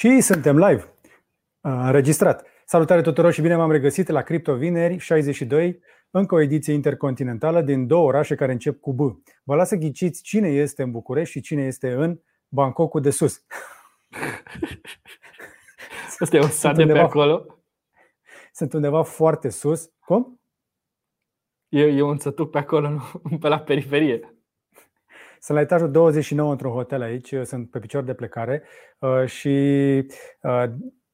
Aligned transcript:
Și 0.00 0.20
suntem 0.20 0.58
live, 0.58 0.94
înregistrat. 1.60 2.46
Salutare 2.64 3.00
tuturor 3.00 3.32
și 3.32 3.40
bine 3.40 3.56
m-am 3.56 3.70
regăsit 3.70 4.08
la 4.08 4.22
Crypto 4.22 4.54
Vineri 4.54 4.98
62, 4.98 5.80
încă 6.10 6.34
o 6.34 6.40
ediție 6.40 6.72
intercontinentală 6.72 7.62
din 7.62 7.86
două 7.86 8.06
orașe 8.06 8.34
care 8.34 8.52
încep 8.52 8.80
cu 8.80 8.92
B. 8.92 8.98
Vă 9.42 9.54
las 9.54 9.68
să 9.68 9.76
ghiciți 9.76 10.22
cine 10.22 10.48
este 10.48 10.82
în 10.82 10.90
București 10.90 11.32
și 11.32 11.40
cine 11.40 11.62
este 11.62 11.92
în 11.92 12.20
Bangkokul 12.48 13.00
de 13.00 13.10
sus. 13.10 13.44
Asta 16.18 16.36
e 16.36 16.40
un 16.40 16.48
sat 16.48 16.76
de 16.76 16.86
pe 16.86 16.98
acolo? 16.98 17.62
Sunt 18.52 18.72
undeva 18.72 19.02
foarte 19.02 19.48
sus. 19.48 19.90
Cum? 19.98 20.40
E, 21.68 21.82
e 21.82 22.02
un 22.02 22.18
sătuc 22.18 22.50
pe 22.50 22.58
acolo, 22.58 22.88
nu? 22.88 23.02
pe 23.40 23.48
la 23.48 23.60
periferie. 23.60 24.39
Sunt 25.40 25.56
la 25.56 25.62
etajul 25.62 25.90
29 25.90 26.50
într-un 26.50 26.72
hotel 26.72 27.02
aici, 27.02 27.34
sunt 27.44 27.70
pe 27.70 27.78
picior 27.78 28.02
de 28.02 28.14
plecare 28.14 28.62
uh, 28.98 29.24
și 29.26 29.48
uh, 30.40 30.64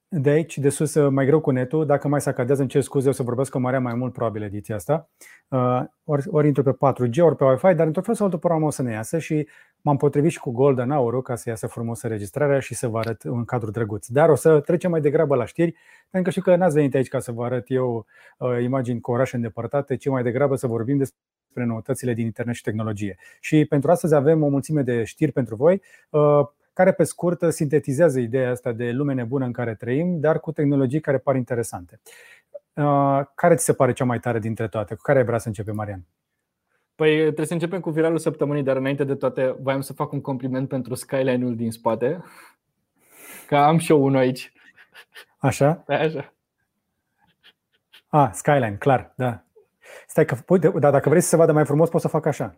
de 0.08 0.30
aici, 0.30 0.58
de 0.58 0.68
sus, 0.68 0.94
uh, 0.94 1.10
mai 1.10 1.26
greu 1.26 1.40
cu 1.40 1.50
netul. 1.50 1.86
Dacă 1.86 2.08
mai 2.08 2.20
se 2.20 2.28
acadează, 2.28 2.60
îmi 2.60 2.70
cer 2.70 2.82
scuze, 2.82 3.08
o 3.08 3.12
să 3.12 3.22
vorbesc 3.22 3.50
cu 3.50 3.58
marea 3.58 3.80
mai 3.80 3.94
mult 3.94 4.12
probabil 4.12 4.42
ediția 4.42 4.74
asta. 4.74 5.10
Ori, 6.04 6.24
ori 6.30 6.46
intru 6.46 6.62
pe 6.62 6.72
4G, 6.72 7.20
ori 7.20 7.36
pe 7.36 7.44
Wi-Fi, 7.44 7.74
dar 7.74 7.86
într-un 7.86 8.02
fel 8.04 8.14
sau 8.14 8.24
altul 8.24 8.38
program 8.38 8.62
o 8.62 8.70
să 8.70 8.82
ne 8.82 8.92
iasă 8.92 9.18
și 9.18 9.48
m-am 9.80 9.96
potrivit 9.96 10.30
și 10.30 10.38
cu 10.38 10.50
Golden 10.50 10.90
Hour 10.90 11.22
ca 11.22 11.34
să 11.34 11.48
iasă 11.48 11.66
frumos 11.66 12.02
înregistrarea 12.02 12.58
și 12.60 12.74
să 12.74 12.88
vă 12.88 12.98
arăt 12.98 13.22
un 13.22 13.44
cadru 13.44 13.70
drăguț. 13.70 14.06
Dar 14.06 14.28
o 14.28 14.34
să 14.34 14.60
trecem 14.60 14.90
mai 14.90 15.00
degrabă 15.00 15.34
la 15.34 15.44
știri, 15.44 15.74
pentru 16.10 16.22
că 16.22 16.30
știu 16.30 16.42
că 16.42 16.56
n-ați 16.56 16.74
venit 16.74 16.94
aici 16.94 17.08
ca 17.08 17.18
să 17.18 17.32
vă 17.32 17.44
arăt 17.44 17.64
eu 17.66 18.06
imagini 18.62 19.00
cu 19.00 19.10
orașe 19.10 19.36
îndepărtate, 19.36 19.96
ci 19.96 20.08
mai 20.08 20.22
degrabă 20.22 20.56
să 20.56 20.66
vorbim 20.66 20.96
despre 20.96 21.18
despre 21.56 21.64
noutățile 21.64 22.14
din 22.14 22.24
internet 22.24 22.54
și 22.54 22.62
tehnologie. 22.62 23.16
Și 23.40 23.64
pentru 23.64 23.90
astăzi 23.90 24.14
avem 24.14 24.42
o 24.42 24.48
mulțime 24.48 24.82
de 24.82 25.04
știri 25.04 25.32
pentru 25.32 25.56
voi 25.56 25.82
uh, 26.10 26.46
care 26.72 26.92
pe 26.92 27.04
scurt 27.04 27.52
sintetizează 27.52 28.20
ideea 28.20 28.50
asta 28.50 28.72
de 28.72 28.90
lume 28.90 29.14
nebună 29.14 29.44
în 29.44 29.52
care 29.52 29.74
trăim, 29.74 30.20
dar 30.20 30.40
cu 30.40 30.52
tehnologii 30.52 31.00
care 31.00 31.18
par 31.18 31.36
interesante. 31.36 32.00
Uh, 32.74 33.20
care 33.34 33.54
ți 33.54 33.64
se 33.64 33.72
pare 33.72 33.92
cea 33.92 34.04
mai 34.04 34.18
tare 34.18 34.38
dintre 34.38 34.68
toate? 34.68 34.94
Cu 34.94 35.02
care 35.02 35.18
ai 35.18 35.24
vrea 35.24 35.38
să 35.38 35.48
începem, 35.48 35.74
Marian? 35.74 36.06
Păi 36.94 37.16
trebuie 37.16 37.46
să 37.46 37.52
începem 37.52 37.80
cu 37.80 37.90
viralul 37.90 38.18
săptămânii, 38.18 38.62
dar 38.62 38.76
înainte 38.76 39.04
de 39.04 39.14
toate 39.14 39.56
voiam 39.60 39.80
să 39.80 39.92
fac 39.92 40.12
un 40.12 40.20
compliment 40.20 40.68
pentru 40.68 40.94
skyline-ul 40.94 41.56
din 41.56 41.70
spate. 41.70 42.24
Că 43.46 43.56
am 43.56 43.78
și 43.78 43.90
eu 43.90 44.04
unul 44.04 44.18
aici. 44.18 44.52
Așa? 45.38 45.82
Da, 45.86 45.94
așa. 45.94 46.34
Ah, 48.08 48.30
Skyline, 48.32 48.76
clar, 48.78 49.12
da. 49.16 49.45
Stai 50.06 50.24
că, 50.24 50.36
uite, 50.48 50.68
dar 50.68 50.92
dacă 50.92 51.08
vrei 51.08 51.20
să 51.20 51.28
se 51.28 51.36
vadă 51.36 51.52
mai 51.52 51.64
frumos, 51.64 51.88
poți 51.88 52.02
să 52.02 52.08
fac 52.08 52.26
așa. 52.26 52.56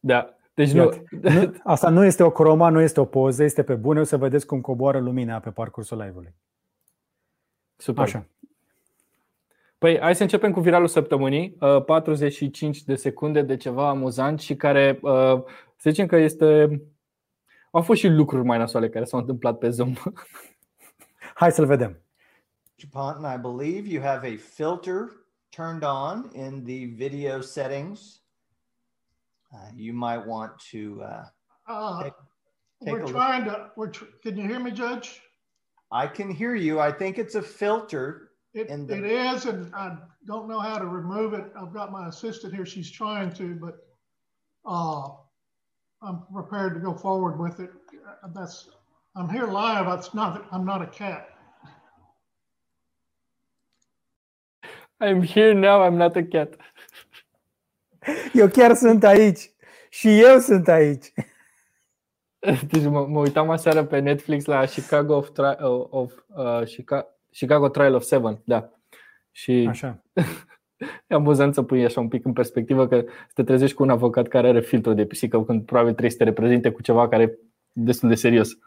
Da. 0.00 0.34
Deci 0.54 0.72
nu... 0.72 0.90
nu... 1.10 1.54
Asta 1.64 1.88
nu 1.88 2.04
este 2.04 2.22
o 2.22 2.30
croma, 2.30 2.68
nu 2.68 2.80
este 2.80 3.00
o 3.00 3.04
poză, 3.04 3.42
este 3.42 3.62
pe 3.62 3.74
bune, 3.74 4.00
o 4.00 4.04
să 4.04 4.16
vedeți 4.16 4.46
cum 4.46 4.60
coboară 4.60 4.98
lumina 4.98 5.38
pe 5.38 5.50
parcursul 5.50 5.98
live-ului. 5.98 6.34
Super. 7.76 8.02
Așa. 8.02 8.26
Păi 9.78 9.98
hai 10.00 10.14
să 10.14 10.22
începem 10.22 10.52
cu 10.52 10.60
viralul 10.60 10.86
săptămânii, 10.86 11.56
45 11.86 12.76
uh, 12.76 12.82
de 12.86 12.94
secunde 12.94 13.42
de 13.42 13.56
ceva 13.56 13.88
amuzant 13.88 14.40
și 14.40 14.56
care, 14.56 14.98
uh, 15.02 15.42
să 15.76 15.90
zicem 15.90 16.06
că 16.06 16.16
este... 16.16 16.80
Au 17.70 17.82
fost 17.82 18.00
și 18.00 18.08
lucruri 18.08 18.44
mai 18.44 18.58
nasoale 18.58 18.88
care 18.88 19.04
s-au 19.04 19.20
întâmplat 19.20 19.58
pe 19.58 19.68
Zoom. 19.68 19.92
Hai 21.34 21.52
să-l 21.52 21.66
vedem. 21.66 21.98
Ponton, 22.90 23.24
I 23.24 23.38
believe 23.38 23.88
you 23.88 24.02
have 24.02 24.26
a 24.26 24.36
filter 24.36 25.23
turned 25.54 25.84
on 25.84 26.30
in 26.34 26.64
the 26.64 26.86
video 26.94 27.40
settings. 27.40 28.20
Uh, 29.54 29.70
you 29.76 29.92
might 29.92 30.26
want 30.26 30.58
to. 30.58 31.00
Uh, 31.02 31.24
uh, 31.68 32.02
take, 32.02 32.12
take 32.84 32.92
we're 32.92 33.06
trying 33.06 33.44
look. 33.44 33.56
to. 33.56 33.70
We're 33.76 33.90
tr- 33.90 34.04
can 34.22 34.36
you 34.36 34.48
hear 34.48 34.58
me, 34.58 34.72
Judge? 34.72 35.20
I 35.92 36.08
can 36.08 36.28
hear 36.28 36.56
you. 36.56 36.80
I 36.80 36.90
think 36.90 37.18
it's 37.18 37.36
a 37.36 37.42
filter. 37.42 38.30
It, 38.52 38.68
the- 38.68 38.98
it 38.98 39.04
is, 39.04 39.46
and 39.46 39.72
I 39.74 39.96
don't 40.26 40.48
know 40.48 40.58
how 40.58 40.78
to 40.78 40.86
remove 40.86 41.34
it. 41.34 41.44
I've 41.56 41.72
got 41.72 41.92
my 41.92 42.08
assistant 42.08 42.52
here. 42.52 42.66
She's 42.66 42.90
trying 42.90 43.32
to, 43.34 43.54
but 43.54 43.76
uh, 44.66 45.08
I'm 46.02 46.22
prepared 46.32 46.74
to 46.74 46.80
go 46.80 46.94
forward 46.94 47.38
with 47.38 47.60
it. 47.60 47.70
That's 48.34 48.68
I'm 49.14 49.28
here 49.28 49.46
live. 49.46 49.86
It's 49.96 50.14
not. 50.14 50.46
I'm 50.50 50.64
not 50.64 50.82
a 50.82 50.86
cat. 50.86 51.28
I'm 55.00 55.22
here 55.22 55.52
now, 55.52 55.82
I'm 55.82 55.96
not 55.96 56.16
a 56.16 56.24
cat. 56.24 56.56
Eu 58.32 58.48
chiar 58.48 58.74
sunt 58.74 59.04
aici. 59.04 59.50
Și 59.88 60.20
eu 60.20 60.38
sunt 60.38 60.68
aici. 60.68 61.12
Deci 62.70 62.84
mă, 62.84 63.06
mă 63.06 63.18
uitam 63.18 63.50
aseară 63.50 63.84
pe 63.84 63.98
Netflix 63.98 64.44
la 64.44 64.64
Chicago 64.64 65.16
of, 65.16 65.28
Tri- 65.28 65.60
of 65.90 66.12
uh, 66.26 66.62
Chicago, 66.64 67.06
Chicago 67.30 67.68
Trial 67.68 67.94
of 67.94 68.02
Seven, 68.02 68.40
da. 68.44 68.70
Și 69.30 69.66
Așa. 69.68 70.02
e 71.08 71.14
amuzant 71.14 71.54
să 71.54 71.62
pui 71.62 71.84
așa 71.84 72.00
un 72.00 72.08
pic 72.08 72.24
în 72.24 72.32
perspectivă 72.32 72.88
că 72.88 73.04
te 73.34 73.42
trezești 73.42 73.76
cu 73.76 73.82
un 73.82 73.90
avocat 73.90 74.28
care 74.28 74.48
are 74.48 74.60
filtru 74.60 74.92
de 74.92 75.06
pisică 75.06 75.44
când 75.44 75.64
probabil 75.64 75.90
trebuie 75.90 76.10
să 76.10 76.16
te 76.16 76.24
reprezinte 76.24 76.70
cu 76.70 76.82
ceva 76.82 77.08
care 77.08 77.22
e 77.22 77.38
destul 77.72 78.08
de 78.08 78.14
serios. 78.14 78.58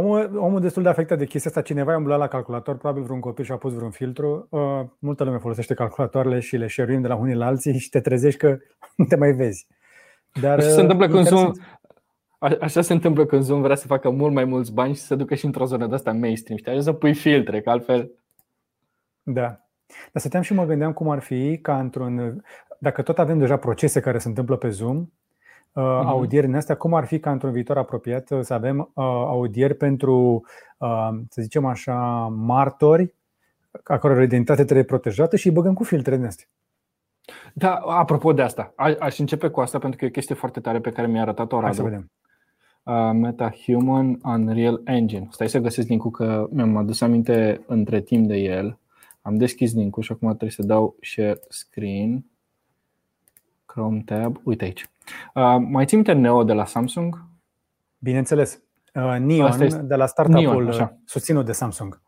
Omul, 0.00 0.36
omul 0.36 0.60
destul 0.60 0.82
de 0.82 0.88
afectat 0.88 1.18
de 1.18 1.24
chestia 1.24 1.50
asta, 1.50 1.62
cineva 1.62 1.90
i-a 1.90 1.96
umblat 1.96 2.18
la 2.18 2.26
calculator, 2.26 2.76
probabil 2.76 3.02
vreun 3.02 3.20
copil 3.20 3.44
și-a 3.44 3.56
pus 3.56 3.74
vreun 3.74 3.90
filtru. 3.90 4.46
Uh, 4.50 4.84
multă 4.98 5.24
lume 5.24 5.38
folosește 5.38 5.74
calculatoarele 5.74 6.40
și 6.40 6.56
le 6.56 6.68
share 6.68 6.96
de 6.96 7.08
la 7.08 7.14
unii 7.14 7.34
la 7.34 7.46
alții 7.46 7.78
și 7.78 7.88
te 7.88 8.00
trezești 8.00 8.38
că 8.38 8.58
nu 8.96 9.04
te 9.04 9.16
mai 9.16 9.32
vezi. 9.32 9.66
Dar, 10.40 10.58
așa 10.58 10.68
se 10.68 10.80
întâmplă 10.80 11.06
uh, 11.06 11.12
când 11.12 11.26
Zoom, 11.26 11.52
Așa 12.60 12.80
se 12.80 12.92
întâmplă 12.92 13.26
când 13.26 13.42
Zoom 13.42 13.62
vrea 13.62 13.76
să 13.76 13.86
facă 13.86 14.10
mult 14.10 14.32
mai 14.32 14.44
mulți 14.44 14.72
bani 14.72 14.94
și 14.94 15.00
să 15.00 15.14
ducă 15.14 15.34
și 15.34 15.44
într-o 15.44 15.64
zonă 15.64 15.86
de 15.86 15.94
asta 15.94 16.12
mainstream. 16.12 16.58
Știi? 16.58 16.82
să 16.82 16.92
pui 16.92 17.14
filtre, 17.14 17.60
că 17.60 17.70
altfel. 17.70 18.10
Da. 19.22 19.46
Dar 19.86 20.20
stăteam 20.20 20.42
și 20.42 20.54
mă 20.54 20.64
gândeam 20.64 20.92
cum 20.92 21.08
ar 21.08 21.20
fi 21.20 21.58
ca 21.62 21.78
într-un. 21.78 22.44
Dacă 22.78 23.02
tot 23.02 23.18
avem 23.18 23.38
deja 23.38 23.56
procese 23.56 24.00
care 24.00 24.18
se 24.18 24.28
întâmplă 24.28 24.56
pe 24.56 24.68
Zoom, 24.68 24.96
uh, 24.96 25.02
mhm. 25.02 25.12
Audieri 25.72 26.46
în 26.46 26.54
astea, 26.54 26.76
cum 26.76 26.94
ar 26.94 27.04
fi 27.04 27.18
ca 27.20 27.30
într-un 27.30 27.52
viitor 27.52 27.78
apropiat 27.78 28.32
să 28.40 28.54
avem 28.54 28.78
uh, 28.78 29.04
audieri 29.04 29.74
pentru, 29.74 30.44
uh, 30.78 31.08
să 31.28 31.42
zicem 31.42 31.64
așa, 31.64 31.96
martori, 32.36 33.14
a 33.84 33.98
căror 33.98 34.22
identitate 34.22 34.64
trebuie 34.64 34.84
protejată 34.84 35.36
și 35.36 35.46
îi 35.46 35.52
băgăm 35.52 35.74
cu 35.74 35.84
filtre 35.84 36.16
din 36.16 36.24
astea. 36.24 36.46
Da, 37.54 37.74
apropo 37.74 38.32
de 38.32 38.42
asta, 38.42 38.74
aș 38.98 39.18
începe 39.18 39.48
cu 39.48 39.60
asta 39.60 39.78
pentru 39.78 39.98
că 39.98 40.04
e 40.04 40.08
o 40.08 40.10
chestie 40.10 40.34
foarte 40.34 40.60
tare 40.60 40.80
pe 40.80 40.90
care 40.90 41.06
mi-a 41.06 41.22
arătat-o 41.22 41.60
Radu. 41.60 41.66
Hai 41.66 41.74
să 41.74 41.82
vedem. 41.82 42.10
Uh, 42.82 43.10
MetaHuman 43.12 44.18
Unreal 44.22 44.80
Engine. 44.84 45.28
Stai 45.30 45.48
să 45.48 45.58
găsesc 45.58 45.88
link 45.88 46.16
că 46.16 46.48
mi-am 46.50 46.76
adus 46.76 47.00
aminte 47.00 47.64
între 47.66 48.00
timp 48.00 48.28
de 48.28 48.36
el. 48.36 48.78
Am 49.22 49.36
deschis 49.36 49.74
link 49.74 50.02
și 50.02 50.12
acum 50.12 50.28
trebuie 50.28 50.50
să 50.50 50.62
dau 50.62 50.96
share 51.00 51.40
screen. 51.48 52.24
Chrome 53.68 54.02
tab. 54.04 54.40
Uite 54.44 54.64
aici. 54.64 54.90
Uh, 55.34 55.56
mai 55.68 55.86
ții 55.86 55.96
minte 55.96 56.12
Neo 56.12 56.44
de 56.44 56.52
la 56.52 56.64
Samsung? 56.64 57.24
Bineînțeles. 57.98 58.62
Uh, 58.94 59.16
Neon 59.18 59.86
de 59.86 59.94
la 59.94 60.06
startup-ul 60.06 60.64
Neon, 60.64 60.66
uh, 60.66 60.88
susținut 61.04 61.44
de 61.44 61.52
Samsung. 61.52 62.00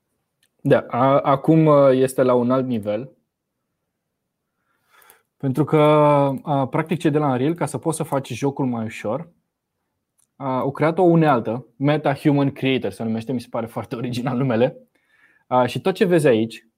Da, 0.60 0.84
a, 0.88 1.18
acum 1.18 1.66
uh, 1.66 1.90
este 1.92 2.22
la 2.22 2.34
un 2.34 2.50
alt 2.50 2.66
nivel. 2.66 3.10
Pentru 5.36 5.64
că, 5.64 5.80
a, 6.42 6.66
practic, 6.66 6.98
ce 6.98 7.10
de 7.10 7.18
la 7.18 7.26
Unreal, 7.26 7.54
ca 7.54 7.66
să 7.66 7.78
poți 7.78 7.96
să 7.96 8.02
faci 8.02 8.32
jocul 8.32 8.66
mai 8.66 8.84
ușor, 8.84 9.28
a, 10.36 10.58
au 10.58 10.70
creat 10.70 10.98
o 10.98 11.02
unealtă, 11.02 11.66
Meta 11.76 12.14
Human 12.14 12.50
Creator 12.50 12.90
se 12.90 13.02
numește, 13.02 13.32
mi 13.32 13.40
se 13.40 13.46
pare 13.50 13.66
foarte 13.66 13.96
original 13.96 14.36
numele. 14.36 14.76
A, 15.46 15.66
și 15.66 15.80
tot 15.80 15.94
ce 15.94 16.04
vezi 16.04 16.26
aici 16.26 16.69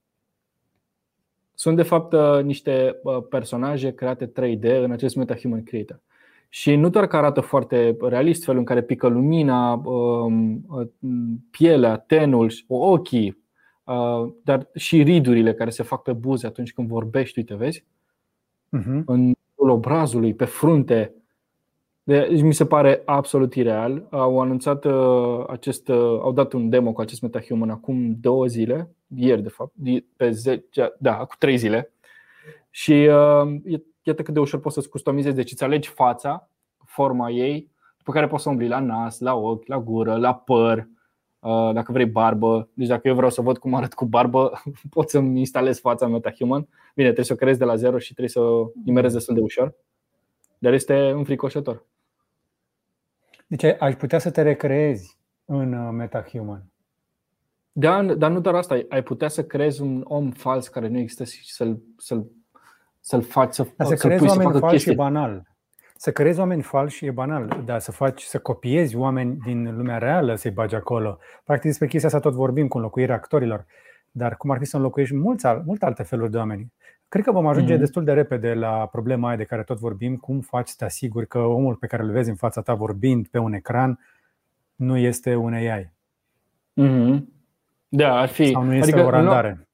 sunt 1.63 1.77
de 1.77 1.83
fapt 1.83 2.15
niște 2.43 2.97
personaje 3.29 3.95
create 3.95 4.27
3D 4.27 4.83
în 4.83 4.91
acest 4.91 5.17
Meta 5.17 5.35
Human 5.35 5.63
Creator. 5.63 6.01
Și 6.49 6.77
nu 6.77 6.89
doar 6.89 7.07
că 7.07 7.17
arată 7.17 7.41
foarte 7.41 7.97
realist 8.01 8.45
felul 8.45 8.59
în 8.59 8.67
care 8.67 8.83
pică 8.83 9.07
lumina, 9.07 9.73
um, 9.73 10.67
pielea, 11.51 11.97
tenul, 11.97 12.53
ochii, 12.67 13.45
dar 14.43 14.69
și 14.75 15.03
ridurile 15.03 15.55
care 15.55 15.71
se 15.71 15.83
fac 15.83 16.03
pe 16.03 16.13
buze 16.13 16.47
atunci 16.47 16.73
când 16.73 16.89
vorbești, 16.89 17.39
uite, 17.39 17.55
vezi? 17.55 17.85
Uh-huh. 18.79 19.05
În 19.05 19.33
obrazului, 19.55 20.35
pe 20.35 20.45
frunte. 20.45 21.15
Deci 22.13 22.43
mi 22.43 22.55
se 22.55 22.67
pare 22.67 23.03
absolut 23.05 23.55
ireal. 23.55 24.07
Au 24.11 24.41
anunțat 24.41 24.85
uh, 24.85 25.45
acest, 25.49 25.89
uh, 25.89 25.97
au 25.97 26.33
dat 26.33 26.53
un 26.53 26.69
demo 26.69 26.93
cu 26.93 27.01
acest 27.01 27.23
MetaHuman 27.23 27.71
acum 27.71 28.17
două 28.21 28.47
zile, 28.47 28.95
ieri 29.17 29.43
de 29.43 29.49
fapt, 29.49 29.73
pe 30.17 30.31
10, 30.31 30.95
da, 30.99 31.15
cu 31.15 31.35
trei 31.39 31.57
zile. 31.57 31.93
Și 32.71 32.93
uh, 32.93 33.81
iată 34.03 34.23
cât 34.23 34.35
de 34.35 34.41
ușor 34.41 34.61
poți 34.61 34.75
să-ți 34.75 34.89
customizezi, 34.89 35.35
deci 35.35 35.53
îți 35.53 35.65
alegi 35.65 35.89
fața, 35.89 36.49
forma 36.85 37.31
ei, 37.31 37.71
pe 38.05 38.11
care 38.11 38.27
poți 38.27 38.43
să 38.43 38.49
umbli 38.49 38.69
la 38.69 38.79
nas, 38.79 39.21
la 39.21 39.35
ochi, 39.35 39.67
la 39.67 39.79
gură, 39.79 40.17
la 40.17 40.35
păr, 40.35 40.89
uh, 41.41 41.71
dacă 41.73 41.93
vrei 41.93 42.07
barbă. 42.07 42.69
Deci 42.75 42.89
dacă 42.89 43.09
eu 43.09 43.15
vreau 43.15 43.31
să 43.31 43.41
văd 43.41 43.59
cum 43.59 43.75
arăt 43.75 43.95
cu 43.95 44.05
barbă, 44.05 44.63
pot 44.95 45.11
să-mi 45.11 45.39
instalez 45.39 45.81
fața 45.81 46.07
MetaHuman. 46.07 46.69
Bine, 46.95 47.07
trebuie 47.07 47.25
să 47.25 47.33
o 47.33 47.37
creezi 47.37 47.59
de 47.59 47.65
la 47.65 47.77
zero 47.77 47.99
și 47.99 48.15
trebuie 48.15 48.29
să 48.29 48.41
o 48.41 48.71
nimerezi 48.85 49.15
destul 49.15 49.35
de 49.35 49.41
ușor. 49.41 49.75
Dar 50.59 50.73
este 50.73 51.09
înfricoșător. 51.09 51.91
Deci 53.57 53.77
ai 53.79 53.97
putea 53.97 54.19
să 54.19 54.31
te 54.31 54.43
recreezi 54.43 55.19
în 55.45 55.73
uh, 55.73 55.93
MetaHuman. 55.93 56.65
Da, 57.73 58.03
dar 58.03 58.31
nu 58.31 58.41
doar 58.41 58.55
asta, 58.55 58.81
ai 58.89 59.03
putea 59.03 59.29
să 59.29 59.45
creezi 59.45 59.83
un 59.83 60.05
om 60.05 60.31
fals 60.31 60.69
care 60.69 60.89
nu 60.89 60.99
există 60.99 61.25
și 61.25 61.53
să-l, 61.53 61.83
să-l, 61.97 62.31
să-l 63.01 63.23
faci 63.23 63.53
să, 63.53 63.67
Dar 63.77 63.87
să 63.87 63.95
să 63.95 64.07
creezi 64.07 64.29
oameni 64.29 64.51
falși 64.51 64.75
chestii. 64.75 64.93
e 64.93 64.95
banal. 64.95 65.43
Să 65.97 66.13
creezi 66.13 66.39
oameni 66.39 66.63
falși 66.63 67.07
e 67.07 67.11
banal, 67.11 67.63
dar 67.65 67.81
să 67.81 67.93
faci, 67.93 68.23
să 68.23 68.39
copiezi 68.39 68.97
oameni 68.97 69.37
din 69.45 69.77
lumea 69.77 69.99
reală 69.99 70.35
să-i 70.35 70.51
bagi 70.51 70.75
acolo. 70.75 71.19
Practic 71.45 71.69
despre 71.69 71.87
chestia 71.87 72.09
asta 72.09 72.21
tot 72.21 72.35
vorbim 72.35 72.69
cu 72.69 72.77
înlocuirea 72.77 73.15
actorilor. 73.15 73.67
Dar 74.11 74.37
cum 74.37 74.51
ar 74.51 74.59
fi 74.59 74.65
să 74.65 74.77
înlocuiești 74.77 75.15
mulți, 75.15 75.47
multe 75.65 75.85
alte 75.85 76.03
feluri 76.03 76.31
de 76.31 76.37
oameni? 76.37 76.73
Cred 77.13 77.25
că 77.25 77.33
vom 77.33 77.47
ajunge 77.47 77.75
mm-hmm. 77.75 77.79
destul 77.79 78.05
de 78.05 78.13
repede 78.13 78.55
la 78.55 78.87
problema 78.87 79.29
aia 79.29 79.37
de 79.37 79.45
care 79.45 79.63
tot 79.63 79.79
vorbim, 79.79 80.17
cum 80.17 80.41
faci 80.41 80.69
să 80.69 80.75
te 80.79 80.85
asiguri 80.85 81.27
că 81.27 81.39
omul 81.39 81.75
pe 81.75 81.87
care 81.87 82.03
îl 82.03 82.11
vezi 82.11 82.29
în 82.29 82.37
fața 82.37 82.63
ta 82.63 82.75
vorbind 82.75 83.29
pe 83.29 83.39
un 83.39 83.53
ecran 83.53 83.99
nu 84.75 84.97
este 84.97 85.35
un 85.35 85.53
AI. 85.53 85.93
Mm-hmm. 86.81 87.23
Da, 87.89 88.19
ar 88.19 88.29
fi. 88.29 88.51
Sau 88.51 88.63
nu 88.63 88.75
este 88.75 88.91
adică 88.91 89.07
o 89.07 89.11
randare. 89.11 89.49
În 89.49 89.57
loc, 89.57 89.67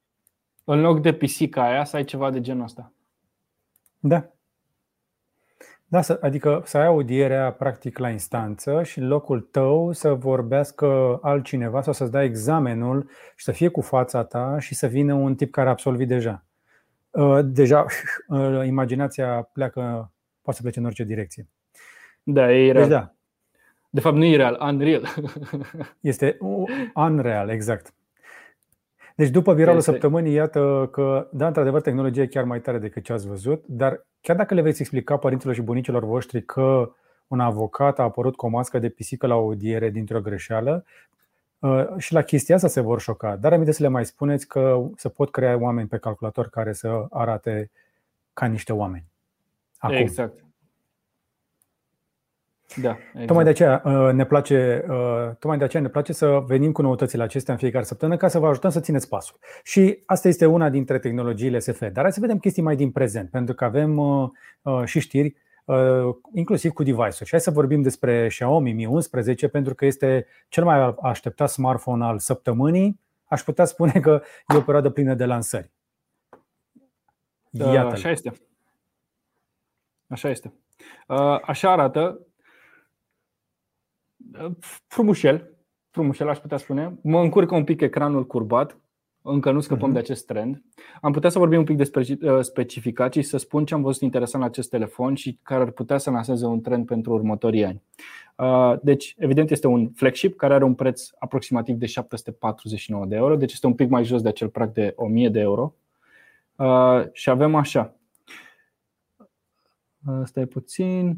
în 0.63 0.81
loc 0.81 1.01
de 1.01 1.13
pisica 1.13 1.63
aia 1.63 1.83
să 1.83 1.95
ai 1.95 2.03
ceva 2.03 2.29
de 2.29 2.41
genul 2.41 2.63
ăsta. 2.63 2.91
Da. 3.99 4.25
Da, 5.85 5.99
adică 6.21 6.61
să 6.65 6.77
ai 6.77 6.85
audierea 6.85 7.51
practic 7.51 7.97
la 7.97 8.09
instanță 8.09 8.83
și 8.83 8.99
în 8.99 9.07
locul 9.07 9.41
tău 9.41 9.91
să 9.91 10.13
vorbească 10.13 11.19
altcineva 11.21 11.81
sau 11.81 11.93
să-ți 11.93 12.11
dai 12.11 12.25
examenul 12.25 13.09
și 13.35 13.43
să 13.43 13.51
fie 13.51 13.67
cu 13.67 13.81
fața 13.81 14.23
ta 14.23 14.59
și 14.59 14.75
să 14.75 14.87
vină 14.87 15.13
un 15.13 15.35
tip 15.35 15.51
care 15.51 15.67
a 15.67 15.71
absolvit 15.71 16.07
deja. 16.07 16.43
Uh, 17.19 17.39
deja 17.43 17.85
uh, 18.27 18.65
imaginația 18.65 19.49
pleacă, 19.53 20.11
poate 20.41 20.57
să 20.57 20.61
plece 20.61 20.79
în 20.79 20.85
orice 20.85 21.03
direcție. 21.03 21.47
Da, 22.23 22.51
e 22.51 22.71
real. 22.71 22.87
Deci, 22.87 22.97
da. 22.97 23.13
De 23.89 23.99
fapt, 23.99 24.15
nu 24.15 24.25
e 24.25 24.35
real, 24.35 24.59
unreal. 24.61 25.07
Este 26.01 26.37
unreal, 26.93 27.49
exact. 27.49 27.93
Deci 29.15 29.29
după 29.29 29.53
viralul 29.53 29.79
este... 29.79 29.91
săptămânii, 29.91 30.33
iată 30.33 30.89
că, 30.91 31.29
da, 31.31 31.47
într-adevăr, 31.47 31.81
tehnologia 31.81 32.21
e 32.21 32.27
chiar 32.27 32.43
mai 32.43 32.61
tare 32.61 32.77
decât 32.77 33.03
ce 33.03 33.13
ați 33.13 33.27
văzut, 33.27 33.63
dar 33.67 34.07
chiar 34.21 34.35
dacă 34.35 34.53
le 34.53 34.61
veți 34.61 34.81
explica 34.81 35.17
părinților 35.17 35.55
și 35.55 35.61
bunicilor 35.61 36.03
voștri 36.03 36.43
că 36.43 36.91
un 37.27 37.39
avocat 37.39 37.99
a 37.99 38.03
apărut 38.03 38.35
cu 38.35 38.45
o 38.45 38.49
mască 38.49 38.79
de 38.79 38.89
pisică 38.89 39.27
la 39.27 39.33
audiere 39.33 39.89
dintr-o 39.89 40.21
greșeală, 40.21 40.85
uh, 40.85 41.09
și 41.97 42.13
la 42.13 42.21
chestia 42.21 42.55
asta 42.55 42.67
se 42.67 42.81
vor 42.81 43.01
șoca. 43.01 43.35
Dar 43.35 43.53
aminte 43.53 43.71
să 43.71 43.83
le 43.83 43.89
mai 43.89 44.05
spuneți 44.05 44.47
că 44.47 44.89
se 44.95 45.09
pot 45.09 45.31
crea 45.31 45.57
oameni 45.57 45.87
pe 45.87 45.97
calculator 45.97 46.49
care 46.49 46.73
să 46.73 47.05
arate 47.09 47.71
ca 48.33 48.45
niște 48.45 48.73
oameni. 48.73 49.05
Acum. 49.77 49.95
Exact. 49.95 50.43
Da, 52.75 52.89
exact. 52.89 53.25
Tocmai 53.25 53.43
de 53.43 53.49
aceea 53.49 53.81
uh, 53.85 54.13
ne 54.13 54.25
place, 54.25 54.85
uh, 54.89 55.29
tocmai 55.39 55.57
de 55.57 55.63
aceea 55.63 55.81
ne 55.81 55.89
place 55.89 56.13
să 56.13 56.43
venim 56.47 56.71
cu 56.71 56.81
noutățile 56.81 57.23
acestea 57.23 57.53
în 57.53 57.59
fiecare 57.59 57.83
săptămână 57.83 58.17
ca 58.17 58.27
să 58.27 58.39
vă 58.39 58.47
ajutăm 58.47 58.69
să 58.69 58.79
țineți 58.79 59.07
pasul. 59.07 59.37
Și 59.63 60.03
asta 60.05 60.27
este 60.27 60.45
una 60.45 60.69
dintre 60.69 60.99
tehnologiile 60.99 61.59
SF. 61.59 61.79
Dar 61.79 62.03
hai 62.03 62.11
să 62.11 62.19
vedem 62.19 62.37
chestii 62.39 62.63
mai 62.63 62.75
din 62.75 62.91
prezent, 62.91 63.29
pentru 63.29 63.55
că 63.55 63.63
avem 63.65 63.97
uh, 63.97 64.31
și 64.85 64.99
știri 64.99 65.35
inclusiv 66.33 66.71
cu 66.71 66.83
device-uri. 66.83 67.25
Și 67.25 67.29
hai 67.29 67.39
să 67.39 67.51
vorbim 67.51 67.81
despre 67.81 68.27
Xiaomi 68.27 68.73
Mi 68.73 68.85
11 68.85 69.47
pentru 69.47 69.75
că 69.75 69.85
este 69.85 70.25
cel 70.47 70.63
mai 70.63 70.95
așteptat 71.01 71.49
smartphone 71.49 72.05
al 72.05 72.19
săptămânii. 72.19 72.99
Aș 73.25 73.41
putea 73.41 73.65
spune 73.65 73.91
că 73.91 74.21
e 74.47 74.57
o 74.57 74.61
perioadă 74.61 74.89
plină 74.89 75.13
de 75.13 75.25
lansări. 75.25 75.71
Iată. 77.51 77.91
Așa 77.91 78.09
este. 78.09 78.33
Așa 80.07 80.29
este. 80.29 80.53
Așa 81.41 81.71
arată 81.71 82.19
frumușel, 84.87 85.57
frumușel 85.89 86.29
aș 86.29 86.39
putea 86.39 86.57
spune. 86.57 86.99
Mă 87.01 87.19
încurcă 87.19 87.55
un 87.55 87.63
pic 87.63 87.81
ecranul 87.81 88.27
curbat, 88.27 88.77
încă 89.21 89.51
nu 89.51 89.59
scăpăm 89.59 89.89
uh-huh. 89.89 89.93
de 89.93 89.99
acest 89.99 90.25
trend. 90.25 90.61
Am 91.01 91.11
putea 91.11 91.29
să 91.29 91.39
vorbim 91.39 91.59
un 91.59 91.65
pic 91.65 91.77
despre 91.77 92.03
uh, 92.21 92.39
specificații 92.41 93.21
și 93.21 93.27
să 93.27 93.37
spun 93.37 93.65
ce 93.65 93.73
am 93.73 93.81
văzut 93.81 94.01
interesant 94.01 94.43
la 94.43 94.49
acest 94.49 94.69
telefon 94.69 95.15
și 95.15 95.39
care 95.43 95.61
ar 95.61 95.69
putea 95.69 95.97
să 95.97 96.09
lanseze 96.09 96.45
un 96.45 96.61
trend 96.61 96.85
pentru 96.85 97.13
următorii 97.13 97.65
ani. 97.65 97.81
Uh, 98.35 98.79
deci, 98.81 99.15
evident, 99.17 99.51
este 99.51 99.67
un 99.67 99.89
flagship 99.89 100.37
care 100.37 100.53
are 100.53 100.63
un 100.63 100.73
preț 100.73 101.09
aproximativ 101.19 101.75
de 101.75 101.85
749 101.85 103.05
de 103.05 103.15
euro, 103.15 103.35
deci 103.35 103.53
este 103.53 103.67
un 103.67 103.73
pic 103.73 103.89
mai 103.89 104.03
jos 104.03 104.21
de 104.21 104.27
acel 104.27 104.47
prag 104.47 104.71
de 104.71 104.93
1000 104.95 105.29
de 105.29 105.39
euro. 105.39 105.73
Uh, 106.55 107.03
și 107.11 107.29
avem 107.29 107.55
așa. 107.55 107.93
Stai 110.23 110.45
puțin. 110.45 111.17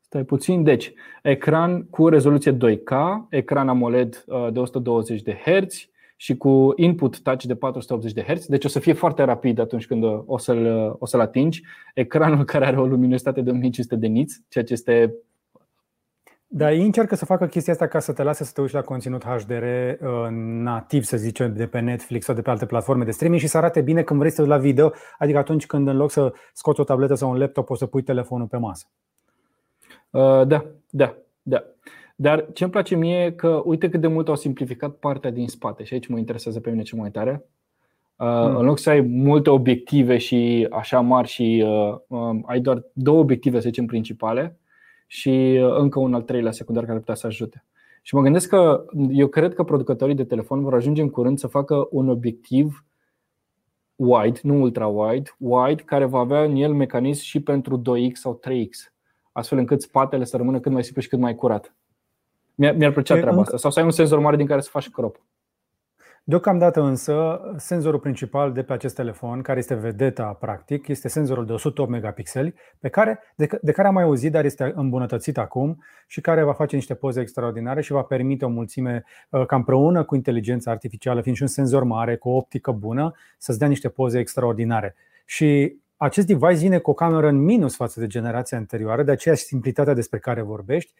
Stai 0.00 0.24
puțin. 0.24 0.62
Deci, 0.62 0.92
ecran 1.22 1.82
cu 1.82 2.08
rezoluție 2.08 2.56
2K, 2.56 2.94
ecran 3.28 3.68
AMOLED 3.68 4.24
uh, 4.26 4.48
de 4.52 4.58
120 4.58 5.22
de 5.22 5.38
Hz 5.44 5.88
și 6.20 6.36
cu 6.36 6.72
input 6.76 7.22
touch 7.22 7.44
de 7.44 7.54
480 7.54 8.12
de 8.12 8.22
Hz. 8.22 8.46
Deci 8.46 8.64
o 8.64 8.68
să 8.68 8.78
fie 8.78 8.92
foarte 8.92 9.22
rapid 9.22 9.58
atunci 9.58 9.86
când 9.86 10.02
uh, 10.02 10.22
o 10.26 10.38
să-l, 10.38 10.88
uh, 10.88 10.94
o 10.98 11.06
să-l 11.06 11.20
atingi. 11.20 11.62
Ecranul 11.94 12.44
care 12.52 12.66
are 12.66 12.80
o 12.80 12.86
luminositate 12.86 13.40
de 13.40 13.50
1500 13.50 13.96
de 13.96 14.06
nits, 14.06 14.40
ceea 14.48 14.64
ce 14.64 14.72
este 14.72 15.14
dar 16.46 16.72
ei 16.72 16.84
încearcă 16.84 17.14
să 17.14 17.24
facă 17.24 17.46
chestia 17.46 17.72
asta 17.72 17.86
ca 17.86 17.98
să 17.98 18.12
te 18.12 18.22
lase 18.22 18.44
să 18.44 18.52
te 18.54 18.60
uiți 18.60 18.74
la 18.74 18.80
conținut 18.80 19.24
HDR 19.24 19.64
nativ, 20.62 21.02
să 21.02 21.16
zicem, 21.16 21.54
de 21.54 21.66
pe 21.66 21.80
Netflix 21.80 22.24
sau 22.24 22.34
de 22.34 22.42
pe 22.42 22.50
alte 22.50 22.66
platforme 22.66 23.04
de 23.04 23.10
streaming 23.10 23.40
și 23.40 23.46
să 23.46 23.56
arate 23.56 23.80
bine 23.80 24.02
când 24.02 24.18
vrei 24.18 24.30
să 24.30 24.42
te 24.42 24.48
la 24.48 24.58
video, 24.58 24.92
adică 25.18 25.38
atunci 25.38 25.66
când 25.66 25.88
în 25.88 25.96
loc 25.96 26.10
să 26.10 26.32
scoți 26.52 26.80
o 26.80 26.84
tabletă 26.84 27.14
sau 27.14 27.30
un 27.30 27.38
laptop 27.38 27.66
poți 27.66 27.80
să 27.80 27.86
pui 27.86 28.02
telefonul 28.02 28.46
pe 28.46 28.56
masă. 28.56 28.86
Uh, 30.10 30.46
da, 30.46 30.64
da, 30.90 31.16
da. 31.42 31.64
Dar 32.20 32.48
ce 32.52 32.62
îmi 32.62 32.72
place 32.72 32.96
mie 32.96 33.24
e 33.24 33.30
că 33.30 33.62
uite 33.64 33.88
cât 33.88 34.00
de 34.00 34.06
mult 34.06 34.28
au 34.28 34.36
simplificat 34.36 34.94
partea 34.94 35.30
din 35.30 35.48
spate 35.48 35.84
și 35.84 35.92
aici 35.92 36.06
mă 36.06 36.18
interesează 36.18 36.60
pe 36.60 36.70
mine 36.70 36.82
ce 36.82 36.96
mai 36.96 37.10
tare. 37.10 37.44
Mm. 38.16 38.56
În 38.56 38.64
loc 38.64 38.78
să 38.78 38.90
ai 38.90 39.00
multe 39.00 39.50
obiective 39.50 40.18
și 40.18 40.66
așa 40.70 41.00
mari 41.00 41.28
și 41.28 41.64
uh, 41.66 41.98
um, 42.06 42.44
ai 42.46 42.60
doar 42.60 42.84
două 42.92 43.18
obiective, 43.18 43.60
să 43.60 43.68
zicem, 43.68 43.86
principale 43.86 44.58
și 45.06 45.60
uh, 45.62 45.76
încă 45.78 45.98
un 45.98 46.14
al 46.14 46.22
treilea 46.22 46.52
secundar 46.52 46.84
care 46.84 46.98
putea 46.98 47.14
să 47.14 47.26
ajute. 47.26 47.64
Și 48.02 48.14
mă 48.14 48.20
gândesc 48.20 48.48
că 48.48 48.84
eu 49.10 49.26
cred 49.26 49.54
că 49.54 49.64
producătorii 49.64 50.14
de 50.14 50.24
telefon 50.24 50.62
vor 50.62 50.74
ajunge 50.74 51.02
în 51.02 51.10
curând 51.10 51.38
să 51.38 51.46
facă 51.46 51.88
un 51.90 52.08
obiectiv 52.08 52.84
wide, 53.94 54.38
nu 54.42 54.60
ultra 54.60 54.86
wide, 54.86 55.30
wide, 55.38 55.82
care 55.82 56.04
va 56.04 56.18
avea 56.18 56.42
în 56.42 56.56
el 56.56 56.72
mecanism 56.72 57.22
și 57.22 57.42
pentru 57.42 57.82
2x 57.82 58.12
sau 58.12 58.40
3x 58.48 58.92
astfel 59.32 59.58
încât 59.58 59.82
spatele 59.82 60.24
să 60.24 60.36
rămână 60.36 60.60
cât 60.60 60.72
mai 60.72 60.84
simplu 60.84 61.02
și 61.02 61.08
cât 61.08 61.18
mai 61.18 61.34
curat. 61.34 61.74
Mi-ar 62.60 62.92
plăcea 62.92 63.16
treaba 63.16 63.40
asta. 63.40 63.56
Sau 63.56 63.70
să 63.70 63.78
ai 63.78 63.84
un 63.84 63.90
senzor 63.90 64.18
mare 64.18 64.36
din 64.36 64.46
care 64.46 64.60
să 64.60 64.68
faci 64.70 64.90
crop. 64.90 65.20
Deocamdată 66.24 66.82
însă, 66.82 67.40
senzorul 67.56 68.00
principal 68.00 68.52
de 68.52 68.62
pe 68.62 68.72
acest 68.72 68.94
telefon, 68.94 69.42
care 69.42 69.58
este 69.58 69.74
vedeta 69.74 70.24
practic, 70.24 70.88
este 70.88 71.08
senzorul 71.08 71.46
de 71.46 71.52
108 71.52 71.90
megapixeli, 71.90 72.54
pe 72.78 72.88
care, 72.88 73.20
de, 73.36 73.48
de 73.62 73.72
care 73.72 73.88
am 73.88 73.94
mai 73.94 74.02
auzit, 74.02 74.32
dar 74.32 74.44
este 74.44 74.72
îmbunătățit 74.74 75.38
acum 75.38 75.82
și 76.06 76.20
care 76.20 76.42
va 76.42 76.52
face 76.52 76.76
niște 76.76 76.94
poze 76.94 77.20
extraordinare 77.20 77.80
și 77.80 77.92
va 77.92 78.02
permite 78.02 78.44
o 78.44 78.48
mulțime, 78.48 79.04
uh, 79.30 79.46
ca 79.46 79.56
împreună 79.56 80.04
cu 80.04 80.14
inteligența 80.14 80.70
artificială, 80.70 81.20
fiind 81.20 81.36
și 81.36 81.42
un 81.42 81.48
senzor 81.48 81.82
mare, 81.82 82.16
cu 82.16 82.28
o 82.28 82.36
optică 82.36 82.70
bună, 82.70 83.14
să-ți 83.38 83.58
dea 83.58 83.68
niște 83.68 83.88
poze 83.88 84.18
extraordinare. 84.18 84.94
Și 85.24 85.76
acest 85.96 86.26
device 86.26 86.54
vine 86.54 86.78
cu 86.78 86.90
o 86.90 86.94
cameră 86.94 87.28
în 87.28 87.36
minus 87.36 87.76
față 87.76 88.00
de 88.00 88.06
generația 88.06 88.58
anterioară, 88.58 89.02
de 89.02 89.10
aceeași 89.10 89.42
simplitate 89.42 89.94
despre 89.94 90.18
care 90.18 90.42
vorbești. 90.42 90.92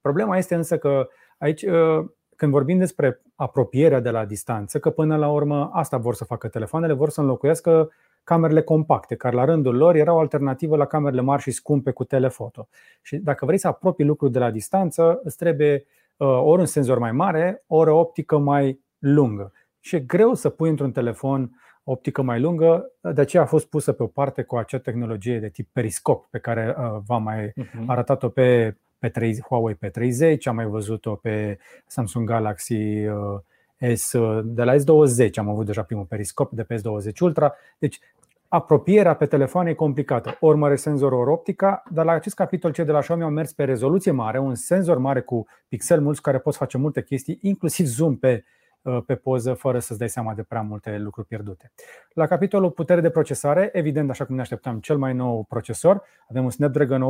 Problema 0.00 0.36
este 0.36 0.54
însă 0.54 0.78
că 0.78 1.08
aici, 1.38 1.62
uh, 1.62 2.04
când 2.36 2.52
vorbim 2.52 2.78
despre 2.78 3.20
apropierea 3.34 4.00
de 4.00 4.10
la 4.10 4.24
distanță, 4.24 4.78
că 4.78 4.90
până 4.90 5.16
la 5.16 5.30
urmă 5.30 5.70
asta 5.72 5.96
vor 5.96 6.14
să 6.14 6.24
facă 6.24 6.48
telefoanele, 6.48 6.92
vor 6.92 7.10
să 7.10 7.20
înlocuiască 7.20 7.90
camerele 8.24 8.62
compacte, 8.62 9.14
care 9.14 9.36
la 9.36 9.44
rândul 9.44 9.76
lor 9.76 9.94
erau 9.94 10.16
o 10.16 10.20
alternativă 10.20 10.76
la 10.76 10.84
camerele 10.84 11.20
mari 11.20 11.42
și 11.42 11.50
scumpe 11.50 11.90
cu 11.90 12.04
telefoto. 12.04 12.68
Și 13.02 13.16
dacă 13.16 13.44
vrei 13.44 13.58
să 13.58 13.68
apropii 13.68 14.04
lucruri 14.04 14.32
de 14.32 14.38
la 14.38 14.50
distanță, 14.50 15.20
îți 15.22 15.36
trebuie 15.36 15.84
uh, 16.16 16.40
ori 16.42 16.60
un 16.60 16.66
senzor 16.66 16.98
mai 16.98 17.12
mare, 17.12 17.64
ori 17.66 17.90
o 17.90 17.98
optică 17.98 18.38
mai 18.38 18.80
lungă. 18.98 19.52
Și 19.80 19.96
e 19.96 20.00
greu 20.00 20.34
să 20.34 20.48
pui 20.48 20.68
într-un 20.68 20.92
telefon 20.92 21.50
optică 21.84 22.22
mai 22.22 22.40
lungă, 22.40 22.92
de 23.00 23.20
aceea 23.20 23.42
a 23.42 23.46
fost 23.46 23.68
pusă 23.68 23.92
pe 23.92 24.02
o 24.02 24.06
parte 24.06 24.42
cu 24.42 24.56
acea 24.56 24.78
tehnologie 24.78 25.38
de 25.38 25.48
tip 25.48 25.68
periscop 25.72 26.26
pe 26.30 26.38
care 26.38 26.76
uh, 26.78 27.00
v-am 27.06 27.22
mai 27.22 27.46
uh-huh. 27.46 27.86
arătat-o 27.86 28.28
pe, 28.28 28.76
pe 29.00 29.08
3, 29.08 29.40
Huawei 29.48 29.74
P30, 29.74 30.42
am 30.44 30.54
mai 30.54 30.64
văzut-o 30.64 31.14
pe 31.14 31.58
Samsung 31.86 32.28
Galaxy 32.28 33.06
uh, 33.06 33.94
S 33.94 34.12
de 34.44 34.62
la 34.62 34.74
S20, 34.74 35.30
am 35.34 35.48
avut 35.48 35.66
deja 35.66 35.82
primul 35.82 36.04
periscop 36.04 36.52
de 36.52 36.62
pe 36.62 36.76
S20 36.76 37.18
Ultra. 37.20 37.54
Deci 37.78 38.00
apropierea 38.48 39.14
pe 39.14 39.26
telefon 39.26 39.66
e 39.66 39.74
complicată. 39.74 40.36
Ori 40.40 40.58
mare 40.58 40.76
senzor, 40.76 41.12
ori 41.12 41.30
optica, 41.30 41.82
dar 41.90 42.04
la 42.04 42.12
acest 42.12 42.34
capitol 42.34 42.72
cei 42.72 42.84
de 42.84 42.92
la 42.92 43.00
Xiaomi 43.00 43.22
au 43.22 43.30
mers 43.30 43.52
pe 43.52 43.64
rezoluție 43.64 44.10
mare, 44.10 44.38
un 44.38 44.54
senzor 44.54 44.98
mare 44.98 45.20
cu 45.20 45.46
pixel 45.68 46.00
mulți 46.00 46.22
care 46.22 46.38
poți 46.38 46.56
face 46.56 46.78
multe 46.78 47.02
chestii, 47.02 47.38
inclusiv 47.42 47.86
zoom 47.86 48.16
pe 48.16 48.44
Uh, 48.82 49.02
pe 49.06 49.14
poză 49.14 49.54
fără 49.54 49.78
să-ți 49.78 49.98
dai 49.98 50.08
seama 50.08 50.34
de 50.34 50.42
prea 50.42 50.62
multe 50.62 50.98
lucruri 50.98 51.26
pierdute. 51.26 51.72
La 52.12 52.26
capitolul 52.26 52.70
putere 52.70 53.00
de 53.00 53.10
procesare, 53.10 53.70
evident, 53.72 54.10
așa 54.10 54.24
cum 54.24 54.34
ne 54.34 54.40
așteptam, 54.40 54.78
cel 54.78 54.96
mai 54.96 55.14
nou 55.14 55.44
procesor, 55.48 56.02
avem 56.28 56.44
un 56.44 56.50
Snapdragon 56.50 57.02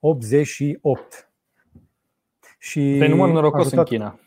888. 0.00 1.30
Și 2.58 2.96
Pe 2.98 3.06
număr 3.06 3.28
norocos 3.28 3.60
ajutat- 3.66 3.78
în 3.78 3.84
China. 3.84 4.20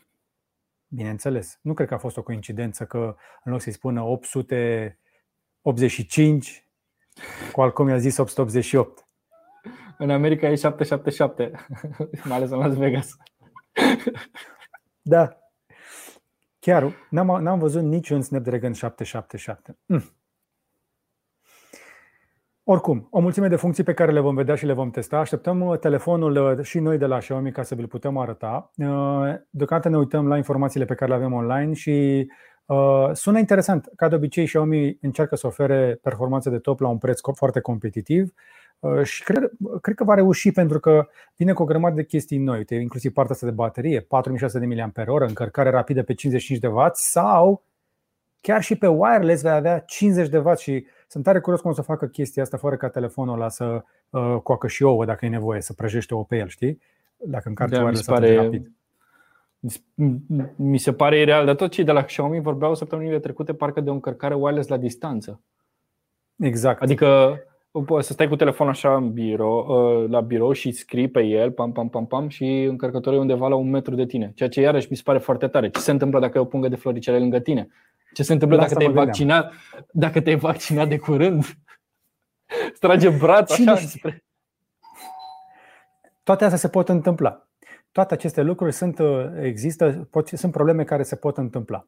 Bineînțeles. 0.88 1.58
Nu 1.62 1.74
cred 1.74 1.88
că 1.88 1.94
a 1.94 1.98
fost 1.98 2.16
o 2.16 2.22
coincidență 2.22 2.84
că 2.84 3.16
în 3.44 3.52
loc 3.52 3.60
să-i 3.60 3.72
spună 3.72 4.02
885, 4.02 6.66
Qualcomm 7.52 7.88
i-a 7.88 7.98
zis 7.98 8.16
888. 8.16 9.06
În 9.98 10.10
America 10.10 10.46
e 10.48 10.54
777, 10.54 11.52
mai 12.24 12.36
ales 12.36 12.50
în 12.50 12.58
Las 12.58 12.74
Vegas. 12.76 13.16
Da. 15.02 15.36
Chiar, 16.58 16.94
n-am, 17.10 17.42
n-am 17.42 17.58
văzut 17.58 17.82
niciun 17.82 18.22
Snapdragon 18.22 18.72
777. 18.72 19.78
Mm. 19.86 20.02
Oricum, 22.64 23.06
o 23.10 23.20
mulțime 23.20 23.48
de 23.48 23.56
funcții 23.56 23.84
pe 23.84 23.94
care 23.94 24.12
le 24.12 24.20
vom 24.20 24.34
vedea 24.34 24.54
și 24.54 24.66
le 24.66 24.72
vom 24.72 24.90
testa. 24.90 25.18
Așteptăm 25.18 25.60
uh, 25.60 25.78
telefonul 25.78 26.58
uh, 26.58 26.64
și 26.64 26.78
noi 26.78 26.98
de 26.98 27.06
la 27.06 27.18
Xiaomi 27.18 27.52
ca 27.52 27.62
să 27.62 27.74
vi-l 27.74 27.86
putem 27.86 28.16
arăta. 28.16 28.70
Uh, 28.76 29.34
Deocamdată 29.50 29.88
ne 29.88 29.96
uităm 29.96 30.28
la 30.28 30.36
informațiile 30.36 30.84
pe 30.84 30.94
care 30.94 31.10
le 31.10 31.16
avem 31.16 31.32
online 31.32 31.72
și 31.72 32.26
uh, 32.66 33.10
sună 33.12 33.38
interesant. 33.38 33.90
Ca 33.96 34.08
de 34.08 34.14
obicei, 34.14 34.44
Xiaomi 34.44 34.98
încearcă 35.00 35.36
să 35.36 35.46
ofere 35.46 35.98
performanțe 36.02 36.50
de 36.50 36.58
top 36.58 36.80
la 36.80 36.88
un 36.88 36.98
preț 36.98 37.18
co- 37.18 37.36
foarte 37.36 37.60
competitiv 37.60 38.32
uh, 38.78 39.02
și 39.02 39.22
cred, 39.22 39.50
cred 39.80 39.96
că 39.96 40.04
va 40.04 40.14
reuși 40.14 40.52
pentru 40.52 40.80
că 40.80 41.08
vine 41.36 41.52
cu 41.52 41.62
o 41.62 41.66
grămadă 41.66 41.94
de 41.94 42.04
chestii 42.04 42.38
noi, 42.38 42.56
Uite, 42.56 42.74
inclusiv 42.74 43.12
partea 43.12 43.34
asta 43.34 43.46
de 43.46 43.52
baterie, 43.52 44.00
4600 44.00 44.66
de 44.66 44.74
mAh, 44.74 45.16
încărcare 45.28 45.70
rapidă 45.70 46.02
pe 46.02 46.14
55 46.14 46.60
de 46.60 46.66
W 46.66 46.80
sau 46.92 47.62
chiar 48.40 48.62
și 48.62 48.76
pe 48.76 48.86
wireless 48.86 49.42
vei 49.42 49.52
avea 49.52 49.78
50 49.78 50.28
de 50.28 50.38
W 50.38 50.54
și 50.54 50.86
sunt 51.12 51.24
tare 51.24 51.40
curios 51.40 51.60
cum 51.60 51.70
o 51.70 51.74
să 51.74 51.82
facă 51.82 52.06
chestia 52.06 52.42
asta 52.42 52.56
fără 52.56 52.76
ca 52.76 52.88
telefonul 52.88 53.34
ăla 53.34 53.48
să 53.48 53.84
uh, 54.10 54.36
coacă 54.42 54.66
și 54.66 54.82
ouă 54.82 55.04
dacă 55.04 55.24
e 55.24 55.28
nevoie, 55.28 55.60
să 55.60 55.72
prăjește 55.72 56.14
ouă 56.14 56.24
pe 56.24 56.36
el, 56.36 56.48
știi? 56.48 56.80
Dacă 57.16 57.48
încarci 57.48 57.70
Da, 57.70 57.76
mi 57.76 57.82
wireless 57.84 58.04
se 58.06 58.12
atât 58.12 58.28
de 58.28 58.34
pare- 58.34 58.44
rapid. 58.44 58.70
Mi 60.56 60.78
se 60.78 60.92
pare 60.92 61.18
ireal, 61.20 61.44
dar 61.46 61.54
tot 61.54 61.70
cei 61.70 61.84
de 61.84 61.92
la 61.92 62.02
Xiaomi 62.02 62.40
vorbeau 62.40 62.74
săptămânile 62.74 63.18
trecute 63.18 63.54
parcă 63.54 63.80
de 63.80 63.90
o 63.90 63.92
încărcare 63.92 64.34
wireless 64.34 64.68
la 64.68 64.76
distanță. 64.76 65.40
Exact. 66.36 66.82
Adică 66.82 67.06
poți 67.06 67.51
să 68.00 68.12
stai 68.12 68.28
cu 68.28 68.36
telefonul 68.36 68.72
așa 68.72 68.96
în 68.96 69.12
birou, 69.12 69.66
uh, 70.02 70.10
la 70.10 70.20
birou 70.20 70.52
și 70.52 70.70
scrii 70.70 71.08
pe 71.08 71.22
el, 71.22 71.52
pam, 71.52 71.72
pam, 71.72 71.88
pam, 71.88 72.06
pam, 72.06 72.28
și 72.28 72.44
încărcătorul 72.44 73.18
e 73.18 73.20
undeva 73.20 73.48
la 73.48 73.54
un 73.54 73.70
metru 73.70 73.94
de 73.94 74.06
tine. 74.06 74.32
Ceea 74.34 74.48
ce 74.48 74.60
iarăși 74.60 74.86
mi 74.90 74.96
se 74.96 75.02
pare 75.04 75.18
foarte 75.18 75.46
tare. 75.48 75.70
Ce 75.70 75.80
se 75.80 75.90
întâmplă 75.90 76.20
dacă 76.20 76.38
e 76.38 76.40
o 76.40 76.44
pungă 76.44 76.68
de 76.68 76.76
floricele 76.76 77.18
lângă 77.18 77.40
tine? 77.40 77.68
Ce 78.12 78.22
se 78.22 78.32
întâmplă 78.32 78.56
La 78.56 78.62
dacă 78.62 78.74
asta 78.74 78.84
te-ai 78.84 78.94
mă 78.94 79.04
gândeam. 79.04 79.28
vaccinat, 79.38 79.52
dacă 79.92 80.20
te-ai 80.20 80.36
vaccinat 80.36 80.88
de 80.88 80.98
curând? 80.98 81.44
Îți 82.70 82.80
trage 82.80 83.08
braț 83.10 83.54
Cine 83.54 83.70
așa 83.70 83.80
știe? 83.80 83.98
spre... 83.98 84.24
Toate 86.22 86.44
astea 86.44 86.58
se 86.58 86.68
pot 86.68 86.88
întâmpla. 86.88 87.46
Toate 87.92 88.14
aceste 88.14 88.42
lucruri 88.42 88.72
sunt, 88.72 88.98
uh, 88.98 89.26
există, 89.42 90.08
pot, 90.10 90.28
fi- 90.28 90.36
sunt 90.36 90.52
probleme 90.52 90.84
care 90.84 91.02
se 91.02 91.16
pot 91.16 91.36
întâmpla. 91.36 91.86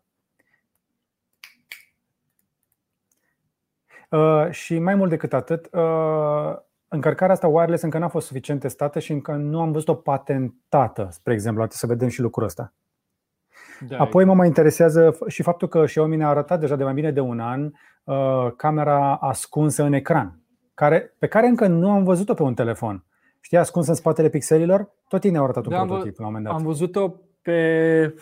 Și 4.50 4.78
mai 4.78 4.94
mult 4.94 5.10
decât 5.10 5.32
atât, 5.32 5.68
uh, 5.72 6.56
încărcarea 6.88 7.34
asta 7.34 7.46
wireless 7.46 7.82
încă 7.82 7.98
n-a 7.98 8.08
fost 8.08 8.26
suficient 8.26 8.60
testată 8.60 8.98
și 8.98 9.12
încă 9.12 9.32
nu 9.32 9.60
am 9.60 9.72
văzut-o 9.72 9.94
patentată, 9.94 11.08
spre 11.10 11.32
exemplu. 11.32 11.66
Trebuie 11.66 11.78
să 11.78 11.86
vedem 11.86 12.08
și 12.08 12.20
lucrul 12.20 12.46
ăsta. 12.46 12.72
Da, 13.88 13.96
Apoi 13.98 14.24
mă 14.24 14.34
mai 14.34 14.46
interesează 14.46 15.18
și 15.26 15.42
faptul 15.42 15.68
că 15.68 15.84
Xiaomi 15.84 16.16
ne-a 16.16 16.28
arătat 16.28 16.60
deja 16.60 16.76
de 16.76 16.84
mai 16.84 16.94
bine 16.94 17.10
de 17.10 17.20
un 17.20 17.40
an 17.40 17.70
uh, 18.04 18.52
camera 18.56 19.14
ascunsă 19.14 19.82
în 19.82 19.92
ecran, 19.92 20.38
care, 20.74 21.14
pe 21.18 21.26
care 21.26 21.46
încă 21.46 21.66
nu 21.66 21.90
am 21.90 22.04
văzut-o 22.04 22.34
pe 22.34 22.42
un 22.42 22.54
telefon. 22.54 23.04
Știi, 23.40 23.58
ascunsă 23.58 23.90
în 23.90 23.96
spatele 23.96 24.28
pixelilor? 24.28 24.90
Tot 25.08 25.24
ei 25.24 25.30
ne-au 25.30 25.44
arătat 25.44 25.64
un 25.64 25.70
Da, 25.72 25.78
am 25.78 25.86
vă- 25.86 25.92
prototip 25.92 26.18
la 26.18 26.26
un 26.26 26.32
moment 26.32 26.50
dat. 26.50 26.58
Am 26.60 26.66
văzut-o 26.66 27.14
pe 27.42 28.14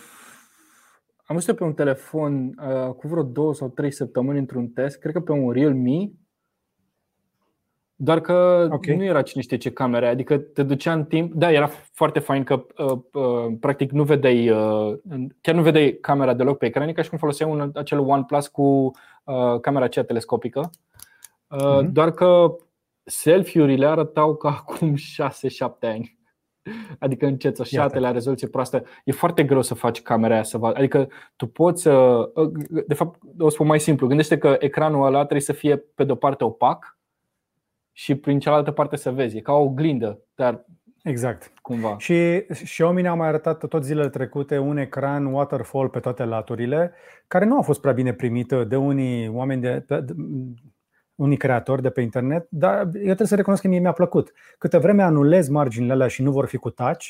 am 1.32 1.38
văzut-o 1.38 1.54
pe 1.58 1.64
un 1.64 1.74
telefon 1.74 2.58
uh, 2.68 2.94
cu 2.94 3.08
vreo 3.08 3.22
două 3.22 3.54
sau 3.54 3.68
trei 3.68 3.90
săptămâni 3.90 4.38
într-un 4.38 4.68
test, 4.68 4.98
cred 4.98 5.12
că 5.12 5.20
pe 5.20 5.32
un 5.32 5.50
Realme, 5.52 6.10
doar 7.94 8.20
că 8.20 8.68
Ok. 8.70 8.86
nu 8.86 9.04
era 9.04 9.22
cine 9.22 9.42
știe 9.42 9.56
ce 9.56 9.70
cameră, 9.72 10.06
adică 10.06 10.38
te 10.38 10.62
ducea 10.62 10.92
în 10.92 11.04
timp. 11.04 11.32
Da, 11.34 11.52
era 11.52 11.66
foarte 11.92 12.18
fain 12.18 12.44
că 12.44 12.66
uh, 12.76 12.98
uh, 13.12 13.54
practic 13.60 13.90
nu 13.90 14.04
vedeai, 14.04 14.50
uh, 14.50 14.94
chiar 15.40 15.54
nu 15.54 15.62
vedeai 15.62 15.98
camera 16.00 16.34
deloc 16.34 16.58
pe 16.58 16.66
ecran, 16.66 16.88
e 16.88 16.92
ca 16.92 17.02
și 17.02 17.08
cum 17.08 17.18
foloseai 17.18 17.50
un, 17.50 17.70
acel 17.74 17.98
OnePlus 17.98 18.48
cu 18.48 18.62
uh, 19.24 19.60
camera 19.60 19.84
aceea 19.84 20.04
telescopică. 20.04 20.70
Uh, 21.48 21.78
Mhm. 21.82 21.92
Doar 21.92 22.10
că 22.10 22.56
selfie-urile 23.04 23.86
arătau 23.86 24.36
ca 24.36 24.48
acum 24.48 24.94
6-7 25.18 25.88
ani. 25.88 26.18
Adică 26.98 27.26
încețoșate 27.26 27.82
Iată. 27.82 27.98
la 27.98 28.12
rezoluție 28.12 28.48
proastă. 28.48 28.84
E 29.04 29.12
foarte 29.12 29.44
greu 29.44 29.62
să 29.62 29.74
faci 29.74 30.02
camera 30.02 30.34
aia 30.34 30.42
să 30.42 30.58
vadă. 30.58 30.78
Adică 30.78 31.08
tu 31.36 31.46
poți 31.46 31.82
să. 31.82 32.20
De 32.86 32.94
fapt, 32.94 33.20
o 33.38 33.48
spun 33.48 33.66
mai 33.66 33.80
simplu. 33.80 34.06
Gândește 34.06 34.38
că 34.38 34.56
ecranul 34.58 35.06
ăla 35.06 35.18
trebuie 35.18 35.40
să 35.40 35.52
fie 35.52 35.76
pe 35.76 36.04
de-o 36.04 36.14
parte 36.14 36.44
opac 36.44 36.98
și 37.92 38.14
prin 38.14 38.38
cealaltă 38.38 38.70
parte 38.70 38.96
să 38.96 39.10
vezi. 39.10 39.36
E 39.36 39.40
ca 39.40 39.52
o 39.52 39.62
oglindă, 39.62 40.22
dar 40.34 40.64
Exact. 41.02 41.52
cumva. 41.62 41.96
Și 41.98 42.44
Xiaomi 42.48 43.02
ne-a 43.02 43.14
mai 43.14 43.28
arătat 43.28 43.68
tot 43.68 43.84
zilele 43.84 44.08
trecute 44.08 44.58
un 44.58 44.76
ecran 44.76 45.24
waterfall 45.26 45.88
pe 45.88 46.00
toate 46.00 46.24
laturile, 46.24 46.92
care 47.26 47.44
nu 47.44 47.58
a 47.58 47.62
fost 47.62 47.80
prea 47.80 47.92
bine 47.92 48.12
primit 48.12 48.48
de 48.68 48.76
unii 48.76 49.28
oameni, 49.28 49.60
de, 49.60 49.84
de, 49.86 50.00
de 50.00 50.12
unii 51.14 51.36
creatori 51.36 51.82
de 51.82 51.90
pe 51.90 52.00
internet, 52.00 52.46
dar 52.50 52.80
eu 52.80 53.02
trebuie 53.02 53.26
să 53.26 53.34
recunosc 53.34 53.62
că 53.62 53.68
mie 53.68 53.78
mi-a 53.78 53.92
plăcut. 53.92 54.32
Câte 54.58 54.78
vreme 54.78 55.02
anulez 55.02 55.48
marginile 55.48 55.92
alea 55.92 56.08
și 56.08 56.22
nu 56.22 56.30
vor 56.30 56.46
fi 56.46 56.56
cu 56.56 56.70
touch, 56.70 57.08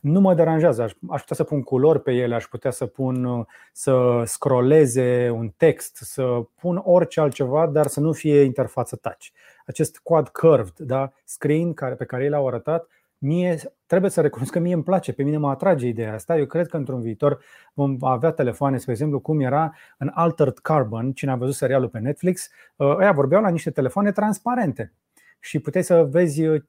nu 0.00 0.20
mă 0.20 0.34
deranjează. 0.34 0.82
Aș, 0.82 0.92
aș 1.10 1.20
putea 1.20 1.36
să 1.36 1.44
pun 1.44 1.62
culori 1.62 2.02
pe 2.02 2.12
ele, 2.12 2.34
aș 2.34 2.44
putea 2.44 2.70
să 2.70 2.86
pun 2.86 3.24
uh, 3.24 3.46
să 3.72 4.22
scrolleze 4.24 5.30
un 5.30 5.52
text, 5.56 5.96
să 5.96 6.22
pun 6.60 6.80
orice 6.84 7.20
altceva, 7.20 7.66
dar 7.66 7.86
să 7.86 8.00
nu 8.00 8.12
fie 8.12 8.42
interfață 8.42 8.96
touch. 8.96 9.26
Acest 9.66 9.98
quad 10.02 10.28
curved, 10.28 10.74
da, 10.76 11.12
screen 11.24 11.74
care, 11.74 11.94
pe 11.94 12.04
care 12.04 12.22
ei 12.22 12.28
l-au 12.28 12.46
arătat, 12.46 12.88
mie 13.22 13.58
trebuie 13.86 14.10
să 14.10 14.20
recunosc 14.20 14.52
că 14.52 14.58
mie 14.58 14.74
îmi 14.74 14.82
place, 14.82 15.12
pe 15.12 15.22
mine 15.22 15.36
mă 15.36 15.50
atrage 15.50 15.86
ideea 15.86 16.14
asta. 16.14 16.38
Eu 16.38 16.46
cred 16.46 16.66
că 16.66 16.76
într-un 16.76 17.00
viitor 17.00 17.44
vom 17.74 17.96
avea 18.00 18.30
telefoane, 18.30 18.78
spre 18.78 18.92
exemplu, 18.92 19.20
cum 19.20 19.40
era 19.40 19.74
în 19.98 20.10
Altered 20.14 20.58
Carbon, 20.58 21.12
cine 21.12 21.30
a 21.30 21.36
văzut 21.36 21.54
serialul 21.54 21.88
pe 21.88 21.98
Netflix, 21.98 22.48
uh, 22.76 22.96
ăia 22.96 23.12
vorbeau 23.12 23.42
la 23.42 23.48
niște 23.48 23.70
telefoane 23.70 24.12
transparente 24.12 24.92
și 25.38 25.58
puteai 25.58 25.84
să 25.84 26.04
vezi 26.04 26.46
uh, 26.46 26.62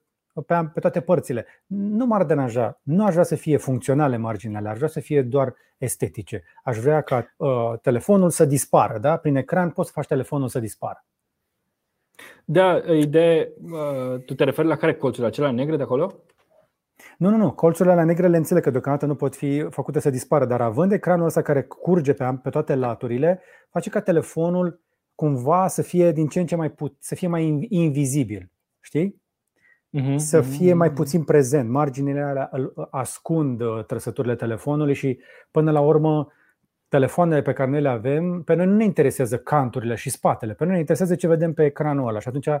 pe, 0.46 0.70
pe 0.74 0.80
toate 0.80 1.00
părțile. 1.00 1.46
Nu 1.66 2.06
m-ar 2.06 2.24
deranja, 2.24 2.80
nu 2.82 3.04
aș 3.04 3.12
vrea 3.12 3.24
să 3.24 3.36
fie 3.36 3.56
funcționale 3.56 4.16
marginile, 4.16 4.68
aș 4.68 4.76
vrea 4.76 4.88
să 4.88 5.00
fie 5.00 5.22
doar 5.22 5.54
estetice. 5.78 6.42
Aș 6.62 6.78
vrea 6.78 7.00
ca 7.00 7.34
uh, 7.36 7.72
telefonul 7.82 8.30
să 8.30 8.44
dispară, 8.44 8.98
da? 8.98 9.16
Prin 9.16 9.36
ecran 9.36 9.70
poți 9.70 9.88
să 9.88 9.94
faci 9.94 10.06
telefonul 10.06 10.48
să 10.48 10.60
dispară. 10.60 11.04
Da, 12.44 12.82
idee, 12.92 13.52
uh, 13.62 14.24
tu 14.24 14.34
te 14.34 14.44
referi 14.44 14.68
la 14.68 14.76
care 14.76 14.94
colțuri? 14.94 15.26
Acelea 15.26 15.50
negre 15.50 15.76
de 15.76 15.82
acolo? 15.82 16.24
Nu, 17.18 17.30
nu, 17.30 17.36
nu. 17.36 17.52
Colțurile 17.52 17.92
alea 17.92 18.04
negre 18.04 18.28
le 18.28 18.36
înțeleg 18.36 18.62
că 18.62 18.70
deocamdată 18.70 19.06
nu 19.06 19.14
pot 19.14 19.36
fi 19.36 19.66
făcute 19.70 20.00
să 20.00 20.10
dispară, 20.10 20.44
dar 20.44 20.60
având 20.60 20.92
ecranul 20.92 21.26
ăsta 21.26 21.42
care 21.42 21.62
curge 21.62 22.12
pe, 22.12 22.38
pe 22.42 22.50
toate 22.50 22.74
laturile, 22.74 23.40
face 23.70 23.90
ca 23.90 24.00
telefonul 24.00 24.80
cumva 25.14 25.68
să 25.68 25.82
fie 25.82 26.12
din 26.12 26.26
ce 26.28 26.40
în 26.40 26.46
ce 26.46 26.56
mai 26.56 26.70
put, 26.70 26.96
să 26.98 27.14
fie 27.14 27.28
mai 27.28 27.44
in- 27.48 27.66
invizibil. 27.68 28.50
Știi? 28.80 29.22
Mhm, 29.90 30.16
Să 30.16 30.38
mhm, 30.38 30.48
fie 30.48 30.72
mai 30.74 30.88
mhm. 30.88 30.96
puțin 30.96 31.22
prezent. 31.24 31.70
Marginile 31.70 32.20
alea 32.20 32.48
îl- 32.52 32.88
ascund 32.90 33.60
uh, 33.60 33.84
trăsăturile 33.86 34.34
telefonului 34.34 34.94
și 34.94 35.18
până 35.50 35.70
la 35.70 35.80
urmă 35.80 36.32
telefoanele 36.88 37.42
pe 37.42 37.52
care 37.52 37.70
noi 37.70 37.80
le 37.80 37.88
avem, 37.88 38.42
pe 38.42 38.54
noi 38.54 38.66
nu 38.66 38.74
ne 38.76 38.84
interesează 38.84 39.38
canturile 39.38 39.94
și 39.94 40.10
spatele, 40.10 40.52
pe 40.54 40.64
noi 40.64 40.72
ne 40.72 40.78
interesează 40.78 41.14
ce 41.14 41.26
vedem 41.26 41.52
pe 41.52 41.64
ecranul 41.64 42.08
ăla 42.08 42.18
și 42.18 42.28
atunci 42.28 42.46
uh, 42.46 42.54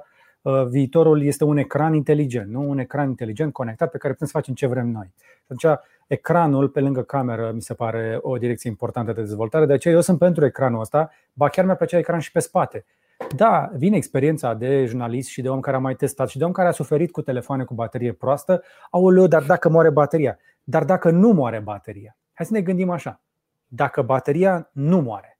viitorul 0.68 1.22
este 1.22 1.44
un 1.44 1.56
ecran 1.56 1.94
inteligent, 1.94 2.50
nu 2.50 2.68
un 2.68 2.78
ecran 2.78 3.08
inteligent 3.08 3.52
conectat 3.52 3.90
pe 3.90 3.98
care 3.98 4.12
putem 4.12 4.26
să 4.26 4.32
facem 4.36 4.54
ce 4.54 4.66
vrem 4.66 4.88
noi. 4.88 5.12
Și 5.16 5.42
atunci 5.48 5.78
ecranul 6.06 6.68
pe 6.68 6.80
lângă 6.80 7.02
cameră 7.02 7.52
mi 7.54 7.62
se 7.62 7.74
pare 7.74 8.18
o 8.20 8.36
direcție 8.36 8.70
importantă 8.70 9.12
de 9.12 9.20
dezvoltare, 9.20 9.66
de 9.66 9.72
aceea 9.72 9.94
eu 9.94 10.00
sunt 10.00 10.18
pentru 10.18 10.44
ecranul 10.44 10.80
ăsta, 10.80 11.10
ba 11.32 11.48
chiar 11.48 11.64
mi-ar 11.64 11.76
plăcea 11.76 11.98
ecran 11.98 12.18
și 12.18 12.32
pe 12.32 12.38
spate. 12.38 12.84
Da, 13.36 13.70
vine 13.76 13.96
experiența 13.96 14.54
de 14.54 14.84
jurnalist 14.84 15.28
și 15.28 15.42
de 15.42 15.48
om 15.48 15.60
care 15.60 15.76
a 15.76 15.80
mai 15.80 15.94
testat 15.94 16.28
și 16.28 16.38
de 16.38 16.44
om 16.44 16.52
care 16.52 16.68
a 16.68 16.70
suferit 16.70 17.10
cu 17.10 17.22
telefoane 17.22 17.64
cu 17.64 17.74
baterie 17.74 18.12
proastă. 18.12 18.62
Aoleu, 18.90 19.26
dar 19.26 19.42
dacă 19.42 19.68
moare 19.68 19.90
bateria? 19.90 20.38
Dar 20.64 20.84
dacă 20.84 21.10
nu 21.10 21.28
moare 21.32 21.60
bateria? 21.60 22.16
Hai 22.32 22.46
să 22.46 22.52
ne 22.52 22.60
gândim 22.60 22.90
așa. 22.90 23.20
Dacă 23.66 24.02
bateria 24.02 24.70
nu 24.72 25.00
moare, 25.00 25.38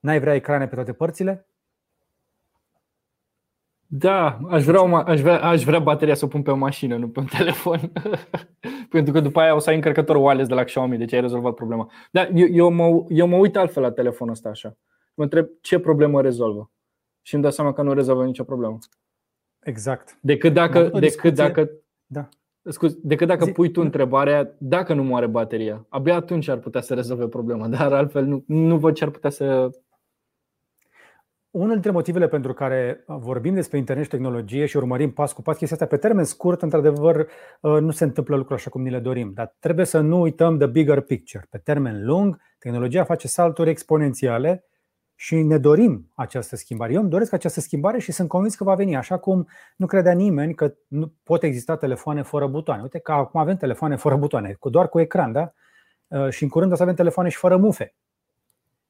n-ai 0.00 0.20
vrea 0.20 0.34
ecrane 0.34 0.66
pe 0.68 0.74
toate 0.74 0.92
părțile? 0.92 1.46
Da, 3.98 4.38
aș 4.48 4.64
vrea, 4.64 4.82
o, 4.82 4.88
ma- 4.88 5.04
aș, 5.06 5.20
vrea, 5.20 5.42
aș 5.42 5.64
vrea 5.64 5.78
bateria 5.78 6.14
să 6.14 6.24
o 6.24 6.28
pun 6.28 6.42
pe 6.42 6.50
o 6.50 6.56
mașină, 6.56 6.96
nu 6.96 7.08
pe 7.08 7.20
un 7.20 7.26
telefon. 7.38 7.92
Pentru 8.90 9.12
că 9.12 9.20
după 9.20 9.40
aia 9.40 9.54
o 9.54 9.58
să 9.58 9.68
ai 9.68 9.74
încărcător 9.74 10.16
wireless 10.16 10.48
de 10.48 10.54
la 10.54 10.64
Xiaomi, 10.64 10.98
deci 10.98 11.12
ai 11.12 11.20
rezolvat 11.20 11.54
problema. 11.54 11.90
Dar 12.10 12.30
eu, 12.34 12.46
eu, 12.50 12.70
mă, 12.72 13.04
eu 13.08 13.26
mă 13.26 13.36
uit 13.36 13.56
altfel 13.56 13.82
la 13.82 13.90
telefonul 13.90 14.32
ăsta 14.32 14.48
așa. 14.48 14.76
Mă 15.14 15.22
întreb 15.22 15.46
ce 15.60 15.78
problemă 15.78 16.20
rezolvă. 16.22 16.70
Și 17.22 17.34
îmi 17.34 17.42
dau 17.42 17.52
seama 17.52 17.72
că 17.72 17.82
nu 17.82 17.92
rezolvă 17.92 18.24
nicio 18.24 18.44
problemă. 18.44 18.78
Exact. 19.62 20.18
Decât 20.20 20.48
Am 20.48 20.54
dacă, 20.54 20.78
avut 20.78 20.92
o 20.94 20.98
decât 20.98 21.08
discuție- 21.08 21.44
dacă 21.46 21.70
Da. 22.06 22.28
Scuze, 22.68 22.98
decât 23.02 23.26
dacă 23.26 23.46
pui 23.46 23.70
tu 23.70 23.80
întrebarea 23.80 24.54
dacă 24.58 24.94
nu 24.94 25.02
moare 25.02 25.26
bateria. 25.26 25.86
Abia 25.88 26.14
atunci 26.14 26.48
ar 26.48 26.58
putea 26.58 26.80
să 26.80 26.94
rezolve 26.94 27.26
problema, 27.28 27.68
dar 27.68 27.92
altfel 27.92 28.24
nu, 28.24 28.44
nu 28.46 28.78
văd 28.78 28.94
ce 28.94 29.04
ar 29.04 29.10
putea 29.10 29.30
să 29.30 29.70
unul 31.56 31.72
dintre 31.72 31.90
motivele 31.90 32.28
pentru 32.28 32.52
care 32.52 33.04
vorbim 33.06 33.54
despre 33.54 33.78
internet 33.78 34.04
și 34.04 34.10
tehnologie 34.10 34.66
și 34.66 34.76
urmărim 34.76 35.12
pas 35.12 35.32
cu 35.32 35.42
pas 35.42 35.56
chestia 35.56 35.76
asta, 35.76 35.96
pe 35.96 36.00
termen 36.00 36.24
scurt, 36.24 36.62
într-adevăr, 36.62 37.16
uh, 37.60 37.80
nu 37.80 37.90
se 37.90 38.04
întâmplă 38.04 38.36
lucruri 38.36 38.60
așa 38.60 38.70
cum 38.70 38.82
ni 38.82 38.90
le 38.90 38.98
dorim. 38.98 39.32
Dar 39.34 39.56
trebuie 39.58 39.86
să 39.86 40.00
nu 40.00 40.20
uităm 40.20 40.56
de 40.56 40.66
bigger 40.66 41.00
picture. 41.00 41.46
Pe 41.50 41.58
termen 41.58 42.04
lung, 42.04 42.40
tehnologia 42.58 43.04
face 43.04 43.28
salturi 43.28 43.70
exponențiale 43.70 44.64
și 45.14 45.42
ne 45.42 45.58
dorim 45.58 46.10
această 46.14 46.56
schimbare. 46.56 46.92
Eu 46.92 47.00
îmi 47.00 47.10
doresc 47.10 47.32
această 47.32 47.60
schimbare 47.60 47.98
și 47.98 48.12
sunt 48.12 48.28
convins 48.28 48.54
că 48.54 48.64
va 48.64 48.74
veni, 48.74 48.96
așa 48.96 49.18
cum 49.18 49.48
nu 49.76 49.86
credea 49.86 50.12
nimeni 50.12 50.54
că 50.54 50.74
nu 50.88 51.12
pot 51.22 51.42
exista 51.42 51.76
telefoane 51.76 52.22
fără 52.22 52.46
butoane. 52.46 52.82
Uite 52.82 52.98
că 52.98 53.12
acum 53.12 53.40
avem 53.40 53.56
telefoane 53.56 53.96
fără 53.96 54.16
butoane, 54.16 54.56
doar 54.70 54.88
cu 54.88 55.00
ecran, 55.00 55.32
da? 55.32 55.52
Uh, 56.06 56.28
și 56.28 56.42
în 56.42 56.48
curând 56.48 56.72
o 56.72 56.74
să 56.74 56.82
avem 56.82 56.94
telefoane 56.94 57.28
și 57.28 57.36
fără 57.36 57.56
mufe. 57.56 57.94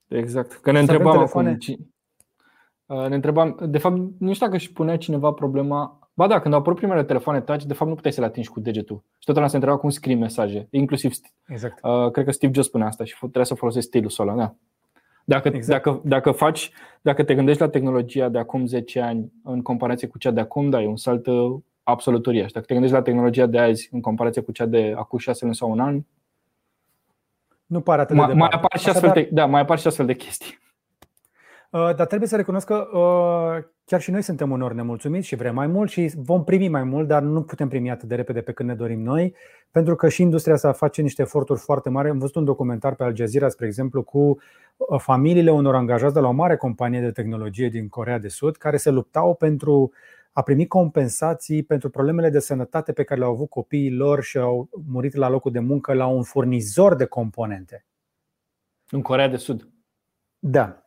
Exact. 0.09 0.53
Că 0.53 0.71
ne 0.71 0.79
întrebam 0.79 1.13
telefoane... 1.13 1.49
acum 1.49 1.59
Uh, 1.69 1.96
ne 2.87 3.15
întrebam, 3.15 3.57
de 3.63 3.79
fapt, 3.79 3.97
nu 4.19 4.33
știu 4.33 4.47
dacă 4.47 4.59
își 4.59 4.73
punea 4.73 4.97
cineva 4.97 5.33
problema. 5.33 5.99
Ba 6.15 6.27
da, 6.27 6.41
când 6.41 6.55
au 6.55 6.61
apărut 6.61 6.79
primele 6.79 7.05
telefoane 7.05 7.41
touch, 7.41 7.63
de 7.63 7.75
fapt 7.75 7.89
nu 7.89 7.95
puteai 7.95 8.13
să 8.13 8.21
le 8.21 8.27
atingi 8.27 8.49
cu 8.49 8.61
degetul. 8.61 9.03
Și 9.19 9.33
tot 9.33 9.49
se 9.49 9.57
întreba 9.57 9.77
cum 9.77 9.91
scrii 9.91 10.15
mesaje, 10.15 10.69
inclusiv 10.71 11.13
exact. 11.47 11.85
uh, 11.85 12.11
cred 12.11 12.25
că 12.25 12.31
Steve 12.31 12.53
Jobs 12.53 12.67
spunea 12.67 12.87
asta 12.87 13.05
și 13.05 13.17
trebuie 13.19 13.45
să 13.45 13.55
folosești 13.55 13.89
stilusul 13.89 14.29
ăla. 14.29 14.37
Da. 14.37 14.55
Dacă, 15.25 15.49
exact. 15.49 15.85
dacă, 15.85 16.01
dacă 16.05 16.31
faci, 16.31 16.71
dacă 17.01 17.25
te 17.25 17.35
gândești 17.35 17.61
la 17.61 17.69
tehnologia 17.69 18.29
de 18.29 18.39
acum 18.39 18.67
10 18.67 19.01
ani 19.01 19.33
în 19.45 19.63
comparație 19.63 20.09
cu 20.09 20.19
cea 20.19 20.31
de 20.31 20.41
acum, 20.41 20.71
da, 20.71 20.83
e 20.83 20.87
un 20.87 20.97
salt 20.97 21.27
uh, 21.27 21.57
absolut 21.83 22.27
uriaș. 22.27 22.53
Dacă 22.53 22.67
te 22.67 22.73
gândești 22.73 22.97
la 22.97 23.03
tehnologia 23.03 23.47
de 23.47 23.59
azi 23.59 23.89
în 23.93 24.01
comparație 24.01 24.43
cu 24.43 24.53
cea 24.53 24.67
de 24.67 24.95
acum 24.97 25.19
6 25.19 25.45
luni 25.45 25.57
sau 25.57 25.71
un 25.71 25.81
an, 25.81 26.01
nu 27.67 27.81
pare 27.81 28.01
atât 28.01 28.17
de 28.17 28.23
mai, 28.23 28.35
mai 28.35 28.49
apar 28.53 28.81
și 28.81 28.89
astfel 28.89 29.11
de, 29.15 29.29
da, 29.33 29.47
mai 29.47 29.61
apar 29.61 29.79
și 29.79 29.87
astfel 29.87 30.07
de 30.07 30.15
chestii. 30.15 30.59
Uh, 31.71 31.95
dar 31.95 32.07
trebuie 32.07 32.29
să 32.29 32.37
recunosc 32.37 32.67
că 32.67 32.89
uh, 32.93 33.65
chiar 33.85 34.01
și 34.01 34.11
noi 34.11 34.23
suntem 34.23 34.51
unor 34.51 34.73
nemulțumiți 34.73 35.27
și 35.27 35.37
vrem 35.37 35.55
mai 35.55 35.67
mult 35.67 35.91
și 35.91 36.13
vom 36.17 36.45
primi 36.45 36.69
mai 36.69 36.85
mult, 36.85 37.09
dar 37.09 37.23
nu 37.23 37.43
putem 37.43 37.69
primi 37.69 37.91
atât 37.91 38.09
de 38.09 38.15
repede 38.15 38.41
pe 38.41 38.53
când 38.53 38.69
ne 38.69 38.75
dorim 38.75 39.03
noi, 39.03 39.35
pentru 39.71 39.95
că 39.95 40.09
și 40.09 40.23
industria 40.23 40.55
asta 40.55 40.73
face 40.73 41.03
niște 41.03 41.23
eforturi 41.23 41.61
foarte 41.61 41.89
mari. 41.89 42.09
Am 42.09 42.19
văzut 42.19 42.35
un 42.35 42.45
documentar 42.45 42.95
pe 42.95 43.05
Al 43.05 43.17
Jazeera, 43.17 43.49
spre 43.49 43.67
exemplu, 43.67 44.03
cu 44.03 44.19
uh, 44.19 45.01
familiile 45.01 45.51
unor 45.51 45.75
angajați 45.75 46.15
de 46.15 46.21
la 46.21 46.29
o 46.29 46.33
mare 46.33 46.57
companie 46.57 47.01
de 47.01 47.11
tehnologie 47.11 47.69
din 47.69 47.89
Corea 47.89 48.19
de 48.19 48.29
Sud, 48.29 48.57
care 48.57 48.77
se 48.77 48.91
luptau 48.91 49.35
pentru 49.35 49.93
a 50.33 50.43
primi 50.43 50.67
compensații 50.67 51.63
pentru 51.63 51.91
problemele 51.91 52.31
de 52.31 52.39
sănătate 52.39 52.93
pe 52.93 53.03
care 53.03 53.21
le-au 53.21 53.33
avut 53.33 53.49
copiii 53.49 53.93
lor 53.93 54.23
și 54.23 54.39
au 54.39 54.69
murit 54.87 55.15
la 55.15 55.29
locul 55.29 55.53
de 55.53 55.59
muncă 55.59 55.93
la 55.93 56.07
un 56.07 56.23
furnizor 56.23 56.95
de 56.95 57.05
componente. 57.05 57.85
În 58.91 59.03
Corea 59.03 59.29
de 59.29 59.37
Sud. 59.37 59.69
Da, 60.39 60.86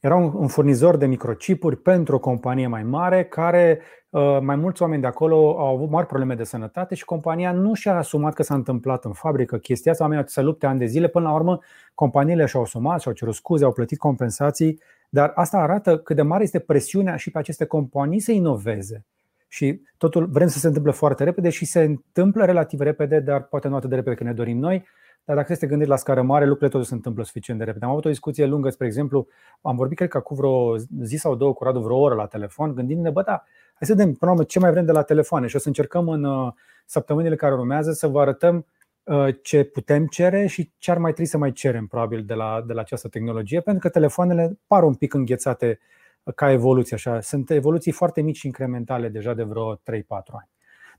era 0.00 0.14
un, 0.14 0.32
un 0.34 0.46
furnizor 0.46 0.96
de 0.96 1.06
microchipuri 1.06 1.76
pentru 1.76 2.14
o 2.14 2.18
companie 2.18 2.66
mai 2.66 2.82
mare 2.82 3.24
care 3.24 3.80
uh, 4.10 4.38
mai 4.40 4.56
mulți 4.56 4.82
oameni 4.82 5.00
de 5.00 5.06
acolo 5.06 5.58
au 5.58 5.74
avut 5.74 5.90
mari 5.90 6.06
probleme 6.06 6.34
de 6.34 6.44
sănătate 6.44 6.94
și 6.94 7.04
compania 7.04 7.52
nu 7.52 7.74
și-a 7.74 7.96
asumat 7.96 8.34
că 8.34 8.42
s-a 8.42 8.54
întâmplat 8.54 9.04
în 9.04 9.12
fabrică 9.12 9.56
chestia 9.56 9.92
asta, 9.92 10.04
oamenii 10.04 10.24
au 10.24 10.30
să 10.30 10.42
lupte 10.42 10.66
ani 10.66 10.78
de 10.78 10.86
zile, 10.86 11.08
până 11.08 11.28
la 11.28 11.34
urmă 11.34 11.58
companiile 11.94 12.46
și-au 12.46 12.62
asumat, 12.62 13.00
și-au 13.00 13.14
cerut 13.14 13.34
scuze, 13.34 13.64
au 13.64 13.72
plătit 13.72 13.98
compensații, 13.98 14.80
dar 15.08 15.32
asta 15.34 15.58
arată 15.58 15.98
cât 15.98 16.16
de 16.16 16.22
mare 16.22 16.42
este 16.42 16.58
presiunea 16.58 17.16
și 17.16 17.30
pe 17.30 17.38
aceste 17.38 17.64
companii 17.64 18.20
să 18.20 18.32
inoveze. 18.32 19.04
Și 19.48 19.82
totul 19.96 20.26
vrem 20.26 20.48
să 20.48 20.58
se 20.58 20.66
întâmple 20.66 20.92
foarte 20.92 21.24
repede 21.24 21.48
și 21.48 21.64
se 21.64 21.82
întâmplă 21.82 22.44
relativ 22.44 22.80
repede, 22.80 23.20
dar 23.20 23.42
poate 23.42 23.68
nu 23.68 23.76
atât 23.76 23.88
de 23.88 23.94
repede 23.94 24.16
cât 24.16 24.26
ne 24.26 24.32
dorim 24.32 24.58
noi. 24.58 24.86
Dar 25.28 25.36
dacă 25.36 25.52
este 25.52 25.66
gândit 25.66 25.88
la 25.88 25.96
scară 25.96 26.22
mare, 26.22 26.44
lucrurile 26.44 26.70
totuși 26.70 26.88
se 26.88 26.94
întâmplă 26.94 27.24
suficient 27.24 27.58
de 27.58 27.64
repede. 27.64 27.84
Am 27.84 27.90
avut 27.90 28.04
o 28.04 28.08
discuție 28.08 28.46
lungă, 28.46 28.70
spre 28.70 28.86
exemplu, 28.86 29.26
am 29.60 29.76
vorbit, 29.76 29.96
cred 29.96 30.08
că 30.08 30.16
acum 30.16 30.36
vreo 30.36 30.76
zi 31.02 31.16
sau 31.16 31.34
două 31.34 31.54
cu 31.54 31.64
Radu, 31.64 31.80
vreo 31.80 31.96
oră 31.96 32.14
la 32.14 32.26
telefon, 32.26 32.74
gândindu-ne, 32.74 33.10
bă, 33.10 33.22
da, 33.22 33.44
hai 33.74 33.86
să 33.86 33.94
vedem, 33.94 34.12
până 34.12 34.16
la 34.20 34.30
urmă, 34.30 34.44
ce 34.44 34.58
mai 34.58 34.70
vrem 34.70 34.84
de 34.84 34.92
la 34.92 35.02
telefoane 35.02 35.46
și 35.46 35.56
o 35.56 35.58
să 35.58 35.68
încercăm 35.68 36.08
în 36.08 36.24
uh, 36.24 36.52
săptămânile 36.86 37.36
care 37.36 37.54
urmează 37.54 37.92
să 37.92 38.06
vă 38.06 38.20
arătăm 38.20 38.66
uh, 39.02 39.34
ce 39.42 39.64
putem 39.64 40.06
cere 40.06 40.46
și 40.46 40.72
ce 40.78 40.90
ar 40.90 40.98
mai 40.98 41.12
trebui 41.12 41.30
să 41.30 41.38
mai 41.38 41.52
cerem, 41.52 41.86
probabil, 41.86 42.24
de 42.24 42.34
la, 42.34 42.64
de 42.66 42.72
la 42.72 42.80
această 42.80 43.08
tehnologie, 43.08 43.60
pentru 43.60 43.82
că 43.82 43.88
telefoanele 43.88 44.58
par 44.66 44.82
un 44.82 44.94
pic 44.94 45.14
înghețate 45.14 45.78
uh, 46.22 46.34
ca 46.34 46.50
evoluție. 46.50 46.96
Așa. 46.96 47.20
Sunt 47.20 47.50
evoluții 47.50 47.92
foarte 47.92 48.20
mici 48.20 48.36
și 48.36 48.46
incrementale 48.46 49.08
deja 49.08 49.34
de 49.34 49.42
vreo 49.42 49.74
3-4 49.76 49.78
ani. 50.08 50.48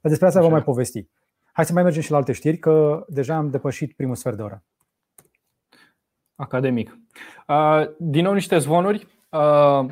Dar 0.02 0.12
despre 0.12 0.28
asta 0.28 0.42
vom 0.42 0.52
mai 0.52 0.64
povesti. 0.64 1.08
Hai 1.54 1.66
să 1.66 1.74
mai 1.74 1.84
mergem 1.84 2.02
și 2.02 2.12
la 2.12 2.18
alte 2.18 2.32
știri, 2.32 2.58
că 2.58 3.06
deja 3.08 3.36
am 3.36 3.50
depășit 3.50 3.94
primul 3.96 4.16
sfert 4.16 4.36
de 4.36 4.42
oră. 4.42 4.64
Academic. 6.36 6.98
Din 7.98 8.24
nou 8.24 8.34
niște 8.34 8.58
zvonuri 8.58 9.08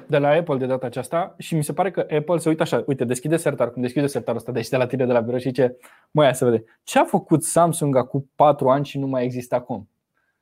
de 0.08 0.18
la 0.18 0.30
Apple 0.30 0.58
de 0.58 0.66
data 0.66 0.86
aceasta 0.86 1.36
și 1.38 1.56
mi 1.56 1.64
se 1.64 1.74
pare 1.74 1.92
că 1.92 2.00
Apple 2.00 2.38
se 2.38 2.50
uită 2.50 2.62
așa, 2.62 2.84
uite, 2.86 3.06
deschide 3.06 3.38
sertar, 3.38 3.72
cum 3.72 3.82
deschide 3.82 4.08
sertarul 4.08 4.40
ăsta 4.40 4.52
de 4.52 4.58
aici 4.58 4.70
de 4.70 4.78
la 4.78 4.88
tine 4.88 5.06
de 5.06 5.12
la 5.12 5.20
birou 5.20 5.40
și 5.40 5.48
zice, 5.48 5.78
măi, 6.12 6.36
să 6.36 6.46
vede, 6.46 6.64
ce 6.84 7.00
a 7.00 7.04
făcut 7.04 7.44
Samsung 7.44 7.96
acum 7.96 8.32
4 8.36 8.70
ani 8.70 8.86
și 8.86 9.00
nu 9.00 9.08
mai 9.08 9.24
există 9.24 9.56
acum? 9.56 9.90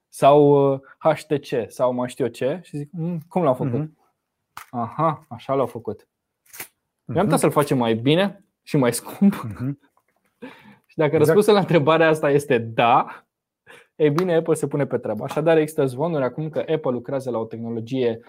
Sau 0.10 0.84
HTC 0.98 1.48
sau 1.68 1.94
mai 1.94 2.10
știu 2.10 2.26
eu 2.26 2.32
ce 2.32 2.60
și 2.64 2.78
zic, 2.78 2.90
mm, 2.92 3.20
cum 3.28 3.44
l-au 3.44 3.54
făcut? 3.54 3.90
Uh-huh. 3.90 4.04
Aha, 4.70 5.26
așa 5.30 5.54
l-au 5.54 5.66
făcut. 5.66 6.02
Uh-huh. 6.02 7.06
Mi-am 7.06 7.24
putea 7.24 7.38
să-l 7.38 7.52
facem 7.52 7.78
mai 7.78 7.94
bine 7.94 8.46
și 8.64 8.78
mai 8.78 8.94
scump. 8.94 9.48
Uh-huh. 9.48 9.94
Și 10.96 11.02
dacă 11.02 11.16
exact. 11.16 11.26
răspunsul 11.26 11.54
la 11.54 11.60
întrebarea 11.60 12.08
asta 12.08 12.30
este 12.30 12.58
da, 12.58 13.26
e 13.96 14.10
bine, 14.10 14.36
Apple 14.36 14.54
se 14.54 14.68
pune 14.68 14.86
pe 14.86 14.98
treabă. 14.98 15.24
Așadar, 15.24 15.58
există 15.58 15.86
zvonuri 15.86 16.24
acum 16.24 16.50
că 16.50 16.60
Apple 16.60 16.92
lucrează 16.92 17.30
la 17.30 17.38
o 17.38 17.46
tehnologie 17.46 18.20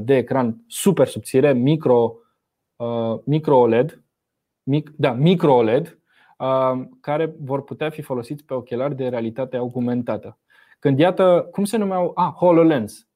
de 0.00 0.16
ecran 0.16 0.64
super 0.66 1.06
subțire, 1.06 1.52
micro, 1.52 2.16
micro 3.24 3.58
OLED, 3.58 4.02
mic, 4.62 4.92
da, 4.96 5.12
micro 5.12 5.54
OLED, 5.54 5.98
care 7.00 7.34
vor 7.38 7.64
putea 7.64 7.90
fi 7.90 8.02
folosiți 8.02 8.44
pe 8.44 8.54
ochelari 8.54 8.96
de 8.96 9.08
realitate 9.08 9.56
augmentată. 9.56 10.38
Când 10.78 10.98
iată, 10.98 11.48
cum 11.50 11.64
se 11.64 11.76
numeau? 11.76 12.12
Ah, 12.14 12.32
HoloLens. 12.32 13.08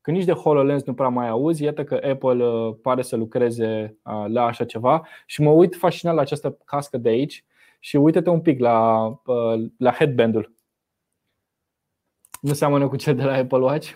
Când 0.00 0.16
nici 0.16 0.26
de 0.26 0.32
HoloLens 0.32 0.82
nu 0.82 0.94
prea 0.94 1.08
mai 1.08 1.28
auzi, 1.28 1.62
iată 1.62 1.84
că 1.84 1.94
Apple 2.10 2.44
pare 2.82 3.02
să 3.02 3.16
lucreze 3.16 3.98
la 4.26 4.44
așa 4.44 4.64
ceva 4.64 5.06
și 5.26 5.42
mă 5.42 5.50
uit 5.50 5.76
fascinat 5.76 6.14
la 6.14 6.20
această 6.20 6.58
cască 6.64 6.98
de 6.98 7.08
aici 7.08 7.44
și 7.84 7.96
uite-te 7.96 8.30
un 8.30 8.40
pic 8.40 8.60
la, 8.60 9.08
la 9.78 9.92
headband-ul. 9.92 10.54
Nu 12.40 12.52
seamănă 12.52 12.88
cu 12.88 12.96
cel 12.96 13.16
de 13.16 13.22
la 13.22 13.34
Apple 13.34 13.58
Watch? 13.58 13.92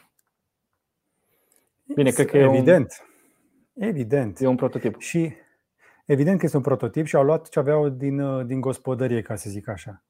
Bine, 1.94 2.11
cred 2.11 2.27
că 2.27 2.37
evident. 2.37 3.05
e 3.75 3.83
un, 3.83 3.88
evident. 3.88 4.40
E 4.40 4.46
un 4.46 4.57
prototip. 4.57 5.01
Și 5.01 5.33
evident 6.07 6.38
că 6.38 6.44
este 6.44 6.57
un 6.57 6.62
prototip 6.62 7.07
și 7.07 7.16
au 7.16 7.25
luat 7.25 7.49
ce 7.49 7.59
aveau 7.59 7.88
din, 7.88 8.46
din 8.46 8.61
gospodărie, 8.61 9.22
ca 9.22 9.35
să 9.35 9.51
zic 9.51 9.68
așa. 9.68 10.05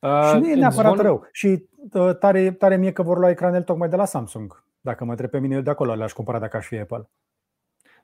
Uh, 0.00 0.30
și 0.32 0.38
nu 0.38 0.48
e 0.48 0.54
neapărat 0.54 0.92
zvon... 0.92 1.04
rău. 1.04 1.28
Și 1.32 1.68
uh, 1.92 2.16
tare, 2.18 2.52
tare 2.52 2.76
mie 2.76 2.92
că 2.92 3.02
vor 3.02 3.18
lua 3.18 3.30
ecranele 3.30 3.62
tocmai 3.62 3.88
de 3.88 3.96
la 3.96 4.04
Samsung. 4.04 4.64
Dacă 4.80 5.04
mă 5.04 5.10
întreb 5.10 5.30
pe 5.30 5.38
mine, 5.38 5.54
eu 5.54 5.60
de 5.60 5.70
acolo 5.70 5.94
le-aș 5.94 6.12
cumpăra 6.12 6.38
dacă 6.38 6.56
aș 6.56 6.66
fi 6.66 6.78
Apple. 6.78 7.08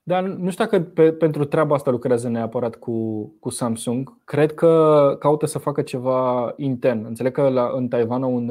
Dar 0.03 0.23
nu 0.23 0.51
știu 0.51 0.65
dacă 0.65 0.81
pe, 0.81 1.13
pentru 1.13 1.45
treaba 1.45 1.75
asta 1.75 1.91
lucrează 1.91 2.29
neapărat 2.29 2.75
cu, 2.75 3.27
cu 3.41 3.51
Samsung. 3.51 4.17
Cred 4.25 4.55
că 4.55 5.17
caută 5.19 5.47
să 5.47 5.59
facă 5.59 5.83
ceva 5.83 6.53
intern. 6.57 7.05
Înțeleg 7.05 7.33
că 7.33 7.49
la, 7.49 7.71
în 7.75 7.89
Taiwan 7.89 8.23
au 8.23 8.35
un, 8.35 8.49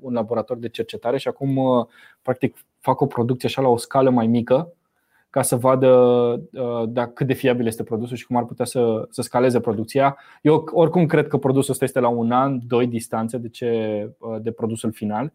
un 0.00 0.12
laborator 0.12 0.56
de 0.56 0.68
cercetare 0.68 1.18
și 1.18 1.28
acum 1.28 1.88
practic 2.22 2.56
fac 2.78 3.00
o 3.00 3.06
producție 3.06 3.48
așa 3.48 3.62
la 3.62 3.68
o 3.68 3.76
scală 3.76 4.10
mai 4.10 4.26
mică 4.26 4.72
ca 5.30 5.42
să 5.42 5.56
vadă 5.56 6.40
da, 6.88 7.06
cât 7.06 7.26
de 7.26 7.32
fiabil 7.32 7.66
este 7.66 7.82
produsul 7.82 8.16
și 8.16 8.26
cum 8.26 8.36
ar 8.36 8.44
putea 8.44 8.64
să, 8.64 9.06
să 9.10 9.22
scaleze 9.22 9.60
producția. 9.60 10.16
Eu 10.42 10.68
oricum 10.72 11.06
cred 11.06 11.26
că 11.28 11.36
produsul 11.36 11.72
ăsta 11.72 11.84
este 11.84 12.00
la 12.00 12.08
un 12.08 12.30
an, 12.30 12.58
doi 12.66 12.86
distanțe 12.86 13.38
de, 13.38 13.48
ce, 13.48 14.10
de 14.40 14.50
produsul 14.50 14.92
final. 14.92 15.32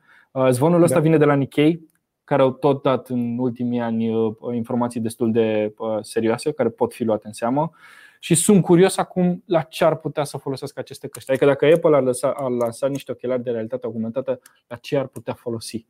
Zvonul 0.50 0.84
ăsta 0.84 0.96
da. 0.96 1.02
vine 1.02 1.18
de 1.18 1.26
la 1.26 1.34
Nikkei, 1.34 1.88
care 2.28 2.42
au 2.42 2.52
tot 2.52 2.82
dat 2.82 3.10
în 3.10 3.38
ultimii 3.38 3.80
ani 3.80 4.14
uh, 4.14 4.36
informații 4.54 5.00
destul 5.00 5.32
de 5.32 5.74
uh, 5.78 5.98
serioase, 6.02 6.52
care 6.52 6.70
pot 6.70 6.94
fi 6.94 7.04
luate 7.04 7.28
în 7.28 7.34
seamă. 7.34 7.72
Și 8.20 8.36
sunt 8.36 8.64
curios 8.64 8.98
acum 8.98 9.44
la 9.46 9.62
ce 9.62 9.86
ar 9.86 9.96
putea 9.96 10.24
să 10.24 10.38
folosească 10.38 10.80
aceste 10.80 11.08
căști. 11.08 11.30
Adică 11.30 11.46
dacă 11.46 11.66
Apple 11.66 11.96
ar, 11.96 12.02
lăsa, 12.02 12.32
ar 12.32 12.50
lansa 12.50 12.88
niște 12.88 13.12
ochelari 13.12 13.44
de 13.44 13.52
realitate 13.52 13.86
augmentată, 13.86 14.40
la 14.68 14.76
ce 14.76 14.98
ar 14.98 15.08
putea 15.08 15.34
folosi? 15.34 15.86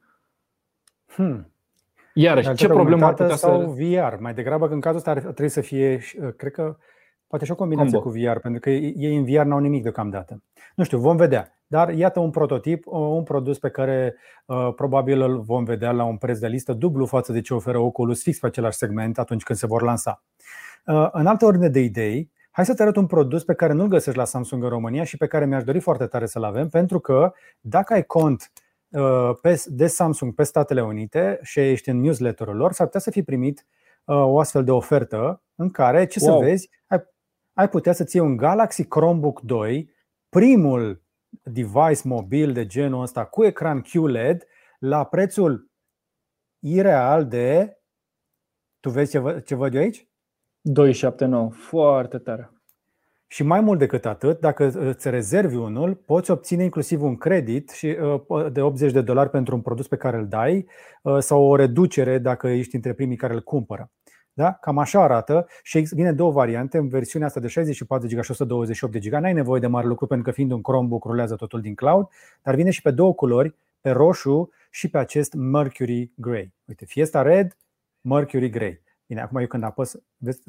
Hmm. 1.06 1.52
Iarăși, 2.13 2.54
ce 2.54 2.67
problemă 2.67 3.06
ar 3.06 3.13
putea 3.13 3.36
sau 3.36 3.62
să... 3.62 3.67
VR? 3.67 4.19
Mai 4.19 4.34
degrabă 4.34 4.67
că 4.67 4.73
în 4.73 4.80
cazul 4.80 4.97
ăsta 4.97 5.12
ar 5.12 5.19
trebui 5.19 5.50
să 5.50 5.62
fie, 5.62 6.02
uh, 6.21 6.30
cred 6.36 6.52
că 6.52 6.78
poate 7.28 7.45
și 7.45 7.52
o 7.52 7.56
combinație 7.56 8.00
Combo. 8.00 8.10
cu 8.10 8.17
VR, 8.17 8.39
pentru 8.39 8.60
că 8.60 8.69
ei 8.69 9.15
în 9.15 9.23
VR 9.23 9.43
n-au 9.43 9.60
nimic 9.60 9.82
deocamdată. 9.82 10.43
Nu 10.76 10.84
știu, 10.84 11.00
vom 11.00 11.15
vedea. 11.15 11.56
Dar 11.67 11.89
iată 11.89 12.19
un 12.19 12.30
prototip, 12.30 12.86
un 12.86 13.23
produs 13.23 13.60
pe 13.60 13.69
care 13.69 14.15
uh, 14.45 14.73
probabil 14.75 15.21
îl 15.21 15.41
vom 15.41 15.63
vedea 15.63 15.91
la 15.91 16.03
un 16.03 16.17
preț 16.17 16.38
de 16.38 16.47
listă 16.47 16.73
dublu 16.73 17.06
față 17.06 17.32
de 17.32 17.41
ce 17.41 17.53
oferă 17.53 17.80
Oculus 17.80 18.21
fix 18.21 18.39
pe 18.39 18.47
același 18.47 18.77
segment 18.77 19.17
atunci 19.17 19.43
când 19.43 19.60
se 19.60 19.67
vor 19.67 19.82
lansa. 19.82 20.23
Uh, 20.86 21.08
în 21.12 21.25
altă 21.25 21.45
ordine 21.45 21.69
de 21.69 21.80
idei, 21.80 22.36
Hai 22.58 22.65
să 22.65 22.73
te 22.73 22.82
arăt 22.82 22.95
un 22.95 23.06
produs 23.06 23.43
pe 23.43 23.53
care 23.53 23.73
nu-l 23.73 23.88
găsești 23.88 24.17
la 24.17 24.25
Samsung 24.25 24.63
în 24.63 24.69
România 24.69 25.03
și 25.03 25.17
pe 25.17 25.27
care 25.27 25.45
mi-aș 25.45 25.63
dori 25.63 25.80
foarte 25.80 26.06
tare 26.06 26.25
să-l 26.25 26.43
avem, 26.43 26.69
pentru 26.69 26.99
că 26.99 27.34
dacă 27.60 27.93
ai 27.93 28.03
cont 28.06 28.51
de 29.65 29.88
Samsung 29.88 30.34
pe 30.34 30.43
Statele 30.43 30.84
Unite 30.84 31.39
și 31.41 31.60
ești 31.60 31.89
în 31.89 31.99
newsletterul 31.99 32.56
lor, 32.56 32.71
s-ar 32.71 32.86
putea 32.86 33.01
să 33.01 33.12
fi 33.12 33.23
primit 33.23 33.65
o 34.06 34.39
astfel 34.39 34.63
de 34.63 34.71
ofertă 34.71 35.41
în 35.56 35.69
care, 35.69 36.06
ce 36.06 36.19
wow. 36.21 36.39
să 36.39 36.45
vezi, 36.45 36.69
ai, 36.88 37.03
ai 37.53 37.69
putea 37.69 37.93
să 37.93 38.03
ții 38.03 38.19
un 38.19 38.38
Galaxy 38.38 38.86
Chromebook 38.86 39.41
2, 39.41 39.89
primul 40.30 41.01
device 41.43 42.01
mobil 42.03 42.53
de 42.53 42.65
genul 42.65 43.01
ăsta 43.01 43.25
cu 43.25 43.43
ecran 43.43 43.81
QLED 43.81 44.43
la 44.79 45.03
prețul 45.03 45.69
ireal 46.59 47.27
de. 47.27 47.77
Tu 48.79 48.89
vezi 48.89 49.11
ce, 49.11 49.19
văd, 49.19 49.43
ce 49.43 49.55
văd 49.55 49.73
eu 49.73 49.81
aici? 49.81 50.07
279, 50.61 51.49
foarte 51.49 52.17
tare. 52.17 52.51
Și 53.27 53.43
mai 53.43 53.61
mult 53.61 53.79
decât 53.79 54.05
atât, 54.05 54.39
dacă 54.39 54.65
îți 54.65 55.09
rezervi 55.09 55.55
unul, 55.55 55.95
poți 55.95 56.31
obține 56.31 56.63
inclusiv 56.63 57.03
un 57.03 57.17
credit 57.17 57.71
uh, 58.27 58.51
de 58.51 58.61
80 58.61 58.91
de 58.91 59.01
dolari 59.01 59.29
pentru 59.29 59.55
un 59.55 59.61
produs 59.61 59.87
pe 59.87 59.97
care 59.97 60.17
îl 60.17 60.27
dai 60.27 60.67
uh, 61.01 61.17
sau 61.19 61.43
o 61.43 61.55
reducere 61.55 62.17
dacă 62.17 62.47
ești 62.47 62.75
între 62.75 62.93
primii 62.93 63.17
care 63.17 63.33
îl 63.33 63.41
cumpără. 63.41 63.91
Da? 64.38 64.54
Cam 64.54 64.78
așa 64.78 65.02
arată 65.02 65.47
și 65.63 65.88
vine 65.91 66.12
două 66.12 66.32
variante 66.32 66.78
în 66.78 66.88
versiunea 66.88 67.28
asta 67.28 67.39
de 67.39 67.47
64 67.47 68.08
GB 68.08 68.23
și 68.23 68.32
128 68.32 68.97
GB. 68.97 69.13
N-ai 69.13 69.34
nevoie 69.34 69.60
de 69.60 69.67
mare 69.67 69.88
lucru 69.88 70.06
pentru 70.06 70.26
că 70.26 70.32
fiind 70.32 70.52
un 70.52 70.62
Chromebook 70.62 71.06
rulează 71.06 71.36
totul 71.36 71.62
din 71.62 71.76
cloud, 71.76 72.08
dar 72.41 72.56
vine 72.56 72.69
și 72.69 72.82
pe 72.82 72.91
două 72.91 73.13
culori, 73.13 73.56
pe 73.82 73.89
roșu 73.89 74.50
și 74.69 74.89
pe 74.89 74.97
acest 74.97 75.34
Mercury 75.34 76.12
Grey. 76.15 76.54
Uite, 76.65 76.86
Fiesta 76.86 77.21
Red, 77.21 77.58
Mercury 78.02 78.50
Grey. 78.50 78.82
Bine, 79.08 79.21
acum 79.21 79.39
eu 79.39 79.47
când 79.47 79.63
apăs, 79.63 79.95
vezi, 80.17 80.41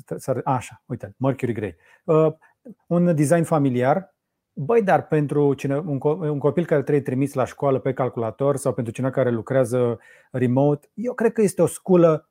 așa, 0.45 0.83
uite, 0.87 1.15
Mercury 1.17 1.53
Grey. 1.53 1.77
Uh, 2.05 2.33
un 2.87 3.15
design 3.15 3.43
familiar, 3.43 4.15
Băi, 4.53 4.83
dar 4.83 5.07
pentru 5.07 5.55
cine, 5.55 5.77
un, 5.77 5.99
un 6.03 6.39
copil 6.39 6.65
care 6.65 6.83
trebuie 6.83 7.03
trimis 7.03 7.35
la 7.35 7.45
școală 7.45 7.79
pe 7.79 7.93
calculator 7.93 8.57
sau 8.57 8.73
pentru 8.73 8.93
cineva 8.93 9.13
care 9.13 9.31
lucrează 9.31 9.99
remote, 10.31 10.91
eu 10.95 11.15
cred 11.15 11.33
că 11.33 11.43
este 11.43 11.63
o 11.63 11.67
sculă 11.67 12.29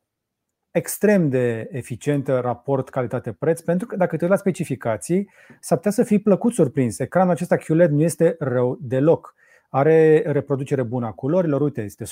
extrem 0.77 1.29
de 1.29 1.67
eficientă 1.71 2.39
raport 2.39 2.89
calitate-preț, 2.89 3.61
pentru 3.61 3.87
că 3.87 3.95
dacă 3.95 4.09
te 4.15 4.23
uiți 4.23 4.35
la 4.35 4.39
specificații, 4.41 5.29
s-ar 5.59 5.77
putea 5.77 5.91
să 5.91 6.03
fii 6.03 6.19
plăcut 6.19 6.53
surprins. 6.53 6.99
Ecranul 6.99 7.31
acesta 7.31 7.57
QLED 7.57 7.91
nu 7.91 8.01
este 8.01 8.35
rău 8.39 8.77
deloc. 8.81 9.35
Are 9.69 10.23
reproducere 10.25 10.83
bună 10.83 11.05
a 11.05 11.11
culorilor, 11.11 11.61
uite, 11.61 11.81
este 11.81 12.03
100% 12.03 12.07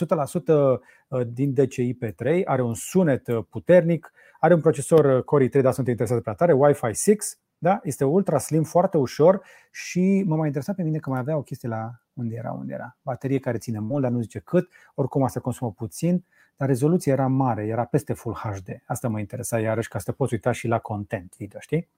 uh, 0.45 1.21
din 1.27 1.53
DCI-P3, 1.53 2.43
are 2.43 2.61
un 2.61 2.73
sunet 2.73 3.27
uh, 3.27 3.43
puternic, 3.49 4.11
are 4.39 4.53
un 4.53 4.61
procesor 4.61 5.05
uh, 5.05 5.23
Core 5.23 5.47
i3, 5.47 5.61
dar 5.61 5.73
sunt 5.73 5.87
interesat 5.87 6.21
prea 6.21 6.33
tare, 6.33 6.53
Wi-Fi 6.53 6.93
6, 6.93 7.15
da? 7.57 7.79
este 7.83 8.03
ultra 8.03 8.37
slim, 8.37 8.63
foarte 8.63 8.97
ușor 8.97 9.41
și 9.71 10.23
mă 10.25 10.35
mai 10.35 10.45
interesa 10.45 10.73
pe 10.73 10.83
mine 10.83 10.97
că 10.97 11.09
mai 11.09 11.19
avea 11.19 11.37
o 11.37 11.41
chestie 11.41 11.69
la 11.69 11.91
unde 12.13 12.35
era, 12.35 12.51
unde 12.51 12.73
era. 12.73 12.97
Baterie 13.01 13.39
care 13.39 13.57
ține 13.57 13.79
mult, 13.79 14.01
dar 14.01 14.11
nu 14.11 14.21
zice 14.21 14.39
cât, 14.39 14.69
oricum 14.95 15.23
asta 15.23 15.39
consumă 15.39 15.71
puțin, 15.71 16.25
dar 16.55 16.67
rezoluția 16.67 17.13
era 17.13 17.27
mare, 17.27 17.65
era 17.65 17.85
peste 17.85 18.13
Full 18.13 18.35
HD. 18.35 18.81
Asta 18.85 19.07
mă 19.07 19.19
interesa 19.19 19.59
iarăși 19.59 19.89
ca 19.89 19.99
să 19.99 20.05
te 20.05 20.11
poți 20.11 20.33
uita 20.33 20.51
și 20.51 20.67
la 20.67 20.79
content 20.79 21.35
video, 21.37 21.59
știi? 21.59 21.89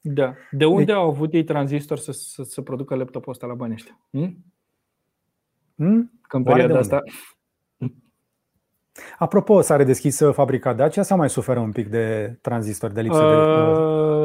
Da. 0.00 0.34
De 0.50 0.64
unde 0.64 0.84
deci, 0.84 0.94
au 0.94 1.08
avut 1.08 1.32
ei 1.32 1.44
tranzistor 1.44 1.98
să, 1.98 2.12
să, 2.12 2.42
să 2.42 2.62
producă 2.62 2.94
laptopul 2.94 3.32
ăsta 3.32 3.46
la 3.46 3.54
bani 3.54 3.72
ăștia? 3.72 3.98
Hmm? 4.10 4.44
Hmm? 5.76 6.20
Că 6.28 6.36
în 6.36 6.42
perioada 6.42 6.78
asta 6.78 7.02
Apropo, 9.18 9.60
s-a 9.60 9.76
redeschis 9.76 10.20
uh, 10.20 10.34
fabrica 10.34 10.72
Dacia 10.72 11.02
sau 11.02 11.16
mai 11.16 11.30
suferă 11.30 11.60
un 11.60 11.72
pic 11.72 11.88
de 11.88 12.38
tranzistor, 12.40 12.90
de 12.90 13.00
lipsă 13.00 13.22
uh, 13.22 13.30
de... 13.30 14.19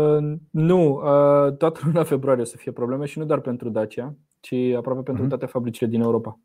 Nu, 0.51 0.89
uh, 0.89 1.57
toată 1.57 1.79
luna 1.85 2.03
februarie 2.03 2.41
o 2.41 2.45
să 2.45 2.57
fie 2.57 2.71
probleme 2.71 3.05
și 3.05 3.19
nu 3.19 3.25
doar 3.25 3.39
pentru 3.39 3.69
Dacia, 3.69 4.13
ci 4.39 4.53
aproape 4.53 5.01
pentru 5.01 5.25
uh-huh. 5.25 5.29
toate 5.29 5.45
fabricile 5.45 5.89
din 5.89 6.01
Europa. 6.01 6.39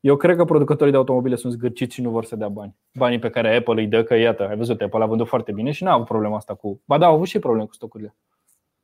Eu 0.00 0.16
cred 0.16 0.36
că 0.36 0.44
producătorii 0.44 0.92
de 0.92 0.98
automobile 0.98 1.36
sunt 1.36 1.52
zgârciți 1.52 1.94
și 1.94 2.02
nu 2.02 2.10
vor 2.10 2.24
să 2.24 2.36
dea 2.36 2.48
bani. 2.48 2.76
Banii 2.94 3.18
pe 3.18 3.30
care 3.30 3.56
Apple 3.56 3.80
îi 3.80 3.86
dă, 3.86 4.02
că 4.02 4.14
iată, 4.14 4.48
ai 4.48 4.56
văzut, 4.56 4.80
Apple 4.80 5.02
a 5.02 5.06
vândut 5.06 5.26
foarte 5.26 5.52
bine 5.52 5.70
și 5.70 5.82
n-a 5.82 5.92
avut 5.92 6.06
problema 6.06 6.36
asta 6.36 6.54
cu. 6.54 6.80
Ba 6.84 6.98
da, 6.98 7.06
au 7.06 7.14
avut 7.14 7.26
și 7.26 7.38
probleme 7.38 7.66
cu 7.66 7.74
stocurile. 7.74 8.14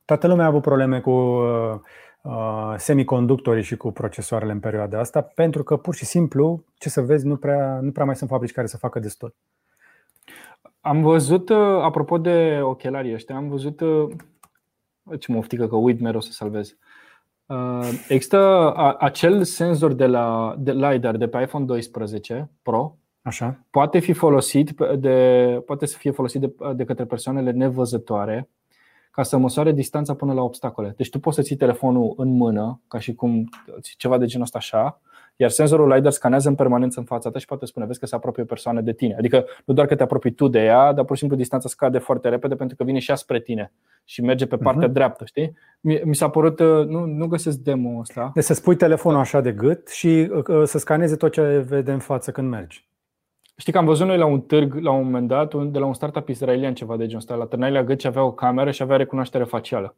Toată 0.05 0.27
lumea 0.27 0.45
a 0.45 0.47
avut 0.47 0.61
probleme 0.61 0.99
cu 0.99 1.09
uh, 1.09 1.75
uh, 2.21 2.73
semiconductorii 2.77 3.63
și 3.63 3.77
cu 3.77 3.91
procesoarele 3.91 4.51
în 4.51 4.59
perioada 4.59 4.99
asta, 4.99 5.21
pentru 5.21 5.63
că 5.63 5.77
pur 5.77 5.95
și 5.95 6.05
simplu, 6.05 6.63
ce 6.77 6.89
să 6.89 7.01
vezi, 7.01 7.27
nu 7.27 7.35
prea, 7.35 7.79
nu 7.81 7.91
prea 7.91 8.05
mai 8.05 8.15
sunt 8.15 8.29
fabrici 8.29 8.51
care 8.51 8.67
să 8.67 8.77
facă 8.77 8.99
destul. 8.99 9.35
Am 10.81 11.01
văzut, 11.01 11.49
uh, 11.49 11.57
apropo 11.81 12.17
de 12.17 12.59
ochelarii 12.61 13.13
ăștia, 13.13 13.35
am 13.35 13.49
văzut 13.49 13.81
ce 15.19 15.31
mă 15.31 15.37
oftică 15.37 15.67
că 15.67 15.75
uit 15.75 15.99
mereu 15.99 16.21
să 16.21 16.31
salvez. 16.31 16.77
Există 18.07 18.73
acel 18.99 19.43
senzor 19.43 19.93
de 19.93 20.05
la 20.05 20.55
de 20.57 20.71
LiDAR 20.71 21.17
de 21.17 21.27
pe 21.27 21.41
iPhone 21.41 21.65
12 21.65 22.49
Pro. 22.61 22.97
Așa. 23.21 23.59
Poate 23.69 23.99
fi 23.99 24.13
folosit 24.13 24.75
de, 24.97 25.61
poate 25.65 25.85
să 25.85 25.97
fie 25.97 26.11
folosit 26.11 26.41
de, 26.41 26.53
de 26.75 26.83
către 26.83 27.05
persoanele 27.05 27.51
nevăzătoare 27.51 28.49
ca 29.11 29.23
să 29.23 29.37
măsoare 29.37 29.71
distanța 29.71 30.15
până 30.15 30.33
la 30.33 30.41
obstacole. 30.41 30.93
Deci 30.97 31.09
tu 31.09 31.19
poți 31.19 31.35
să 31.35 31.41
ții 31.41 31.55
telefonul 31.55 32.13
în 32.17 32.29
mână, 32.29 32.81
ca 32.87 32.99
și 32.99 33.13
cum 33.13 33.49
ceva 33.97 34.17
de 34.17 34.25
genul 34.25 34.43
ăsta 34.45 34.57
așa, 34.57 35.01
iar 35.35 35.49
senzorul 35.49 35.93
LiDAR 35.93 36.11
scanează 36.11 36.49
în 36.49 36.55
permanență 36.55 36.99
în 36.99 37.05
fața 37.05 37.29
ta 37.29 37.39
și 37.39 37.45
poate 37.45 37.65
spune, 37.65 37.85
vezi 37.85 37.99
că 37.99 38.05
se 38.05 38.15
apropie 38.15 38.43
o 38.43 38.45
persoană 38.45 38.81
de 38.81 38.93
tine. 38.93 39.15
Adică 39.17 39.45
nu 39.65 39.73
doar 39.73 39.87
că 39.87 39.95
te 39.95 40.03
apropii 40.03 40.31
tu 40.31 40.47
de 40.47 40.59
ea, 40.59 40.93
dar 40.93 41.05
pur 41.05 41.13
și 41.15 41.19
simplu 41.19 41.37
distanța 41.37 41.69
scade 41.69 41.97
foarte 41.97 42.29
repede 42.29 42.55
pentru 42.55 42.75
că 42.75 42.83
vine 42.83 42.99
și 42.99 43.09
ea 43.09 43.15
spre 43.15 43.39
tine 43.39 43.71
și 44.03 44.21
merge 44.21 44.45
pe 44.45 44.57
partea 44.57 44.89
uh-huh. 44.89 44.93
dreaptă, 44.93 45.25
știi? 45.25 45.57
Mi, 45.81 46.15
s-a 46.15 46.29
părut, 46.29 46.59
uh, 46.59 46.85
nu, 46.85 47.05
nu 47.05 47.27
găsesc 47.27 47.57
demo 47.57 47.99
ăsta. 47.99 48.31
Deci 48.33 48.43
să 48.43 48.53
spui 48.53 48.75
telefonul 48.75 49.19
așa 49.19 49.41
de 49.41 49.51
gât 49.51 49.87
și 49.87 50.31
uh, 50.47 50.63
să 50.63 50.77
scaneze 50.77 51.15
tot 51.15 51.31
ce 51.31 51.65
vede 51.67 51.91
în 51.91 51.99
față 51.99 52.31
când 52.31 52.49
mergi. 52.49 52.87
Știi 53.57 53.71
că 53.71 53.77
am 53.77 53.85
văzut 53.85 54.07
noi 54.07 54.17
la 54.17 54.25
un 54.25 54.41
târg, 54.41 54.73
la 54.73 54.91
un 54.91 55.03
moment 55.03 55.27
dat, 55.27 55.53
de 55.55 55.79
la 55.79 55.85
un 55.85 55.93
startup 55.93 56.27
israelian 56.27 56.73
ceva 56.73 56.97
de 56.97 57.03
genul 57.03 57.17
ăsta, 57.19 57.35
la 57.35 57.45
Târnailea 57.45 57.83
Gât 57.83 58.05
avea 58.05 58.23
o 58.23 58.31
cameră 58.31 58.71
și 58.71 58.81
avea 58.81 58.97
recunoaștere 58.97 59.43
facială. 59.43 59.95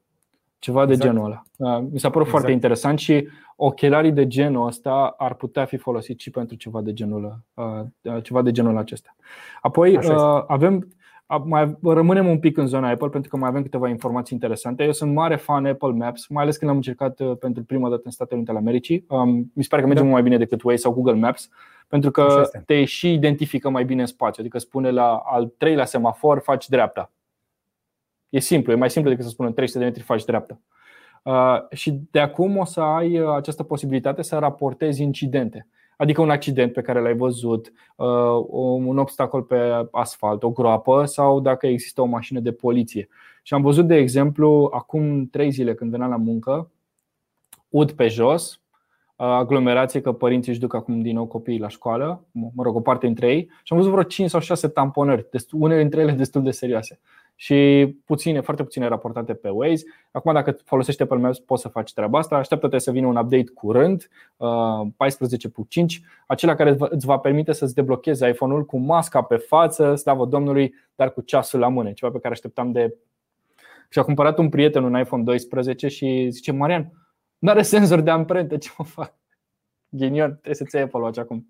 Ceva 0.60 0.82
exact. 0.82 1.00
de 1.00 1.06
genul 1.08 1.26
ăla. 1.26 1.42
Da, 1.56 1.80
mi 1.80 2.00
s-a 2.00 2.10
părut 2.10 2.28
exact. 2.28 2.30
foarte 2.30 2.52
interesant 2.52 3.00
și 3.00 3.28
ochelarii 3.56 4.12
de 4.12 4.28
genul 4.28 4.68
ăsta 4.68 5.16
ar 5.18 5.34
putea 5.34 5.66
fi 5.66 5.78
folosiți 5.78 6.24
și 6.24 6.30
pentru 6.30 6.56
ceva 6.56 6.82
de 6.82 6.94
genul, 6.94 7.40
uh, 7.54 8.24
ceva 8.24 8.42
de 8.42 8.52
genul 8.52 8.78
acesta. 8.78 9.16
Apoi 9.62 9.98
uh, 9.98 10.44
avem 10.48 10.88
mai 11.44 11.78
rămânem 11.84 12.28
un 12.28 12.40
pic 12.40 12.58
în 12.58 12.68
zona 12.68 12.90
Apple 12.90 13.10
pentru 13.10 13.30
că 13.30 13.38
mai 13.38 13.50
avem 13.50 13.62
câteva 13.62 13.90
informații 13.90 14.36
interesante. 14.36 14.84
Eu 14.84 14.92
sunt 14.92 15.14
mare 15.14 15.36
fan 15.36 15.66
Apple 15.66 15.92
Maps, 15.92 16.28
mai 16.28 16.44
ales 16.44 16.58
când 16.58 16.72
am 16.72 16.78
încercat 16.78 17.20
uh, 17.20 17.38
pentru 17.40 17.64
prima 17.64 17.90
dată 17.90 18.02
în 18.06 18.12
Statele 18.12 18.36
Unite 18.36 18.52
ale 18.52 18.60
Americii. 18.60 19.06
Um, 19.10 19.52
mi 19.54 19.64
se 19.64 19.68
pare 19.70 19.82
că 19.82 19.88
merge 19.88 20.04
da. 20.04 20.10
mai 20.10 20.22
bine 20.22 20.38
decât 20.38 20.64
Waze 20.64 20.82
sau 20.82 20.92
Google 20.92 21.14
Maps, 21.14 21.50
pentru 21.88 22.12
că 22.12 22.50
te 22.66 22.86
și 22.86 23.14
identifică 23.14 23.70
mai 23.70 23.86
bine 23.86 24.02
în 24.02 24.08
spațiu. 24.08 24.42
Adică 24.44 24.58
spune 24.58 24.92
la 24.92 25.16
al 25.26 25.54
treilea 25.58 25.86
semafor 25.86 26.40
faci 26.40 26.68
dreapta. 26.68 27.12
E 28.30 28.40
simplu, 28.40 28.72
e 28.72 28.76
mai 28.76 28.90
simplu 28.90 29.10
decât 29.10 29.26
să 29.26 29.32
spună 29.32 29.52
300 29.52 29.80
de 29.80 29.86
metri 29.86 30.04
faci 30.04 30.26
dreapta. 30.26 30.60
Uh, 31.24 31.58
și 31.72 32.00
de 32.12 32.20
acum 32.20 32.58
o 32.58 32.66
să 32.66 32.82
ai 32.82 33.20
uh, 33.20 33.34
această 33.36 33.64
posibilitate 33.64 34.22
să 34.22 34.38
raportezi 34.38 35.02
incidente. 35.02 35.68
Adică 35.98 36.22
un 36.22 36.30
accident 36.30 36.74
pe 36.74 36.82
care 36.82 37.02
l-ai 37.02 37.16
văzut, 37.16 37.72
uh, 37.96 38.08
un 38.86 38.98
obstacol 38.98 39.42
pe 39.42 39.88
asfalt, 39.92 40.44
o 40.44 40.50
groapă 40.50 41.06
sau 41.06 41.40
dacă 41.40 41.68
există 41.68 42.02
o 42.02 42.06
mașină 42.06 42.40
de 42.40 42.52
poliție. 42.52 43.08
Și 43.44 43.54
am 43.54 43.62
văzut, 43.62 43.88
de 43.88 43.96
exemplu, 43.96 44.72
acum 44.74 45.28
trei 45.28 45.52
zile 45.52 45.74
când 45.74 45.92
veneam 45.92 46.10
la 46.10 46.16
muncă, 46.16 46.72
ud 47.70 47.92
pe 47.92 48.08
jos, 48.08 48.62
aglomerație 49.16 50.02
că 50.02 50.12
părinții 50.12 50.52
își 50.52 50.60
duc 50.60 50.74
acum 50.74 51.02
din 51.02 51.16
nou 51.16 51.28
copiii 51.28 51.60
la 51.60 51.68
școală, 51.68 52.26
mă 52.32 52.64
rog, 52.64 52.76
o 52.76 52.82
parte 52.82 53.06
dintre 53.06 53.28
ei, 53.28 53.50
și 53.64 53.74
am 53.74 53.78
văzut 53.78 53.92
vreo 53.92 54.04
5 54.04 54.30
sau 54.30 54.40
6 54.40 54.68
tamponări, 54.68 55.30
unele 55.52 55.82
dintre 55.82 56.02
ele 56.02 56.12
destul 56.12 56.44
de 56.44 56.52
serioase 56.52 57.00
și 57.40 57.88
puține, 58.06 58.42
foarte 58.42 58.64
puține 58.64 58.88
raportate 58.88 59.34
pe 59.34 59.50
Waze. 59.50 59.84
Acum, 60.12 60.34
dacă 60.34 60.58
folosești 60.64 61.02
Apple 61.02 61.18
Maps, 61.18 61.40
poți 61.40 61.62
să 61.62 61.68
faci 61.68 61.94
treaba 61.94 62.18
asta. 62.18 62.36
Așteaptă-te 62.36 62.78
să 62.78 62.92
vină 62.92 63.08
un 63.08 63.16
update 63.16 63.52
curând, 63.54 64.04
14.5, 64.04 64.10
acela 66.28 66.56
care 66.56 66.76
îți 66.80 67.06
va 67.06 67.18
permite 67.18 67.52
să-ți 67.52 67.76
deblochezi 67.76 68.28
iPhone-ul 68.28 68.66
cu 68.66 68.78
masca 68.78 69.22
pe 69.22 69.36
față, 69.36 69.96
slavă 69.96 70.26
Domnului, 70.26 70.74
dar 70.96 71.14
cu 71.14 71.22
ceasul 71.22 71.60
la 71.60 71.68
mână, 71.68 71.92
ceva 71.92 72.12
pe 72.12 72.20
care 72.20 72.34
așteptam 72.34 72.72
de. 72.72 72.98
Și 73.90 74.00
a 74.00 74.04
cumpărat 74.04 74.38
un 74.38 74.50
prieten 74.50 74.84
un 74.84 75.00
iPhone 75.00 75.24
12 75.24 75.88
și 75.88 76.28
zice: 76.30 76.52
Marian, 76.52 76.92
nu 77.38 77.50
are 77.50 77.62
senzor 77.62 78.00
de 78.00 78.10
amprente, 78.10 78.58
ce 78.58 78.70
mă 78.78 78.86
fac? 78.86 79.14
Ghinion, 79.90 80.30
trebuie 80.30 80.56
să-ți 80.56 80.76
iei 80.76 80.84
Apple 80.84 81.00
Watch 81.00 81.20
acum. 81.20 81.48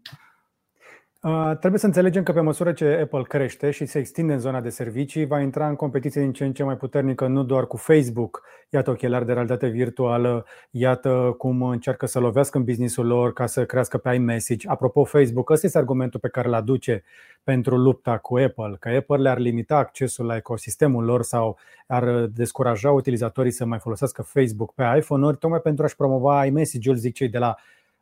Uh, 1.21 1.51
trebuie 1.59 1.79
să 1.79 1.85
înțelegem 1.85 2.23
că 2.23 2.31
pe 2.31 2.39
măsură 2.39 2.71
ce 2.71 2.99
Apple 3.01 3.21
crește 3.21 3.71
și 3.71 3.85
se 3.85 3.99
extinde 3.99 4.33
în 4.33 4.39
zona 4.39 4.61
de 4.61 4.69
servicii, 4.69 5.25
va 5.25 5.39
intra 5.39 5.67
în 5.67 5.75
competiție 5.75 6.21
din 6.21 6.33
ce 6.33 6.45
în 6.45 6.53
ce 6.53 6.63
mai 6.63 6.77
puternică, 6.77 7.27
nu 7.27 7.43
doar 7.43 7.67
cu 7.67 7.77
Facebook. 7.77 8.43
Iată 8.69 8.89
ochelari 8.89 9.25
de 9.25 9.33
realitate 9.33 9.67
virtuală, 9.67 10.45
iată 10.71 11.35
cum 11.37 11.61
încearcă 11.61 12.05
să 12.05 12.19
lovească 12.19 12.57
în 12.57 12.63
businessul 12.63 13.05
lor 13.05 13.33
ca 13.33 13.45
să 13.45 13.65
crească 13.65 13.97
pe 13.97 14.13
iMessage. 14.13 14.67
Apropo, 14.69 15.03
Facebook, 15.03 15.49
ăsta 15.49 15.65
este 15.65 15.77
argumentul 15.77 16.19
pe 16.19 16.29
care 16.29 16.47
îl 16.47 16.53
aduce 16.53 17.03
pentru 17.43 17.77
lupta 17.77 18.17
cu 18.17 18.37
Apple, 18.37 18.75
că 18.79 18.89
Apple 18.89 19.17
le-ar 19.17 19.37
limita 19.37 19.77
accesul 19.77 20.25
la 20.25 20.35
ecosistemul 20.35 21.03
lor 21.03 21.23
sau 21.23 21.57
ar 21.87 22.25
descuraja 22.25 22.91
utilizatorii 22.91 23.51
să 23.51 23.65
mai 23.65 23.79
folosească 23.79 24.21
Facebook 24.21 24.73
pe 24.73 24.83
iPhone-uri, 24.97 25.37
tocmai 25.37 25.59
pentru 25.59 25.83
a-și 25.83 25.95
promova 25.95 26.45
iMessage-ul, 26.45 26.95
zic 26.95 27.13
cei 27.13 27.29
de 27.29 27.37
la 27.37 27.55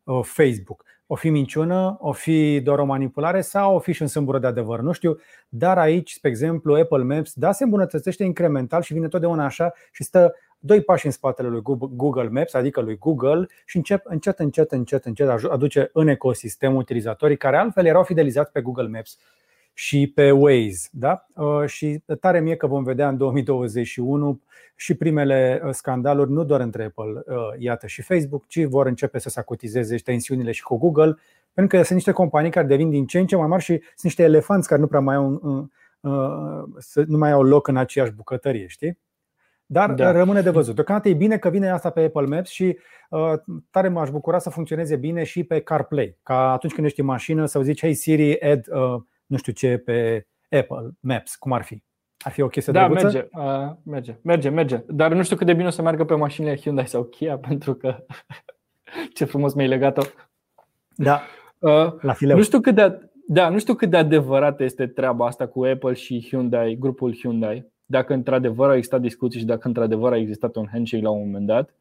uh, 0.03 0.19
Facebook 0.23 0.83
o 1.07 1.15
fi 1.15 1.29
minciună, 1.29 1.97
o 1.99 2.11
fi 2.11 2.61
doar 2.63 2.79
o 2.79 2.85
manipulare 2.85 3.41
sau 3.41 3.75
o 3.75 3.79
fi 3.79 3.91
și 3.91 4.01
un 4.01 4.07
sâmbură 4.07 4.39
de 4.39 4.47
adevăr. 4.47 4.79
Nu 4.79 4.91
știu, 4.91 5.17
dar 5.49 5.77
aici, 5.77 6.11
spre 6.11 6.29
exemplu, 6.29 6.75
Apple 6.75 7.03
Maps, 7.03 7.33
da, 7.33 7.51
se 7.51 7.63
îmbunătățește 7.63 8.23
incremental 8.23 8.81
și 8.81 8.93
vine 8.93 9.07
totdeauna 9.07 9.45
așa 9.45 9.73
și 9.91 10.03
stă 10.03 10.35
doi 10.59 10.81
pași 10.81 11.05
în 11.05 11.11
spatele 11.11 11.47
lui 11.47 11.61
Google 11.95 12.29
Maps, 12.29 12.53
adică 12.53 12.81
lui 12.81 12.97
Google, 12.97 13.47
și 13.65 13.77
încet, 13.77 14.01
încet, 14.03 14.39
încet, 14.39 14.71
încet, 14.71 15.05
încet 15.05 15.29
aduce 15.29 15.89
în 15.93 16.07
ecosistem 16.07 16.75
utilizatorii 16.75 17.37
care 17.37 17.57
altfel 17.57 17.85
erau 17.85 18.03
fidelizați 18.03 18.51
pe 18.51 18.61
Google 18.61 18.87
Maps 18.87 19.17
și 19.77 20.11
pe 20.15 20.31
Waze. 20.31 20.87
Da? 20.91 21.25
Uh, 21.35 21.65
și 21.65 22.03
tare 22.19 22.39
mie 22.39 22.55
că 22.55 22.67
vom 22.67 22.83
vedea 22.83 23.07
în 23.07 23.17
2021 23.17 24.41
și 24.75 24.93
primele 24.93 25.61
uh, 25.63 25.69
scandaluri, 25.73 26.31
nu 26.31 26.43
doar 26.43 26.59
între 26.59 26.83
Apple, 26.83 27.23
uh, 27.25 27.35
iată 27.57 27.87
și 27.87 28.01
Facebook, 28.01 28.47
ci 28.47 28.63
vor 28.63 28.85
începe 28.85 29.19
să 29.19 29.29
se 29.29 29.39
acutizeze 29.39 29.95
tensiunile 29.95 30.51
și 30.51 30.63
cu 30.63 30.77
Google, 30.77 31.17
pentru 31.53 31.77
că 31.77 31.83
sunt 31.83 31.95
niște 31.95 32.11
companii 32.11 32.51
care 32.51 32.67
devin 32.67 32.89
din 32.89 33.05
ce 33.05 33.19
în 33.19 33.27
ce 33.27 33.35
mai 33.35 33.47
mari 33.47 33.63
și 33.63 33.73
sunt 33.73 34.01
niște 34.01 34.23
elefanți 34.23 34.67
care 34.67 34.81
nu 34.81 34.87
prea 34.87 34.99
mai 34.99 35.15
au, 35.15 35.29
nu 37.07 37.17
mai 37.17 37.31
au 37.31 37.43
loc 37.43 37.67
în 37.67 37.77
aceeași 37.77 38.11
bucătărie, 38.11 38.67
știi? 38.67 38.99
Dar 39.65 39.93
da. 39.93 40.11
rămâne 40.11 40.41
de 40.41 40.49
văzut. 40.49 40.75
Deocamdată 40.75 41.09
e 41.09 41.13
bine 41.13 41.37
că 41.37 41.49
vine 41.49 41.69
asta 41.69 41.89
pe 41.89 42.01
Apple 42.01 42.35
Maps 42.35 42.49
și 42.49 42.77
uh, 43.09 43.33
tare 43.69 43.87
m-aș 43.87 44.09
bucura 44.09 44.39
să 44.39 44.49
funcționeze 44.49 44.95
bine 44.95 45.23
și 45.23 45.43
pe 45.43 45.59
CarPlay. 45.59 46.17
Ca 46.23 46.51
atunci 46.51 46.73
când 46.73 46.85
ești 46.85 46.99
în 46.99 47.05
mașină 47.05 47.45
să 47.45 47.61
zici, 47.61 47.79
hey 47.79 47.93
Siri, 47.93 48.41
add 48.41 48.67
uh, 48.71 49.01
nu 49.25 49.37
știu 49.37 49.53
ce 49.53 49.77
pe 49.77 50.27
Apple 50.49 50.89
Maps, 50.99 51.35
cum 51.35 51.51
ar 51.51 51.63
fi? 51.63 51.83
Ar 52.17 52.31
fi 52.31 52.41
o 52.41 52.47
chestie 52.47 52.73
da, 52.73 52.87
drăguță? 52.87 53.03
merge, 53.03 53.27
uh, 53.31 53.71
merge, 53.83 54.15
merge, 54.21 54.49
merge. 54.49 54.83
Dar 54.87 55.13
nu 55.13 55.23
știu 55.23 55.35
cât 55.35 55.45
de 55.45 55.53
bine 55.53 55.67
o 55.67 55.69
să 55.69 55.81
meargă 55.81 56.05
pe 56.05 56.13
mașinile 56.13 56.57
Hyundai 56.57 56.87
sau 56.87 57.03
Kia, 57.03 57.37
pentru 57.47 57.73
că 57.73 58.05
ce 59.13 59.25
frumos 59.25 59.53
mi-ai 59.53 59.67
legat-o. 59.67 60.01
Da, 60.95 61.21
uh, 61.59 61.93
la 62.01 62.13
fileu. 62.13 62.37
Nu 62.37 62.43
știu 62.43 62.59
cât 62.59 62.75
de, 62.75 63.09
da, 63.27 63.49
nu 63.49 63.59
știu 63.59 63.73
cât 63.73 63.89
de 63.89 63.97
adevărată 63.97 64.63
este 64.63 64.87
treaba 64.87 65.25
asta 65.25 65.47
cu 65.47 65.63
Apple 65.63 65.93
și 65.93 66.25
Hyundai, 66.29 66.77
grupul 66.79 67.15
Hyundai. 67.15 67.71
Dacă 67.85 68.13
într-adevăr 68.13 68.69
au 68.69 68.75
existat 68.75 69.01
discuții 69.01 69.39
și 69.39 69.45
dacă 69.45 69.67
într-adevăr 69.67 70.11
a 70.11 70.17
existat 70.17 70.55
un 70.55 70.67
handshake 70.71 71.03
la 71.03 71.09
un 71.09 71.25
moment 71.25 71.45
dat. 71.45 71.73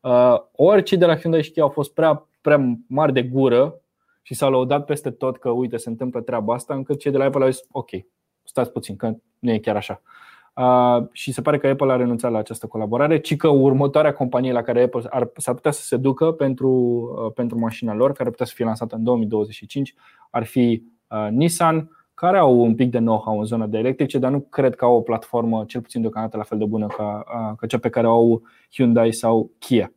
Uh, 0.00 0.40
ori 0.52 0.82
cei 0.82 0.98
de 0.98 1.06
la 1.06 1.16
Hyundai 1.16 1.42
și 1.42 1.50
Kia 1.50 1.62
au 1.62 1.68
fost 1.68 1.94
prea, 1.94 2.28
prea 2.40 2.78
mari 2.86 3.12
de 3.12 3.22
gură 3.22 3.80
și 4.22 4.34
s-au 4.34 4.50
lăudat 4.50 4.84
peste 4.84 5.10
tot 5.10 5.38
că 5.38 5.50
uite 5.50 5.76
se 5.76 5.88
întâmplă 5.88 6.20
treaba 6.20 6.54
asta, 6.54 6.74
încât 6.74 6.98
cei 6.98 7.10
de 7.10 7.18
la 7.18 7.24
Apple 7.24 7.44
au 7.44 7.50
zis 7.50 7.62
ok, 7.70 7.90
stați 8.42 8.70
puțin, 8.70 8.96
că 8.96 9.12
nu 9.38 9.50
e 9.50 9.58
chiar 9.58 9.76
așa. 9.76 10.02
Uh, 10.56 11.06
și 11.12 11.32
se 11.32 11.42
pare 11.42 11.58
că 11.58 11.66
Apple 11.66 11.92
a 11.92 11.96
renunțat 11.96 12.30
la 12.30 12.38
această 12.38 12.66
colaborare, 12.66 13.18
ci 13.18 13.36
că 13.36 13.48
următoarea 13.48 14.12
companie 14.12 14.52
la 14.52 14.62
care 14.62 14.82
Apple 14.82 15.02
ar, 15.10 15.30
s-ar 15.36 15.54
putea 15.54 15.70
să 15.70 15.82
se 15.82 15.96
ducă 15.96 16.32
pentru, 16.32 16.70
uh, 17.24 17.32
pentru 17.32 17.58
mașina 17.58 17.94
lor, 17.94 18.12
care 18.12 18.24
ar 18.24 18.30
putea 18.30 18.46
să 18.46 18.52
fie 18.54 18.64
lansată 18.64 18.96
în 18.96 19.04
2025, 19.04 19.94
ar 20.30 20.44
fi 20.44 20.82
uh, 21.08 21.28
Nissan, 21.30 21.90
care 22.14 22.38
au 22.38 22.60
un 22.60 22.74
pic 22.74 22.90
de 22.90 22.98
know-how 22.98 23.38
în 23.38 23.44
zona 23.44 23.66
de 23.66 23.78
electrice, 23.78 24.18
dar 24.18 24.30
nu 24.30 24.40
cred 24.40 24.74
că 24.74 24.84
au 24.84 24.96
o 24.96 25.00
platformă, 25.00 25.64
cel 25.66 25.80
puțin 25.80 26.00
deocamdată, 26.00 26.36
la 26.36 26.42
fel 26.42 26.58
de 26.58 26.64
bună 26.64 26.86
ca, 26.86 27.24
uh, 27.26 27.56
ca 27.56 27.66
cea 27.66 27.78
pe 27.78 27.88
care 27.88 28.06
o 28.06 28.10
au 28.10 28.42
Hyundai 28.72 29.12
sau 29.12 29.50
Kia. 29.58 29.92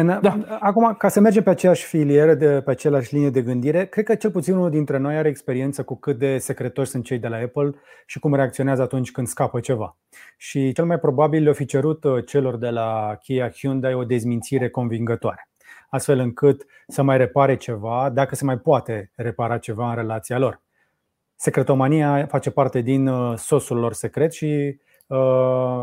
În, 0.00 0.18
da. 0.20 0.58
Acum, 0.60 0.94
ca 0.94 1.08
să 1.08 1.20
mergem 1.20 1.42
pe 1.42 1.50
aceeași 1.50 1.84
filieră, 1.84 2.34
de, 2.34 2.60
pe 2.60 2.70
aceeași 2.70 3.14
linie 3.14 3.30
de 3.30 3.42
gândire, 3.42 3.86
cred 3.86 4.04
că 4.04 4.14
cel 4.14 4.30
puțin 4.30 4.54
unul 4.54 4.70
dintre 4.70 4.98
noi 4.98 5.16
are 5.16 5.28
experiență 5.28 5.84
cu 5.84 5.96
cât 5.96 6.18
de 6.18 6.38
secretori 6.38 6.88
sunt 6.88 7.04
cei 7.04 7.18
de 7.18 7.28
la 7.28 7.36
Apple 7.36 7.70
și 8.06 8.18
cum 8.18 8.34
reacționează 8.34 8.82
atunci 8.82 9.10
când 9.10 9.26
scapă 9.26 9.60
ceva. 9.60 9.96
Și 10.36 10.72
cel 10.72 10.84
mai 10.84 10.98
probabil 10.98 11.42
le-au 11.42 11.54
fi 11.54 11.64
cerut 11.64 12.04
uh, 12.04 12.26
celor 12.26 12.56
de 12.56 12.70
la 12.70 13.18
Kia 13.22 13.50
Hyundai 13.50 13.94
o 13.94 14.04
dezmințire 14.04 14.70
convingătoare, 14.70 15.48
astfel 15.90 16.18
încât 16.18 16.64
să 16.88 17.02
mai 17.02 17.16
repare 17.16 17.56
ceva, 17.56 18.10
dacă 18.10 18.34
se 18.34 18.44
mai 18.44 18.58
poate 18.58 19.12
repara 19.14 19.58
ceva 19.58 19.88
în 19.88 19.94
relația 19.94 20.38
lor. 20.38 20.62
Secretomania 21.34 22.26
face 22.26 22.50
parte 22.50 22.80
din 22.80 23.06
uh, 23.06 23.36
sosul 23.36 23.78
lor 23.78 23.92
secret 23.92 24.32
și 24.32 24.80
uh, 25.06 25.82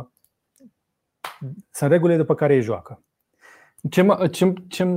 sunt 1.71 1.91
regulile 1.91 2.17
după 2.17 2.35
care 2.35 2.55
îi 2.55 2.61
joacă. 2.61 2.99
Ce, 3.89 4.01
mă, 4.01 4.27
ce, 4.27 4.53
ce, 4.67 4.95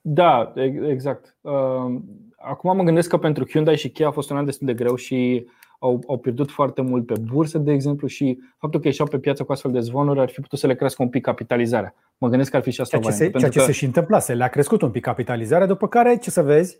da, 0.00 0.52
exact. 0.88 1.36
Uh, 1.40 2.00
acum 2.36 2.76
mă 2.76 2.82
gândesc 2.82 3.08
că 3.08 3.16
pentru 3.16 3.46
Hyundai 3.48 3.76
și 3.76 3.90
Kia 3.90 4.06
a 4.06 4.10
fost 4.10 4.30
un 4.30 4.36
an 4.36 4.44
destul 4.44 4.66
de 4.66 4.74
greu 4.74 4.94
și 4.94 5.46
au, 5.78 6.02
au 6.06 6.18
pierdut 6.18 6.50
foarte 6.50 6.82
mult 6.82 7.06
pe 7.06 7.14
bursă, 7.20 7.58
de 7.58 7.72
exemplu, 7.72 8.06
și 8.06 8.38
faptul 8.58 8.80
că 8.80 8.86
ieșeau 8.86 9.08
pe 9.08 9.18
piață 9.18 9.44
cu 9.44 9.52
astfel 9.52 9.72
de 9.72 9.80
zvonuri 9.80 10.20
ar 10.20 10.28
fi 10.28 10.40
putut 10.40 10.58
să 10.58 10.66
le 10.66 10.74
crească 10.74 11.02
un 11.02 11.08
pic 11.08 11.22
capitalizarea. 11.22 11.94
Mă 12.18 12.28
gândesc 12.28 12.50
că 12.50 12.56
ar 12.56 12.62
fi 12.62 12.70
și 12.70 12.80
asta 12.80 12.98
ceea 12.98 13.12
ce, 13.12 13.18
se, 13.18 13.30
ceea 13.30 13.50
ce 13.50 13.60
se 13.60 13.72
și 13.72 13.84
întâmplase. 13.84 14.34
Le-a 14.34 14.48
crescut 14.48 14.82
un 14.82 14.90
pic 14.90 15.02
capitalizarea, 15.02 15.66
după 15.66 15.88
care, 15.88 16.16
ce 16.16 16.30
să 16.30 16.42
vezi? 16.42 16.78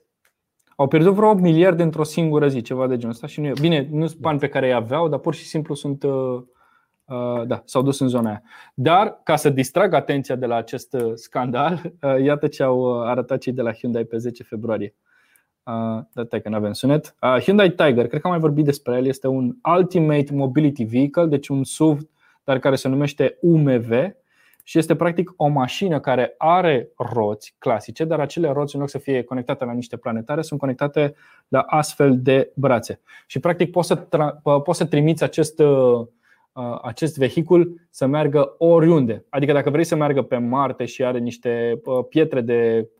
Au 0.76 0.88
pierdut 0.88 1.14
vreo 1.14 1.28
8 1.28 1.40
miliarde 1.40 1.82
într-o 1.82 2.02
singură 2.02 2.48
zi, 2.48 2.60
ceva 2.60 2.86
de 2.86 2.96
genul 2.96 3.10
ăsta. 3.10 3.26
Și 3.26 3.40
nu 3.40 3.46
e, 3.46 3.52
bine, 3.60 3.88
nu 3.90 4.06
sunt 4.06 4.20
bani 4.20 4.38
pe 4.38 4.48
care 4.48 4.66
îi 4.66 4.74
aveau, 4.74 5.08
dar 5.08 5.18
pur 5.18 5.34
și 5.34 5.44
simplu 5.44 5.74
sunt 5.74 6.02
uh, 6.02 6.12
Uh, 6.12 6.42
da, 7.46 7.62
s-au 7.64 7.82
dus 7.82 8.00
în 8.00 8.08
zona 8.08 8.28
aia. 8.28 8.42
Dar, 8.74 9.20
ca 9.22 9.36
să 9.36 9.50
distrag 9.50 9.92
atenția 9.94 10.34
de 10.34 10.46
la 10.46 10.54
acest 10.54 10.92
uh, 10.92 11.12
scandal, 11.14 11.80
uh, 12.02 12.22
iată 12.22 12.46
ce 12.46 12.62
au 12.62 13.02
arătat 13.02 13.38
cei 13.38 13.52
de 13.52 13.62
la 13.62 13.72
Hyundai 13.72 14.04
pe 14.04 14.16
10 14.16 14.42
februarie. 14.42 14.94
Da, 16.12 16.38
că 16.42 16.48
nu 16.48 16.56
avem 16.56 16.72
sunet. 16.72 17.14
Hyundai 17.42 17.70
Tiger, 17.70 18.06
cred 18.06 18.20
că 18.20 18.26
am 18.26 18.32
mai 18.32 18.40
vorbit 18.40 18.64
despre 18.64 18.96
el, 18.96 19.06
este 19.06 19.26
un 19.26 19.56
Ultimate 19.76 20.32
Mobility 20.32 20.84
Vehicle, 20.84 21.26
deci 21.26 21.48
un 21.48 21.64
SUV, 21.64 22.00
dar 22.44 22.58
care 22.58 22.76
se 22.76 22.88
numește 22.88 23.38
UMV 23.40 23.90
și 24.62 24.78
este 24.78 24.96
practic 24.96 25.32
o 25.36 25.46
mașină 25.46 26.00
care 26.00 26.34
are 26.38 26.88
roți 26.96 27.54
clasice, 27.58 28.04
dar 28.04 28.20
acele 28.20 28.50
roți, 28.52 28.74
în 28.74 28.80
loc 28.80 28.90
să 28.90 28.98
fie 28.98 29.22
conectate 29.22 29.64
la 29.64 29.72
niște 29.72 29.96
planetare, 29.96 30.42
sunt 30.42 30.60
conectate 30.60 31.14
la 31.48 31.60
astfel 31.60 32.20
de 32.20 32.52
brațe. 32.54 33.00
Și 33.26 33.40
practic 33.40 33.70
poți 33.70 33.88
să, 33.88 34.06
tra- 34.06 34.42
poți 34.64 34.78
să 34.78 34.84
trimiți 34.84 35.22
acest 35.22 35.62
acest 36.82 37.16
vehicul 37.16 37.86
să 37.90 38.06
meargă 38.06 38.54
oriunde. 38.58 39.24
Adică 39.28 39.52
dacă 39.52 39.70
vrei 39.70 39.84
să 39.84 39.96
meargă 39.96 40.22
pe 40.22 40.36
Marte 40.36 40.84
și 40.84 41.04
are 41.04 41.18
niște 41.18 41.82
pietre 42.08 42.40
de 42.40 42.90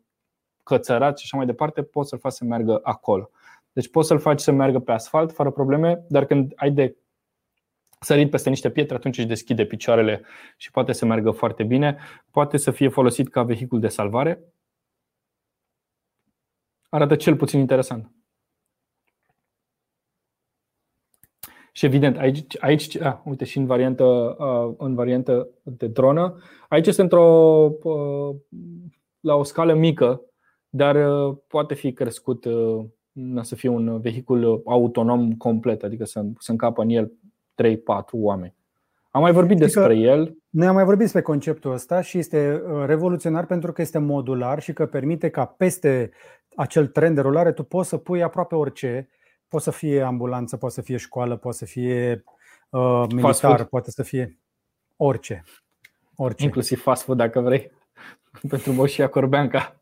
cățărat 0.63 1.19
și 1.19 1.25
așa 1.25 1.37
mai 1.37 1.47
departe, 1.47 1.83
poți 1.83 2.09
să-l 2.09 2.19
faci 2.19 2.33
să 2.33 2.45
meargă 2.45 2.81
acolo. 2.83 3.31
Deci 3.73 3.91
poți 3.91 4.09
să-l 4.09 4.19
faci 4.19 4.41
să 4.41 4.53
meargă 4.53 4.79
pe 4.79 4.93
asfalt 4.93 5.33
fără 5.33 5.51
probleme, 5.51 6.05
dar 6.09 6.25
când 6.25 6.53
ai 6.57 6.71
de 6.71 6.97
sărit 8.01 8.31
peste 8.31 8.49
niște 8.49 8.71
pietre, 8.71 8.97
atunci 8.97 9.19
își 9.19 9.27
deschide 9.27 9.65
picioarele 9.67 10.23
și 10.57 10.71
poate 10.71 10.93
să 10.93 11.07
meargă 11.07 11.31
foarte 11.31 11.65
bine. 11.65 11.99
Poate 12.31 12.57
să 12.57 12.71
fie 12.71 12.89
folosit 12.89 13.29
ca 13.29 13.43
vehicul 13.43 13.81
de 13.81 13.89
salvare. 13.89 14.45
Arată 16.89 17.17
cel 17.17 17.37
puțin 17.37 17.61
interesant. 17.61 18.13
Și 21.79 21.85
evident, 21.85 22.19
aici, 22.19 22.57
aici 22.61 23.01
a, 23.01 23.23
uite, 23.25 23.45
și 23.45 23.59
în 23.59 23.67
variantă, 23.67 24.37
în 24.79 24.95
variantă 24.95 25.49
de 25.63 25.87
dronă, 25.87 26.39
aici 26.69 26.87
este 26.87 27.03
într-o, 27.03 27.71
la 29.21 29.35
o 29.35 29.43
scală 29.43 29.75
mică, 29.75 30.23
dar 30.69 30.97
poate 31.47 31.75
fi 31.75 31.93
crescut 31.93 32.47
să 33.41 33.55
fie 33.55 33.69
un 33.69 34.01
vehicul 34.01 34.63
autonom 34.65 35.33
complet, 35.33 35.83
adică 35.83 36.05
să, 36.05 36.25
să 36.39 36.51
încapă 36.51 36.83
în 36.83 36.89
el 36.89 37.13
3-4 37.63 37.77
oameni. 38.11 38.55
Am 39.11 39.23
mai 39.23 39.33
vorbit 39.33 39.57
Știi 39.57 39.67
despre 39.67 39.97
el. 39.97 40.37
Noi 40.49 40.67
am 40.67 40.75
mai 40.75 40.85
vorbit 40.85 41.03
despre 41.03 41.23
conceptul 41.23 41.73
ăsta 41.73 42.01
și 42.01 42.19
este 42.19 42.63
revoluționar 42.87 43.47
pentru 43.47 43.73
că 43.73 43.81
este 43.81 43.99
modular 43.99 44.63
și 44.63 44.73
că 44.73 44.87
permite 44.87 45.29
ca 45.29 45.45
peste 45.45 46.11
acel 46.57 46.87
trend 46.87 47.15
de 47.15 47.21
rulare 47.21 47.53
tu 47.53 47.63
poți 47.63 47.89
să 47.89 47.97
pui 47.97 48.23
aproape 48.23 48.55
orice 48.55 49.09
Poate 49.49 49.65
să 49.65 49.71
fie 49.71 50.03
ambulanță, 50.03 50.57
poate 50.57 50.75
să 50.75 50.81
fie 50.81 50.97
școală, 50.97 51.37
poate 51.37 51.57
să 51.57 51.65
fie 51.65 52.25
uh, 52.71 53.05
militar, 53.15 53.65
poate 53.65 53.91
să 53.91 54.03
fie 54.03 54.39
orice. 54.97 55.45
orice. 56.17 56.45
Inclusiv 56.45 56.83
fast 56.83 57.03
food, 57.03 57.17
dacă 57.17 57.41
vrei, 57.41 57.71
pentru 58.49 58.73
Moșia 58.73 59.09
Corbeanca. 59.09 59.77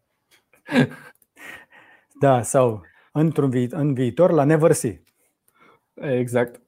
Da, 2.20 2.42
sau 2.42 2.82
într-un 3.12 3.50
vi- 3.50 3.68
în 3.70 3.94
viitor 3.94 4.30
la 4.30 4.44
Never 4.44 4.72
See. 4.72 5.02
Exact. 5.94 6.60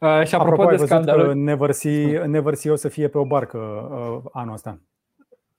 Uh, 0.00 0.22
și 0.24 0.34
apropo, 0.34 0.62
apropo 0.62 0.70
de 0.76 0.84
scandalul... 0.84 1.34
Never 1.34 1.72
See, 1.72 2.18
Never 2.24 2.54
See 2.54 2.70
o 2.70 2.74
să 2.74 2.88
fie 2.88 3.08
pe 3.08 3.18
o 3.18 3.24
barcă 3.24 3.58
uh, 3.58 4.30
anul 4.32 4.54
ăsta. 4.54 4.80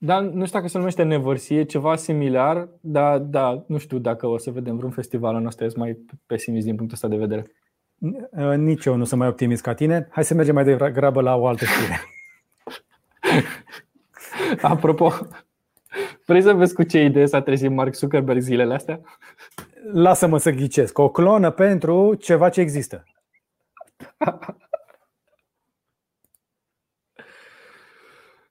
Da, 0.00 0.20
nu 0.20 0.46
știu 0.46 0.58
dacă 0.58 0.70
se 0.70 0.78
numește 0.78 1.02
nevărsie, 1.02 1.64
ceva 1.64 1.96
similar, 1.96 2.68
dar 2.80 3.18
da, 3.18 3.64
nu 3.66 3.78
știu 3.78 3.98
dacă 3.98 4.26
o 4.26 4.38
să 4.38 4.50
vedem 4.50 4.76
vreun 4.76 4.90
festival 4.90 5.34
în 5.34 5.42
nostru, 5.42 5.66
mai 5.76 5.98
pesimist 6.26 6.66
din 6.66 6.76
punctul 6.76 6.96
ăsta 6.96 7.08
de 7.08 7.16
vedere. 7.16 7.52
Nici 8.56 8.84
eu 8.84 8.96
nu 8.96 9.04
sunt 9.04 9.20
mai 9.20 9.28
optimist 9.28 9.62
ca 9.62 9.74
tine. 9.74 10.08
Hai 10.10 10.24
să 10.24 10.34
mergem 10.34 10.54
mai 10.54 10.64
degrabă 10.64 11.20
la 11.20 11.36
o 11.36 11.46
altă 11.46 11.64
știre. 11.64 12.00
Apropo, 14.72 15.12
vrei 16.26 16.42
să 16.42 16.52
vezi 16.52 16.74
cu 16.74 16.82
ce 16.82 17.04
idee 17.04 17.26
s-a 17.26 17.42
trezit 17.42 17.70
Mark 17.70 17.94
Zuckerberg 17.94 18.40
zilele 18.40 18.74
astea? 18.74 19.00
Lasă-mă 19.92 20.38
să 20.38 20.50
ghicesc. 20.50 20.98
O 20.98 21.08
clonă 21.08 21.50
pentru 21.50 22.14
ceva 22.14 22.48
ce 22.48 22.60
există. 22.60 23.04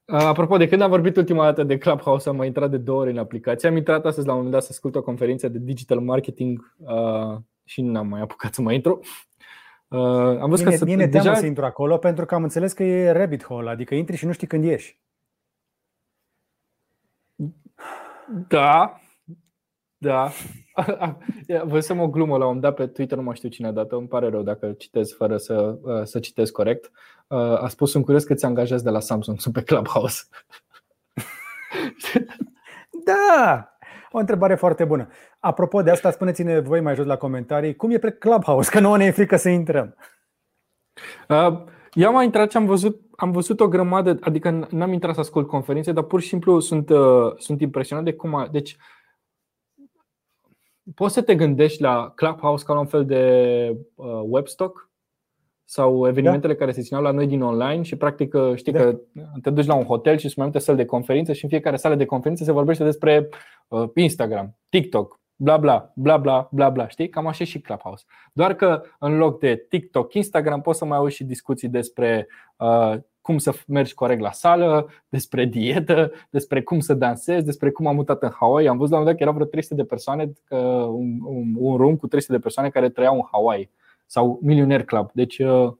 Apropo, 0.08 0.58
de 0.58 0.68
când 0.68 0.82
am 0.82 0.90
vorbit 0.90 1.18
ultima 1.18 1.44
dată 1.44 1.64
de 1.64 1.78
Clubhouse, 1.78 2.30
am 2.30 2.36
mai 2.36 2.48
intrat 2.48 2.70
de 2.70 2.78
două 2.78 3.00
ori 3.00 3.12
în 3.12 3.18
aplicație. 3.18 3.70
Am 3.70 3.76
intrat 3.76 4.06
astăzi 4.06 4.28
la 4.28 4.32
un 4.32 4.38
moment 4.38 4.56
dat 4.56 4.64
să 4.64 4.70
ascult 4.72 4.96
o 4.96 5.02
conferință 5.02 5.48
de 5.48 5.58
digital 5.58 6.00
marketing 6.00 6.76
uh, 6.78 7.38
și 7.64 7.82
nu 7.82 7.98
am 8.00 8.08
mai 8.08 8.22
apucat 8.22 8.54
să 8.54 8.62
mai 8.62 8.76
intru. 8.76 9.00
Uh, 9.88 10.00
am 10.40 10.50
văzut 10.50 10.66
mie, 10.66 10.78
că 10.78 10.86
mie 10.86 10.96
ne 10.96 11.06
deja... 11.06 11.34
să 11.34 11.46
intru 11.46 11.66
acolo 11.66 11.98
pentru 11.98 12.26
că 12.26 12.36
am 12.36 12.44
înțeles 12.44 12.74
că 12.74 12.84
e 12.84 13.12
rabbit 13.12 13.46
hole, 13.46 13.70
adică 13.70 13.96
intri 13.96 14.16
și 14.16 14.26
nu 14.26 14.32
știi 14.32 14.48
când 14.48 14.64
ieși. 14.64 15.00
Da, 18.48 19.00
da. 19.98 20.32
Văzusem 21.66 22.00
o 22.00 22.10
glumă 22.10 22.38
la 22.38 22.48
un 22.48 22.60
dat 22.60 22.76
pe 22.76 22.88
Twitter, 22.88 23.18
nu 23.18 23.24
mai 23.24 23.36
știu 23.36 23.50
cine 23.50 23.68
a 23.68 23.72
dat 23.72 23.92
îmi 23.92 24.08
pare 24.08 24.30
rău 24.30 24.42
dacă 24.42 24.72
citesc 24.72 25.16
fără 25.16 25.38
să, 25.38 25.78
uh, 25.82 26.04
să 26.04 26.20
citesc 26.20 26.52
corect. 26.52 26.92
Uh, 27.28 27.62
a 27.62 27.68
spus, 27.68 27.92
sunt 27.92 28.04
curios 28.04 28.24
că 28.24 28.34
ți 28.34 28.46
angajați 28.46 28.84
de 28.84 28.90
la 28.90 29.00
Samsung, 29.00 29.40
sunt 29.40 29.54
pe 29.54 29.64
Clubhouse. 29.64 30.24
Da, 33.04 33.70
o 34.12 34.18
întrebare 34.18 34.56
foarte 34.56 34.86
bună. 34.86 35.08
Apropo 35.40 35.82
de 35.82 35.92
asta, 35.92 36.12
spuneți-ne 36.12 36.60
voi 36.60 36.82
mai 36.82 36.96
jos 36.96 37.06
la 37.06 37.18
comentarii 37.18 37.76
cum 37.76 37.92
e 37.92 37.98
pe 37.98 38.12
Clubhouse, 38.12 38.72
că 38.72 38.80
nu 38.80 38.96
ne 38.96 39.06
e 39.06 39.12
frică 39.12 39.36
să 39.36 39.50
intrăm. 39.50 39.96
Uh, 41.30 41.64
eu 41.94 42.08
am 42.08 42.14
mai 42.14 42.26
intrat 42.26 42.52
și 42.52 42.58
am 42.58 42.66
văzut, 42.66 43.02
am 43.16 43.32
văzut 43.32 43.60
o 43.60 43.68
grămadă, 43.68 44.18
adică 44.22 44.68
n-am 44.70 44.94
intrat 44.94 45.14
să 45.14 45.20
ascult 45.20 45.48
conferințe, 45.48 45.92
dar 45.92 46.04
pur 46.04 46.22
și 46.22 46.28
simplu 46.28 46.60
sunt, 46.60 46.90
uh, 46.90 47.34
sunt 47.38 47.62
impresionat 47.62 48.04
de 48.04 48.14
cum 48.14 48.36
a, 48.36 48.48
Deci, 48.48 48.78
poți 50.96 51.14
să 51.14 51.22
te 51.22 51.36
gândești 51.36 51.82
la 51.82 52.12
Clubhouse 52.16 52.66
ca 52.66 52.74
la 52.74 52.80
un 52.80 52.88
fel 52.88 53.06
de 53.06 53.76
uh, 53.96 54.22
webstock 54.24 54.87
sau 55.70 56.08
evenimentele 56.08 56.54
da. 56.54 56.60
care 56.60 56.72
se 56.72 56.82
țineau 56.82 57.04
la 57.04 57.12
noi 57.12 57.28
din 57.28 57.42
online 57.42 57.82
și 57.82 57.96
practic 57.96 58.34
uh, 58.34 58.56
știi 58.56 58.72
da. 58.72 58.80
că 58.80 59.00
te 59.42 59.50
duci 59.50 59.66
la 59.66 59.74
un 59.74 59.84
hotel 59.84 60.16
și 60.16 60.22
sunt 60.22 60.36
mai 60.36 60.46
multe 60.46 60.62
săli 60.62 60.78
de 60.78 60.86
conferințe 60.86 61.34
și 61.34 61.44
în 61.44 61.50
fiecare 61.50 61.76
sală 61.76 61.96
de 61.96 62.06
conferințe 62.06 62.44
se 62.44 62.52
vorbește 62.52 62.84
despre 62.84 63.30
uh, 63.68 63.90
Instagram, 63.96 64.58
TikTok, 64.70 65.20
bla 65.36 65.58
bla, 65.58 65.92
bla 65.96 66.18
bla, 66.18 66.48
bla 66.52 66.70
bla, 66.70 66.88
știi? 66.88 67.10
Cam 67.10 67.28
așa 67.28 67.44
și 67.44 67.60
Clubhouse. 67.60 68.04
Doar 68.34 68.54
că 68.54 68.84
în 69.00 69.18
loc 69.18 69.40
de 69.40 69.66
TikTok, 69.70 70.14
Instagram 70.14 70.62
poți 70.62 70.78
să 70.78 70.86
mai 70.86 70.98
auzi 70.98 71.16
și 71.16 71.24
discuții 71.24 71.70
despre 71.70 72.28
uh, 72.58 72.94
cum 73.22 73.38
să 73.38 73.54
mergi 73.68 73.94
corect 73.94 74.22
la 74.22 74.32
sală, 74.32 74.90
despre 75.10 75.46
dietă, 75.46 76.12
despre 76.30 76.62
cum 76.62 76.80
să 76.80 76.94
dansezi, 76.94 77.46
despre 77.46 77.70
cum 77.70 77.88
am 77.88 77.96
mutat 77.96 78.24
în 78.24 78.32
Hawaii. 78.40 78.68
Am 78.68 78.78
văzut 78.78 78.92
la 78.92 78.98
un 78.98 79.04
moment 79.04 79.06
dat 79.06 79.16
că 79.16 79.22
erau 79.22 79.34
vreo 79.34 79.46
300 79.46 79.76
de 79.76 79.84
persoane, 79.84 80.34
un, 80.88 81.20
un, 81.26 81.54
un 81.58 81.78
room 81.78 81.96
cu 81.96 82.08
300 82.08 82.34
de 82.34 82.40
persoane 82.40 82.70
care 82.70 82.90
trăiau 82.90 83.16
în 83.16 83.28
Hawaii 83.32 83.70
sau 84.08 84.40
Millionaire 84.42 84.84
Club. 84.84 85.10
Deci 85.14 85.38
uh, 85.38 85.74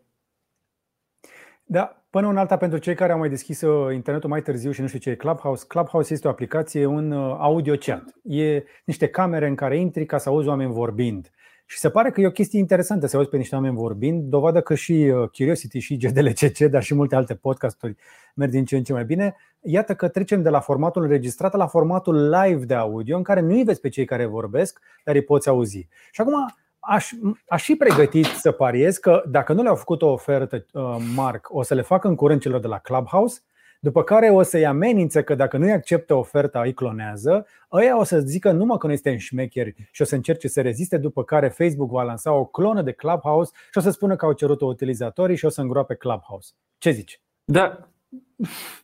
da, 1.70 2.04
până 2.10 2.28
în 2.28 2.38
alta 2.38 2.58
pentru 2.58 2.78
cei 2.78 2.96
care 2.96 3.12
au 3.12 3.18
mai 3.18 3.30
deschis 3.30 3.62
uh, 3.62 3.94
internetul 3.94 4.30
mai 4.30 4.42
târziu 4.42 4.72
și 4.72 4.82
nu 4.82 4.88
știu 4.88 5.00
ce 5.00 5.10
e 5.10 5.16
Clubhouse. 5.16 5.66
Clubhouse 5.68 6.14
este 6.14 6.28
o 6.28 6.30
aplicație, 6.30 6.86
un 6.86 7.12
uh, 7.12 7.36
audio 7.40 7.76
chat. 7.76 8.04
E 8.24 8.64
niște 8.86 9.08
camere 9.08 9.48
în 9.48 9.56
care 9.56 9.78
intri 9.78 10.06
ca 10.06 10.18
să 10.18 10.30
auzi 10.30 10.48
oameni 10.48 10.72
vorbind. 10.72 11.32
Și 11.66 11.78
se 11.78 11.90
pare 11.90 12.12
că 12.12 12.22
e 12.22 12.28
o 12.28 12.32
chestie 12.32 12.60
interesantă 12.60 13.08
să 13.08 13.18
auzi 13.18 13.30
pe 13.30 13.38
niște 13.38 13.56
oameni 13.56 13.76
vorbind, 13.76 14.24
dovadă 14.24 14.62
că 14.62 14.76
și 14.76 14.92
uh, 14.92 15.30
Curiosity 15.30 15.80
și 15.80 15.98
GDLCC, 15.98 16.58
dar 16.58 16.84
și 16.84 16.94
multe 16.94 17.16
alte 17.16 17.36
podcasturi 17.36 17.96
merg 18.36 18.52
din 18.52 18.66
ce 18.66 18.78
în 18.78 18.84
ce 18.84 18.94
mai 18.94 19.06
bine. 19.06 19.36
Iată 19.62 19.96
că 19.96 20.08
trecem 20.08 20.42
de 20.42 20.50
la 20.50 20.60
formatul 20.60 21.04
înregistrat 21.04 21.54
la 21.54 21.68
formatul 21.68 22.30
live 22.30 22.66
de 22.66 22.74
audio, 22.74 23.18
în 23.18 23.24
care 23.24 23.40
nu 23.40 23.54
îi 23.54 23.64
vezi 23.64 23.80
pe 23.80 23.90
cei 23.90 24.06
care 24.06 24.26
vorbesc, 24.26 24.80
dar 25.04 25.16
îi 25.16 25.24
poți 25.24 25.50
auzi. 25.50 25.88
Și 26.12 26.22
acum 26.22 26.34
aș, 26.80 27.12
aș 27.48 27.64
fi 27.64 27.76
pregătit 27.76 28.26
să 28.26 28.52
pariez 28.52 28.98
că 28.98 29.24
dacă 29.30 29.54
nu 29.54 29.62
le-au 29.62 29.76
făcut 29.76 30.02
o 30.02 30.12
ofertă, 30.12 30.66
uh, 30.74 30.96
Mark, 31.16 31.48
o 31.50 31.62
să 31.64 31.74
le 31.74 31.82
facă 31.82 32.08
în 32.08 32.16
curând 32.16 32.42
celor 32.42 32.60
de 32.60 32.68
la 32.68 32.80
Clubhouse, 32.80 33.42
după 33.80 34.04
care 34.04 34.30
o 34.30 34.42
să-i 34.42 34.66
amenințe 34.66 35.24
că 35.24 35.36
dacă 35.36 35.58
nu-i 35.58 35.72
acceptă 35.72 36.14
oferta, 36.14 36.62
îi 36.62 36.74
clonează, 36.74 37.46
ăia 37.72 38.00
o 38.00 38.04
să 38.04 38.20
zică 38.20 38.52
numai 38.52 38.78
că 38.78 38.88
nu 38.88 38.94
este 38.94 39.10
în 39.10 39.18
șmecheri 39.18 39.90
și 39.92 40.02
o 40.02 40.06
să 40.06 40.16
încerce 40.16 40.48
să 40.48 40.62
reziste, 40.62 40.98
după 40.98 41.24
care 41.24 41.48
Facebook 41.48 41.90
va 41.90 42.04
lansa 42.04 42.34
o 42.34 42.46
clonă 42.46 42.82
de 42.82 42.92
Clubhouse 42.92 43.52
și 43.72 43.78
o 43.78 43.82
să 43.82 43.90
spună 43.90 44.16
că 44.16 44.26
au 44.26 44.34
cerut-o 44.34 44.66
utilizatorii 44.66 45.36
și 45.36 45.46
o 45.46 45.50
să 45.50 45.62
îngroape 45.62 45.96
Clubhouse. 45.96 46.52
Ce 46.78 46.92
zici? 46.92 47.22
Da, 47.46 47.90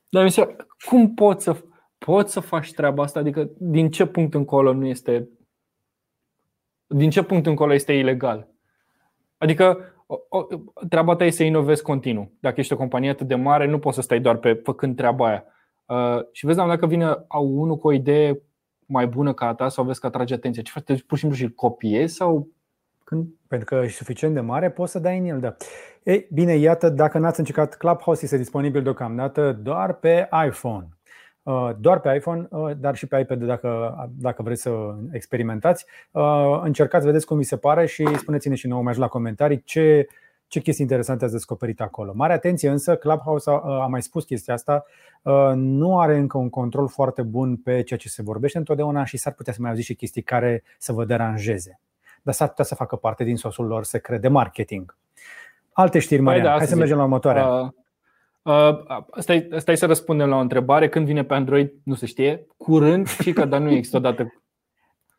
dar 0.09 0.35
cum 0.85 1.13
poți 1.13 1.43
să, 1.43 1.55
poți 1.97 2.31
să 2.31 2.39
faci 2.39 2.73
treaba 2.73 3.03
asta? 3.03 3.19
Adică 3.19 3.49
din 3.57 3.91
ce 3.91 4.05
punct 4.05 4.33
încolo 4.33 4.73
nu 4.73 4.85
este 4.85 5.29
din 6.93 7.09
ce 7.09 7.23
punct 7.23 7.45
încolo 7.45 7.73
este 7.73 7.93
ilegal? 7.93 8.47
Adică 9.37 9.77
o, 10.05 10.15
o, 10.29 10.45
treaba 10.89 11.15
ta 11.15 11.25
e 11.25 11.29
să 11.29 11.43
inovezi 11.43 11.81
continuu. 11.81 12.31
Dacă 12.39 12.59
ești 12.59 12.73
o 12.73 12.77
companie 12.77 13.09
atât 13.09 13.27
de 13.27 13.35
mare, 13.35 13.67
nu 13.67 13.79
poți 13.79 13.95
să 13.95 14.01
stai 14.01 14.19
doar 14.19 14.37
pe 14.37 14.53
făcând 14.53 14.95
treaba 14.95 15.27
aia. 15.27 15.43
Uh, 15.85 16.25
și 16.31 16.45
vezi, 16.45 16.57
dacă 16.57 16.87
vine 16.87 17.05
au 17.27 17.45
unul 17.45 17.77
cu 17.77 17.87
o 17.87 17.93
idee 17.93 18.41
mai 18.85 19.07
bună 19.07 19.33
ca 19.33 19.47
a 19.47 19.53
ta 19.53 19.69
sau 19.69 19.83
vezi 19.83 19.99
că 19.99 20.07
atrage 20.07 20.33
atenția, 20.33 20.61
ce 20.61 20.71
faci? 20.71 21.01
Pur 21.01 21.17
și 21.17 21.23
simplu 21.23 21.37
și 21.37 21.53
copiezi 21.53 22.15
sau 22.15 22.47
când? 23.03 23.27
Pentru 23.47 23.67
că 23.67 23.81
e 23.83 23.87
suficient 23.87 24.33
de 24.33 24.39
mare, 24.39 24.71
poți 24.71 24.91
să 24.91 24.99
dai 24.99 25.17
în 25.17 25.25
el, 25.25 25.39
da. 25.39 25.55
Ei, 26.03 26.27
bine, 26.31 26.55
iată, 26.55 26.89
dacă 26.89 27.17
n-ați 27.17 27.39
încercat 27.39 27.75
Clubhouse, 27.75 28.23
este 28.23 28.37
disponibil 28.37 28.83
deocamdată 28.83 29.59
doar 29.61 29.93
pe 29.93 30.29
iPhone. 30.47 30.87
Uh, 31.43 31.69
doar 31.79 31.99
pe 31.99 32.15
iPhone, 32.15 32.47
uh, 32.49 32.71
dar 32.77 32.95
și 32.95 33.07
pe 33.07 33.19
iPad 33.19 33.43
dacă, 33.43 33.95
dacă 34.17 34.43
vreți 34.43 34.61
să 34.61 34.95
experimentați. 35.11 35.85
Uh, 36.11 36.59
încercați, 36.63 37.05
vedeți 37.05 37.25
cum 37.25 37.37
vi 37.37 37.43
se 37.43 37.57
pare 37.57 37.85
și 37.85 38.15
spuneți-ne 38.17 38.55
și 38.55 38.67
nouă 38.67 38.81
mai 38.81 38.95
la 38.95 39.07
comentarii 39.07 39.61
ce, 39.63 40.07
ce 40.47 40.59
chestii 40.59 40.83
interesante 40.83 41.23
ați 41.23 41.33
descoperit 41.33 41.81
acolo. 41.81 42.11
Mare 42.15 42.33
atenție 42.33 42.69
însă, 42.69 42.95
Clubhouse 42.95 43.49
a, 43.49 43.53
a 43.53 43.87
mai 43.87 44.01
spus 44.01 44.23
chestia 44.23 44.53
asta, 44.53 44.85
nu 45.55 45.99
are 45.99 46.17
încă 46.17 46.37
un 46.37 46.49
control 46.49 46.87
foarte 46.87 47.21
bun 47.21 47.57
pe 47.57 47.81
ceea 47.81 47.99
ce 47.99 48.09
se 48.09 48.21
vorbește 48.21 48.57
întotdeauna 48.57 49.05
și 49.05 49.17
s-ar 49.17 49.33
putea 49.33 49.53
să 49.53 49.61
mai 49.61 49.69
auziți 49.69 49.87
și 49.87 49.95
chestii 49.95 50.21
care 50.21 50.63
să 50.77 50.93
vă 50.93 51.05
deranjeze. 51.05 51.79
Dar 52.21 52.33
s-ar 52.33 52.47
putea 52.47 52.65
să 52.65 52.75
facă 52.75 52.95
parte 52.95 53.23
din 53.23 53.35
sosul 53.35 53.65
lor 53.65 53.83
secret 53.83 54.21
de 54.21 54.27
marketing. 54.27 54.97
Alte 55.71 55.99
știri, 55.99 56.23
păi 56.23 56.33
Maria. 56.33 56.43
Da, 56.43 56.57
Hai 56.57 56.67
să 56.67 56.75
mergem 56.75 56.97
la 56.97 57.03
următoarea. 57.03 57.47
Uh, 57.47 57.61
Uh, 57.61 57.69
stai, 59.19 59.49
stai 59.57 59.77
să 59.77 59.85
răspundem 59.85 60.29
la 60.29 60.35
o 60.35 60.39
întrebare. 60.39 60.89
Când 60.89 61.05
vine 61.05 61.23
pe 61.23 61.33
Android, 61.33 61.71
nu 61.83 61.93
se 61.93 62.05
știe. 62.05 62.47
Curând 62.57 63.07
și 63.07 63.33
că 63.33 63.45
dar 63.45 63.59
nu 63.59 63.71
există 63.71 63.97
odată. 63.97 64.27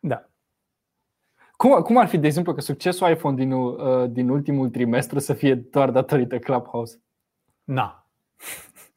Da. 0.06 0.28
Cum, 1.56 1.82
cum 1.82 1.96
ar 1.96 2.06
fi, 2.06 2.18
de 2.18 2.26
exemplu, 2.26 2.54
că 2.54 2.60
succesul 2.60 3.10
iPhone 3.10 3.37
din, 3.37 3.52
uh, 3.52 4.10
din 4.10 4.28
ultimul 4.28 4.68
trimestru 4.68 5.18
să 5.18 5.32
fie 5.32 5.54
doar 5.54 5.90
datorită 5.90 6.38
Clubhouse? 6.38 7.02
Na. 7.64 8.08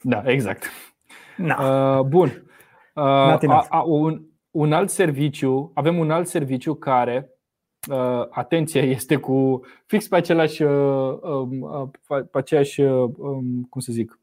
Da, 0.02 0.24
exact. 0.26 0.64
Na. 1.38 1.98
Uh, 1.98 2.06
bun. 2.06 2.44
Uh, 2.94 3.04
a, 3.04 3.66
a, 3.70 3.82
un, 3.82 4.26
un 4.52 4.74
alt 4.74 4.90
serviciu, 4.90 5.72
avem 5.74 5.98
un 5.98 6.12
alt 6.12 6.28
serviciu 6.28 6.76
care 6.76 7.30
uh, 7.30 7.37
atenția 8.30 8.82
este 8.98 9.16
cu 9.16 9.62
fix 9.86 10.08
pe 10.08 10.16
același, 10.16 10.64
uh, 10.64 11.18
um, 11.22 11.62
uh, 11.62 11.88
pe 12.08 12.38
aceeași, 12.38 12.82
uh, 12.82 13.10
um, 13.18 13.68
cum 13.70 13.82
să 13.82 13.92
zic, 13.92 14.20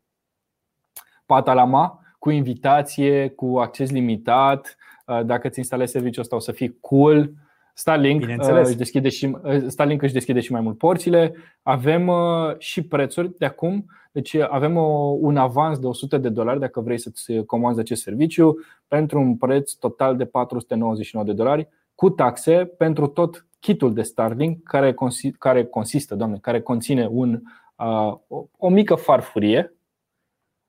patalama, 1.27 2.00
cu 2.18 2.31
invitație, 2.31 3.29
cu 3.29 3.59
acces 3.59 3.90
limitat. 3.90 4.77
Uh, 5.07 5.20
dacă 5.24 5.46
îți 5.46 5.59
instalezi 5.59 5.92
serviciul 5.92 6.22
ăsta 6.22 6.37
o 6.37 6.38
să 6.38 6.53
fii 6.53 6.79
cool. 6.81 7.31
Starlink 7.74 8.22
uh, 8.22 8.61
își, 8.64 8.77
deschide 8.77 9.09
și, 9.09 9.37
uh, 9.42 9.64
Starlink 9.66 10.03
își 10.03 10.12
deschide 10.12 10.40
și 10.40 10.53
mai 10.53 10.61
mult 10.61 10.79
porțile. 10.79 11.35
Avem 11.62 12.09
uh, 12.09 12.59
și 12.59 12.83
prețuri 12.83 13.38
de 13.38 13.44
acum. 13.44 13.87
Deci 14.12 14.35
avem 14.35 14.77
o, 14.77 15.16
un 15.20 15.37
avans 15.37 15.79
de 15.79 15.87
100 15.87 16.18
de 16.18 16.29
dolari 16.29 16.61
dacă 16.61 16.81
vrei 16.81 16.98
să-ți 16.98 17.33
comanzi 17.46 17.81
acest 17.81 18.03
serviciu 18.03 18.59
pentru 18.88 19.20
un 19.20 19.37
preț 19.37 19.72
total 19.72 20.16
de 20.16 20.24
499 20.24 21.27
de 21.27 21.33
dolari 21.33 21.68
cu 21.94 22.11
taxe 22.11 22.64
pentru 22.64 23.07
tot 23.07 23.46
kitul 23.64 23.94
de 23.94 24.03
Starlink 24.03 24.62
care, 24.62 24.92
consi- 24.92 25.38
care 25.38 25.64
consistă, 25.64 26.14
doamne, 26.14 26.38
care 26.40 26.61
conține 26.61 27.07
un, 27.07 27.40
uh, 27.77 28.16
o, 28.29 28.46
o 28.57 28.68
mică 28.68 28.94
farfurie. 28.94 29.75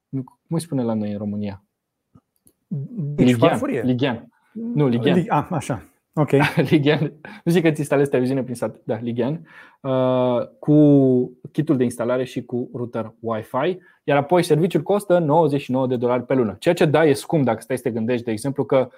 Cum 0.10 0.56
îi 0.56 0.60
spune 0.60 0.84
la 0.84 0.94
noi 0.94 1.12
în 1.12 1.18
România? 1.18 1.64
Deci 2.68 3.28
Ligian. 3.28 3.50
Farfurie. 3.50 3.82
Ligian. 3.82 4.28
Nu, 4.52 4.88
Ligian. 4.88 5.26
Ah, 5.28 5.48
așa. 5.50 5.84
Ok. 6.14 6.30
Ligian. 6.70 7.14
Nu 7.44 7.52
zic 7.52 7.62
că 7.62 7.68
îți 7.68 7.80
instalezi 7.80 8.10
televiziune 8.10 8.44
prin 8.44 8.56
sat, 8.56 8.82
da, 8.84 8.96
Ligian, 8.96 9.48
uh, 9.82 10.48
cu 10.60 10.78
kitul 11.52 11.78
de 11.78 11.84
instalare 11.84 12.24
și 12.24 12.44
cu 12.44 12.70
router 12.74 13.14
Wi-Fi, 13.20 13.80
iar 14.04 14.18
apoi 14.18 14.44
serviciul 14.44 14.82
costă 14.82 15.20
99 15.20 15.88
de 15.88 15.96
dolari 15.96 16.26
pe 16.26 16.34
lună. 16.34 16.56
Ceea 16.60 16.74
ce 16.74 16.86
da, 16.86 17.06
e 17.06 17.14
scump 17.14 17.46
dacă 17.46 17.62
stai 17.62 17.78
să 17.78 17.84
te 17.84 17.92
gândești, 17.92 18.26
de 18.26 18.32
exemplu, 18.32 18.66
că 18.66 18.78
uh, 18.78 18.88
uh, 18.88 18.98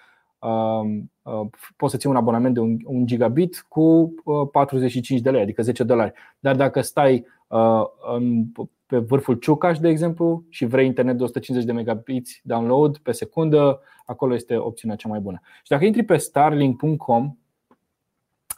poți 1.76 1.92
să 1.92 1.98
ții 1.98 2.10
un 2.10 2.16
abonament 2.16 2.54
de 2.54 2.60
un, 2.60 2.78
un 2.84 3.06
gigabit 3.06 3.66
cu 3.68 4.14
uh, 4.24 4.50
45 4.52 5.22
de 5.22 5.30
lei, 5.30 5.42
adică 5.42 5.62
10 5.62 5.84
dolari. 5.84 6.14
Dar 6.40 6.56
dacă 6.56 6.82
stai 6.82 7.26
uh, 7.48 7.84
în, 8.16 8.46
pe 8.86 8.98
vârful 8.98 9.36
Ciucaș, 9.36 9.80
de 9.80 9.90
exemplu, 9.90 10.44
și 10.50 10.66
vrei 10.66 10.86
internet 10.86 11.18
de 11.18 11.24
150 11.24 11.68
de 11.68 11.74
megabits 11.74 12.40
download 12.44 12.98
pe 12.98 13.12
secundă, 13.12 13.82
acolo 14.06 14.34
este 14.34 14.58
opțiunea 14.58 14.98
cea 14.98 15.10
mai 15.10 15.20
bună. 15.20 15.40
Și 15.44 15.70
dacă 15.70 15.86
intri 15.86 16.04
pe 16.04 16.18
starlink.com, 16.18 17.38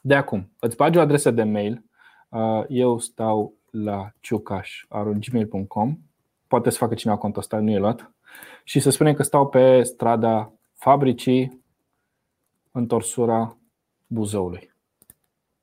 de 0.02 0.16
acum, 0.16 0.52
îți 0.60 0.76
bagi 0.76 0.98
o 0.98 1.02
adresă 1.02 1.32
de 1.32 1.44
mail, 1.44 1.84
uh, 2.30 2.64
eu 2.68 3.00
stau 3.00 3.54
la 3.70 4.12
ciucaș.gmail.com 4.20 5.98
Poate 6.48 6.70
să 6.70 6.78
facă 6.78 6.94
cineva 6.94 7.18
contul 7.18 7.42
ăsta, 7.42 7.60
nu 7.60 7.70
e 7.70 7.78
luat 7.78 8.14
Și 8.64 8.80
să 8.80 8.90
spunem 8.90 9.14
că 9.14 9.24
stau 9.24 9.48
pe 9.48 9.84
strada 9.84 10.54
fabricii 10.74 11.59
întorsura 12.72 13.58
Buzăului 14.08 14.74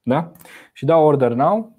da? 0.02 0.32
Și 0.72 0.84
dau 0.84 1.04
order 1.04 1.32
now 1.32 1.76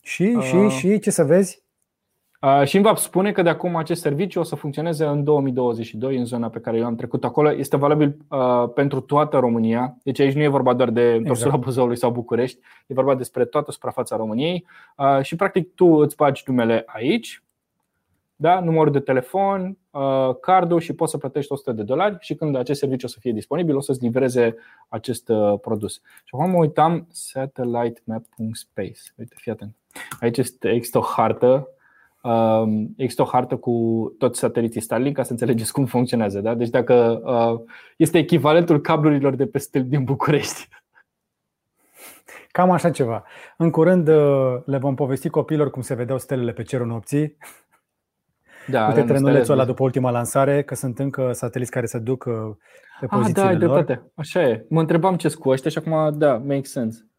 Și, 0.00 0.22
uh, 0.22 0.42
și, 0.42 0.68
și 0.68 0.98
ce 0.98 1.10
să 1.10 1.24
vezi? 1.24 1.62
Uh, 2.40 2.64
și 2.64 2.76
îmi 2.76 2.84
va 2.84 2.94
spune 2.94 3.32
că 3.32 3.42
de 3.42 3.48
acum 3.48 3.76
acest 3.76 4.00
serviciu 4.00 4.40
o 4.40 4.42
să 4.42 4.54
funcționeze 4.54 5.04
în 5.04 5.24
2022 5.24 6.16
în 6.16 6.24
zona 6.24 6.48
pe 6.48 6.60
care 6.60 6.76
eu 6.76 6.84
am 6.84 6.94
trecut 6.94 7.24
acolo. 7.24 7.52
Este 7.52 7.76
valabil 7.76 8.16
uh, 8.28 8.68
pentru 8.74 9.00
toată 9.00 9.38
România. 9.38 9.96
Deci 10.02 10.20
aici 10.20 10.34
nu 10.34 10.42
e 10.42 10.48
vorba 10.48 10.74
doar 10.74 10.90
de 10.90 11.02
întorsura 11.02 11.46
exact. 11.46 11.64
Buzăului 11.64 11.96
sau 11.96 12.10
București, 12.10 12.58
e 12.86 12.94
vorba 12.94 13.14
despre 13.14 13.44
toată 13.44 13.70
suprafața 13.70 14.16
României. 14.16 14.66
Uh, 14.96 15.22
și 15.22 15.36
practic 15.36 15.74
tu 15.74 15.86
îți 15.86 16.16
bagi 16.16 16.42
numele 16.46 16.82
aici, 16.86 17.42
da? 18.40 18.60
numărul 18.60 18.92
de 18.92 19.00
telefon, 19.00 19.78
uh, 19.90 20.34
cardul 20.40 20.80
și 20.80 20.92
poți 20.92 21.10
să 21.10 21.18
plătești 21.18 21.52
100 21.52 21.72
de 21.72 21.82
dolari 21.82 22.16
și 22.20 22.34
când 22.34 22.56
acest 22.56 22.80
serviciu 22.80 23.06
o 23.06 23.08
să 23.08 23.16
fie 23.20 23.32
disponibil 23.32 23.76
o 23.76 23.80
să-ți 23.80 24.02
livreze 24.02 24.56
acest 24.88 25.28
uh, 25.28 25.58
produs. 25.60 25.92
Și 26.24 26.34
acum 26.34 26.50
mă 26.50 26.58
uitam 26.58 27.06
satellitemap.space. 27.10 29.00
Uite, 29.16 29.34
fii 29.38 29.52
atent. 29.52 29.76
Aici 30.20 30.38
este, 30.38 30.68
există 30.70 30.98
o 30.98 31.02
hartă 31.02 31.68
um, 32.22 32.94
există 32.96 33.22
o 33.22 33.24
hartă 33.24 33.56
cu 33.56 33.72
toți 34.18 34.38
sateliții 34.38 34.80
Starlink 34.80 35.16
ca 35.16 35.22
să 35.22 35.32
înțelegeți 35.32 35.72
cum 35.72 35.86
funcționează. 35.86 36.40
Da? 36.40 36.54
Deci 36.54 36.68
dacă 36.68 37.22
uh, 37.24 37.70
este 37.96 38.18
echivalentul 38.18 38.80
cablurilor 38.80 39.34
de 39.34 39.46
pe 39.46 39.58
stel 39.58 39.84
din 39.88 40.04
București. 40.04 40.68
Cam 42.52 42.70
așa 42.70 42.90
ceva. 42.90 43.24
În 43.56 43.70
curând 43.70 44.08
uh, 44.08 44.56
le 44.64 44.78
vom 44.78 44.94
povesti 44.94 45.28
copiilor 45.28 45.70
cum 45.70 45.82
se 45.82 45.94
vedeau 45.94 46.18
stelele 46.18 46.52
pe 46.52 46.62
cerul 46.62 46.86
nopții. 46.86 47.36
Da, 48.66 48.86
Uite 48.86 49.02
trenulețul 49.02 49.54
ăla 49.54 49.64
după 49.64 49.82
ultima 49.82 50.10
lansare, 50.10 50.62
că 50.62 50.74
sunt 50.74 50.98
încă 50.98 51.32
sateliți 51.32 51.70
care 51.70 51.86
se 51.86 51.98
duc 51.98 52.24
uh, 52.24 52.34
pe 53.00 53.06
ah, 53.08 53.16
pozițiile 53.16 53.48
ah, 53.48 53.58
da, 53.58 53.66
lor. 53.66 53.74
dreptate. 53.74 54.12
Așa 54.14 54.42
e. 54.42 54.66
Mă 54.68 54.80
întrebam 54.80 55.16
ce 55.16 55.34
cu 55.34 55.48
ăștia 55.48 55.70
și 55.70 55.78
acum, 55.78 56.18
da, 56.18 56.36
make 56.36 56.64
sense 56.64 57.09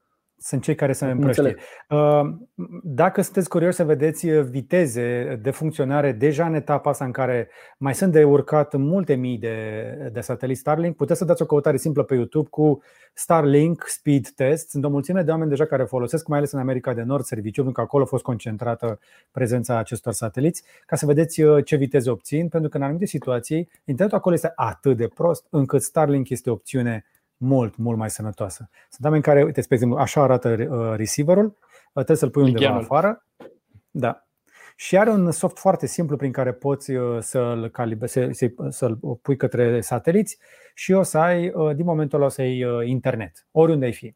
sunt 0.41 0.61
cei 0.61 0.75
care 0.75 0.93
se 0.93 1.05
împrăștie. 1.05 1.55
Uh, 1.89 2.21
dacă 2.83 3.21
sunteți 3.21 3.49
curioși 3.49 3.75
să 3.75 3.83
vedeți 3.83 4.27
viteze 4.27 5.39
de 5.41 5.51
funcționare 5.51 6.11
deja 6.11 6.45
în 6.45 6.53
etapa 6.53 6.89
asta 6.89 7.05
în 7.05 7.11
care 7.11 7.49
mai 7.77 7.95
sunt 7.95 8.11
de 8.11 8.23
urcat 8.23 8.75
multe 8.75 9.15
mii 9.15 9.37
de, 9.37 9.55
de 10.13 10.19
sateliți 10.19 10.59
Starlink, 10.59 10.95
puteți 10.95 11.19
să 11.19 11.25
dați 11.25 11.41
o 11.41 11.45
căutare 11.45 11.77
simplă 11.77 12.03
pe 12.03 12.15
YouTube 12.15 12.47
cu 12.49 12.81
Starlink 13.13 13.83
Speed 13.87 14.27
Test. 14.27 14.69
Sunt 14.69 14.83
o 14.83 14.89
mulțime 14.89 15.21
de 15.21 15.31
oameni 15.31 15.49
deja 15.49 15.65
care 15.65 15.83
folosesc, 15.83 16.27
mai 16.27 16.37
ales 16.37 16.51
în 16.51 16.59
America 16.59 16.93
de 16.93 17.01
Nord, 17.01 17.23
serviciul, 17.23 17.63
pentru 17.63 17.81
că 17.81 17.87
acolo 17.87 18.03
a 18.03 18.07
fost 18.07 18.23
concentrată 18.23 18.99
prezența 19.31 19.77
acestor 19.77 20.13
sateliți, 20.13 20.63
ca 20.85 20.95
să 20.95 21.05
vedeți 21.05 21.41
uh, 21.41 21.65
ce 21.65 21.75
viteze 21.75 22.09
obțin, 22.09 22.47
pentru 22.47 22.69
că 22.69 22.77
în 22.77 22.83
anumite 22.83 23.05
situații 23.05 23.69
internetul 23.85 24.17
acolo 24.17 24.35
este 24.35 24.51
atât 24.55 24.97
de 24.97 25.07
prost 25.07 25.45
încât 25.49 25.81
Starlink 25.81 26.29
este 26.29 26.49
o 26.49 26.53
opțiune 26.53 27.05
mult, 27.41 27.77
mult 27.77 27.97
mai 27.97 28.09
sănătoasă. 28.09 28.69
Sunt 28.89 29.05
oameni 29.05 29.23
care, 29.23 29.43
uite, 29.43 29.61
spre 29.61 29.75
exemplu, 29.75 29.99
așa 29.99 30.21
arată 30.21 30.49
uh, 30.49 30.95
receiverul, 30.95 31.45
uh, 31.45 31.53
trebuie 31.93 32.17
să-l 32.17 32.29
pui 32.29 32.43
undeva 32.43 32.75
afară. 32.75 33.25
Da. 33.91 34.25
Și 34.75 34.97
are 34.97 35.09
un 35.09 35.31
soft 35.31 35.57
foarte 35.57 35.85
simplu 35.85 36.15
prin 36.15 36.31
care 36.31 36.53
poți 36.53 36.91
uh, 36.91 37.21
să-l, 37.21 37.69
calibre, 37.69 38.07
să, 38.07 38.29
să-l 38.69 38.99
pui 39.21 39.35
către 39.35 39.81
sateliți 39.81 40.37
și 40.73 40.91
o 40.91 41.03
să 41.03 41.17
ai, 41.17 41.53
din 41.75 41.85
momentul 41.85 42.17
ăla, 42.17 42.27
o 42.27 42.29
să 42.29 42.41
ai 42.41 42.63
internet, 42.85 43.47
oriunde 43.51 43.85
ai 43.85 43.93
fi. 43.93 44.15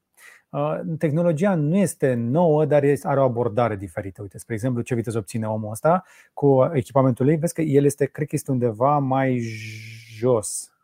Tehnologia 0.98 1.56
nu 1.56 1.78
este 1.78 2.14
nouă, 2.14 2.66
dar 2.66 2.84
are 3.04 3.20
o 3.20 3.24
abordare 3.24 3.76
diferită. 3.76 4.22
Uite, 4.22 4.38
spre 4.38 4.54
exemplu, 4.54 4.82
ce 4.82 4.96
viteză 4.96 5.18
obține 5.18 5.48
omul 5.48 5.72
ăsta 5.72 6.04
cu 6.34 6.70
echipamentul 6.74 7.26
lui, 7.26 7.36
vezi 7.36 7.54
că 7.54 7.62
el 7.62 7.86
este, 7.86 8.06
cred 8.06 8.28
că 8.28 8.36
este 8.36 8.52
undeva 8.52 8.98
mai 8.98 9.42
jos 10.18 10.75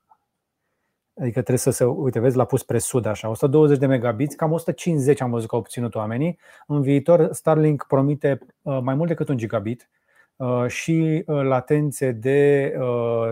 Adică 1.13 1.33
trebuie 1.33 1.57
să 1.57 1.69
se, 1.69 1.83
uite, 1.85 2.19
vezi, 2.19 2.35
l-a 2.37 2.45
pus 2.45 2.59
spre 2.59 2.77
sud 2.77 3.05
așa, 3.05 3.29
120 3.29 3.77
de 3.77 3.85
megabits, 3.85 4.35
cam 4.35 4.51
150 4.51 5.21
am 5.21 5.31
văzut 5.31 5.49
că 5.49 5.55
au 5.55 5.61
obținut 5.61 5.95
oamenii. 5.95 6.39
În 6.67 6.81
viitor 6.81 7.29
Starlink 7.31 7.85
promite 7.87 8.39
uh, 8.61 8.79
mai 8.81 8.95
mult 8.95 9.07
decât 9.07 9.29
un 9.29 9.37
gigabit 9.37 9.89
uh, 10.35 10.65
și 10.67 11.23
uh, 11.25 11.41
latențe 11.41 12.11
de 12.11 12.73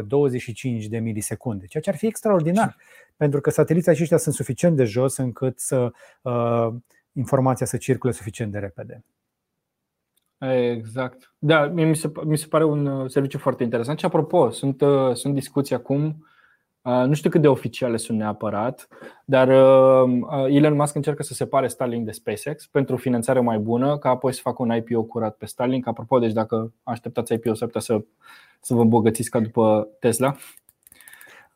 25 0.08 0.86
de 0.86 1.00
milisecunde, 1.00 1.66
ceea 1.66 1.84
ce 1.84 1.90
ar 1.90 1.96
fi 1.96 2.06
extraordinar, 2.06 2.76
pentru 3.16 3.42
că 3.42 3.50
sateliții 3.50 3.92
aceștia 3.92 4.18
sunt 4.18 4.36
suficient 4.36 4.76
de 4.76 4.84
jos 4.84 5.18
încât 5.18 5.60
să 5.60 5.92
informația 7.12 7.66
să 7.66 7.78
circule 7.78 8.12
suficient 8.12 8.52
de 8.52 8.60
repede. 8.60 9.04
Exact. 10.72 11.34
Da, 11.38 11.66
mi 11.66 11.96
se, 11.96 12.12
mi 12.24 12.38
se 12.38 12.48
pare 12.48 12.64
un 12.64 13.10
serviciu 13.10 13.38
foarte 13.38 13.64
interesant. 13.64 14.00
Și 14.00 14.06
apropo, 14.06 14.50
sunt, 14.50 14.84
sunt 15.14 15.34
discuții 15.34 15.76
acum 15.76 16.29
nu 16.82 17.14
știu 17.14 17.30
cât 17.30 17.42
de 17.42 17.48
oficiale 17.48 17.98
sunt 17.98 18.18
neapărat, 18.18 18.88
dar 19.26 19.50
Elon 20.48 20.76
Musk 20.76 20.96
încearcă 20.96 21.24
să 21.24 21.34
separe 21.34 21.68
Starlink 21.68 22.06
de 22.06 22.12
SpaceX 22.12 22.68
pentru 22.68 22.98
finanțare 22.98 23.40
mai 23.40 23.58
bună, 23.58 23.98
ca 23.98 24.10
apoi 24.10 24.34
să 24.34 24.40
facă 24.44 24.62
un 24.62 24.76
IPO 24.76 25.04
curat 25.04 25.36
pe 25.36 25.46
Starlink. 25.46 25.88
Apropo, 25.88 26.20
deci 26.20 26.34
dacă 26.34 26.74
așteptați 26.84 27.34
IPO, 27.34 27.54
s-ar 27.54 27.68
putea 27.68 27.82
să, 27.82 28.04
să 28.62 28.74
vă 28.74 28.82
îmbogățiți 28.82 29.30
ca 29.30 29.40
după 29.40 29.88
Tesla. 30.00 30.36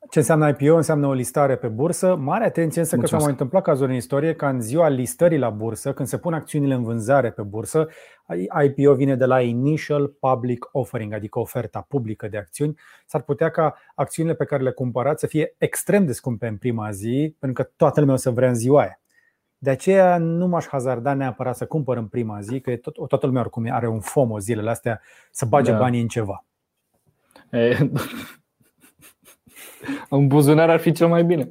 Ce 0.09 0.19
înseamnă 0.19 0.47
IPO? 0.47 0.75
Înseamnă 0.75 1.07
o 1.07 1.13
listare 1.13 1.55
pe 1.55 1.67
bursă. 1.67 2.15
Mare 2.15 2.45
atenție 2.45 2.81
însă 2.81 2.97
că 2.97 3.05
s-a 3.05 3.17
mai 3.17 3.29
întâmplat 3.29 3.63
cazuri 3.63 3.91
în 3.91 3.97
istorie 3.97 4.35
ca 4.35 4.49
în 4.49 4.61
ziua 4.61 4.87
listării 4.87 5.37
la 5.37 5.49
bursă, 5.49 5.93
când 5.93 6.07
se 6.07 6.17
pun 6.17 6.33
acțiunile 6.33 6.73
în 6.73 6.83
vânzare 6.83 7.31
pe 7.31 7.41
bursă, 7.41 7.87
IPO 8.65 8.93
vine 8.93 9.15
de 9.15 9.25
la 9.25 9.41
Initial 9.41 10.07
Public 10.07 10.69
Offering, 10.71 11.13
adică 11.13 11.39
oferta 11.39 11.85
publică 11.87 12.27
de 12.27 12.37
acțiuni. 12.37 12.79
S-ar 13.05 13.21
putea 13.21 13.49
ca 13.49 13.75
acțiunile 13.95 14.35
pe 14.35 14.45
care 14.45 14.63
le 14.63 14.71
cumpărați 14.71 15.19
să 15.19 15.27
fie 15.27 15.55
extrem 15.57 16.05
de 16.05 16.11
scumpe 16.11 16.47
în 16.47 16.57
prima 16.57 16.91
zi, 16.91 17.35
pentru 17.39 17.63
că 17.63 17.69
toată 17.75 17.99
lumea 17.99 18.15
o 18.15 18.17
să 18.17 18.29
vrea 18.29 18.47
în 18.49 18.55
ziua 18.55 18.81
aia. 18.81 19.01
De 19.57 19.69
aceea 19.69 20.17
nu 20.17 20.47
m-aș 20.47 20.67
hazarda 20.67 21.13
neapărat 21.13 21.55
să 21.55 21.65
cumpăr 21.65 21.97
în 21.97 22.07
prima 22.07 22.41
zi, 22.41 22.59
că 22.59 22.75
tot, 22.75 23.07
toată 23.07 23.25
lumea 23.25 23.41
oricum 23.41 23.67
are 23.71 23.87
un 23.87 23.99
FOMO 23.99 24.39
zilele 24.39 24.69
astea 24.69 25.01
să 25.31 25.45
bage 25.45 25.71
da. 25.71 25.77
banii 25.77 26.01
în 26.01 26.07
ceva. 26.07 26.45
E, 27.51 27.77
în 30.09 30.27
buzunar 30.27 30.69
ar 30.69 30.79
fi 30.79 30.91
cel 30.91 31.07
mai 31.07 31.23
bine. 31.23 31.49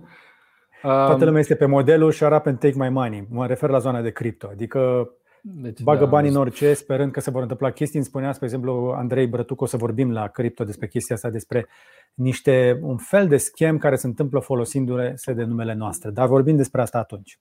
Toată 0.82 1.24
lumea 1.24 1.40
este 1.40 1.54
pe 1.54 1.66
modelul 1.66 2.12
shut 2.12 2.32
up 2.32 2.46
and 2.46 2.58
take 2.58 2.74
my 2.76 2.88
money. 2.88 3.26
Mă 3.30 3.46
refer 3.46 3.70
la 3.70 3.78
zona 3.78 4.00
de 4.00 4.10
cripto. 4.10 4.48
Adică 4.52 5.10
deci, 5.44 5.80
bagă 5.80 6.04
da, 6.04 6.10
bani 6.10 6.28
în 6.28 6.36
orice, 6.36 6.74
sperând 6.74 7.12
că 7.12 7.20
se 7.20 7.30
vor 7.30 7.42
întâmpla 7.42 7.70
chestii. 7.70 7.98
Îmi 7.98 8.06
spunea, 8.06 8.32
spre 8.32 8.44
exemplu, 8.44 8.94
Andrei 8.96 9.26
Brătuc, 9.26 9.60
o 9.60 9.66
să 9.66 9.76
vorbim 9.76 10.12
la 10.12 10.28
cripto 10.28 10.64
despre 10.64 10.86
chestia 10.86 11.14
asta, 11.14 11.30
despre 11.30 11.66
niște, 12.14 12.78
un 12.82 12.96
fel 12.96 13.28
de 13.28 13.36
schem 13.36 13.78
care 13.78 13.96
se 13.96 14.06
întâmplă 14.06 14.40
folosindu-se 14.40 15.32
de 15.32 15.44
numele 15.44 15.74
noastre. 15.74 16.10
Dar 16.10 16.26
vorbim 16.26 16.56
despre 16.56 16.80
asta 16.80 16.98
atunci. 16.98 17.38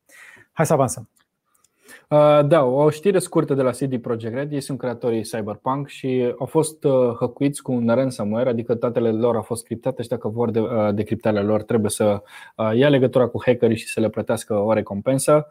Hai 0.52 0.66
să 0.66 0.74
avansăm. 0.74 1.10
Uh, 2.10 2.40
da, 2.48 2.64
o 2.64 2.90
știre 2.90 3.20
scurtă 3.20 3.54
de 3.54 3.62
la 3.62 3.70
CD 3.70 3.98
Projekt 3.98 4.34
Red. 4.34 4.52
Ei 4.52 4.62
sunt 4.62 4.78
creatorii 4.78 5.22
Cyberpunk 5.22 5.88
și 5.88 6.34
au 6.40 6.46
fost 6.46 6.84
uh, 6.84 6.92
hăcuiți 7.20 7.62
cu 7.62 7.72
un 7.72 7.88
ransomware, 7.88 8.50
adică 8.50 8.74
datele 8.74 9.12
lor 9.12 9.36
au 9.36 9.42
fost 9.42 9.66
criptate 9.66 10.02
și 10.02 10.08
dacă 10.08 10.28
vor 10.28 10.52
de, 10.52 10.60
uh, 10.60 10.68
decriptarea 10.94 11.44
lor 11.44 11.62
trebuie 11.62 11.90
să 11.90 12.22
ia 12.74 12.90
legătura 12.90 13.28
cu 13.28 13.42
hackerii 13.46 13.78
și 13.78 13.88
să 13.88 14.00
le 14.00 14.10
plătească 14.10 14.54
o 14.54 14.74
recompensă. 14.74 15.48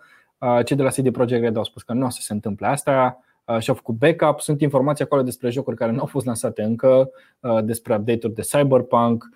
Cei 0.64 0.76
de 0.76 0.82
la 0.82 0.88
CD 0.88 1.10
Projekt 1.10 1.42
Red 1.42 1.56
au 1.56 1.64
spus 1.64 1.82
că 1.82 1.92
nu 1.92 2.06
o 2.06 2.08
să 2.08 2.18
se 2.20 2.32
întâmple 2.32 2.66
asta 2.66 3.20
și 3.58 3.68
au 3.68 3.74
făcut 3.74 3.94
backup. 3.94 4.40
Sunt 4.40 4.60
informații 4.60 5.04
acolo 5.04 5.22
despre 5.22 5.50
jocuri 5.50 5.76
care 5.76 5.92
nu 5.92 6.00
au 6.00 6.06
fost 6.06 6.26
lansate 6.26 6.62
încă, 6.62 7.10
despre 7.64 7.94
update-uri 7.94 8.34
de 8.34 8.42
Cyberpunk, 8.42 9.28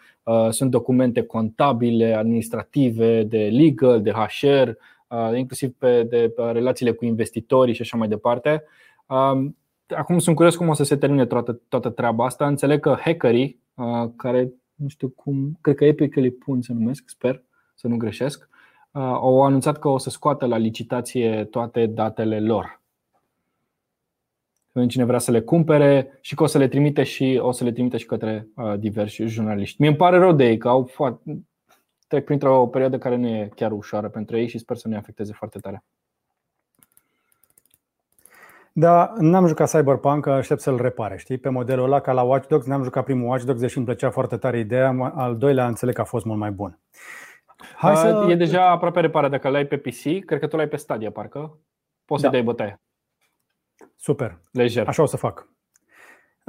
sunt 0.51 0.71
documente 0.71 1.23
contabile, 1.23 2.15
administrative, 2.15 3.23
de 3.23 3.49
legal, 3.53 4.03
de 4.03 4.11
HR, 4.11 4.71
inclusiv 5.35 5.71
pe 5.79 6.03
de 6.03 6.33
pe 6.37 6.43
relațiile 6.43 6.93
cu 6.93 7.05
investitorii 7.05 7.75
și 7.75 7.83
așa 7.83 7.97
mai 7.97 8.09
departe. 8.09 8.65
Acum 9.89 10.19
sunt 10.19 10.37
curios 10.37 10.57
cum 10.57 10.69
o 10.69 10.73
să 10.73 10.85
se 10.85 10.97
termine 10.97 11.27
toată, 11.27 11.61
toată 11.69 11.91
treaba 11.91 12.25
asta. 12.25 12.47
Înțeleg 12.47 12.81
că 12.81 12.97
hackerii 13.01 13.61
care 14.17 14.53
nu 14.75 14.89
știu 14.89 15.09
cum, 15.09 15.59
cred 15.61 15.75
că 15.75 15.85
Epically 15.85 16.31
Pun 16.31 16.61
se 16.61 16.73
numesc, 16.73 17.03
sper 17.07 17.43
să 17.75 17.89
nu 17.89 17.97
greșesc, 17.97 18.49
au 18.93 19.43
anunțat 19.43 19.79
că 19.79 19.89
o 19.89 19.99
să 19.99 20.11
scoată 20.11 20.47
la 20.47 20.57
licitație 20.57 21.45
toate 21.45 21.87
datele 21.87 22.41
lor. 22.41 22.83
Cine 24.89 25.05
vrea 25.05 25.19
să 25.19 25.31
le 25.31 25.41
cumpere 25.41 26.19
și 26.21 26.35
că 26.35 26.43
o 26.43 26.47
să 26.47 26.59
le 26.59 26.69
trimite 26.69 27.03
și 27.03 27.39
o 27.43 27.51
să 27.51 27.65
le 27.65 27.73
trimite 27.73 27.97
și 27.97 28.07
către 28.07 28.49
diversi 28.79 29.25
jurnaliști. 29.25 29.81
Mi 29.81 29.89
îmi 29.89 29.97
pare 29.97 30.19
rău 30.19 30.33
de 30.33 30.45
ei 30.45 30.57
că 30.57 30.69
au 30.69 30.85
foarte, 30.85 31.45
trec 32.07 32.25
printr-o 32.25 32.67
perioadă 32.67 32.99
care 32.99 33.17
nu 33.17 33.27
e 33.27 33.51
chiar 33.55 33.73
ușoară 33.73 34.09
pentru 34.09 34.37
ei 34.37 34.49
și 34.49 34.59
sper 34.59 34.77
să 34.77 34.89
nu 34.89 34.97
afecteze 34.97 35.33
foarte 35.33 35.59
tare. 35.59 35.85
Da, 38.73 39.13
n-am 39.19 39.47
jucat 39.47 39.71
Cyberpunk, 39.71 40.27
aștept 40.27 40.61
să-l 40.61 40.77
repare, 40.77 41.17
știi? 41.17 41.39
Pe 41.39 41.49
modelul 41.49 41.85
ăla, 41.85 42.01
ca 42.01 42.13
la 42.13 42.23
Watch 42.23 42.49
Dogs, 42.49 42.67
n-am 42.67 42.83
jucat 42.83 43.05
primul 43.05 43.29
Watch 43.29 43.45
Dogs, 43.45 43.61
deși 43.61 43.77
îmi 43.77 43.87
plăcea 43.87 44.11
foarte 44.11 44.37
tare 44.37 44.59
ideea, 44.59 45.13
al 45.15 45.37
doilea 45.37 45.67
înțeleg 45.67 45.95
că 45.95 46.01
a 46.01 46.05
fost 46.05 46.25
mult 46.25 46.39
mai 46.39 46.51
bun. 46.51 46.79
Hai 47.77 47.97
să... 47.97 48.27
E 48.29 48.35
deja 48.35 48.71
aproape 48.71 49.01
reparat 49.01 49.31
dacă 49.31 49.49
l-ai 49.49 49.67
pe 49.67 49.77
PC, 49.77 50.25
cred 50.25 50.41
că 50.41 50.47
tu 50.47 50.57
l-ai 50.57 50.69
pe 50.69 50.77
Stadia, 50.77 51.11
parcă. 51.11 51.59
Poți 52.05 52.23
da. 52.23 52.29
să 52.29 52.35
dai 52.35 52.43
bătaie. 52.43 52.81
Super. 53.97 54.39
Lejer. 54.51 54.89
Așa 54.89 55.03
o 55.03 55.07
să 55.07 55.17
fac. 55.17 55.49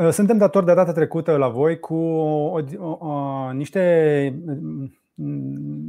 Suntem 0.10 0.38
datori 0.38 0.66
de 0.66 0.74
data 0.74 0.92
trecută 0.92 1.38
la 1.38 1.48
voi 1.48 1.80
cu 1.80 1.96
o, 1.96 2.60
o, 2.78 3.08
o, 3.08 3.52
niște, 3.52 4.36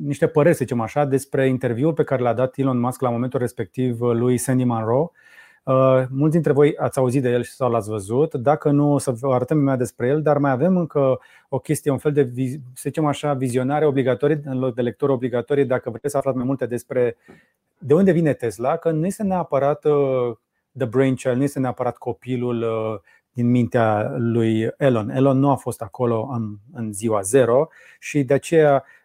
niște 0.02 0.26
păreri, 0.26 0.54
să 0.54 0.64
zicem 0.64 0.80
așa, 0.80 1.04
despre 1.04 1.48
interviul 1.48 1.92
pe 1.92 2.04
care 2.04 2.22
l-a 2.22 2.34
dat 2.34 2.58
Elon 2.58 2.78
Musk 2.78 3.00
la 3.00 3.10
momentul 3.10 3.40
respectiv 3.40 4.00
lui 4.00 4.36
Sandy 4.36 4.64
Munro, 4.64 5.12
Uh, 5.66 6.04
mulți 6.10 6.32
dintre 6.32 6.52
voi 6.52 6.76
ați 6.76 6.98
auzit 6.98 7.22
de 7.22 7.30
el 7.30 7.42
sau 7.42 7.70
l-ați 7.70 7.88
văzut. 7.88 8.34
Dacă 8.34 8.70
nu, 8.70 8.92
o 8.92 8.98
să 8.98 9.10
vă 9.10 9.34
arătăm 9.34 9.58
mai 9.58 9.76
despre 9.76 10.06
el, 10.06 10.22
dar 10.22 10.38
mai 10.38 10.50
avem 10.50 10.76
încă 10.76 11.18
o 11.48 11.58
chestie, 11.58 11.90
un 11.90 11.98
fel 11.98 12.12
de, 12.12 12.32
să 12.74 12.82
zicem 12.82 13.06
așa, 13.06 13.34
vizionare 13.34 13.86
obligatorie, 13.86 14.40
în 14.44 14.58
loc 14.58 14.74
de 14.74 14.82
lectură 14.82 15.12
obligatorie, 15.12 15.64
dacă 15.64 15.90
vreți 15.90 16.10
să 16.10 16.16
aflați 16.16 16.36
mai 16.36 16.46
multe 16.46 16.66
despre 16.66 17.16
de 17.78 17.94
unde 17.94 18.12
vine 18.12 18.32
Tesla, 18.32 18.76
că 18.76 18.90
nu 18.90 19.06
este 19.06 19.22
neapărat 19.22 19.84
uh, 19.84 20.36
the 20.78 20.86
brainchild, 20.86 21.36
nu 21.36 21.42
este 21.42 21.58
neapărat 21.58 21.96
copilul 21.96 22.62
uh, 22.62 23.00
din 23.32 23.50
mintea 23.50 24.14
lui 24.16 24.68
Elon. 24.76 25.10
Elon 25.10 25.38
nu 25.38 25.50
a 25.50 25.56
fost 25.56 25.82
acolo 25.82 26.28
în, 26.32 26.56
în 26.72 26.92
ziua 26.92 27.20
zero 27.20 27.68
și 27.98 28.22
de 28.22 28.34
aceea 28.34 28.74
Uh, 28.74 28.95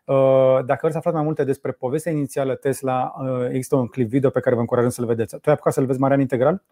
dacă 0.65 0.79
vreți 0.81 0.91
să 0.91 0.97
aflați 0.97 1.15
mai 1.15 1.25
multe 1.25 1.43
despre 1.43 1.71
povestea 1.71 2.11
inițială 2.11 2.55
Tesla, 2.55 3.13
uh, 3.21 3.47
există 3.49 3.75
un 3.75 3.87
clip 3.87 4.09
video 4.09 4.29
pe 4.29 4.39
care 4.39 4.55
vă 4.55 4.61
încurajăm 4.61 4.89
să-l 4.89 5.05
vedeți. 5.05 5.35
Tu 5.35 5.41
ai 5.45 5.53
apucat 5.53 5.73
să-l 5.73 5.85
vezi 5.85 5.99
Marian 5.99 6.19
integral? 6.19 6.63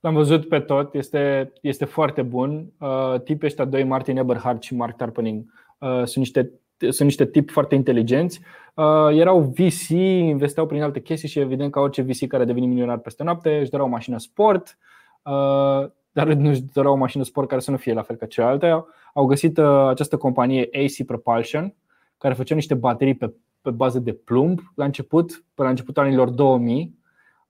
L-am 0.00 0.14
văzut 0.14 0.48
pe 0.48 0.60
tot, 0.60 0.94
este, 0.94 1.52
este 1.60 1.84
foarte 1.84 2.22
bun. 2.22 2.72
Uh, 2.78 3.20
tipii 3.24 3.46
ăștia 3.46 3.64
doi, 3.64 3.84
Martin 3.84 4.16
Eberhard 4.16 4.62
și 4.62 4.74
Mark 4.74 4.96
Tarpening, 4.96 5.44
sunt 6.04 6.16
niște 6.16 6.52
sunt 6.78 7.00
niște 7.00 7.26
tipi 7.26 7.52
foarte 7.52 7.74
inteligenți. 7.74 8.40
Uh, 8.74 9.08
erau 9.10 9.40
VC, 9.40 9.88
investeau 9.88 10.66
prin 10.66 10.82
alte 10.82 11.00
chestii 11.00 11.28
și 11.28 11.38
evident 11.38 11.72
ca 11.72 11.80
orice 11.80 12.02
VC 12.02 12.26
care 12.26 12.42
a 12.42 12.46
devenit 12.46 12.68
milionar 12.68 12.98
peste 12.98 13.22
noapte, 13.22 13.58
își 13.58 13.70
doreau 13.70 13.88
o 13.88 13.92
mașină 13.92 14.18
sport, 14.18 14.78
uh, 15.22 15.90
dar 16.12 16.26
nu 16.26 16.48
își 16.48 16.62
doreau 16.72 16.94
o 16.94 16.96
mașină 16.96 17.24
sport 17.24 17.48
care 17.48 17.60
să 17.60 17.70
nu 17.70 17.76
fie 17.76 17.92
la 17.92 18.02
fel 18.02 18.16
ca 18.16 18.26
celelalte. 18.26 18.84
Au 19.14 19.26
găsit 19.26 19.58
uh, 19.58 19.86
această 19.88 20.16
companie 20.16 20.68
AC 20.72 21.06
Propulsion, 21.06 21.74
care 22.18 22.34
făcea 22.34 22.54
niște 22.54 22.74
baterii 22.74 23.14
pe, 23.14 23.32
pe 23.60 23.70
bază 23.70 23.98
de 23.98 24.12
plumb 24.12 24.60
la 24.74 24.84
început, 24.84 25.30
până 25.30 25.68
la 25.68 25.68
începutul 25.68 26.02
anilor 26.02 26.30
2000 26.30 26.98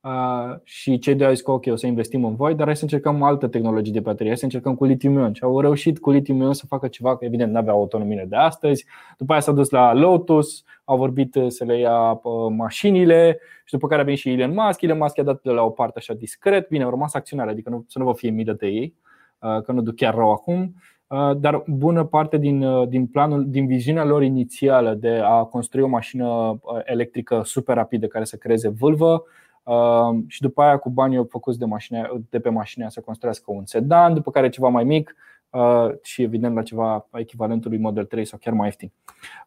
Uh, 0.01 0.57
și 0.63 0.99
cei 0.99 1.15
doi 1.15 1.27
au 1.27 1.33
zis 1.33 1.43
că 1.43 1.51
ok, 1.51 1.67
o 1.67 1.77
să 1.77 1.87
investim 1.87 2.25
în 2.25 2.35
voi, 2.35 2.55
dar 2.55 2.67
hai 2.67 2.77
să 2.77 2.83
încercăm 2.83 3.23
altă 3.23 3.47
tehnologie 3.47 3.93
de 3.93 4.01
baterie, 4.01 4.27
hai 4.27 4.37
să 4.37 4.45
încercăm 4.45 4.75
cu 4.75 4.85
litium 4.85 5.33
și 5.33 5.43
au 5.43 5.61
reușit 5.61 5.99
cu 5.99 6.11
litium 6.11 6.53
să 6.53 6.67
facă 6.67 6.89
ceva, 6.89 7.17
că 7.17 7.25
evident 7.25 7.53
nu 7.53 7.59
aveau 7.59 7.79
autonomie 7.79 8.27
de 8.29 8.37
astăzi. 8.37 8.87
După 9.19 9.33
aia 9.33 9.41
s-au 9.41 9.55
dus 9.55 9.71
la 9.71 9.95
Lotus, 9.95 10.65
au 10.85 10.97
vorbit 10.97 11.39
să 11.49 11.65
le 11.65 11.79
ia 11.79 12.11
uh, 12.13 12.53
mașinile 12.57 13.39
și 13.65 13.73
după 13.73 13.87
care 13.87 14.01
a 14.01 14.05
venit 14.05 14.19
și 14.19 14.33
Elon 14.33 14.55
Musk. 14.55 14.83
Elon 14.83 14.99
Musk 14.99 15.19
a 15.19 15.23
dat 15.23 15.43
de 15.43 15.51
la 15.51 15.63
o 15.63 15.71
parte 15.71 15.99
așa 15.99 16.15
discret, 16.15 16.69
bine, 16.69 16.85
au 16.85 16.91
rămas 16.91 17.15
acționare, 17.15 17.51
adică 17.51 17.71
nu, 17.71 17.85
să 17.89 17.99
nu 17.99 18.05
vă 18.05 18.13
fie 18.13 18.31
milă 18.31 18.53
de 18.53 18.67
ei, 18.67 18.95
uh, 19.39 19.63
că 19.63 19.73
nu 19.73 19.81
duc 19.81 19.95
chiar 19.95 20.15
rău 20.15 20.33
acum. 20.33 20.75
Uh, 21.09 21.37
dar 21.37 21.63
bună 21.67 22.05
parte 22.05 22.37
din, 22.37 22.63
uh, 22.63 22.89
din 22.89 23.07
planul, 23.07 23.51
din 23.51 23.67
viziunea 23.67 24.05
lor 24.05 24.23
inițială 24.23 24.95
de 24.95 25.21
a 25.25 25.45
construi 25.45 25.83
o 25.83 25.87
mașină 25.87 26.27
uh, 26.27 26.81
electrică 26.85 27.43
super 27.45 27.75
rapidă 27.75 28.07
care 28.07 28.25
să 28.25 28.37
creeze 28.37 28.69
vâlvă 28.69 29.25
și 30.27 30.41
după 30.41 30.63
aia 30.63 30.77
cu 30.77 30.91
banii 30.91 31.27
făcuți 31.29 31.59
de, 31.59 31.65
mașine, 31.65 32.11
de 32.31 32.39
pe 32.39 32.49
mașină 32.49 32.89
să 32.89 33.01
construiască 33.01 33.53
un 33.53 33.67
sedan, 33.67 34.15
după 34.15 34.31
care 34.31 34.49
ceva 34.49 34.69
mai 34.69 34.85
mic 34.85 35.15
și 36.03 36.23
evident 36.23 36.55
la 36.55 36.63
ceva 36.63 37.09
echivalentului 37.13 37.79
Model 37.79 38.05
3 38.05 38.25
sau 38.25 38.39
chiar 38.43 38.55
mai 38.55 38.67
ieftin. 38.67 38.93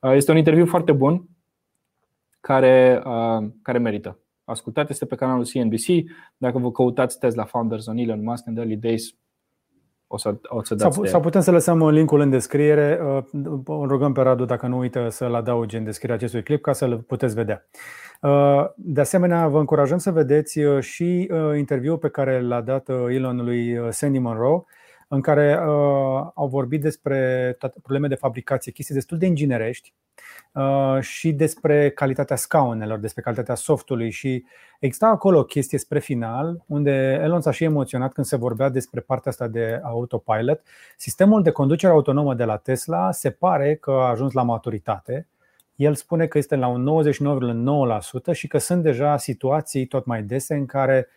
Este 0.02 0.32
un 0.32 0.38
interviu 0.38 0.66
foarte 0.66 0.92
bun 0.92 1.30
care, 2.40 3.04
care 3.62 3.78
merită. 3.78 4.20
Ascultat 4.44 4.90
este 4.90 5.06
pe 5.06 5.16
canalul 5.16 5.46
CNBC. 5.54 6.12
Dacă 6.38 6.58
vă 6.58 6.72
căutați 6.72 7.20
Tesla 7.20 7.44
Founders 7.44 7.86
on 7.86 7.98
Elon 7.98 8.24
Musk 8.24 8.48
and 8.48 8.58
Early 8.58 8.76
Days, 8.76 9.16
o 10.12 10.18
să, 10.18 10.36
o 10.44 10.64
să 10.64 10.76
dați 10.76 10.96
sau, 10.96 11.06
sau 11.06 11.20
putem 11.20 11.42
să 11.42 11.52
lăsăm 11.52 11.90
linkul 11.90 12.20
în 12.20 12.30
descriere. 12.30 13.00
Uh, 13.04 13.24
îl 13.66 13.88
rugăm 13.88 14.14
pe 14.14 14.22
Radu 14.22 14.46
dacă 14.46 14.68
nu 14.68 14.78
uită 14.78 15.08
să-l 15.10 15.36
adauge 15.36 15.78
în 15.78 15.84
descrierea 15.84 16.16
acestui 16.16 16.44
clip 16.44 16.62
ca 16.62 16.74
să-l 16.74 16.98
puteți 16.98 17.36
vedea. 17.36 17.66
Uh, 18.22 18.66
de 18.76 19.02
asemenea, 19.02 19.48
vă 19.48 19.60
încurajăm 19.60 19.98
să 19.98 20.12
vedeți 20.12 20.60
uh, 20.60 20.82
și 20.82 21.30
interviul 21.58 21.98
pe 21.98 22.10
care 22.10 22.42
l-a 22.42 22.62
dat 22.62 22.90
Elon 22.90 23.38
lui 23.44 23.80
Sandy 23.90 24.20
Monroe, 24.20 24.64
în 25.12 25.22
care 25.22 25.56
au 26.34 26.48
vorbit 26.48 26.82
despre 26.82 27.56
toate 27.60 27.80
probleme 27.80 28.08
de 28.08 28.16
fabricație, 28.16 28.72
chestii 28.72 28.96
destul 28.96 29.18
de 29.18 29.26
inginerești, 29.26 29.94
Uh, 30.54 31.02
și 31.02 31.32
despre 31.32 31.90
calitatea 31.90 32.36
scaunelor, 32.36 33.00
despre 33.00 33.22
calitatea 33.22 33.56
softului 33.56 34.10
și 34.10 34.46
exista 34.80 35.08
acolo 35.08 35.40
o 35.40 35.44
chestie 35.44 35.78
spre 35.78 36.00
final 36.00 36.64
unde 36.68 37.20
Elon 37.22 37.42
s-a 37.42 37.52
și 37.52 37.64
emoționat 37.64 38.14
când 38.14 38.26
se 38.26 38.36
vorbea 38.36 38.70
despre 38.70 39.00
partea 39.00 39.32
asta 39.32 39.48
de 39.48 39.80
autopilot. 39.84 40.62
Sistemul 40.98 41.42
de 41.42 41.52
conducere 41.52 41.92
autonomă 41.92 42.34
de 42.34 42.44
la 42.44 42.58
Tesla 42.58 43.12
se 43.12 43.30
pare 43.30 43.76
că 43.76 43.92
a 43.92 44.10
ajuns 44.10 44.34
la 44.34 44.44
maturitate. 44.44 45.28
El 45.76 45.96
spune 45.96 46.28
că 46.28 46.38
este 46.38 46.56
la 46.56 46.68
un 46.68 47.04
99,9% 48.32 48.32
și 48.32 48.48
că 48.48 48.58
sunt 48.58 48.84
deja 48.84 49.18
situații 49.18 49.86
tot 49.86 50.06
mai 50.06 50.24
dese 50.24 50.56
în 50.56 50.66
care 50.66 51.08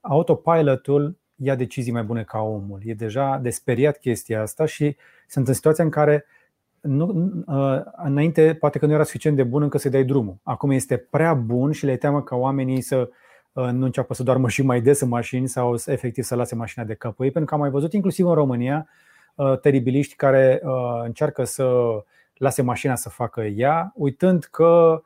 autopilotul 0.00 1.16
ia 1.42 1.54
decizii 1.54 1.92
mai 1.92 2.02
bune 2.02 2.22
ca 2.22 2.38
omul. 2.38 2.80
E 2.84 2.94
deja 2.94 3.38
de 3.42 3.50
speriat 3.50 3.98
chestia 3.98 4.42
asta 4.42 4.66
și 4.66 4.96
sunt 5.26 5.48
în 5.48 5.54
situația 5.54 5.84
în 5.84 5.90
care 5.90 6.24
uh, 6.26 6.40
nu, 6.80 7.32
uh, 7.46 7.80
înainte 7.96 8.54
poate 8.54 8.78
că 8.78 8.86
nu 8.86 8.92
era 8.92 9.02
suficient 9.02 9.36
de 9.36 9.42
bun 9.42 9.62
încă 9.62 9.78
să 9.78 9.88
dai 9.88 10.04
drumul. 10.04 10.36
Acum 10.42 10.70
este 10.70 10.96
prea 10.96 11.34
bun 11.34 11.72
și 11.72 11.84
le 11.84 11.96
teamă 11.96 12.22
ca 12.22 12.36
oamenii 12.36 12.80
să 12.80 13.10
uh, 13.52 13.64
nu 13.64 13.84
înceapă 13.84 14.14
să 14.14 14.22
doarmă 14.22 14.48
și 14.54 14.62
mai 14.62 14.80
des 14.80 15.00
în 15.00 15.08
mașini 15.08 15.48
sau 15.48 15.76
să, 15.76 15.92
efectiv 15.92 16.24
să 16.24 16.34
lase 16.34 16.54
mașina 16.54 16.84
de 16.84 16.94
capul 16.94 17.24
ei, 17.24 17.30
pentru 17.30 17.50
că 17.50 17.54
am 17.54 17.60
mai 17.60 17.70
văzut 17.70 17.92
inclusiv 17.92 18.26
în 18.26 18.34
România 18.34 18.88
uh, 19.34 19.58
teribiliști 19.58 20.14
care 20.14 20.62
încearcă 21.04 21.44
să 21.44 21.74
lase 22.34 22.62
mașina 22.62 22.94
să 22.94 23.08
facă 23.08 23.40
ea, 23.42 23.92
uitând 23.94 24.44
că 24.44 25.02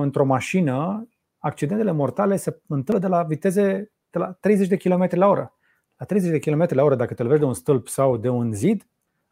într-o 0.00 0.24
mașină 0.24 1.08
accidentele 1.38 1.90
mortale 1.90 2.36
se 2.36 2.60
întâmplă 2.66 2.98
de 2.98 3.06
la 3.06 3.22
viteze 3.22 3.92
de 4.10 4.18
la 4.18 4.36
30 4.40 4.68
de 4.68 4.76
km 4.76 5.08
la 5.10 5.28
oră. 5.28 5.57
La 5.98 6.06
30 6.06 6.30
de 6.30 6.38
km 6.38 6.66
la 6.68 6.82
oră, 6.82 6.94
dacă 6.94 7.14
te 7.14 7.22
lovești 7.22 7.42
de 7.42 7.48
un 7.48 7.54
stâlp 7.54 7.88
sau 7.88 8.16
de 8.16 8.28
un 8.28 8.52
zid, 8.52 8.86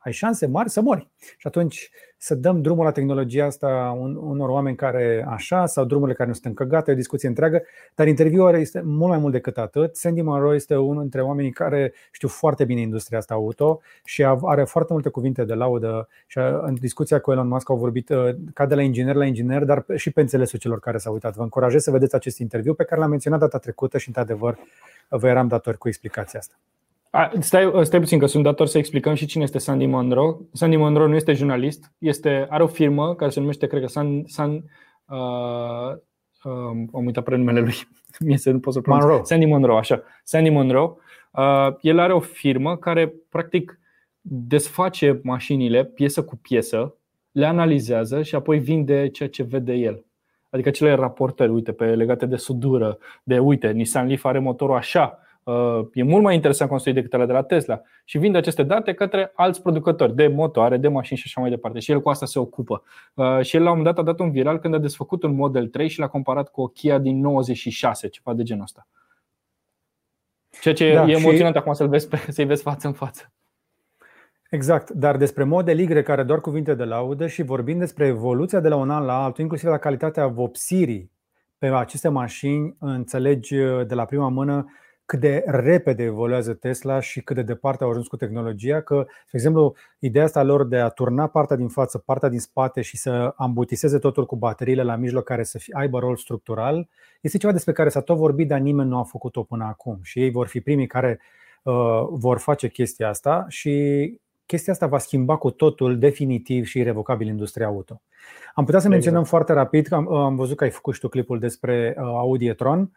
ai 0.06 0.12
șanse 0.12 0.46
mari 0.46 0.70
să 0.70 0.80
mori. 0.80 1.08
Și 1.18 1.46
atunci 1.46 1.90
să 2.16 2.34
dăm 2.34 2.62
drumul 2.62 2.84
la 2.84 2.90
tehnologia 2.90 3.44
asta 3.44 3.96
unor 4.20 4.48
oameni 4.48 4.76
care 4.76 5.24
așa 5.28 5.66
sau 5.66 5.84
drumurile 5.84 6.16
care 6.16 6.28
nu 6.28 6.34
sunt 6.34 6.46
încă 6.46 6.64
gata, 6.64 6.90
e 6.90 6.94
o 6.94 6.96
discuție 6.96 7.28
întreagă, 7.28 7.62
dar 7.94 8.06
interviul 8.06 8.54
este 8.54 8.80
mult 8.80 9.10
mai 9.10 9.18
mult 9.18 9.32
decât 9.32 9.58
atât. 9.58 9.96
Sandy 9.96 10.22
Monroe 10.22 10.54
este 10.54 10.76
unul 10.76 11.00
dintre 11.00 11.22
oamenii 11.22 11.50
care 11.50 11.92
știu 12.10 12.28
foarte 12.28 12.64
bine 12.64 12.80
industria 12.80 13.18
asta 13.18 13.34
auto 13.34 13.80
și 14.04 14.24
are 14.42 14.64
foarte 14.64 14.92
multe 14.92 15.08
cuvinte 15.08 15.44
de 15.44 15.54
laudă 15.54 16.08
și 16.26 16.38
în 16.38 16.74
discuția 16.74 17.20
cu 17.20 17.32
Elon 17.32 17.48
Musk 17.48 17.70
au 17.70 17.76
vorbit 17.76 18.08
uh, 18.08 18.34
ca 18.54 18.66
de 18.66 18.74
la 18.74 18.82
inginer 18.82 19.14
la 19.14 19.24
inginer, 19.24 19.64
dar 19.64 19.84
și 19.94 20.10
pe 20.10 20.20
înțelesul 20.20 20.58
celor 20.58 20.80
care 20.80 20.98
s-au 20.98 21.12
uitat. 21.12 21.34
Vă 21.34 21.42
încurajez 21.42 21.82
să 21.82 21.90
vedeți 21.90 22.14
acest 22.14 22.38
interviu 22.38 22.74
pe 22.74 22.84
care 22.84 23.00
l-am 23.00 23.10
menționat 23.10 23.38
data 23.38 23.58
trecută 23.58 23.98
și 23.98 24.08
într-adevăr 24.08 24.58
vă 25.08 25.28
eram 25.28 25.48
datori 25.48 25.78
cu 25.78 25.88
explicația 25.88 26.38
asta. 26.38 26.54
A, 27.16 27.30
stai, 27.38 27.70
stai 27.82 28.00
puțin 28.00 28.18
că 28.18 28.26
sunt 28.26 28.42
dator 28.42 28.66
să 28.66 28.78
explicăm 28.78 29.14
și 29.14 29.26
cine 29.26 29.42
este 29.42 29.58
Sandy 29.58 29.86
Monroe. 29.86 30.36
Sandy 30.52 30.76
Monroe 30.76 31.08
nu 31.08 31.14
este 31.14 31.32
jurnalist, 31.32 31.92
este, 31.98 32.46
are 32.50 32.62
o 32.62 32.66
firmă 32.66 33.14
care 33.14 33.30
se 33.30 33.40
numește, 33.40 33.66
cred 33.66 33.80
că 33.80 33.86
San, 33.86 34.22
San 34.26 34.52
uh, 35.08 35.96
uh, 36.44 36.86
am 36.92 37.04
uitat 37.04 37.24
prenumele 37.24 37.60
lui, 37.60 37.74
mie 38.26 38.36
să 38.36 38.50
nu 38.50 38.60
pot 38.60 38.72
să 38.72 38.80
Monroe. 38.84 39.20
Sandy 39.22 39.46
Monroe, 39.46 39.78
așa. 39.78 40.02
Sandy 40.24 40.50
Monroe. 40.50 40.94
Uh, 41.30 41.68
el 41.80 41.98
are 41.98 42.12
o 42.12 42.20
firmă 42.20 42.76
care 42.76 43.14
practic 43.28 43.80
desface 44.20 45.20
mașinile 45.22 45.84
piesă 45.84 46.24
cu 46.24 46.36
piesă, 46.36 46.94
le 47.32 47.46
analizează 47.46 48.22
și 48.22 48.34
apoi 48.34 48.58
vinde 48.58 49.08
ceea 49.08 49.28
ce 49.28 49.42
vede 49.42 49.72
el. 49.72 50.04
Adică 50.50 50.68
acele 50.68 50.94
raportări, 50.94 51.50
uite, 51.50 51.72
pe 51.72 51.84
legate 51.84 52.26
de 52.26 52.36
sudură, 52.36 52.98
de 53.22 53.38
uite, 53.38 53.70
Nissan 53.70 54.06
Leaf 54.06 54.24
are 54.24 54.38
motorul 54.38 54.76
așa, 54.76 55.20
e 55.92 56.02
mult 56.02 56.22
mai 56.22 56.34
interesant 56.34 56.70
construit 56.70 56.96
decât 56.96 57.14
ale 57.14 57.26
de 57.26 57.32
la 57.32 57.42
Tesla 57.42 57.80
și 58.04 58.18
vinde 58.18 58.38
aceste 58.38 58.62
date 58.62 58.92
către 58.92 59.32
alți 59.34 59.62
producători 59.62 60.14
de 60.14 60.26
motoare, 60.26 60.76
de 60.76 60.88
mașini 60.88 61.18
și 61.18 61.24
așa 61.26 61.40
mai 61.40 61.50
departe. 61.50 61.78
Și 61.78 61.90
el 61.90 62.00
cu 62.00 62.08
asta 62.08 62.26
se 62.26 62.38
ocupă. 62.38 62.82
Și 63.40 63.56
el 63.56 63.62
la 63.62 63.70
un 63.70 63.76
moment 63.76 63.94
dat 63.94 63.98
a 63.98 64.10
dat 64.10 64.18
un 64.18 64.30
viral 64.30 64.58
când 64.58 64.74
a 64.74 64.78
desfăcut 64.78 65.22
un 65.22 65.34
Model 65.34 65.66
3 65.68 65.88
și 65.88 65.98
l-a 65.98 66.08
comparat 66.08 66.50
cu 66.50 66.60
o 66.60 66.66
Kia 66.66 66.98
din 66.98 67.20
96, 67.20 68.08
ceva 68.08 68.34
de 68.34 68.42
genul 68.42 68.62
ăsta. 68.62 68.86
Ceea 70.60 70.74
ce 70.74 70.94
da, 70.94 71.06
e 71.06 71.12
emoționant 71.12 71.54
și... 71.54 71.60
acum 71.60 71.72
să-l 71.72 71.88
vezi, 71.88 72.08
să-i 72.28 72.44
vezi 72.44 72.62
față 72.62 72.86
în 72.86 72.92
față. 72.92 73.32
Exact, 74.50 74.90
dar 74.90 75.16
despre 75.16 75.44
Model 75.44 75.78
Y 75.78 76.02
care 76.02 76.22
doar 76.22 76.40
cuvinte 76.40 76.74
de 76.74 76.84
laudă 76.84 77.26
și 77.26 77.42
vorbind 77.42 77.78
despre 77.78 78.06
evoluția 78.06 78.60
de 78.60 78.68
la 78.68 78.76
un 78.76 78.90
an 78.90 79.04
la 79.04 79.24
altul, 79.24 79.42
inclusiv 79.42 79.68
la 79.68 79.78
calitatea 79.78 80.26
vopsirii 80.26 81.10
pe 81.58 81.66
aceste 81.66 82.08
mașini, 82.08 82.76
înțelegi 82.78 83.54
de 83.86 83.94
la 83.94 84.04
prima 84.04 84.28
mână 84.28 84.66
cât 85.06 85.20
de 85.20 85.44
repede 85.46 86.02
evoluează 86.02 86.54
Tesla 86.54 87.00
și 87.00 87.20
cât 87.20 87.36
de 87.36 87.42
departe 87.42 87.84
au 87.84 87.90
ajuns 87.90 88.06
cu 88.06 88.16
tehnologia, 88.16 88.80
că, 88.80 89.04
de 89.06 89.30
exemplu, 89.32 89.74
ideea 89.98 90.24
asta 90.24 90.42
lor 90.42 90.66
de 90.66 90.76
a 90.76 90.88
turna 90.88 91.26
partea 91.26 91.56
din 91.56 91.68
față, 91.68 91.98
partea 91.98 92.28
din 92.28 92.38
spate 92.38 92.80
și 92.80 92.96
să 92.96 93.34
ambutiseze 93.36 93.98
totul 93.98 94.26
cu 94.26 94.36
bateriile 94.36 94.82
la 94.82 94.96
mijloc 94.96 95.24
care 95.24 95.42
să 95.42 95.58
fie, 95.58 95.74
aibă 95.76 95.98
rol 95.98 96.16
structural, 96.16 96.88
este 97.20 97.38
ceva 97.38 97.52
despre 97.52 97.72
care 97.72 97.88
s-a 97.88 98.00
tot 98.00 98.16
vorbit, 98.16 98.48
dar 98.48 98.58
nimeni 98.58 98.88
nu 98.88 98.98
a 98.98 99.02
făcut-o 99.02 99.42
până 99.42 99.64
acum 99.64 99.98
și 100.02 100.20
ei 100.20 100.30
vor 100.30 100.46
fi 100.46 100.60
primii 100.60 100.86
care 100.86 101.20
uh, 101.62 101.74
vor 102.10 102.38
face 102.38 102.68
chestia 102.68 103.08
asta 103.08 103.44
și 103.48 104.18
chestia 104.46 104.72
asta 104.72 104.86
va 104.86 104.98
schimba 104.98 105.36
cu 105.36 105.50
totul 105.50 105.98
definitiv 105.98 106.64
și 106.64 106.78
irrevocabil 106.78 107.26
industria 107.26 107.66
auto. 107.66 108.00
Am 108.54 108.64
putea 108.64 108.80
să 108.80 108.88
menționăm 108.88 109.20
exact. 109.20 109.36
foarte 109.36 109.52
rapid, 109.52 109.86
că 109.86 109.94
am, 109.94 110.14
am 110.14 110.36
văzut 110.36 110.56
că 110.56 110.64
ai 110.64 110.70
făcut 110.70 110.94
și 110.94 111.00
tu 111.00 111.08
clipul 111.08 111.38
despre 111.38 111.94
uh, 111.98 112.04
Audi 112.04 112.46
e-tron, 112.46 112.90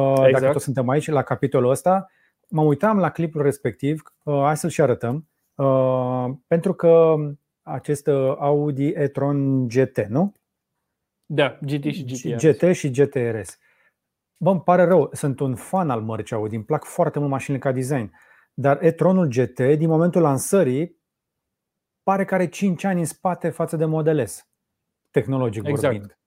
exact. 0.00 0.32
dacă 0.32 0.52
tot 0.52 0.62
suntem 0.62 0.88
aici 0.88 1.08
la 1.08 1.22
capitolul 1.22 1.70
ăsta. 1.70 2.06
Mă 2.48 2.62
uitam 2.62 2.98
la 2.98 3.10
clipul 3.10 3.42
respectiv, 3.42 4.02
uh, 4.22 4.40
hai 4.42 4.56
să-l 4.56 4.70
și 4.70 4.80
arătăm, 4.80 5.28
pentru 6.46 6.74
că 6.74 7.14
acest 7.62 8.08
Audi 8.38 8.86
e-tron 8.88 9.68
GT, 9.68 9.98
nu? 9.98 10.34
Da, 11.26 11.58
GT 11.60 11.84
și 11.84 12.04
GTRS. 12.04 12.42
GT 12.42 12.74
și 12.74 12.90
GTRS. 12.90 13.58
Bă, 14.38 14.50
îmi 14.50 14.60
pare 14.60 14.84
rău, 14.84 15.10
sunt 15.12 15.40
un 15.40 15.54
fan 15.54 15.90
al 15.90 16.00
mărcii 16.00 16.36
Audi, 16.36 16.54
îmi 16.54 16.64
plac 16.64 16.84
foarte 16.84 17.18
mult 17.18 17.30
mașinile 17.30 17.62
ca 17.62 17.72
design. 17.72 18.12
Dar 18.54 18.82
e-tronul 18.82 19.26
GT, 19.26 19.58
din 19.60 19.88
momentul 19.88 20.22
lansării, 20.22 21.00
pare 22.02 22.24
că 22.24 22.34
are 22.34 22.48
5 22.48 22.84
ani 22.84 22.98
în 22.98 23.06
spate 23.06 23.48
față 23.48 23.76
de 23.76 23.84
Model 23.84 24.26
S, 24.26 24.48
tehnologic 25.10 25.66
exact. 25.66 25.92
vorbind. 25.92 26.18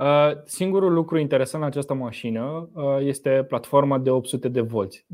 Uh, 0.00 0.30
singurul 0.44 0.92
lucru 0.92 1.18
interesant 1.18 1.62
la 1.62 1.68
această 1.68 1.94
mașină 1.94 2.68
uh, 2.72 2.84
este 3.00 3.44
platforma 3.48 3.98
de 3.98 4.10
800 4.10 4.48
de 4.48 4.60
volți. 4.60 5.04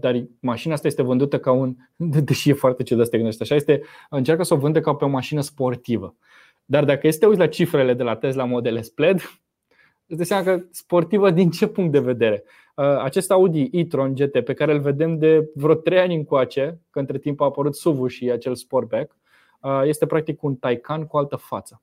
Dar 0.00 0.24
mașina 0.40 0.74
asta 0.74 0.86
este 0.86 1.02
vândută 1.02 1.38
ca 1.38 1.50
un. 1.50 1.76
Deși 2.26 2.50
e 2.50 2.52
foarte 2.52 2.82
ciudat 2.82 3.06
să 3.06 3.38
așa, 3.40 3.54
este, 3.54 3.82
încearcă 4.10 4.42
să 4.42 4.54
o 4.54 4.56
vândă 4.56 4.80
ca 4.80 4.94
pe 4.94 5.04
o 5.04 5.08
mașină 5.08 5.40
sportivă. 5.40 6.16
Dar 6.64 6.84
dacă 6.84 7.06
este 7.06 7.26
uiți 7.26 7.38
la 7.38 7.46
cifrele 7.46 7.94
de 7.94 8.02
la 8.02 8.16
Tesla 8.16 8.44
Model 8.44 8.82
S 8.82 8.88
Plaid, 8.88 9.20
îți 10.06 10.16
dai 10.16 10.26
seama 10.26 10.44
că 10.44 10.64
sportivă 10.70 11.30
din 11.30 11.50
ce 11.50 11.66
punct 11.66 11.92
de 11.92 12.00
vedere? 12.00 12.44
Uh, 12.74 12.84
acest 12.84 13.30
Audi 13.30 13.68
e-tron 13.72 14.14
GT 14.14 14.40
pe 14.40 14.54
care 14.54 14.72
îl 14.72 14.80
vedem 14.80 15.18
de 15.18 15.50
vreo 15.54 15.74
3 15.74 15.98
ani 15.98 16.14
încoace, 16.14 16.80
că 16.90 16.98
între 16.98 17.18
timp 17.18 17.40
a 17.40 17.44
apărut 17.44 17.74
SUV 17.74 18.08
și 18.08 18.30
acel 18.30 18.54
Sportback, 18.54 19.16
uh, 19.60 19.82
este 19.84 20.06
practic 20.06 20.42
un 20.42 20.54
Taycan 20.54 21.06
cu 21.06 21.16
altă 21.16 21.36
față. 21.36 21.82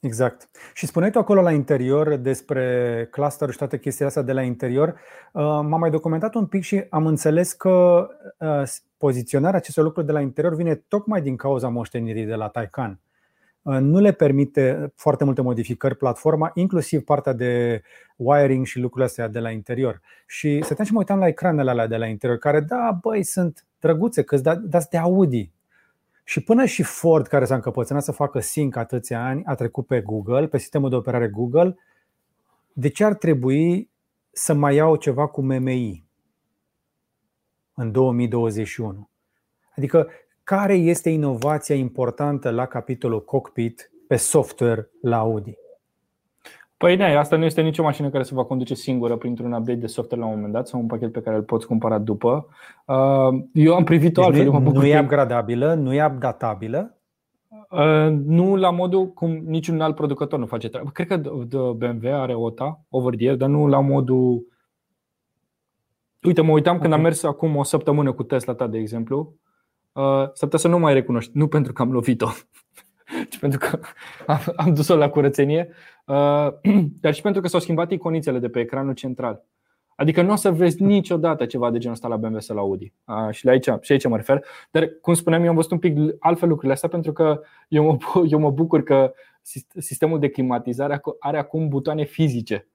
Exact. 0.00 0.48
Și 0.74 0.86
spuneai 0.86 1.10
tu 1.10 1.18
acolo 1.18 1.40
la 1.40 1.52
interior 1.52 2.16
despre 2.16 3.08
cluster 3.10 3.50
și 3.50 3.56
toate 3.56 3.78
chestiile 3.78 4.06
astea 4.06 4.22
de 4.22 4.32
la 4.32 4.42
interior. 4.42 4.88
Uh, 4.88 5.42
m-am 5.42 5.78
mai 5.78 5.90
documentat 5.90 6.34
un 6.34 6.46
pic 6.46 6.62
și 6.62 6.84
am 6.90 7.06
înțeles 7.06 7.52
că 7.52 8.06
poziționarea 8.96 9.58
acestor 9.58 9.84
lucruri 9.84 10.06
de 10.06 10.12
la 10.12 10.20
interior 10.20 10.54
vine 10.54 10.74
tocmai 10.74 11.22
din 11.22 11.36
cauza 11.36 11.68
moștenirii 11.68 12.24
de 12.24 12.34
la 12.34 12.48
Taycan. 12.48 13.00
Uh, 13.62 13.78
nu 13.80 14.00
le 14.00 14.12
permite 14.12 14.92
foarte 14.96 15.24
multe 15.24 15.42
modificări 15.42 15.96
platforma, 15.96 16.50
inclusiv 16.54 17.04
partea 17.04 17.32
de 17.32 17.82
wiring 18.16 18.66
și 18.66 18.78
lucrurile 18.78 19.06
astea 19.06 19.28
de 19.28 19.38
la 19.38 19.50
interior. 19.50 20.00
Și 20.26 20.60
stăteam 20.62 20.86
și 20.86 20.92
mă 20.92 20.98
uitam 20.98 21.18
la 21.18 21.26
ecranele 21.26 21.70
alea 21.70 21.86
de 21.86 21.96
la 21.96 22.06
interior, 22.06 22.38
care, 22.38 22.60
da, 22.60 22.98
băi, 23.02 23.22
sunt 23.22 23.66
drăguțe, 23.80 24.22
că 24.22 24.36
da, 24.36 24.54
dați 24.54 24.90
de 24.90 24.96
Audi. 24.96 25.50
Și 26.28 26.40
până 26.42 26.64
și 26.64 26.82
Ford, 26.82 27.26
care 27.26 27.44
s-a 27.44 27.54
încăpățânat 27.54 28.02
să 28.02 28.12
facă 28.12 28.40
sync 28.40 28.76
atâția 28.76 29.24
ani, 29.24 29.44
a 29.44 29.54
trecut 29.54 29.86
pe 29.86 30.00
Google, 30.00 30.48
pe 30.48 30.58
sistemul 30.58 30.90
de 30.90 30.96
operare 30.96 31.28
Google, 31.28 31.76
de 32.72 32.88
ce 32.88 33.04
ar 33.04 33.14
trebui 33.14 33.90
să 34.30 34.52
mai 34.52 34.74
iau 34.74 34.96
ceva 34.96 35.26
cu 35.26 35.40
MMI 35.40 36.04
în 37.74 37.92
2021? 37.92 39.10
Adică 39.76 40.08
care 40.42 40.74
este 40.74 41.10
inovația 41.10 41.74
importantă 41.74 42.50
la 42.50 42.66
capitolul 42.66 43.24
cockpit 43.24 43.90
pe 44.06 44.16
software 44.16 44.90
la 45.02 45.18
Audi? 45.18 45.54
Păi 46.78 46.96
ne, 46.96 47.16
asta 47.16 47.36
nu 47.36 47.44
este 47.44 47.60
nicio 47.60 47.82
mașină 47.82 48.10
care 48.10 48.22
se 48.22 48.34
va 48.34 48.44
conduce 48.44 48.74
singură 48.74 49.16
printr-un 49.16 49.52
update 49.52 49.78
de 49.78 49.86
software 49.86 50.22
la 50.22 50.28
un 50.28 50.34
moment 50.34 50.52
dat 50.52 50.68
sau 50.68 50.80
un 50.80 50.86
pachet 50.86 51.12
pe 51.12 51.20
care 51.20 51.36
îl 51.36 51.42
poți 51.42 51.66
cumpăra 51.66 51.98
după. 51.98 52.46
Uh, 52.84 53.44
eu 53.52 53.74
am 53.74 53.84
privit-o 53.84 54.20
deci 54.20 54.30
altfel. 54.30 54.60
Nu, 54.60 54.70
nu 54.70 54.86
e 54.86 55.00
upgradabilă, 55.00 55.74
nu 55.74 55.94
e 55.94 56.04
updatabilă? 56.04 56.98
Uh, 57.70 58.08
nu 58.24 58.56
la 58.56 58.70
modul 58.70 59.06
cum 59.06 59.30
niciun 59.30 59.80
alt 59.80 59.94
producător 59.94 60.38
nu 60.38 60.46
face 60.46 60.68
treaba. 60.68 60.90
Cred 60.90 61.06
că 61.06 61.16
BMW 61.76 62.12
are 62.12 62.34
OTA 62.34 62.84
over 62.88 63.14
the 63.14 63.28
air, 63.28 63.36
dar 63.36 63.48
nu 63.48 63.66
la 63.66 63.80
modul. 63.80 64.46
Uite, 66.22 66.40
mă 66.40 66.52
uitam 66.52 66.74
okay. 66.74 66.82
când 66.82 66.98
am 66.98 67.04
mers 67.04 67.22
acum 67.22 67.56
o 67.56 67.62
săptămână 67.62 68.12
cu 68.12 68.22
Tesla 68.22 68.54
ta, 68.54 68.66
de 68.66 68.78
exemplu, 68.78 69.38
Uh, 69.98 70.04
s-ar 70.04 70.48
putea 70.48 70.58
să 70.58 70.68
nu 70.68 70.78
mai 70.78 70.92
recunoști. 70.92 71.30
Nu 71.34 71.48
pentru 71.48 71.72
că 71.72 71.82
am 71.82 71.92
lovit-o, 71.92 72.28
ci 73.30 73.38
pentru 73.38 73.58
că 73.58 73.78
am, 74.32 74.40
am 74.56 74.74
dus-o 74.74 74.96
la 74.96 75.08
curățenie, 75.08 75.68
uh, 76.06 76.48
dar 77.00 77.14
și 77.14 77.22
pentru 77.22 77.40
că 77.40 77.48
s-au 77.48 77.60
schimbat 77.60 77.90
iconițele 77.90 78.38
de 78.38 78.48
pe 78.48 78.60
ecranul 78.60 78.94
central. 78.94 79.44
Adică 79.96 80.22
nu 80.22 80.32
o 80.32 80.36
să 80.36 80.52
vezi 80.52 80.82
niciodată 80.82 81.46
ceva 81.46 81.70
de 81.70 81.78
genul 81.78 81.94
ăsta 81.94 82.08
la 82.08 82.16
BMW 82.16 82.38
sau 82.38 82.56
la 82.56 82.62
Audi. 82.62 82.92
Uh, 83.04 83.30
și, 83.30 83.44
la 83.44 83.50
aici, 83.50 83.68
și 83.80 83.92
aici 83.92 84.06
mă 84.06 84.16
refer. 84.16 84.44
Dar, 84.70 84.90
cum 85.00 85.14
spuneam, 85.14 85.42
eu 85.42 85.48
am 85.48 85.54
văzut 85.54 85.70
un 85.70 85.78
pic 85.78 85.96
altfel 86.18 86.48
lucrurile 86.48 86.74
astea 86.74 86.88
pentru 86.88 87.12
că 87.12 87.40
eu 87.68 87.84
mă, 87.84 87.96
eu 88.30 88.38
mă 88.38 88.50
bucur 88.50 88.82
că 88.82 89.12
sistemul 89.78 90.18
de 90.18 90.28
climatizare 90.28 91.00
are 91.18 91.38
acum 91.38 91.68
butoane 91.68 92.04
fizice. 92.04 92.68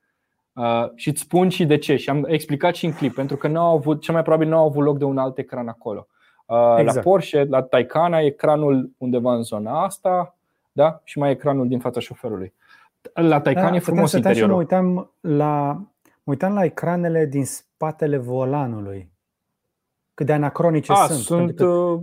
Uh, 0.54 0.90
și 0.96 1.10
îți 1.10 1.22
spun 1.22 1.50
și 1.50 1.66
de 1.66 1.78
ce. 1.78 1.96
Și 1.96 2.10
am 2.10 2.26
explicat 2.28 2.76
și 2.76 2.86
în 2.86 2.94
clip, 2.94 3.14
pentru 3.14 3.38
că 3.38 3.48
nu 3.48 3.60
au 3.60 3.76
avut, 3.76 4.02
cel 4.02 4.14
mai 4.14 4.24
probabil 4.24 4.48
nu 4.48 4.58
au 4.58 4.66
avut 4.66 4.84
loc 4.84 4.98
de 4.98 5.04
un 5.04 5.18
alt 5.18 5.38
ecran 5.38 5.68
acolo. 5.68 6.08
Exact. 6.78 6.96
La 6.96 7.02
Porsche, 7.02 7.44
la 7.44 7.62
Taycan, 7.62 8.14
ecranul 8.14 8.92
undeva 8.98 9.36
în 9.36 9.42
zona 9.42 9.84
asta 9.84 10.36
da? 10.74 11.02
și 11.04 11.18
mai 11.18 11.32
ecranul 11.32 11.68
din 11.68 11.80
fața 11.80 12.00
șoferului. 12.00 12.54
La 13.14 13.42
Taycan 13.42 13.70
da, 13.70 13.76
e 13.76 13.80
frumos 13.80 14.10
să 14.10 14.18
interiorul. 14.18 14.52
Mă 14.54 14.58
uitam, 14.58 15.12
la, 15.20 15.64
mă 16.24 16.32
uitam 16.32 16.54
la 16.54 16.64
ecranele 16.64 17.26
din 17.26 17.46
spatele 17.46 18.18
volanului. 18.18 19.12
Cât 20.14 20.26
de 20.26 20.34
anacronice 20.34 20.92
A, 20.92 20.96
sunt. 20.96 21.20
sunt 21.20 21.46
pentru, 21.46 21.66
că, 21.66 21.72
uh, 21.72 22.02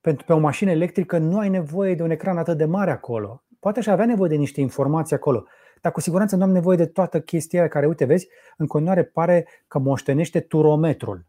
pentru 0.00 0.24
pe 0.24 0.32
o 0.32 0.38
mașină 0.38 0.70
electrică 0.70 1.18
nu 1.18 1.38
ai 1.38 1.48
nevoie 1.48 1.94
de 1.94 2.02
un 2.02 2.10
ecran 2.10 2.38
atât 2.38 2.56
de 2.56 2.64
mare 2.64 2.90
acolo. 2.90 3.42
Poate 3.60 3.80
și 3.80 3.90
avea 3.90 4.06
nevoie 4.06 4.28
de 4.28 4.36
niște 4.36 4.60
informații 4.60 5.16
acolo, 5.16 5.44
dar 5.80 5.92
cu 5.92 6.00
siguranță 6.00 6.36
nu 6.36 6.42
am 6.42 6.50
nevoie 6.50 6.76
de 6.76 6.86
toată 6.86 7.20
chestia 7.20 7.68
care, 7.68 7.86
uite, 7.86 8.04
vezi, 8.04 8.28
în 8.56 8.66
continuare 8.66 9.04
pare 9.04 9.46
că 9.66 9.78
moștenește 9.78 10.40
turometrul. 10.40 11.26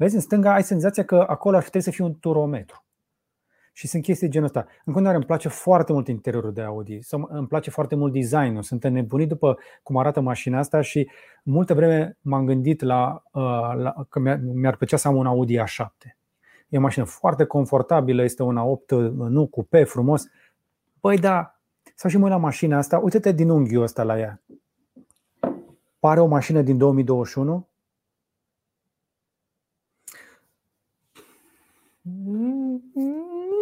Vezi, 0.00 0.14
în 0.14 0.20
stânga 0.20 0.52
ai 0.52 0.62
senzația 0.62 1.04
că 1.04 1.24
acolo 1.28 1.56
ar 1.56 1.62
trebui 1.62 1.80
să 1.80 1.90
fie 1.90 2.04
un 2.04 2.14
turometru. 2.14 2.84
Și 3.72 3.86
sunt 3.86 4.02
chestii 4.02 4.28
genul 4.28 4.46
ăsta. 4.46 4.66
În 4.84 4.92
continuare 4.92 5.16
îmi 5.16 5.26
place 5.26 5.48
foarte 5.48 5.92
mult 5.92 6.08
interiorul 6.08 6.52
de 6.52 6.62
Audi, 6.62 6.98
îmi 7.28 7.46
place 7.46 7.70
foarte 7.70 7.94
mult 7.94 8.12
designul, 8.12 8.62
sunt 8.62 8.84
nebunit 8.88 9.28
după 9.28 9.58
cum 9.82 9.96
arată 9.96 10.20
mașina 10.20 10.58
asta 10.58 10.80
și 10.80 11.10
multă 11.42 11.74
vreme 11.74 12.16
m-am 12.20 12.44
gândit 12.44 12.82
la, 12.82 13.22
uh, 13.32 13.42
la 13.76 13.94
că 14.08 14.18
mi-ar 14.40 14.76
plăcea 14.76 14.96
să 14.96 15.08
am 15.08 15.16
un 15.16 15.26
Audi 15.26 15.58
A7. 15.58 16.16
E 16.68 16.78
o 16.78 16.80
mașină 16.80 17.04
foarte 17.04 17.44
confortabilă, 17.44 18.22
este 18.22 18.42
una 18.42 18.64
8, 18.64 18.90
nu, 19.12 19.46
cupe, 19.46 19.84
frumos. 19.84 20.26
Păi 21.00 21.18
da, 21.18 21.60
sau 21.94 22.10
și 22.10 22.16
mă 22.16 22.28
la 22.28 22.36
mașina 22.36 22.78
asta, 22.78 22.98
uite-te 22.98 23.32
din 23.32 23.48
unghiul 23.48 23.82
ăsta 23.82 24.02
la 24.02 24.18
ea. 24.18 24.42
Pare 25.98 26.20
o 26.20 26.26
mașină 26.26 26.62
din 26.62 26.78
2021? 26.78 27.69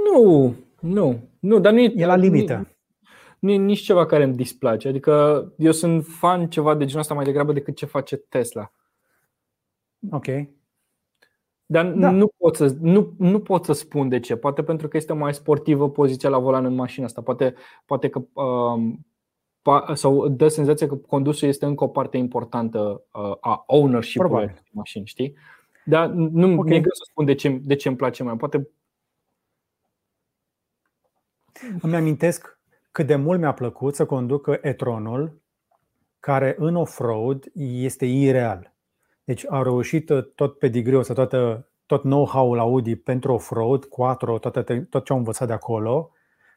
Nu, 0.04 0.54
nu, 0.80 1.28
nu, 1.38 1.58
dar 1.58 1.72
nu 1.72 1.78
e, 1.78 1.92
e 1.96 2.06
la 2.06 2.16
limită. 2.16 2.68
Nu, 3.38 3.50
e 3.50 3.56
nici 3.56 3.80
ceva 3.80 4.06
care 4.06 4.22
îmi 4.24 4.34
displace. 4.34 4.88
Adică 4.88 5.44
eu 5.58 5.72
sunt 5.72 6.06
fan 6.06 6.48
ceva 6.48 6.74
de 6.74 6.84
genul 6.84 7.00
ăsta 7.00 7.14
mai 7.14 7.24
degrabă 7.24 7.52
decât 7.52 7.76
ce 7.76 7.86
face 7.86 8.16
Tesla. 8.16 8.72
Ok. 10.10 10.26
Dar 11.66 11.92
da. 11.92 12.10
nu, 12.10 12.32
pot 12.36 12.56
să, 12.56 12.76
nu, 12.80 13.14
nu 13.18 13.40
pot 13.40 13.64
să 13.64 13.72
spun 13.72 14.08
de 14.08 14.20
ce. 14.20 14.36
Poate 14.36 14.62
pentru 14.62 14.88
că 14.88 14.96
este 14.96 15.12
mai 15.12 15.34
sportivă 15.34 15.90
poziția 15.90 16.28
la 16.28 16.38
volan 16.38 16.64
în 16.64 16.74
mașina 16.74 17.06
asta. 17.06 17.22
Poate, 17.22 17.54
poate 17.86 18.08
că 18.08 18.42
um, 18.42 19.06
sau 19.94 20.28
dă 20.28 20.48
senzația 20.48 20.86
că 20.86 20.96
condusul 20.96 21.48
este 21.48 21.66
încă 21.66 21.84
o 21.84 21.88
parte 21.88 22.16
importantă 22.16 23.04
uh, 23.12 23.36
a 23.40 23.64
ownership-ului 23.66 24.54
mașini, 24.72 25.06
știi? 25.06 25.34
Dar 25.88 26.08
nu 26.08 26.52
okay. 26.52 26.70
mi-e 26.70 26.80
greu 26.80 26.92
să 26.92 27.02
spun 27.10 27.24
de 27.24 27.34
ce, 27.34 27.48
de 27.48 27.74
ce 27.74 27.88
îmi 27.88 27.96
place 27.96 28.22
mai. 28.22 28.36
Poate 28.36 28.68
îmi 31.80 31.96
amintesc 31.96 32.60
cât 32.92 33.06
de 33.06 33.16
mult 33.16 33.40
mi-a 33.40 33.52
plăcut 33.52 33.94
să 33.94 34.06
conduc 34.06 34.58
e-tronul, 34.60 35.42
care 36.20 36.54
în 36.58 36.74
off-road 36.74 37.44
este 37.54 38.06
ireal. 38.06 38.74
Deci 39.24 39.46
au 39.50 39.62
reușit 39.62 40.12
tot 40.34 40.58
pedigreul, 40.58 41.02
să 41.02 41.12
toată, 41.12 41.68
tot 41.86 42.02
know-how-ul 42.02 42.58
Audi 42.58 42.96
pentru 42.96 43.32
off-road, 43.32 43.84
quattro, 43.84 44.38
tot, 44.38 44.88
tot 44.90 45.04
ce 45.04 45.12
au 45.12 45.18
învățat 45.18 45.46
de 45.46 45.52
acolo, 45.52 46.12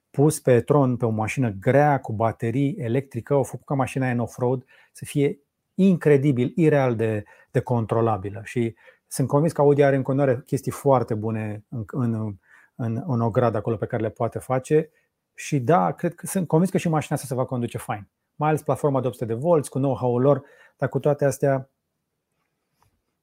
pus 0.10 0.40
pe 0.40 0.62
tron 0.62 0.98
pe 0.98 1.06
o 1.06 1.10
mașină 1.10 1.50
grea 1.50 2.00
cu 2.00 2.14
baterii 2.14 2.76
electrică, 2.78 3.34
au 3.34 3.44
făcut 3.44 3.66
ca 3.66 3.74
mașina 3.74 4.10
în 4.10 4.20
off-road 4.20 4.66
să 4.92 5.06
fie 5.06 5.40
incredibil, 5.74 6.52
ireal 6.56 6.96
de, 6.96 7.24
de 7.52 7.60
controlabilă. 7.60 8.42
Și 8.44 8.76
sunt 9.12 9.28
convins 9.28 9.54
că 9.54 9.62
Audi 9.62 9.84
are 9.84 9.96
în 9.96 10.02
continuare 10.02 10.42
chestii 10.46 10.72
foarte 10.72 11.14
bune 11.14 11.64
în, 11.70 11.84
în, 11.88 12.36
în, 12.76 13.04
în 13.08 13.22
o 13.22 13.30
gradă 13.30 13.58
acolo 13.58 13.76
pe 13.76 13.86
care 13.86 14.02
le 14.02 14.10
poate 14.10 14.40
face. 14.40 14.90
Și 15.34 15.60
da, 15.60 15.92
cred 15.92 16.16
că 16.16 16.26
sunt 16.26 16.48
convins 16.48 16.72
că 16.72 16.78
și 16.78 16.90
mașina 16.90 17.16
asta 17.16 17.28
se 17.28 17.36
va 17.36 17.46
conduce 17.46 17.78
fain. 17.78 18.08
Mai 18.36 18.50
ales 18.50 18.62
platforma 18.62 19.02
de 19.02 19.08
800 19.08 19.34
de 19.34 19.40
volți, 19.40 19.70
cu 19.70 19.78
know-how-ul 19.78 20.22
lor, 20.22 20.44
dar 20.78 20.90
cu 20.90 21.00
toate 21.00 21.26
astea 21.26 21.70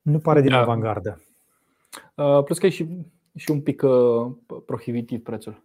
nu 0.03 0.19
pare 0.19 0.41
din 0.41 0.51
da. 0.51 0.59
avangardă. 0.59 1.23
Uh, 2.15 2.45
plus 2.45 2.59
că 2.59 2.67
e 2.67 2.71
și, 2.71 2.89
și 3.37 3.51
un 3.51 3.61
pic 3.61 3.83
uh, 3.83 4.33
prohibitiv 4.67 5.23
prețul. 5.23 5.63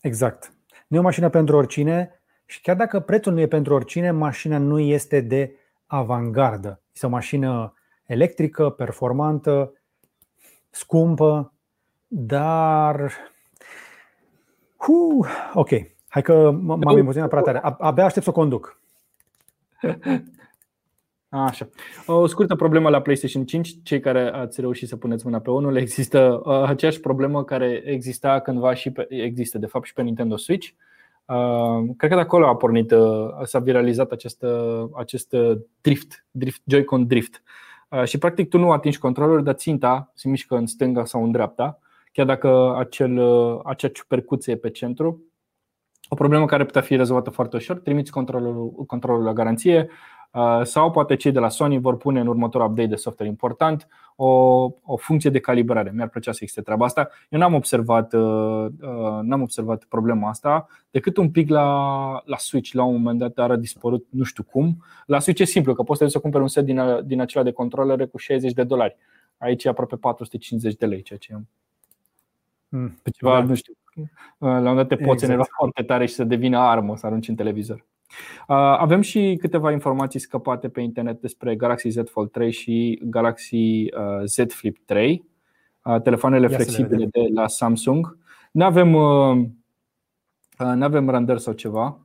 Exact. 0.00 0.52
Nu 0.86 0.96
e 0.96 1.00
o 1.00 1.02
mașină 1.02 1.28
pentru 1.28 1.56
oricine 1.56 2.22
și 2.44 2.60
chiar 2.60 2.76
dacă 2.76 3.00
prețul 3.00 3.32
nu 3.32 3.40
e 3.40 3.46
pentru 3.46 3.74
oricine, 3.74 4.10
mașina 4.10 4.58
nu 4.58 4.78
este 4.78 5.20
de 5.20 5.54
avangardă. 5.86 6.80
Este 6.92 7.06
o 7.06 7.08
mașină 7.08 7.75
electrică, 8.06 8.70
performantă, 8.70 9.72
scumpă, 10.70 11.52
dar. 12.06 13.12
Uh, 14.88 15.28
ok, 15.54 15.68
hai 16.08 16.22
că 16.22 16.50
m-am 16.50 16.96
emoționat 16.96 17.28
prea 17.28 17.42
tare. 17.42 17.60
Abia 17.78 18.04
aștept 18.04 18.24
să 18.24 18.30
o 18.30 18.34
conduc. 18.34 18.80
Așa. 21.28 21.68
O 22.06 22.26
scurtă 22.26 22.54
problemă 22.54 22.88
la 22.88 23.00
PlayStation 23.00 23.44
5. 23.44 23.76
Cei 23.82 24.00
care 24.00 24.30
ați 24.32 24.60
reușit 24.60 24.88
să 24.88 24.96
puneți 24.96 25.24
mâna 25.24 25.40
pe 25.40 25.50
unul, 25.50 25.76
există 25.76 26.40
uh, 26.44 26.62
aceeași 26.66 27.00
problemă 27.00 27.44
care 27.44 27.82
exista 27.84 28.40
cândva 28.40 28.74
și 28.74 28.90
pe, 28.90 29.06
există 29.08 29.58
de 29.58 29.66
fapt 29.66 29.86
și 29.86 29.92
pe 29.92 30.02
Nintendo 30.02 30.36
Switch. 30.36 30.68
Uh, 31.24 31.94
cred 31.96 32.10
că 32.10 32.16
de 32.16 32.22
acolo 32.22 32.46
a 32.46 32.56
pornit, 32.56 32.90
uh, 32.90 33.28
s-a 33.42 33.58
viralizat 33.58 34.10
acest, 34.10 34.44
acest 34.96 35.34
drift, 35.80 36.26
drift, 36.30 36.62
Joy-Con 36.64 37.06
drift. 37.06 37.42
Și 38.04 38.18
practic 38.18 38.48
tu 38.48 38.58
nu 38.58 38.70
atingi 38.70 38.98
controlul, 38.98 39.42
dar 39.42 39.54
ținta 39.54 40.10
se 40.14 40.28
mișcă 40.28 40.56
în 40.56 40.66
stânga 40.66 41.04
sau 41.04 41.24
în 41.24 41.30
dreapta, 41.30 41.78
chiar 42.12 42.26
dacă 42.26 42.74
acel, 42.78 43.20
acea 43.64 43.88
ciupercuță 43.88 44.50
e 44.50 44.56
pe 44.56 44.70
centru. 44.70 45.22
O 46.08 46.14
problemă 46.14 46.46
care 46.46 46.64
putea 46.64 46.80
fi 46.80 46.96
rezolvată 46.96 47.30
foarte 47.30 47.56
ușor, 47.56 47.78
trimiți 47.78 48.10
controlul, 48.10 48.70
controlul 48.86 49.24
la 49.24 49.32
garanție, 49.32 49.80
Uh, 49.80 49.92
sau 50.62 50.90
poate 50.90 51.16
cei 51.16 51.32
de 51.32 51.38
la 51.38 51.48
Sony 51.48 51.78
vor 51.78 51.96
pune 51.96 52.20
în 52.20 52.26
următorul 52.26 52.66
update 52.66 52.88
de 52.88 52.96
software 52.96 53.30
important 53.30 53.88
o, 54.16 54.26
o 54.82 54.96
funcție 54.96 55.30
de 55.30 55.40
calibrare. 55.40 55.92
Mi-ar 55.94 56.08
plăcea 56.08 56.32
să 56.32 56.38
existe 56.40 56.62
treaba 56.62 56.84
asta. 56.84 57.08
Eu 57.28 57.38
n-am 57.38 57.54
observat, 57.54 58.12
uh, 58.12 58.66
uh, 58.80 59.18
n-am 59.22 59.42
observat 59.42 59.84
problema 59.84 60.28
asta 60.28 60.66
decât 60.90 61.16
un 61.16 61.30
pic 61.30 61.48
la, 61.48 62.22
la 62.24 62.36
Switch. 62.36 62.72
La 62.72 62.84
un 62.84 62.92
moment 62.92 63.18
dat 63.18 63.50
a 63.50 63.56
dispărut, 63.56 64.06
nu 64.10 64.24
știu 64.24 64.42
cum. 64.42 64.84
La 65.06 65.18
Switch 65.18 65.40
e 65.40 65.44
simplu, 65.44 65.74
că 65.74 65.82
poți 65.82 66.10
să 66.10 66.18
cumperi 66.18 66.42
un 66.42 66.48
set 66.48 66.64
din, 66.64 66.80
din 67.04 67.20
acela 67.20 67.44
de 67.44 67.52
controlere 67.52 68.06
cu 68.06 68.18
60 68.18 68.52
de 68.52 68.64
dolari. 68.64 68.96
Aici 69.38 69.64
e 69.64 69.68
aproape 69.68 69.96
450 69.96 70.74
de 70.74 70.86
lei, 70.86 71.02
ceea 71.02 71.18
ce 71.18 71.32
e 71.32 71.36
mm, 72.68 72.98
pe 73.02 73.10
ceva, 73.10 73.40
da. 73.40 73.44
nu 73.44 73.54
știu, 73.54 73.72
la 74.38 74.48
un 74.48 74.62
moment 74.62 74.76
dat 74.76 74.88
te 74.88 74.96
poți 74.96 75.10
exact. 75.10 75.30
enerva 75.30 75.46
foarte 75.56 75.82
tare 75.82 76.06
și 76.06 76.14
să 76.14 76.24
devină 76.24 76.58
armă 76.58 76.96
să 76.96 77.06
arunci 77.06 77.28
în 77.28 77.34
televizor. 77.34 77.84
Avem 78.78 79.00
și 79.00 79.36
câteva 79.40 79.72
informații 79.72 80.20
scăpate 80.20 80.68
pe 80.68 80.80
internet 80.80 81.20
despre 81.20 81.56
Galaxy 81.56 81.88
Z 81.88 81.96
Fold 82.04 82.30
3 82.30 82.50
și 82.50 83.00
Galaxy 83.04 83.88
Z 84.24 84.36
Flip 84.48 84.78
3, 84.84 85.24
telefoanele 86.02 86.48
Ia 86.50 86.56
flexibile 86.56 87.06
de 87.06 87.20
la 87.34 87.46
Samsung. 87.46 88.18
Nu 88.52 88.64
avem, 88.64 88.90
nu 90.58 90.84
avem 90.84 91.10
render 91.10 91.38
sau 91.38 91.52
ceva, 91.52 92.00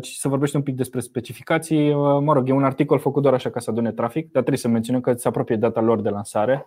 ci 0.00 0.08
să 0.08 0.28
vorbește 0.28 0.56
un 0.56 0.62
pic 0.62 0.74
despre 0.74 1.00
specificații. 1.00 1.94
Mă 1.94 2.32
rog, 2.32 2.48
e 2.48 2.52
un 2.52 2.64
articol 2.64 2.98
făcut 2.98 3.22
doar 3.22 3.34
așa 3.34 3.50
ca 3.50 3.60
să 3.60 3.70
adune 3.70 3.92
trafic, 3.92 4.22
dar 4.24 4.30
trebuie 4.30 4.58
să 4.58 4.68
menționăm 4.68 5.00
că 5.00 5.12
se 5.12 5.28
apropie 5.28 5.56
data 5.56 5.80
lor 5.80 6.00
de 6.00 6.08
lansare. 6.08 6.64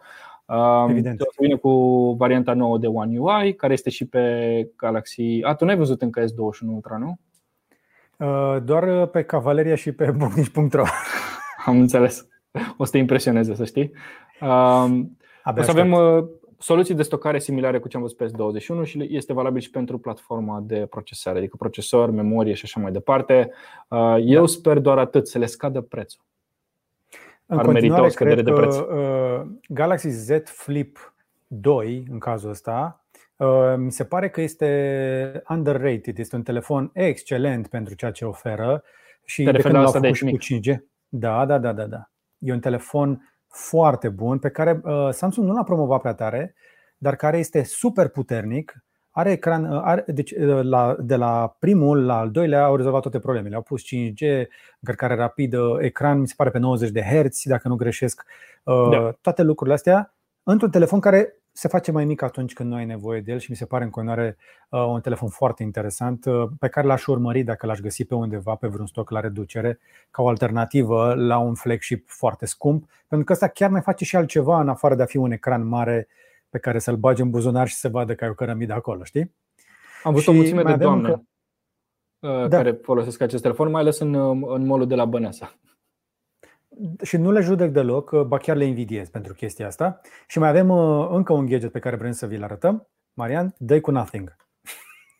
Evident. 0.89 1.21
O 1.21 1.23
să 1.31 1.37
vină 1.39 1.57
cu 1.57 1.71
varianta 2.17 2.53
nouă 2.53 2.77
de 2.77 2.87
One 2.87 3.19
UI, 3.19 3.55
care 3.55 3.73
este 3.73 3.89
și 3.89 4.07
pe 4.07 4.71
Galaxy. 4.75 5.41
A, 5.41 5.55
tu 5.55 5.65
n-ai 5.65 5.77
văzut 5.77 6.01
încă 6.01 6.23
S21 6.23 6.67
Ultra, 6.67 6.97
nu? 6.97 7.19
Uh, 8.23 8.57
doar 8.63 9.05
pe 9.05 9.23
Cavaleria 9.23 9.75
și 9.75 9.91
pe 9.91 10.11
bucnici.ro 10.11 10.83
Am 11.65 11.79
înțeles. 11.79 12.27
O 12.77 12.83
să 12.83 12.91
te 12.91 12.97
impresioneze, 12.97 13.55
să 13.55 13.65
știi. 13.65 13.91
Um, 14.41 15.17
Abia 15.43 15.61
o 15.61 15.65
să 15.65 15.71
avem 15.71 15.91
uh, 15.91 16.25
soluții 16.57 16.95
de 16.95 17.03
stocare 17.03 17.39
similare 17.39 17.79
cu 17.79 17.87
ce 17.87 17.95
am 17.95 18.01
văzut 18.01 18.17
pe 18.17 18.25
S21 18.25 18.83
și 18.83 19.07
este 19.09 19.33
valabil 19.33 19.61
și 19.61 19.69
pentru 19.69 19.97
platforma 19.97 20.63
de 20.65 20.85
procesare, 20.89 21.37
adică 21.37 21.55
procesor, 21.59 22.09
memorie 22.09 22.53
și 22.53 22.65
așa 22.65 22.79
mai 22.79 22.91
departe. 22.91 23.51
Uh, 23.87 24.15
eu 24.19 24.39
da. 24.39 24.47
sper 24.47 24.79
doar 24.79 24.97
atât, 24.97 25.27
să 25.27 25.37
le 25.37 25.45
scadă 25.45 25.81
prețul. 25.81 26.21
În 27.45 27.57
Ar 27.57 27.67
merita 27.67 28.03
o 28.03 28.07
scădere 28.07 28.41
de 28.41 28.51
preț. 28.51 28.75
Galaxy 29.67 30.09
Z 30.09 30.29
Flip 30.43 31.13
2, 31.47 32.07
în 32.11 32.19
cazul 32.19 32.49
ăsta, 32.49 32.97
Uh, 32.97 33.02
mi 33.77 33.91
se 33.91 34.03
pare 34.03 34.29
că 34.29 34.41
este 34.41 35.41
underrated, 35.49 36.17
este 36.17 36.35
un 36.35 36.43
telefon 36.43 36.89
excelent 36.93 37.67
pentru 37.67 37.93
ceea 37.93 38.11
ce 38.11 38.25
oferă 38.25 38.83
și 39.25 39.43
Te 39.43 39.51
de 39.51 39.61
când 39.61 39.73
l-au 39.73 39.91
făcut 39.91 40.15
și 40.15 40.25
cu 40.25 40.37
5G. 40.37 40.75
Da, 41.07 41.45
da, 41.45 41.57
da, 41.57 41.73
da, 41.73 41.85
da. 41.85 42.09
E 42.37 42.51
un 42.51 42.59
telefon 42.59 43.33
foarte 43.47 44.09
bun 44.09 44.39
pe 44.39 44.49
care 44.49 44.81
uh, 44.83 45.09
Samsung 45.11 45.47
nu 45.47 45.53
l-a 45.53 45.63
promovat 45.63 46.01
prea 46.01 46.13
tare, 46.13 46.55
dar 46.97 47.15
care 47.15 47.37
este 47.37 47.63
super 47.63 48.07
puternic. 48.07 48.83
Are 49.09 49.31
ecran, 49.31 49.71
uh, 49.71 49.81
are, 49.83 50.03
deci 50.07 50.33
la, 50.61 50.95
de 50.99 51.15
la 51.15 51.55
primul 51.59 52.05
la 52.05 52.17
al 52.19 52.31
doilea 52.31 52.63
au 52.63 52.75
rezolvat 52.75 53.01
toate 53.01 53.19
problemele. 53.19 53.55
Au 53.55 53.61
pus 53.61 53.81
5G, 53.81 54.45
încărcare 54.79 55.15
rapidă, 55.15 55.77
ecran 55.79 56.19
mi 56.19 56.27
se 56.27 56.33
pare 56.37 56.49
pe 56.49 56.59
90 56.59 56.89
de 56.89 57.01
Hz, 57.01 57.41
dacă 57.43 57.67
nu 57.67 57.75
greșesc. 57.75 58.23
Da. 58.63 59.11
Toate 59.21 59.43
lucrurile 59.43 59.75
astea 59.75 60.13
într-un 60.43 60.71
telefon 60.71 60.99
care 60.99 61.42
se 61.55 61.67
face 61.67 61.91
mai 61.91 62.05
mic 62.05 62.21
atunci 62.21 62.53
când 62.53 62.69
nu 62.69 62.75
ai 62.75 62.85
nevoie 62.85 63.21
de 63.21 63.31
el 63.31 63.39
și 63.39 63.51
mi 63.51 63.55
se 63.55 63.65
pare 63.65 63.83
în 63.83 63.89
continuare 63.89 64.37
uh, 64.69 64.85
un 64.87 65.01
telefon 65.01 65.29
foarte 65.29 65.63
interesant 65.63 66.25
uh, 66.25 66.49
pe 66.59 66.67
care 66.67 66.87
l-aș 66.87 67.05
urmări 67.05 67.43
dacă 67.43 67.65
l-aș 67.65 67.79
găsi 67.79 68.05
pe 68.05 68.15
undeva 68.15 68.55
pe 68.55 68.67
vreun 68.67 68.87
stoc 68.87 69.09
la 69.09 69.19
reducere 69.19 69.79
ca 70.11 70.21
o 70.21 70.27
alternativă 70.27 71.13
la 71.13 71.37
un 71.37 71.53
flagship 71.53 72.09
foarte 72.09 72.45
scump, 72.45 72.89
pentru 73.07 73.25
că 73.25 73.33
ăsta 73.33 73.47
chiar 73.47 73.69
mai 73.69 73.81
face 73.81 74.05
și 74.05 74.15
altceva 74.15 74.59
în 74.59 74.69
afară 74.69 74.95
de 74.95 75.01
a 75.01 75.05
fi 75.05 75.17
un 75.17 75.31
ecran 75.31 75.67
mare 75.67 76.07
pe 76.49 76.59
care 76.59 76.79
să-l 76.79 76.95
bagi 76.95 77.21
în 77.21 77.29
buzunar 77.29 77.67
și 77.67 77.75
să 77.75 77.89
vadă 77.89 78.15
că 78.15 78.23
ai 78.23 78.29
o 78.29 78.33
cărămidă 78.33 78.73
acolo, 78.73 79.03
știi? 79.03 79.35
Am 80.03 80.13
văzut 80.13 80.27
o 80.27 80.33
mulțime 80.33 80.63
de 80.63 80.75
doamne 80.75 81.09
că... 81.09 81.19
Uh, 82.27 82.47
da. 82.47 82.57
care 82.57 82.71
folosesc 82.71 83.21
acest 83.21 83.41
telefon, 83.41 83.71
mai 83.71 83.81
ales 83.81 83.99
în, 83.99 84.15
în 84.53 84.65
molul 84.65 84.87
de 84.87 84.95
la 84.95 85.05
Băneasa 85.05 85.53
și 87.01 87.17
nu 87.17 87.31
le 87.31 87.41
judec 87.41 87.71
deloc, 87.71 88.23
ba 88.27 88.37
chiar 88.37 88.55
le 88.55 88.65
invidiez 88.65 89.09
pentru 89.09 89.33
chestia 89.33 89.67
asta. 89.67 89.99
Și 90.27 90.39
mai 90.39 90.49
avem 90.49 90.69
uh, 90.69 91.07
încă 91.11 91.33
un 91.33 91.45
gadget 91.45 91.71
pe 91.71 91.79
care 91.79 91.95
vrem 91.95 92.11
să 92.11 92.25
vi-l 92.25 92.43
arătăm. 92.43 92.87
Marian, 93.13 93.55
dă 93.57 93.79
cu 93.79 93.91
nothing. 93.91 94.35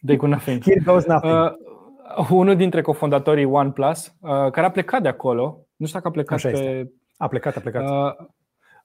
dă 0.01 0.15
cu 0.15 0.25
nothing. 0.25 0.61
Here 0.61 0.81
goes 0.85 1.05
nothing. 1.05 1.33
Uh, 1.33 2.27
unul 2.29 2.55
dintre 2.55 2.81
cofondatorii 2.81 3.45
OnePlus, 3.45 4.13
uh, 4.19 4.29
care 4.29 4.65
a 4.65 4.71
plecat 4.71 5.01
de 5.01 5.07
acolo, 5.07 5.65
nu 5.75 5.85
știu 5.85 5.99
dacă 5.99 6.07
a 6.07 6.11
plecat 6.11 6.33
Așa 6.37 6.49
pe... 6.49 6.55
Este. 6.55 6.91
A 7.17 7.27
plecat, 7.27 7.55
a 7.55 7.59
plecat. 7.59 7.89
Uh, 7.89 8.25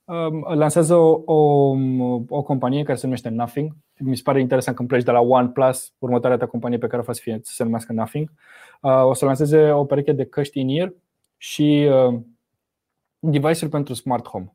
uh, 0.04 0.54
lansează 0.54 0.94
o, 0.94 1.22
o, 1.24 1.76
o 2.28 2.42
companie 2.42 2.82
care 2.82 2.96
se 2.96 3.06
numește 3.06 3.28
Nothing. 3.28 3.72
Mi 3.98 4.16
se 4.16 4.22
pare 4.24 4.40
interesant 4.40 4.76
când 4.76 4.88
pleci 4.88 5.02
de 5.02 5.10
la 5.10 5.20
OnePlus, 5.20 5.92
următoarea 5.98 6.38
ta 6.38 6.46
companie 6.46 6.78
pe 6.78 6.86
care 6.86 7.00
o 7.00 7.04
faci 7.04 7.18
fie 7.18 7.40
să 7.42 7.52
se 7.54 7.62
numească 7.62 7.92
Nothing. 7.92 8.30
Uh, 8.80 9.04
o 9.04 9.12
să 9.12 9.24
lanseze 9.24 9.70
o 9.70 9.84
pereche 9.84 10.12
de 10.12 10.24
căști 10.24 10.60
in 10.60 10.68
ear 10.68 10.92
și 11.36 11.88
uh, 11.90 12.20
device-uri 13.18 13.70
pentru 13.70 13.94
smart 13.94 14.28
home. 14.28 14.52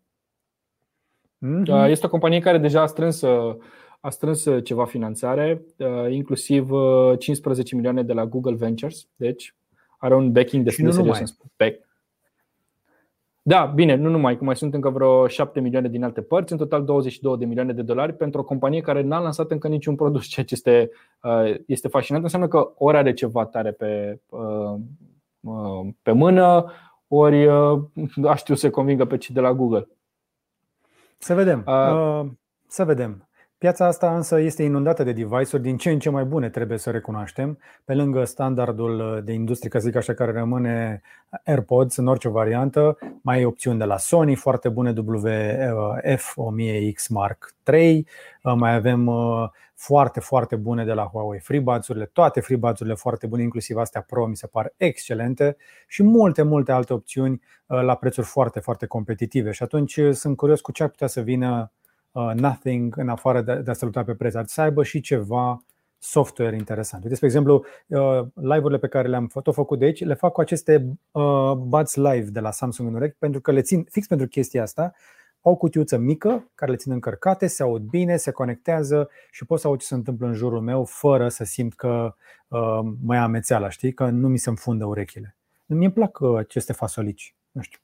Mm-hmm. 1.46 1.90
Este 1.90 2.06
o 2.06 2.10
companie 2.10 2.40
care 2.40 2.58
deja 2.58 2.82
a 2.82 2.86
strâns, 2.86 3.24
a 4.00 4.10
strâns 4.10 4.48
ceva 4.64 4.86
finanțare, 4.86 5.66
uh, 5.78 6.12
inclusiv 6.12 6.70
15 7.18 7.62
uh, 7.62 7.82
milioane 7.82 8.04
de 8.04 8.14
la 8.14 8.26
Google 8.26 8.56
Ventures, 8.56 9.08
deci 9.16 9.56
are 9.98 10.16
un 10.16 10.32
backing 10.32 10.64
destul 10.64 10.86
de 10.86 10.92
serios. 10.92 11.38
Back. 11.58 11.92
Da, 13.46 13.66
bine, 13.66 13.96
nu 13.96 14.10
numai, 14.10 14.38
că 14.38 14.44
mai 14.44 14.56
sunt 14.56 14.74
încă 14.74 14.90
vreo 14.90 15.28
7 15.28 15.60
milioane 15.60 15.88
din 15.88 16.04
alte 16.04 16.22
părți, 16.22 16.52
în 16.52 16.58
total 16.58 16.86
22 16.86 17.38
de 17.38 17.46
milioane 17.46 17.74
de 17.74 17.82
dolari 17.82 18.14
pentru 18.14 18.40
o 18.40 18.44
companie 18.44 18.82
care 18.82 19.02
n-a 19.02 19.20
lansat 19.20 19.52
încă 19.52 19.68
niciun 19.68 19.96
produs, 19.96 20.26
ceea 20.34 20.46
ce 20.46 20.54
este, 20.54 20.90
uh, 21.22 21.56
este 21.68 21.88
fascinant. 21.88 22.24
Înseamnă 22.24 22.48
că 22.48 22.72
ori 22.76 22.98
are 22.98 23.14
ceva 23.14 23.46
tare 23.46 23.72
pe, 23.72 24.20
pe 26.02 26.12
mână, 26.12 26.72
ori 27.16 27.46
uh, 27.46 27.82
a 28.24 28.36
știu 28.36 28.56
să 28.56 28.70
convingă 28.70 29.06
pe 29.06 29.18
cei 29.18 29.36
de 29.36 29.42
la 29.42 29.54
Google. 29.54 29.88
Să 31.18 31.34
vedem. 31.34 31.64
Uh, 31.68 32.26
să 32.68 32.86
vedem. 32.86 33.28
Piața 33.64 33.86
asta 33.86 34.16
însă 34.16 34.40
este 34.40 34.64
inundată 34.64 35.04
de 35.04 35.12
device-uri 35.12 35.62
din 35.62 35.78
ce 35.78 35.92
în 35.92 36.00
ce 36.00 36.10
mai 36.10 36.24
bune, 36.24 36.50
trebuie 36.50 36.78
să 36.78 36.92
recunoaștem. 36.92 37.60
Pe 37.86 37.94
lângă 37.94 38.24
standardul 38.24 39.22
de 39.26 39.34
industrie, 39.34 39.70
ca 39.70 39.80
să 39.80 39.86
zic 39.86 39.96
așa, 39.96 40.14
care 40.14 40.32
rămâne 40.32 41.02
AirPods 41.44 41.96
în 41.96 42.08
orice 42.08 42.30
variantă, 42.30 42.98
mai 43.22 43.36
ai 43.36 43.46
opțiuni 43.46 43.80
de 43.80 43.86
la 43.86 43.98
Sony, 43.98 44.36
foarte 44.36 44.70
bune 44.70 44.94
WF-1000X 44.94 47.08
Mark 47.10 47.56
III, 47.72 48.08
mai 48.56 48.74
avem 48.74 49.08
uh, 49.08 49.50
foarte, 49.76 50.20
foarte 50.20 50.56
bune 50.56 50.86
de 50.86 50.94
la 50.94 51.04
Huawei 51.04 51.40
FreeBuds-urile, 51.40 52.06
toate 52.06 52.40
FreeBuds-urile 52.40 52.96
foarte 52.96 53.28
bune, 53.28 53.42
inclusiv 53.42 53.78
astea 53.78 54.02
Pro, 54.02 54.26
mi 54.26 54.36
se 54.36 54.48
par 54.48 54.74
excelente 54.78 55.58
și 55.88 56.04
multe, 56.04 56.42
multe 56.42 56.72
alte 56.72 56.94
opțiuni 56.94 57.42
uh, 57.66 57.82
la 57.82 57.96
prețuri 57.96 58.28
foarte, 58.28 58.60
foarte 58.60 58.86
competitive. 58.86 59.52
Și 59.52 59.64
atunci 59.64 59.98
uh, 59.98 60.14
sunt 60.14 60.38
curios 60.38 60.62
cu 60.62 60.72
ce 60.72 60.84
ar 60.84 60.90
putea 60.90 61.08
să 61.08 61.22
vină 61.22 61.60
uh, 61.62 61.68
Nothing 62.36 62.98
în 62.98 63.10
afară 63.10 63.42
de, 63.42 63.64
a 63.68 63.74
saluta 63.74 64.04
pe 64.04 64.14
preț, 64.14 64.34
ar 64.34 64.46
să 64.46 64.62
aibă 64.62 64.84
și 64.84 65.02
ceva 65.02 65.64
software 65.98 66.56
interesant. 66.56 67.04
Uite, 67.04 67.16
spre 67.16 67.28
exemplu, 67.28 67.66
live-urile 68.34 68.78
pe 68.78 68.88
care 68.88 69.08
le-am 69.08 69.28
tot 69.28 69.54
făcut 69.54 69.80
de 69.80 69.86
aici, 69.86 70.04
le 70.04 70.14
fac 70.14 70.32
cu 70.32 70.42
aceste 70.42 71.00
Buds 71.58 71.96
Live 71.96 72.30
de 72.30 72.40
la 72.40 72.52
Samsung 72.52 72.90
în 72.90 72.96
urechi, 72.96 73.16
pentru 73.20 73.42
că 73.42 73.52
le 73.52 73.62
țin 73.62 73.86
fix 73.90 74.08
pentru 74.08 74.28
chestia 74.28 74.62
asta 74.62 74.94
au 75.44 75.52
o 75.52 75.56
cutiuță 75.56 75.98
mică 75.98 76.52
care 76.56 76.72
le 76.72 76.78
țin 76.78 76.92
încărcate, 76.92 77.48
se 77.48 77.64
aud 77.64 77.82
bine, 77.82 78.18
se 78.18 78.32
conectează 78.32 79.10
și 79.32 79.46
pot 79.46 79.60
să 79.60 79.68
aud 79.68 79.80
ce 79.80 79.86
se 79.86 79.94
întâmplă 79.94 80.28
în 80.28 80.34
jurul 80.34 80.62
meu 80.62 80.86
fără 80.86 81.30
să 81.30 81.44
simt 81.44 81.74
că 81.74 82.16
uh, 82.48 82.80
mă 83.04 83.16
ia 83.16 83.24
amețeala, 83.24 83.70
știi? 83.70 83.94
Că 83.94 84.10
nu 84.10 84.28
mi 84.28 84.38
se 84.38 84.50
înfundă 84.50 84.86
urechile. 84.86 85.38
Mie 85.66 85.86
îmi 85.86 85.94
plac 85.94 86.20
uh, 86.20 86.38
aceste 86.38 86.74
fasolici, 86.74 87.36
nu 87.52 87.62
știu. 87.62 87.80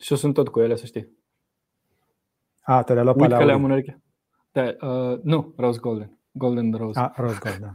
Și 0.00 0.12
eu 0.12 0.18
sunt 0.18 0.34
tot 0.34 0.48
cu 0.48 0.60
ele, 0.60 0.76
să 0.76 0.86
știi. 0.86 1.18
A, 2.70 2.82
te 2.82 2.92
le-ai 2.92 3.04
luat 3.04 3.16
pe 3.16 3.26
că 3.26 3.44
le 3.44 3.52
am 3.52 3.64
în 3.64 3.70
ureche. 3.70 4.02
Da, 4.52 4.62
uh, 4.62 5.18
nu, 5.22 5.54
Rose 5.56 5.78
Golden. 5.80 6.18
Golden 6.30 6.72
Rose. 6.72 7.00
A, 7.00 7.12
Rose 7.16 7.38
Golden. 7.42 7.72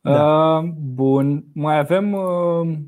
da. 0.00 0.58
uh, 0.58 0.64
bun. 0.76 1.44
Mai 1.54 1.78
avem 1.78 2.12
uh, 2.12 2.78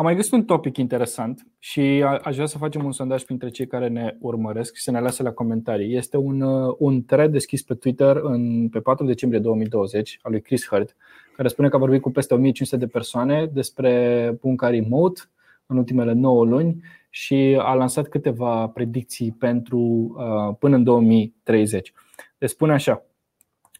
am 0.00 0.06
mai 0.06 0.14
găsit 0.14 0.32
un 0.32 0.44
topic 0.44 0.76
interesant 0.76 1.46
și 1.58 2.04
aș 2.22 2.34
vrea 2.34 2.46
să 2.46 2.58
facem 2.58 2.84
un 2.84 2.92
sondaj 2.92 3.22
printre 3.22 3.48
cei 3.48 3.66
care 3.66 3.88
ne 3.88 4.16
urmăresc 4.20 4.74
și 4.74 4.82
să 4.82 4.90
ne 4.90 5.00
lase 5.00 5.22
la 5.22 5.32
comentarii. 5.32 5.96
Este 5.96 6.16
un, 6.16 6.40
uh, 6.40 6.74
un 6.78 7.04
thread 7.04 7.32
deschis 7.32 7.62
pe 7.62 7.74
Twitter 7.74 8.16
în, 8.16 8.68
pe 8.68 8.80
4 8.80 9.06
decembrie 9.06 9.40
2020 9.40 10.18
al 10.22 10.30
lui 10.30 10.40
Chris 10.40 10.66
Hurt, 10.68 10.96
care 11.36 11.48
spune 11.48 11.68
că 11.68 11.76
a 11.76 11.78
vorbit 11.78 12.00
cu 12.00 12.10
peste 12.10 12.34
1500 12.34 12.76
de 12.76 12.86
persoane 12.86 13.50
despre 13.52 14.36
bunca 14.40 14.68
remote 14.68 15.20
în 15.66 15.76
ultimele 15.76 16.12
9 16.12 16.44
luni 16.44 16.82
și 17.10 17.58
a 17.60 17.74
lansat 17.74 18.08
câteva 18.08 18.68
predicții 18.68 19.32
pentru 19.38 19.78
uh, 19.78 20.56
până 20.58 20.76
în 20.76 20.84
2030. 20.84 21.92
Deci 22.38 22.50
spune 22.50 22.72
așa 22.72 23.02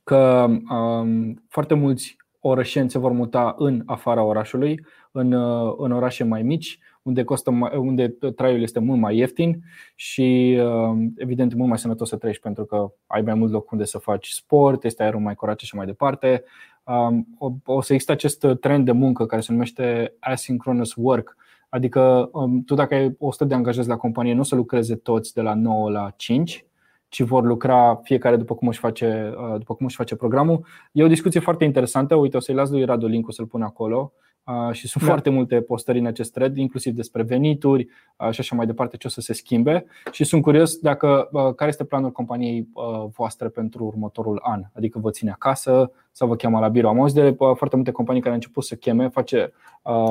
că 0.04 0.46
um, 0.70 1.44
foarte 1.48 1.74
mulți 1.74 2.16
orășeni 2.40 2.90
se 2.90 2.98
vor 2.98 3.12
muta 3.12 3.54
în 3.58 3.82
afara 3.86 4.22
orașului, 4.22 4.84
în, 5.10 5.32
uh, 5.32 5.74
în 5.78 5.92
orașe 5.92 6.24
mai 6.24 6.42
mici, 6.42 6.78
unde, 7.02 7.24
costă 7.24 7.50
mai, 7.50 7.76
unde 7.76 8.08
traiul 8.36 8.62
este 8.62 8.78
mult 8.78 9.00
mai 9.00 9.16
ieftin 9.16 9.62
și 9.94 10.58
uh, 10.60 10.98
evident 11.16 11.54
mult 11.54 11.68
mai 11.68 11.78
sănătos 11.78 12.08
să 12.08 12.16
trăiești 12.16 12.42
pentru 12.42 12.64
că 12.64 12.92
ai 13.06 13.22
mai 13.22 13.34
mult 13.34 13.52
loc 13.52 13.70
unde 13.70 13.84
să 13.84 13.98
faci 13.98 14.28
sport, 14.28 14.84
este 14.84 15.02
aerul 15.02 15.20
mai 15.20 15.34
curat 15.34 15.58
și 15.58 15.74
mai 15.76 15.86
departe. 15.86 16.44
Um, 16.84 17.26
o 17.64 17.80
să 17.80 17.92
existe 17.92 18.12
acest 18.12 18.46
trend 18.60 18.84
de 18.84 18.92
muncă 18.92 19.26
care 19.26 19.40
se 19.40 19.52
numește 19.52 20.14
asynchronous 20.20 20.94
work, 20.96 21.36
adică 21.70 22.28
um, 22.32 22.64
tu 22.64 22.74
dacă 22.74 22.94
ai 22.94 23.14
100 23.18 23.44
de 23.44 23.54
angajați 23.54 23.88
la 23.88 23.96
companie, 23.96 24.34
nu 24.34 24.40
o 24.40 24.44
să 24.44 24.54
lucreze 24.54 24.94
toți 24.94 25.34
de 25.34 25.40
la 25.40 25.54
9 25.54 25.90
la 25.90 26.12
5, 26.16 26.64
ci 27.08 27.22
vor 27.22 27.44
lucra 27.44 28.00
fiecare 28.02 28.36
după 28.36 28.54
cum 28.54 28.68
își 28.68 28.78
face, 28.78 29.34
uh, 29.36 29.58
după 29.58 29.74
cum 29.74 29.86
își 29.86 29.96
face 29.96 30.16
programul. 30.16 30.64
E 30.92 31.04
o 31.04 31.08
discuție 31.08 31.40
foarte 31.40 31.64
interesantă. 31.64 32.14
Uite, 32.14 32.36
o 32.36 32.40
să-i 32.40 32.54
las 32.54 32.70
lui 32.70 32.84
Radu 32.84 33.06
link 33.06 33.32
să-l 33.32 33.46
pun 33.46 33.62
acolo. 33.62 34.12
Uh, 34.44 34.72
și 34.72 34.88
sunt 34.88 35.04
da. 35.04 35.10
foarte 35.10 35.30
multe 35.30 35.60
postări 35.60 35.98
în 35.98 36.06
acest 36.06 36.32
thread, 36.32 36.56
inclusiv 36.56 36.94
despre 36.94 37.22
venituri 37.22 37.88
uh, 38.18 38.30
și 38.30 38.40
așa 38.40 38.56
mai 38.56 38.66
departe, 38.66 38.96
ce 38.96 39.06
o 39.06 39.10
să 39.10 39.20
se 39.20 39.32
schimbe. 39.32 39.86
Și 40.10 40.24
sunt 40.24 40.42
curios 40.42 40.76
dacă 40.76 41.28
care 41.56 41.70
este 41.70 41.84
planul 41.84 42.12
companiei 42.12 42.68
voastre 43.16 43.48
pentru 43.48 43.84
următorul 43.84 44.40
an. 44.42 44.62
Adică 44.72 44.98
vă 44.98 45.10
ține 45.10 45.30
acasă 45.30 45.92
sau 46.12 46.28
vă 46.28 46.36
cheamă 46.36 46.58
la 46.58 46.68
birou. 46.68 46.90
Am 46.90 47.00
auzit 47.00 47.22
de 47.22 47.36
foarte 47.54 47.76
multe 47.76 47.90
companii 47.90 48.20
care 48.20 48.32
au 48.32 48.40
început 48.40 48.64
să 48.64 48.74
cheme, 48.74 49.08
face, 49.08 49.52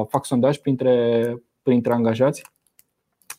fac 0.08 0.26
sondaj 0.26 0.58
printre, 0.58 1.36
printre 1.64 1.94
angajați 1.94 2.44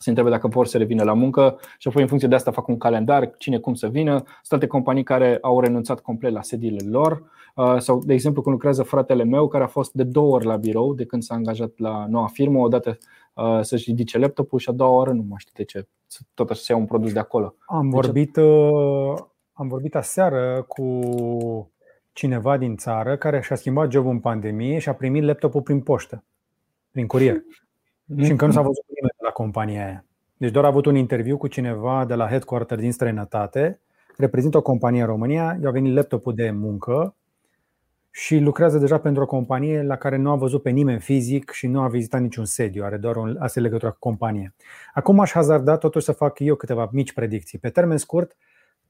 se 0.03 0.09
întrebe 0.09 0.31
dacă 0.31 0.49
vor 0.49 0.67
să 0.67 0.79
revină 0.79 1.03
la 1.03 1.13
muncă 1.13 1.59
și 1.79 1.89
apoi 1.89 2.03
în 2.03 2.09
funcție 2.09 2.29
de 2.29 2.35
asta 2.35 2.51
fac 2.51 2.69
un 2.69 2.79
calendar, 2.79 3.35
cine 3.39 3.59
cum 3.59 3.75
să 3.75 3.89
vină. 3.89 4.13
Sunt 4.13 4.53
alte 4.53 4.67
companii 4.67 5.03
care 5.03 5.39
au 5.41 5.61
renunțat 5.61 6.01
complet 6.01 6.33
la 6.33 6.43
sediile 6.43 6.89
lor 6.89 7.31
uh, 7.55 7.77
sau, 7.79 7.99
de 8.05 8.13
exemplu, 8.13 8.43
când 8.43 8.55
lucrează 8.55 8.83
fratele 8.83 9.25
meu 9.25 9.49
care 9.49 9.65
a 9.65 9.67
fost 9.67 9.93
de 9.93 10.03
două 10.03 10.35
ori 10.35 10.45
la 10.45 10.57
birou 10.57 10.95
de 10.95 11.05
când 11.05 11.23
s-a 11.23 11.35
angajat 11.35 11.73
la 11.77 12.07
noua 12.09 12.27
firmă, 12.27 12.59
odată 12.59 12.99
uh, 13.35 13.59
să-și 13.61 13.91
ridice 13.91 14.19
laptopul 14.19 14.59
și 14.59 14.69
a 14.69 14.73
doua 14.73 14.91
oară 14.91 15.11
nu 15.11 15.25
mai 15.29 15.39
știu 15.39 15.53
de 15.57 15.65
ce, 15.65 15.89
tot 16.35 16.51
așa 16.51 16.61
să 16.61 16.73
ia 16.73 16.79
un 16.79 16.87
produs 16.87 17.13
de 17.13 17.19
acolo. 17.19 17.55
Am 17.67 17.89
vorbit, 17.89 18.37
uh, 18.37 19.15
am 19.53 19.69
vorbit 19.69 19.95
aseară 19.95 20.65
cu 20.69 21.01
cineva 22.13 22.57
din 22.57 22.77
țară 22.77 23.17
care 23.17 23.41
și-a 23.41 23.57
schimbat 23.57 23.91
jobul 23.91 24.11
în 24.11 24.21
pandemie 24.21 24.79
și 24.79 24.89
a 24.89 24.95
primit 24.95 25.23
laptopul 25.23 25.63
prin 25.63 25.81
poștă, 25.81 26.25
prin 26.91 27.07
curier. 27.07 27.43
Și 28.17 28.31
încă 28.31 28.47
nu 28.47 28.53
s-a 28.53 28.61
văzut 28.61 28.85
nimeni 28.89 29.15
de 29.17 29.25
la 29.25 29.31
compania 29.31 29.85
aia. 29.85 30.05
Deci 30.37 30.51
doar 30.51 30.65
a 30.65 30.69
avut 30.69 30.87
un 30.87 30.97
interviu 30.97 31.37
cu 31.37 31.47
cineva 31.47 32.05
de 32.05 32.15
la 32.15 32.29
headquarter 32.29 32.79
din 32.79 32.93
străinătate, 32.93 33.81
reprezintă 34.17 34.57
o 34.57 34.63
companie 34.63 35.01
în 35.01 35.07
România, 35.07 35.59
i-a 35.63 35.71
venit 35.71 35.95
laptopul 35.95 36.35
de 36.35 36.51
muncă 36.51 37.15
și 38.11 38.39
lucrează 38.39 38.79
deja 38.79 38.99
pentru 38.99 39.23
o 39.23 39.27
companie 39.27 39.83
la 39.83 39.97
care 39.97 40.17
nu 40.17 40.31
a 40.31 40.37
văzut 40.37 40.63
pe 40.63 40.71
nimeni 40.71 41.01
fizic 41.01 41.51
și 41.51 41.67
nu 41.67 41.81
a 41.81 41.89
vizitat 41.89 42.21
niciun 42.21 42.45
sediu, 42.45 42.85
are 42.85 42.97
doar 42.97 43.17
o 43.17 43.25
asta 43.39 43.61
legătură 43.61 43.91
cu 43.91 43.99
companie. 43.99 44.55
Acum 44.95 45.21
aș 45.21 45.31
hazarda 45.31 45.77
totuși 45.77 46.05
să 46.05 46.13
fac 46.13 46.39
eu 46.39 46.55
câteva 46.55 46.89
mici 46.93 47.13
predicții. 47.13 47.59
Pe 47.59 47.69
termen 47.69 47.97
scurt, 47.97 48.37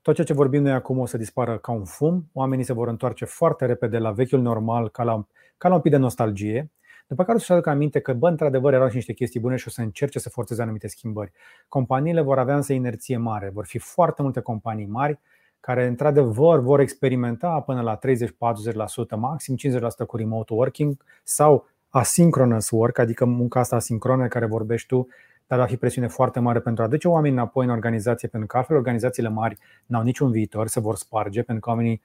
tot 0.02 0.14
ceea 0.14 0.26
ce 0.26 0.32
vorbim 0.32 0.62
noi 0.62 0.72
acum 0.72 0.98
o 0.98 1.06
să 1.06 1.16
dispară 1.16 1.58
ca 1.58 1.72
un 1.72 1.84
fum, 1.84 2.30
oamenii 2.32 2.64
se 2.64 2.72
vor 2.72 2.88
întoarce 2.88 3.24
foarte 3.24 3.66
repede 3.66 3.98
la 3.98 4.10
vechiul 4.10 4.40
normal, 4.40 4.88
ca 4.88 5.02
la, 5.02 5.26
ca 5.56 5.68
la 5.68 5.74
un 5.74 5.80
pic 5.80 5.92
de 5.92 5.98
nostalgie. 5.98 6.70
După 7.10 7.22
care 7.22 7.36
o 7.36 7.38
să-și 7.38 7.52
aduc 7.52 7.66
aminte 7.66 8.00
că, 8.00 8.12
bă, 8.12 8.28
într-adevăr, 8.28 8.72
erau 8.72 8.88
și 8.88 8.94
niște 8.94 9.12
chestii 9.12 9.40
bune 9.40 9.56
și 9.56 9.68
o 9.68 9.70
să 9.70 9.80
încerce 9.80 10.18
să 10.18 10.28
forțeze 10.28 10.62
anumite 10.62 10.88
schimbări. 10.88 11.32
Companiile 11.68 12.20
vor 12.20 12.38
avea 12.38 12.56
însă 12.56 12.72
inerție 12.72 13.16
mare, 13.16 13.50
vor 13.52 13.66
fi 13.66 13.78
foarte 13.78 14.22
multe 14.22 14.40
companii 14.40 14.86
mari 14.86 15.18
care, 15.60 15.86
într-adevăr, 15.86 16.58
vor 16.58 16.80
experimenta 16.80 17.60
până 17.60 17.80
la 17.80 17.98
30-40%, 17.98 19.16
maxim 19.16 19.56
50% 19.56 20.06
cu 20.06 20.16
remote 20.16 20.52
working 20.52 21.04
sau 21.22 21.68
asynchronous 21.88 22.70
work, 22.70 22.98
adică 22.98 23.24
munca 23.24 23.60
asta 23.60 23.76
asincronă 23.76 24.28
care 24.28 24.46
vorbești 24.46 24.86
tu, 24.86 25.08
dar 25.46 25.58
va 25.58 25.66
fi 25.66 25.76
presiune 25.76 26.08
foarte 26.08 26.40
mare 26.40 26.60
pentru 26.60 26.82
a 26.82 26.86
aduce 26.86 27.08
oamenii 27.08 27.36
înapoi 27.36 27.64
în 27.64 27.70
organizație, 27.70 28.28
pentru 28.28 28.48
că 28.48 28.56
altfel 28.56 28.76
organizațiile 28.76 29.28
mari 29.28 29.58
n-au 29.86 30.02
niciun 30.02 30.30
viitor, 30.30 30.68
se 30.68 30.80
vor 30.80 30.96
sparge, 30.96 31.42
pentru 31.42 31.64
că 31.64 31.70
oamenii 31.70 32.02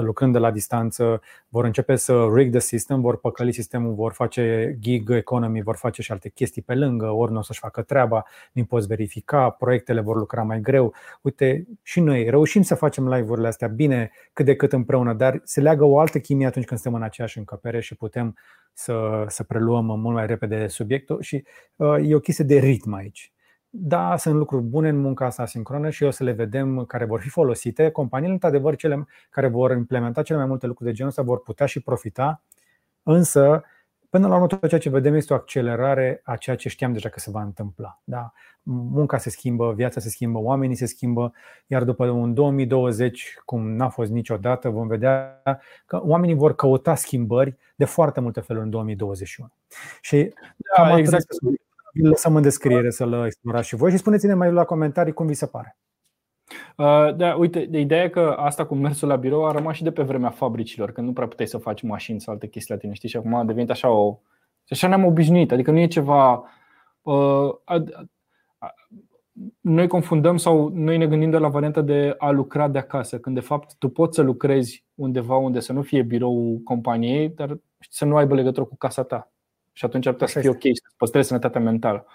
lucrând 0.00 0.32
de 0.32 0.38
la 0.38 0.50
distanță, 0.50 1.20
vor 1.48 1.64
începe 1.64 1.96
să 1.96 2.28
rig 2.34 2.50
the 2.50 2.60
system, 2.60 3.00
vor 3.00 3.18
păcăli 3.18 3.52
sistemul, 3.52 3.94
vor 3.94 4.12
face 4.12 4.76
gig 4.80 5.10
economy, 5.10 5.62
vor 5.62 5.76
face 5.76 6.02
și 6.02 6.12
alte 6.12 6.28
chestii 6.28 6.62
pe 6.62 6.74
lângă, 6.74 7.10
ori 7.10 7.32
nu 7.32 7.38
o 7.38 7.42
să-și 7.42 7.60
facă 7.60 7.82
treaba, 7.82 8.24
nu 8.52 8.64
poți 8.64 8.86
verifica, 8.86 9.50
proiectele 9.50 10.00
vor 10.00 10.16
lucra 10.16 10.42
mai 10.42 10.60
greu. 10.60 10.94
Uite, 11.22 11.66
și 11.82 12.00
noi 12.00 12.30
reușim 12.30 12.62
să 12.62 12.74
facem 12.74 13.08
live-urile 13.08 13.46
astea 13.46 13.68
bine 13.68 14.10
cât 14.32 14.44
de 14.44 14.56
cât 14.56 14.72
împreună, 14.72 15.12
dar 15.12 15.40
se 15.44 15.60
leagă 15.60 15.84
o 15.84 15.98
altă 15.98 16.18
chimie 16.18 16.46
atunci 16.46 16.64
când 16.64 16.80
suntem 16.80 17.00
în 17.00 17.06
aceeași 17.06 17.38
încăpere 17.38 17.80
și 17.80 17.94
putem 17.94 18.36
să, 18.72 19.24
să 19.28 19.42
preluăm 19.42 19.84
mult 19.84 20.14
mai 20.14 20.26
repede 20.26 20.66
subiectul 20.66 21.20
și 21.20 21.44
uh, 21.76 21.96
e 22.02 22.14
o 22.14 22.20
chestie 22.20 22.44
de 22.44 22.58
ritm 22.58 22.92
aici. 22.92 23.33
Da, 23.76 24.16
sunt 24.16 24.34
lucruri 24.34 24.62
bune 24.62 24.88
în 24.88 24.96
munca 24.96 25.24
asta 25.24 25.46
sincronă 25.46 25.90
și 25.90 26.02
o 26.02 26.10
să 26.10 26.24
le 26.24 26.32
vedem 26.32 26.84
care 26.84 27.04
vor 27.04 27.20
fi 27.20 27.28
folosite. 27.28 27.90
Companiile, 27.90 28.32
într-adevăr, 28.32 28.76
cele 28.76 29.06
care 29.30 29.48
vor 29.48 29.70
implementa 29.70 30.22
cele 30.22 30.38
mai 30.38 30.46
multe 30.46 30.66
lucruri 30.66 30.88
de 30.88 30.94
genul 30.94 31.10
ăsta 31.10 31.22
vor 31.22 31.42
putea 31.42 31.66
și 31.66 31.80
profita, 31.80 32.42
însă, 33.02 33.62
până 34.10 34.28
la 34.28 34.34
urmă, 34.34 34.46
tot 34.46 34.68
ceea 34.68 34.80
ce 34.80 34.88
vedem 34.88 35.14
este 35.14 35.32
o 35.32 35.36
accelerare 35.36 36.20
a 36.24 36.36
ceea 36.36 36.56
ce 36.56 36.68
știam 36.68 36.92
deja 36.92 37.08
că 37.08 37.20
se 37.20 37.30
va 37.30 37.42
întâmpla. 37.42 38.00
Da? 38.04 38.32
Munca 38.62 39.18
se 39.18 39.30
schimbă, 39.30 39.72
viața 39.72 40.00
se 40.00 40.08
schimbă, 40.08 40.38
oamenii 40.38 40.76
se 40.76 40.86
schimbă, 40.86 41.32
iar 41.66 41.84
după 41.84 42.06
un 42.06 42.34
2020, 42.34 43.38
cum 43.44 43.72
n-a 43.72 43.88
fost 43.88 44.10
niciodată, 44.10 44.68
vom 44.68 44.86
vedea 44.86 45.42
că 45.86 46.00
oamenii 46.04 46.34
vor 46.34 46.54
căuta 46.54 46.94
schimbări 46.94 47.56
de 47.76 47.84
foarte 47.84 48.20
multe 48.20 48.40
feluri 48.40 48.64
în 48.64 48.70
2021. 48.70 49.48
Și 50.00 50.32
da, 50.76 50.82
cam 50.82 50.96
exact 50.96 51.26
îl 51.94 52.08
lăsăm 52.08 52.36
în 52.36 52.42
descriere 52.42 52.90
să-l 52.90 53.24
explorați 53.24 53.68
și 53.68 53.76
voi 53.76 53.90
și 53.90 53.96
spuneți-ne 53.96 54.34
mai 54.34 54.52
la 54.52 54.64
comentarii 54.64 55.12
cum 55.12 55.26
vi 55.26 55.34
se 55.34 55.46
pare. 55.46 55.76
Uh, 56.76 57.14
da, 57.16 57.34
uite, 57.34 57.64
de 57.64 57.80
ideea 57.80 58.02
e 58.02 58.08
că 58.08 58.34
asta 58.38 58.66
cu 58.66 58.74
mersul 58.74 59.08
la 59.08 59.16
birou 59.16 59.46
a 59.46 59.52
rămas 59.52 59.76
și 59.76 59.82
de 59.82 59.92
pe 59.92 60.02
vremea 60.02 60.30
fabricilor, 60.30 60.92
când 60.92 61.06
nu 61.06 61.12
prea 61.12 61.26
puteai 61.26 61.48
să 61.48 61.58
faci 61.58 61.82
mașini 61.82 62.20
sau 62.20 62.32
alte 62.32 62.48
chestii 62.48 62.74
la 62.74 62.80
tine, 62.80 62.92
știi? 62.92 63.08
Și 63.08 63.16
acum 63.16 63.34
a 63.34 63.44
devenit 63.44 63.70
așa 63.70 63.90
o... 63.90 64.18
Așa 64.68 64.88
ne-am 64.88 65.04
obișnuit, 65.04 65.52
adică 65.52 65.70
nu 65.70 65.78
e 65.78 65.86
ceva... 65.86 66.44
Uh, 67.02 67.50
noi 69.60 69.86
confundăm 69.86 70.36
sau 70.36 70.68
noi 70.68 70.96
ne 70.96 71.06
gândim 71.06 71.30
de 71.30 71.38
la 71.38 71.48
varianta 71.48 71.80
de 71.80 72.14
a 72.18 72.30
lucra 72.30 72.68
de 72.68 72.78
acasă, 72.78 73.18
când 73.18 73.34
de 73.34 73.40
fapt 73.40 73.74
tu 73.78 73.88
poți 73.88 74.14
să 74.14 74.22
lucrezi 74.22 74.84
undeva 74.94 75.36
unde 75.36 75.60
să 75.60 75.72
nu 75.72 75.82
fie 75.82 76.02
biroul 76.02 76.60
companiei, 76.64 77.28
dar 77.28 77.58
să 77.90 78.04
nu 78.04 78.16
aibă 78.16 78.34
legătură 78.34 78.64
cu 78.64 78.76
casa 78.76 79.02
ta. 79.02 79.32
Și 79.74 79.84
atunci 79.84 80.06
ar 80.06 80.12
putea 80.12 80.26
să 80.26 80.40
fie 80.40 80.48
ok 80.48 80.60
să 80.60 80.92
păstrezi 80.96 81.28
sănătatea 81.28 81.60
mentală. 81.60 82.06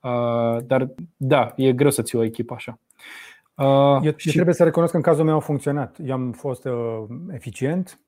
Uh, 0.00 0.64
dar 0.64 0.90
da, 1.16 1.52
e 1.56 1.72
greu 1.72 1.90
să 1.90 2.02
ții 2.02 2.18
o 2.18 2.22
echipă 2.22 2.54
așa. 2.54 2.78
Uh, 3.54 4.04
eu, 4.04 4.12
și... 4.16 4.26
eu 4.26 4.32
trebuie 4.32 4.54
să 4.54 4.64
recunosc 4.64 4.90
că 4.90 4.96
în 4.96 5.02
cazul 5.02 5.24
meu 5.24 5.36
a 5.36 5.40
funcționat. 5.40 5.96
Eu 6.04 6.12
am 6.12 6.32
fost 6.32 6.64
uh, 6.64 7.04
eficient 7.30 8.00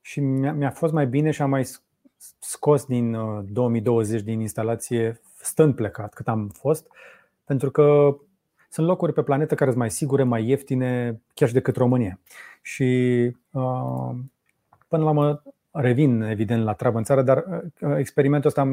și 0.00 0.20
mi-a, 0.20 0.52
mi-a 0.52 0.70
fost 0.70 0.92
mai 0.92 1.06
bine 1.06 1.30
și 1.30 1.42
am 1.42 1.50
mai 1.50 1.66
scos 2.38 2.84
din 2.84 3.14
uh, 3.14 3.44
2020 3.48 4.22
din 4.22 4.40
instalație 4.40 5.20
stând 5.36 5.74
plecat 5.74 6.14
cât 6.14 6.28
am 6.28 6.48
fost, 6.48 6.86
pentru 7.44 7.70
că 7.70 8.16
sunt 8.68 8.86
locuri 8.86 9.12
pe 9.12 9.22
planetă 9.22 9.54
care 9.54 9.70
sunt 9.70 9.82
mai 9.82 9.90
sigure, 9.90 10.22
mai 10.22 10.48
ieftine, 10.48 11.20
chiar 11.34 11.48
și 11.48 11.54
decât 11.54 11.76
România. 11.76 12.20
Și 12.62 12.82
uh, 13.50 14.10
până 14.88 15.02
la 15.02 15.08
urmă 15.08 15.42
revin 15.72 16.22
evident 16.22 16.64
la 16.64 16.72
treabă 16.72 16.98
în 16.98 17.04
țară, 17.04 17.22
dar 17.22 17.44
uh, 17.80 17.96
experimentul 17.96 18.48
ăsta 18.48 18.64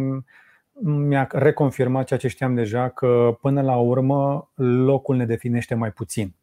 mi-a 0.82 1.28
reconfirmat 1.32 2.06
ceea 2.06 2.20
ce 2.20 2.28
știam 2.28 2.56
deja, 2.56 2.90
că 2.90 3.38
până 3.42 3.62
la 3.62 3.78
urmă 3.78 4.50
locul 4.56 5.16
ne 5.16 5.26
definește 5.26 5.76
mai 5.76 5.92
puțin. 5.92 6.36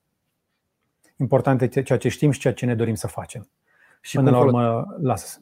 Important 1.16 1.60
e 1.60 1.82
ceea 1.82 1.98
ce 1.98 2.08
știm 2.08 2.30
și 2.30 2.40
ceea 2.40 2.54
ce 2.54 2.66
ne 2.66 2.74
dorim 2.74 2.94
să 2.94 3.06
facem. 3.06 3.48
Și 4.00 4.16
până 4.16 4.30
la 4.30 4.38
urmă, 4.38 4.96
lasă 5.00 5.40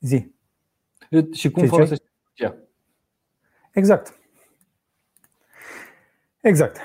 Zi. 0.00 0.34
Și 1.32 1.50
cum 1.50 1.66
folosești 1.66 2.04
Exact. 3.72 4.18
Exact. 6.40 6.80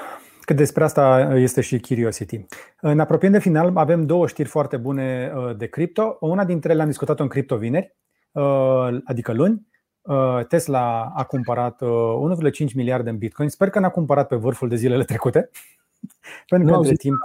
Că 0.51 0.57
despre 0.57 0.83
asta 0.83 1.33
este 1.35 1.61
și 1.61 1.79
Curiosity. 1.79 2.45
În 2.81 2.99
apropiem 2.99 3.31
de 3.31 3.39
final 3.39 3.77
avem 3.77 4.05
două 4.05 4.27
știri 4.27 4.49
foarte 4.49 4.77
bune 4.77 5.33
uh, 5.35 5.57
de 5.57 5.67
cripto. 5.67 6.17
Una 6.19 6.45
dintre 6.45 6.71
ele 6.71 6.81
am 6.81 6.87
discutat-o 6.87 7.23
în 7.23 7.29
cripto 7.29 7.57
vineri, 7.57 7.95
uh, 8.31 8.97
adică 9.03 9.33
luni. 9.33 9.67
Uh, 10.01 10.45
Tesla 10.47 11.11
a 11.15 11.23
cumpărat 11.23 11.81
1,5 11.81 12.73
miliarde 12.73 13.09
în 13.09 13.17
Bitcoin. 13.17 13.49
Sper 13.49 13.69
că 13.69 13.79
n-a 13.79 13.89
cumpărat 13.89 14.27
pe 14.27 14.35
vârful 14.35 14.69
de 14.69 14.75
zilele 14.75 15.03
trecute, 15.03 15.49
pentru 16.47 16.71
că 16.71 16.75
între 16.75 16.95
timp 16.95 17.19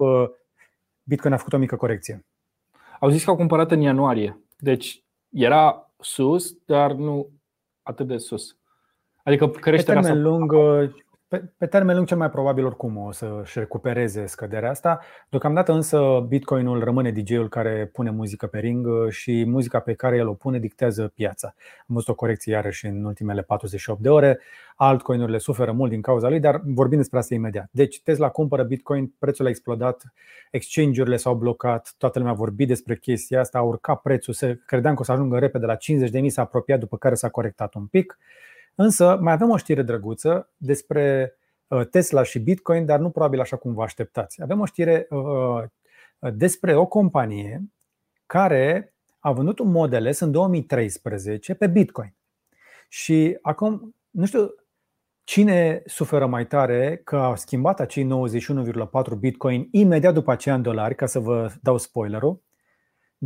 Bitcoin 1.03 1.33
a 1.33 1.37
făcut 1.37 1.53
o 1.53 1.59
mică 1.59 1.77
corecție. 1.77 2.27
Au 3.01 3.09
zis 3.09 3.25
că 3.25 3.31
au 3.31 3.37
cumpărat 3.37 3.71
în 3.71 3.81
ianuarie. 3.81 4.41
Deci 4.57 5.05
era 5.29 5.93
sus, 6.01 6.57
dar 6.65 6.93
nu 6.93 7.31
atât 7.83 8.07
de 8.07 8.17
sus. 8.17 8.57
Adică 9.23 9.49
creșterea 9.49 10.01
pe 10.01 10.07
termen 10.07 10.23
lung, 10.23 10.53
pe, 11.29 11.45
pe 11.57 11.67
termen 11.67 11.95
lung 11.95 12.07
cel 12.07 12.17
mai 12.17 12.31
probabil 12.31 12.65
oricum 12.65 12.97
o 12.97 13.13
să-și 13.13 13.59
recupereze 13.59 14.27
scăderea 14.27 14.71
asta. 14.71 15.01
Deocamdată 15.29 15.73
însă 15.73 16.25
Bitcoinul 16.29 16.85
rămâne 16.85 17.11
DJ-ul 17.11 17.49
care 17.49 17.91
pune 17.93 18.11
muzică 18.11 18.47
pe 18.47 18.59
ring 18.59 19.11
și 19.11 19.45
muzica 19.47 19.81
pe 19.81 19.95
care 19.95 20.17
el 20.17 20.29
o 20.29 20.35
pune 20.35 20.59
dictează 20.59 21.13
piața. 21.15 21.55
Am 21.79 21.95
văzut 21.95 22.09
o 22.09 22.15
corecție 22.15 22.53
iarăși 22.53 22.87
în 22.87 23.05
ultimele 23.05 23.43
48 23.43 24.01
de 24.01 24.09
ore. 24.09 24.41
Altcoinurile 24.77 25.39
suferă 25.39 25.73
mult 25.73 25.91
din 25.91 26.01
cauza 26.01 26.29
lui, 26.29 26.41
dar 26.41 26.61
vorbim 26.65 26.99
despre 26.99 27.19
asta 27.19 27.35
imediat. 27.35 27.69
Deci 27.71 28.03
Tesla 28.03 28.29
cumpără 28.29 28.63
Bitcoin, 28.63 29.15
prețul 29.19 29.47
a 29.47 29.49
explodat, 29.49 30.03
exchange-urile 30.51 31.17
s-au 31.17 31.35
blocat, 31.35 31.95
toată 31.99 32.19
lumea 32.19 32.35
a 32.35 32.37
vorbit 32.37 32.69
despre 32.69 32.97
chestia 32.97 33.41
asta, 33.41 33.59
a 33.59 33.63
urcat 33.63 34.01
prețul, 34.01 34.33
se 34.33 34.61
credeam 34.67 34.95
că 34.95 35.01
o 35.01 35.05
să 35.05 35.13
ajungă 35.13 35.39
repede 35.39 35.67
la 35.67 35.77
50.000, 35.77 36.27
s-a 36.27 36.43
apropiat 36.43 36.79
după 36.79 36.97
care 36.97 37.15
s-a 37.15 37.29
corectat 37.29 37.75
un 37.75 37.87
pic. 37.87 38.19
Însă 38.77 39.19
mai 39.21 39.33
avem 39.33 39.51
o 39.51 39.57
știre 39.57 39.83
drăguță 39.83 40.51
despre 40.57 41.35
uh, 41.69 41.87
Tesla 41.87 42.23
și 42.23 42.39
Bitcoin, 42.39 42.87
dar 42.87 42.99
nu 42.99 43.11
probabil 43.11 43.41
așa 43.41 43.57
cum 43.57 43.75
vă 43.75 43.83
așteptați. 43.83 44.43
Avem 44.43 44.61
o 44.61 44.65
știre 44.65 45.07
uh, 45.11 45.63
despre 46.35 46.77
o 46.77 46.87
companie 46.87 47.63
care 48.27 48.95
a 49.19 49.33
vândut 49.33 49.59
un 49.59 49.71
Model 49.71 50.13
S 50.13 50.19
în 50.19 50.31
2013 50.31 51.55
pe 51.55 51.67
Bitcoin. 51.67 52.15
Și 52.89 53.39
acum, 53.43 53.95
nu 54.11 54.27
știu 54.27 54.55
cine 55.25 55.83
suferă 55.87 56.27
mai 56.27 56.47
tare 56.47 57.01
că 57.05 57.17
a 57.17 57.35
schimbat 57.35 57.81
acei 57.81 58.09
91,4 59.13 59.19
Bitcoin 59.19 59.69
imediat 59.71 60.15
după 60.15 60.31
aceea 60.31 60.55
în 60.55 60.63
dolari, 60.63 60.95
ca 60.95 61.07
să 61.07 61.19
vă 61.19 61.53
dau 61.63 61.79
spoilerul 61.79 62.43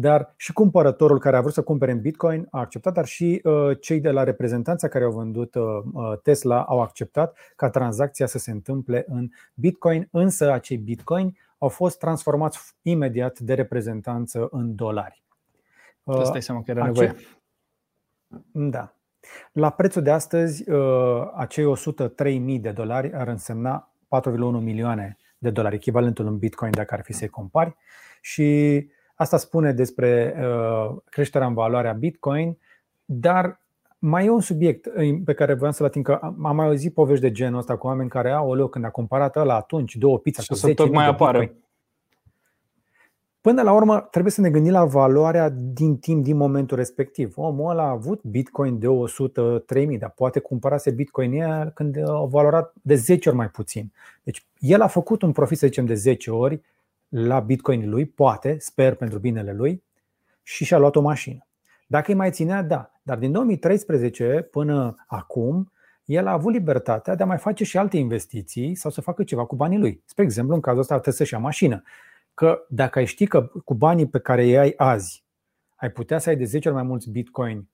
dar 0.01 0.35
și 0.37 0.53
cumpărătorul 0.53 1.19
care 1.19 1.37
a 1.37 1.41
vrut 1.41 1.53
să 1.53 1.63
cumpere 1.63 1.93
în 1.93 2.01
Bitcoin 2.01 2.47
a 2.51 2.59
acceptat, 2.59 2.95
dar 2.95 3.05
și 3.05 3.41
uh, 3.45 3.81
cei 3.81 4.01
de 4.01 4.11
la 4.11 4.25
reprezentanța 4.25 4.89
care 4.89 5.05
au 5.05 5.11
vândut 5.11 5.55
uh, 5.55 5.63
uh, 5.93 6.19
Tesla 6.23 6.63
au 6.63 6.81
acceptat 6.81 7.37
ca 7.57 7.71
tranzacția 7.71 8.27
să 8.27 8.39
se 8.39 8.51
întâmple 8.51 9.05
în 9.09 9.29
Bitcoin, 9.55 10.09
însă 10.11 10.53
acei 10.53 10.77
Bitcoin 10.77 11.37
au 11.59 11.69
fost 11.69 11.99
transformați 11.99 12.59
imediat 12.83 13.39
de 13.39 13.55
reprezentanță 13.55 14.49
în 14.51 14.75
dolari. 14.75 15.23
Asta 16.05 16.37
e 16.37 16.41
seama 16.41 16.63
că 16.63 16.71
era 16.71 16.85
nevoie. 16.85 17.17
Da. 18.53 18.95
La 19.53 19.71
prețul 19.71 20.03
de 20.03 20.11
astăzi, 20.11 20.65
acei 21.35 21.73
103.000 22.55 22.61
de 22.61 22.71
dolari 22.71 23.15
ar 23.15 23.29
însemna 23.29 23.93
4,1 24.23 24.37
milioane 24.39 25.17
de 25.39 25.51
dolari, 25.51 25.75
echivalentul 25.75 26.27
în 26.27 26.39
Bitcoin 26.39 26.71
dacă 26.71 26.95
ar 26.95 27.03
fi 27.03 27.13
să-i 27.13 27.29
compari. 27.29 27.77
Și 28.21 28.89
Asta 29.21 29.37
spune 29.37 29.73
despre 29.73 30.37
uh, 30.39 30.97
creșterea 31.05 31.47
în 31.47 31.55
valoare 31.55 31.89
a 31.89 31.93
Bitcoin, 31.93 32.59
dar 33.05 33.61
mai 33.99 34.27
e 34.27 34.31
un 34.31 34.41
subiect 34.41 34.87
uh, 34.87 35.21
pe 35.25 35.33
care 35.33 35.55
vreau 35.55 35.73
să-l 35.73 35.87
ating, 35.87 36.05
că 36.05 36.19
am 36.23 36.55
mai 36.55 36.67
auzit 36.67 36.95
povești 36.95 37.23
de 37.23 37.31
genul 37.31 37.59
ăsta 37.59 37.77
cu 37.77 37.87
oameni 37.87 38.09
care 38.09 38.31
au 38.31 38.55
loc 38.55 38.71
când 38.71 38.85
a 38.85 38.91
cumpărat 38.91 39.37
ăla 39.37 39.55
atunci 39.55 39.97
două 39.97 40.19
pizza 40.19 40.43
cu 40.47 40.55
10 40.55 40.75
tot 40.75 40.93
mai 40.93 41.07
apare. 41.07 41.55
Până 43.41 43.63
la 43.63 43.73
urmă, 43.73 44.09
trebuie 44.11 44.33
să 44.33 44.41
ne 44.41 44.51
gândim 44.51 44.73
la 44.73 44.85
valoarea 44.85 45.49
din 45.49 45.97
timp, 45.97 46.25
din 46.25 46.37
momentul 46.37 46.77
respectiv. 46.77 47.33
Omul 47.37 47.71
ăla 47.71 47.83
a 47.83 47.91
avut 47.91 48.23
Bitcoin 48.23 48.79
de 48.79 48.87
103.000, 48.87 49.99
dar 49.99 50.11
poate 50.11 50.39
cumpărase 50.39 50.91
Bitcoin 50.91 51.43
când 51.75 52.09
a 52.09 52.25
valorat 52.25 52.73
de 52.83 52.95
10 52.95 53.29
ori 53.29 53.39
mai 53.39 53.49
puțin. 53.49 53.93
Deci 54.23 54.47
el 54.59 54.81
a 54.81 54.87
făcut 54.87 55.23
un 55.23 55.33
profit, 55.33 55.59
să 55.59 55.67
zicem, 55.67 55.87
de 55.87 55.95
10 55.95 56.31
ori 56.31 56.61
la 57.11 57.41
Bitcoin 57.41 57.91
lui, 57.91 58.07
poate, 58.07 58.57
sper 58.59 58.95
pentru 58.95 59.19
binele 59.19 59.53
lui, 59.53 59.83
și 60.43 60.65
și-a 60.65 60.79
luat 60.79 60.97
o 60.97 61.01
mașină. 61.01 61.47
Dacă 61.87 62.11
îi 62.11 62.17
mai 62.17 62.31
ținea, 62.31 62.63
da. 62.63 62.93
Dar 63.03 63.19
din 63.19 63.33
2013 63.33 64.49
până 64.51 64.95
acum, 65.07 65.73
el 66.05 66.27
a 66.27 66.33
avut 66.33 66.53
libertatea 66.53 67.15
de 67.15 67.23
a 67.23 67.27
mai 67.27 67.39
face 67.39 67.65
și 67.65 67.79
alte 67.79 67.97
investiții 67.97 68.75
sau 68.75 68.91
să 68.91 69.01
facă 69.01 69.25
ceva 69.25 69.47
cu 69.47 69.57
banii 69.57 69.79
lui. 69.79 70.03
Spre 70.05 70.25
exemplu, 70.25 70.55
în 70.55 70.61
cazul 70.61 70.81
ăsta 70.81 70.95
trebuie 70.95 71.15
să-și 71.15 71.33
ia 71.33 71.39
mașină. 71.39 71.83
Că 72.35 72.65
dacă 72.69 72.99
ai 72.99 73.05
ști 73.05 73.27
că 73.27 73.43
cu 73.65 73.75
banii 73.75 74.07
pe 74.07 74.19
care 74.19 74.43
îi 74.43 74.59
ai 74.59 74.75
azi, 74.77 75.25
ai 75.77 75.91
putea 75.91 76.19
să 76.19 76.29
ai 76.29 76.37
de 76.37 76.45
10 76.45 76.69
ori 76.69 76.77
mai 76.77 76.87
mulți 76.87 77.11
bitcoin, 77.11 77.69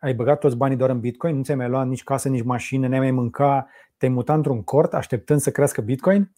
ai 0.00 0.14
băgat 0.14 0.38
toți 0.38 0.56
banii 0.56 0.76
doar 0.76 0.90
în 0.90 1.00
bitcoin, 1.00 1.36
nu 1.36 1.42
ți-ai 1.42 1.56
mai 1.56 1.68
luat 1.68 1.86
nici 1.86 2.04
casă, 2.04 2.28
nici 2.28 2.44
mașină, 2.44 2.86
n-ai 2.86 2.98
mai 2.98 3.10
mânca, 3.10 3.68
te-ai 3.96 4.12
mutat 4.12 4.36
într-un 4.36 4.62
cort 4.62 4.94
așteptând 4.94 5.40
să 5.40 5.50
crească 5.50 5.80
bitcoin, 5.80 6.32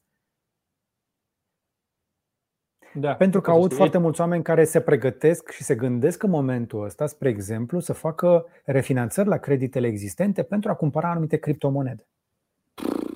da, 2.98 3.14
Pentru 3.14 3.40
că 3.40 3.50
aud 3.50 3.72
foarte 3.72 3.98
mulți 3.98 4.20
oameni 4.20 4.42
care 4.42 4.64
se 4.64 4.80
pregătesc 4.80 5.50
și 5.50 5.62
se 5.62 5.74
gândesc 5.74 6.22
în 6.22 6.30
momentul 6.30 6.84
ăsta, 6.84 7.06
spre 7.06 7.28
exemplu, 7.28 7.80
să 7.80 7.92
facă 7.92 8.46
refinanțări 8.64 9.28
la 9.28 9.36
creditele 9.36 9.86
existente 9.86 10.42
pentru 10.42 10.70
a 10.70 10.74
cumpăra 10.74 11.10
anumite 11.10 11.36
criptomonede. 11.36 12.06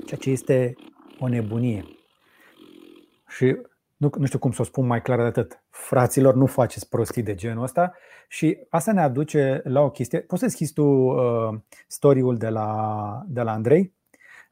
Ceea 0.07 0.21
ce 0.21 0.31
este 0.31 0.75
o 1.19 1.29
nebunie. 1.29 1.85
Și 3.29 3.57
nu, 3.97 4.11
nu 4.19 4.27
știu 4.27 4.39
cum 4.39 4.53
să 4.53 4.63
o 4.63 4.65
spun 4.65 4.87
mai 4.87 5.03
clar 5.03 5.19
de 5.19 5.25
atât. 5.25 5.63
Fraților, 5.71 6.35
nu 6.35 6.47
faceți 6.47 6.89
prostii 6.89 7.23
de 7.23 7.35
genul 7.35 7.63
ăsta 7.63 7.93
și 8.29 8.59
asta 8.69 8.93
ne 8.93 9.01
aduce 9.01 9.61
la 9.65 9.81
o 9.81 9.91
chestie. 9.91 10.21
Poți 10.21 10.41
să 10.41 10.47
deschizi 10.47 10.73
tu 10.73 10.83
uh, 10.83 11.59
story-ul 11.87 12.37
de 12.37 12.49
la, 12.49 13.23
de 13.27 13.43
la 13.43 13.53
Andrei? 13.53 13.93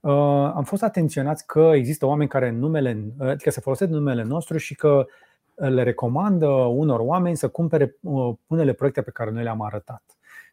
Uh, 0.00 0.12
am 0.54 0.62
fost 0.64 0.82
atenționați 0.82 1.46
că 1.46 1.70
există 1.74 2.06
oameni 2.06 2.28
care 2.28 2.50
numele, 2.50 3.04
adică 3.18 3.50
se 3.50 3.60
folosesc 3.60 3.90
numele 3.90 4.22
nostru 4.22 4.56
și 4.56 4.74
că 4.74 5.06
le 5.54 5.82
recomandă 5.82 6.46
unor 6.48 7.00
oameni 7.00 7.36
să 7.36 7.48
cumpere 7.48 7.96
uh, 8.00 8.34
unele 8.46 8.72
proiecte 8.72 9.02
pe 9.02 9.10
care 9.10 9.30
noi 9.30 9.42
le-am 9.42 9.62
arătat. 9.62 10.02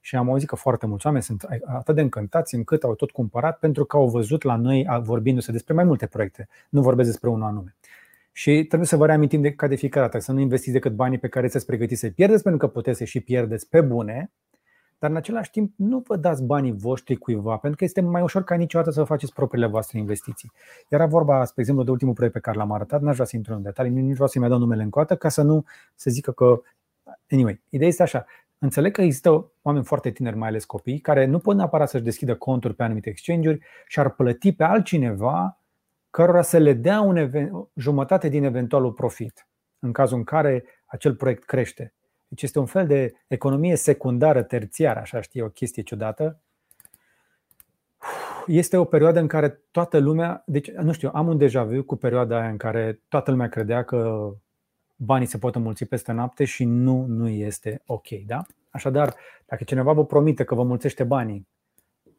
Și 0.02 0.16
am 0.16 0.30
auzit 0.30 0.48
că 0.48 0.56
foarte 0.56 0.86
mulți 0.86 1.06
oameni 1.06 1.24
sunt 1.24 1.48
atât 1.66 1.96
de 1.96 2.02
încântați 2.02 2.56
încât 2.56 2.84
au 2.84 2.96
tot 2.96 3.12
cumpărat 3.12 3.60
pentru 3.60 3.86
că 3.86 3.98
au 3.98 4.08
văzut 4.08 4.44
la 4.44 4.56
noi 4.56 4.88
vorbindu-se 5.04 5.52
despre 5.52 5.74
mai 5.74 5.84
multe 5.84 6.06
proiecte. 6.06 6.48
Nu 6.70 6.82
vorbesc 6.82 7.10
despre 7.10 7.30
unul 7.30 7.48
anume. 7.48 7.76
Și 8.32 8.64
trebuie 8.64 8.88
să 8.88 8.96
vă 8.96 9.06
reamintim 9.06 9.42
de, 9.42 9.52
ca 9.54 9.68
de 9.68 9.76
fiecare 9.76 10.06
dată, 10.06 10.20
să 10.20 10.32
nu 10.32 10.40
investiți 10.40 10.74
decât 10.74 10.96
banii 10.96 11.18
pe 11.18 11.28
care 11.28 11.48
ți-ați 11.48 11.66
pregătit 11.66 11.98
să-i 11.98 12.12
pierdeți, 12.12 12.44
pentru 12.44 12.68
că 12.68 12.74
puteți 12.74 12.98
să 12.98 13.04
și 13.04 13.20
pierdeți 13.20 13.70
pe 13.70 13.82
bune, 13.82 14.32
dar 15.00 15.10
în 15.10 15.16
același 15.16 15.52
timp 15.52 15.74
nu 15.76 16.04
vă 16.08 16.16
dați 16.16 16.44
banii 16.44 16.72
voștri 16.72 17.16
cuiva, 17.16 17.58
pentru 17.58 17.78
că 17.78 17.84
este 17.84 18.02
mai 18.02 18.22
ușor 18.22 18.44
ca 18.44 18.56
niciodată 18.56 18.92
să 18.92 19.04
faceți 19.04 19.34
propriile 19.34 19.68
voastre 19.68 19.98
investiții. 19.98 20.52
Era 20.88 21.06
vorba, 21.06 21.46
spre 21.46 21.62
exemplu, 21.62 21.86
de 21.86 21.92
ultimul 21.92 22.14
proiect 22.14 22.36
pe 22.36 22.42
care 22.42 22.58
l-am 22.58 22.72
arătat, 22.72 23.02
n-aș 23.02 23.14
vrea 23.14 23.26
să 23.26 23.36
intru 23.36 23.54
în 23.54 23.62
detalii, 23.62 23.92
nici 23.92 24.14
vreau 24.14 24.28
să-mi 24.28 24.50
dau 24.50 24.58
numele 24.58 24.84
încă 24.84 25.00
o 25.00 25.02
dată, 25.02 25.16
ca 25.16 25.30
să 25.30 25.42
nu 25.42 25.66
se 25.96 26.10
zică 26.10 26.32
că. 26.32 26.62
Anyway, 27.30 27.62
ideea 27.70 27.90
este 27.90 28.04
așa. 28.04 28.26
Înțeleg 28.58 28.92
că 28.94 29.02
există 29.02 29.52
oameni 29.62 29.86
foarte 29.86 30.12
tineri, 30.12 30.38
mai 30.38 30.48
ales 30.48 30.66
copii, 30.66 31.00
care 31.00 31.26
nu 31.26 31.40
pot 31.40 31.56
neapărat 31.56 31.90
să-și 31.90 32.04
deschidă 32.04 32.36
conturi 32.36 32.74
pe 32.74 32.84
anumite 32.84 33.10
exchange-uri 33.10 33.60
și 33.88 34.00
ar 34.00 34.10
plăti 34.10 34.54
pe 34.54 34.64
altcineva 34.64 35.60
cărora 36.10 36.42
să 36.42 36.58
le 36.58 36.74
dea 36.74 37.02
un 37.02 37.30
jumătate 37.74 38.30
din 38.30 38.44
eventualul 38.44 38.92
profit 38.92 39.48
în 39.80 39.92
cazul 39.92 40.18
în 40.18 40.24
care 40.24 40.64
acel 40.86 41.16
proiect 41.16 41.44
crește. 41.44 41.94
Deci 42.36 42.44
este 42.44 42.60
un 42.60 42.66
fel 42.66 42.88
de 42.88 43.14
economie 43.28 43.76
secundară, 43.76 44.44
terțiară, 44.44 45.00
așa 45.00 45.22
știi, 45.22 45.42
o 45.42 45.50
chestie 45.50 45.84
ciudată. 45.84 46.40
Este 48.46 48.78
o 48.78 48.84
perioadă 48.84 49.20
în 49.20 49.28
care 49.28 49.62
toată 49.72 49.98
lumea, 49.98 50.44
deci 50.46 50.72
nu 50.72 50.92
știu, 50.92 51.10
am 51.14 51.28
un 51.28 51.38
deja 51.38 51.64
vu 51.64 51.84
cu 51.84 51.96
perioada 51.96 52.40
aia 52.40 52.50
în 52.50 52.58
care 52.58 53.02
toată 53.08 53.32
lumea 53.32 53.50
credea 53.50 53.84
că 53.84 54.30
banii 54.96 55.28
se 55.28 55.38
pot 55.38 55.56
înmulți 55.56 55.86
peste 55.86 56.12
noapte 56.12 56.46
și 56.46 56.64
nu, 56.64 57.06
nu 57.06 57.28
este 57.28 57.82
ok. 57.86 58.08
Da? 58.26 58.42
Așadar, 58.70 59.16
dacă 59.46 59.64
cineva 59.64 59.94
vă 59.94 60.06
promite 60.06 60.44
că 60.44 60.56
vă 60.56 60.64
mulțește 60.64 61.04
banii, 61.04 61.48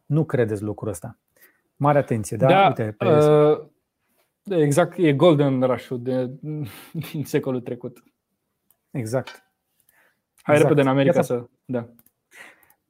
nu 0.06 0.24
credeți 0.24 0.62
lucrul 0.62 0.90
ăsta. 0.90 1.18
Mare 1.76 1.98
atenție, 1.98 2.36
da? 2.36 2.46
da 2.46 2.66
Uite, 2.66 2.94
pe 2.98 3.06
uh, 3.06 3.66
exact, 4.44 4.98
e 4.98 5.12
golden 5.12 5.62
rush-ul 5.62 6.02
de, 6.02 6.30
din 7.12 7.24
secolul 7.24 7.60
trecut. 7.60 8.04
Exact. 8.90 9.45
Hai 10.46 10.54
exact. 10.54 10.68
repede 10.70 10.80
în 10.80 10.94
America 10.94 11.12
piața, 11.12 11.34
să... 11.34 11.46
Da. 11.64 11.88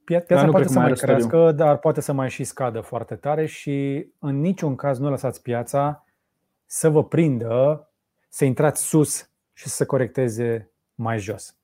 Piața 0.03 0.45
da, 0.45 0.51
poate 0.51 0.67
să 0.67 0.79
mai 0.79 0.93
crească, 0.93 1.51
dar 1.51 1.77
poate 1.77 2.01
să 2.01 2.13
mai 2.13 2.29
și 2.29 2.43
scadă 2.43 2.79
foarte 2.79 3.15
tare 3.15 3.45
și 3.45 4.07
în 4.19 4.39
niciun 4.39 4.75
caz 4.75 4.99
nu 4.99 5.09
lăsați 5.09 5.41
piața 5.41 6.05
să 6.65 6.89
vă 6.89 7.03
prindă, 7.03 7.89
să 8.29 8.45
intrați 8.45 8.83
sus 8.83 9.29
și 9.53 9.67
să 9.67 9.75
se 9.75 9.85
corecteze 9.85 10.71
mai 10.95 11.19
jos. 11.19 11.57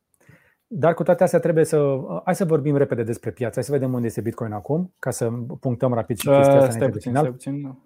Dar 0.68 0.94
cu 0.94 1.04
toate 1.04 1.24
astea 1.24 1.40
trebuie 1.40 1.66
să. 1.66 1.98
Hai 2.24 2.36
să 2.36 2.46
vorbim 2.46 2.78
repede 2.78 3.04
despre 3.04 3.32
piață. 3.32 3.54
Hai 3.54 3.64
să 3.64 3.72
vedem 3.72 3.94
unde 3.94 4.08
este 4.08 4.22
Bitcoin 4.22 4.52
acum, 4.52 4.94
ca 5.00 5.12
să 5.12 5.32
punctăm 5.60 5.94
rapid 5.94 6.18
și 6.18 6.28
chestia 6.28 6.54
asta. 6.54 6.66
Uh, 6.66 6.72
stai 6.72 6.90
puțin, 6.90 7.16
stai 7.16 7.32
puțin. 7.32 7.78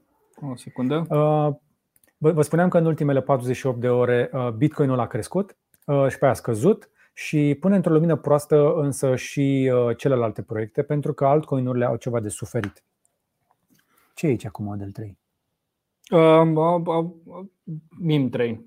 O 0.52 0.56
secundă. 0.56 1.06
Uh, 1.10 1.56
vă 2.18 2.42
spuneam 2.42 2.70
că 2.70 2.78
în 2.78 2.86
ultimele 2.86 3.22
48 3.22 3.80
de 3.80 3.90
ore 3.90 4.30
uh, 4.34 4.50
Bitcoinul 4.50 5.00
a 5.00 5.08
crescut 5.08 5.58
uh, 5.86 6.08
și 6.08 6.18
pe 6.18 6.26
a 6.26 6.34
scăzut 6.34 6.90
și 7.18 7.58
pune 7.60 7.76
într-o 7.76 7.94
lumină 7.94 8.16
proastă 8.16 8.74
însă 8.74 9.16
și 9.16 9.72
uh, 9.74 9.98
celelalte 9.98 10.42
proiecte, 10.42 10.84
pentru 10.84 11.14
că 11.14 11.26
altcoin-urile 11.26 11.86
au 11.86 11.96
ceva 11.96 12.20
de 12.20 12.30
suferit. 12.30 12.84
Ce 14.14 14.26
e 14.26 14.30
aici 14.30 14.46
acum 14.46 14.66
Model 14.66 14.92
3? 14.92 15.18
Uh, 16.12 16.52
uh, 16.56 17.10
uh, 17.24 17.46
MIM 18.00 18.30
3. 18.30 18.66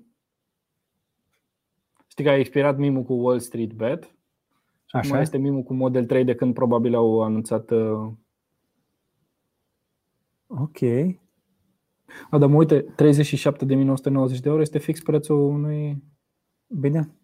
Știi 2.07 2.23
că 2.23 2.29
a 2.29 2.37
expirat 2.37 2.77
mimul 2.77 3.03
cu 3.03 3.13
Wall 3.13 3.39
Street 3.39 3.73
Bet. 3.73 4.15
Așa 4.89 5.09
mai 5.09 5.21
este 5.21 5.37
mimul 5.37 5.63
cu 5.63 5.73
Model 5.73 6.05
3 6.05 6.23
de 6.23 6.35
când 6.35 6.53
probabil 6.53 6.95
au 6.95 7.21
anunțat. 7.21 7.71
Uh... 7.71 8.11
Ok. 10.47 10.81
A, 12.29 12.37
dar 12.37 12.49
mă 12.49 12.55
uite, 12.55 12.81
37.990 12.81 12.93
de 14.41 14.49
euro 14.49 14.61
este 14.61 14.79
fix 14.79 15.01
prețul 15.01 15.39
unui. 15.39 16.03
Bine. 16.67 17.15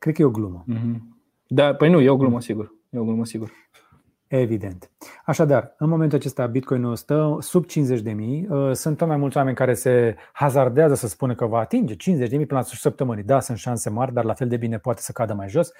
Cred 0.00 0.14
că 0.14 0.22
e 0.22 0.24
o 0.24 0.30
glumă. 0.30 0.64
Mm-hmm. 0.72 0.98
Da, 1.46 1.74
păi 1.74 1.90
nu, 1.90 2.00
e 2.00 2.10
o 2.10 2.16
glumă, 2.16 2.40
sigur. 2.40 2.74
E 2.90 2.98
o 2.98 3.04
glumă, 3.04 3.24
sigur. 3.24 3.50
Evident. 4.26 4.90
Așadar, 5.24 5.74
în 5.78 5.88
momentul 5.88 6.18
acesta 6.18 6.46
Bitcoin 6.46 6.94
stă 6.94 7.36
sub 7.40 7.64
50 7.64 8.00
de 8.00 8.12
mii. 8.12 8.46
Uh, 8.50 8.72
sunt 8.72 8.96
tot 8.96 9.08
mai 9.08 9.16
mulți 9.16 9.36
oameni 9.36 9.56
care 9.56 9.74
se 9.74 10.16
hazardează 10.32 10.94
să 10.94 11.08
spună 11.08 11.34
că 11.34 11.46
va 11.46 11.58
atinge 11.58 11.96
50 11.96 12.28
de 12.30 12.36
mii 12.36 12.46
până 12.46 12.58
la 12.58 12.64
sfârșitul 12.64 12.90
săptămânii. 12.90 13.24
Da, 13.24 13.40
sunt 13.40 13.58
șanse 13.58 13.90
mari, 13.90 14.12
dar 14.12 14.24
la 14.24 14.34
fel 14.34 14.48
de 14.48 14.56
bine 14.56 14.78
poate 14.78 15.00
să 15.00 15.12
cadă 15.12 15.34
mai 15.34 15.48
jos. 15.48 15.72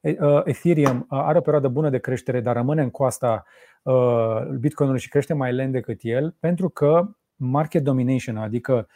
Uh, 0.00 0.40
Ethereum 0.44 0.96
uh, 0.96 1.18
are 1.22 1.38
o 1.38 1.40
perioadă 1.40 1.68
bună 1.68 1.90
de 1.90 1.98
creștere, 1.98 2.40
dar 2.40 2.54
rămâne 2.54 2.82
în 2.82 2.90
coasta 2.90 3.44
Bitcoinului 4.58 5.00
și 5.00 5.08
crește 5.08 5.34
mai 5.34 5.52
lent 5.52 5.72
decât 5.72 5.98
el, 6.02 6.36
pentru 6.40 6.68
că 6.68 7.08
market 7.34 7.82
domination, 7.82 8.36
adică 8.36 8.86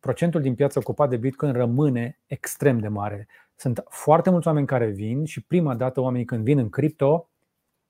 procentul 0.00 0.40
din 0.40 0.54
piață 0.54 0.78
ocupat 0.78 1.08
de 1.08 1.16
Bitcoin 1.16 1.52
rămâne 1.52 2.20
extrem 2.26 2.78
de 2.78 2.88
mare. 2.88 3.28
Sunt 3.62 3.84
foarte 3.88 4.30
mulți 4.30 4.46
oameni 4.46 4.66
care 4.66 4.90
vin 4.90 5.24
și 5.24 5.44
prima 5.44 5.74
dată 5.74 6.00
oamenii 6.00 6.26
când 6.26 6.44
vin 6.44 6.58
în 6.58 6.68
cripto 6.68 7.30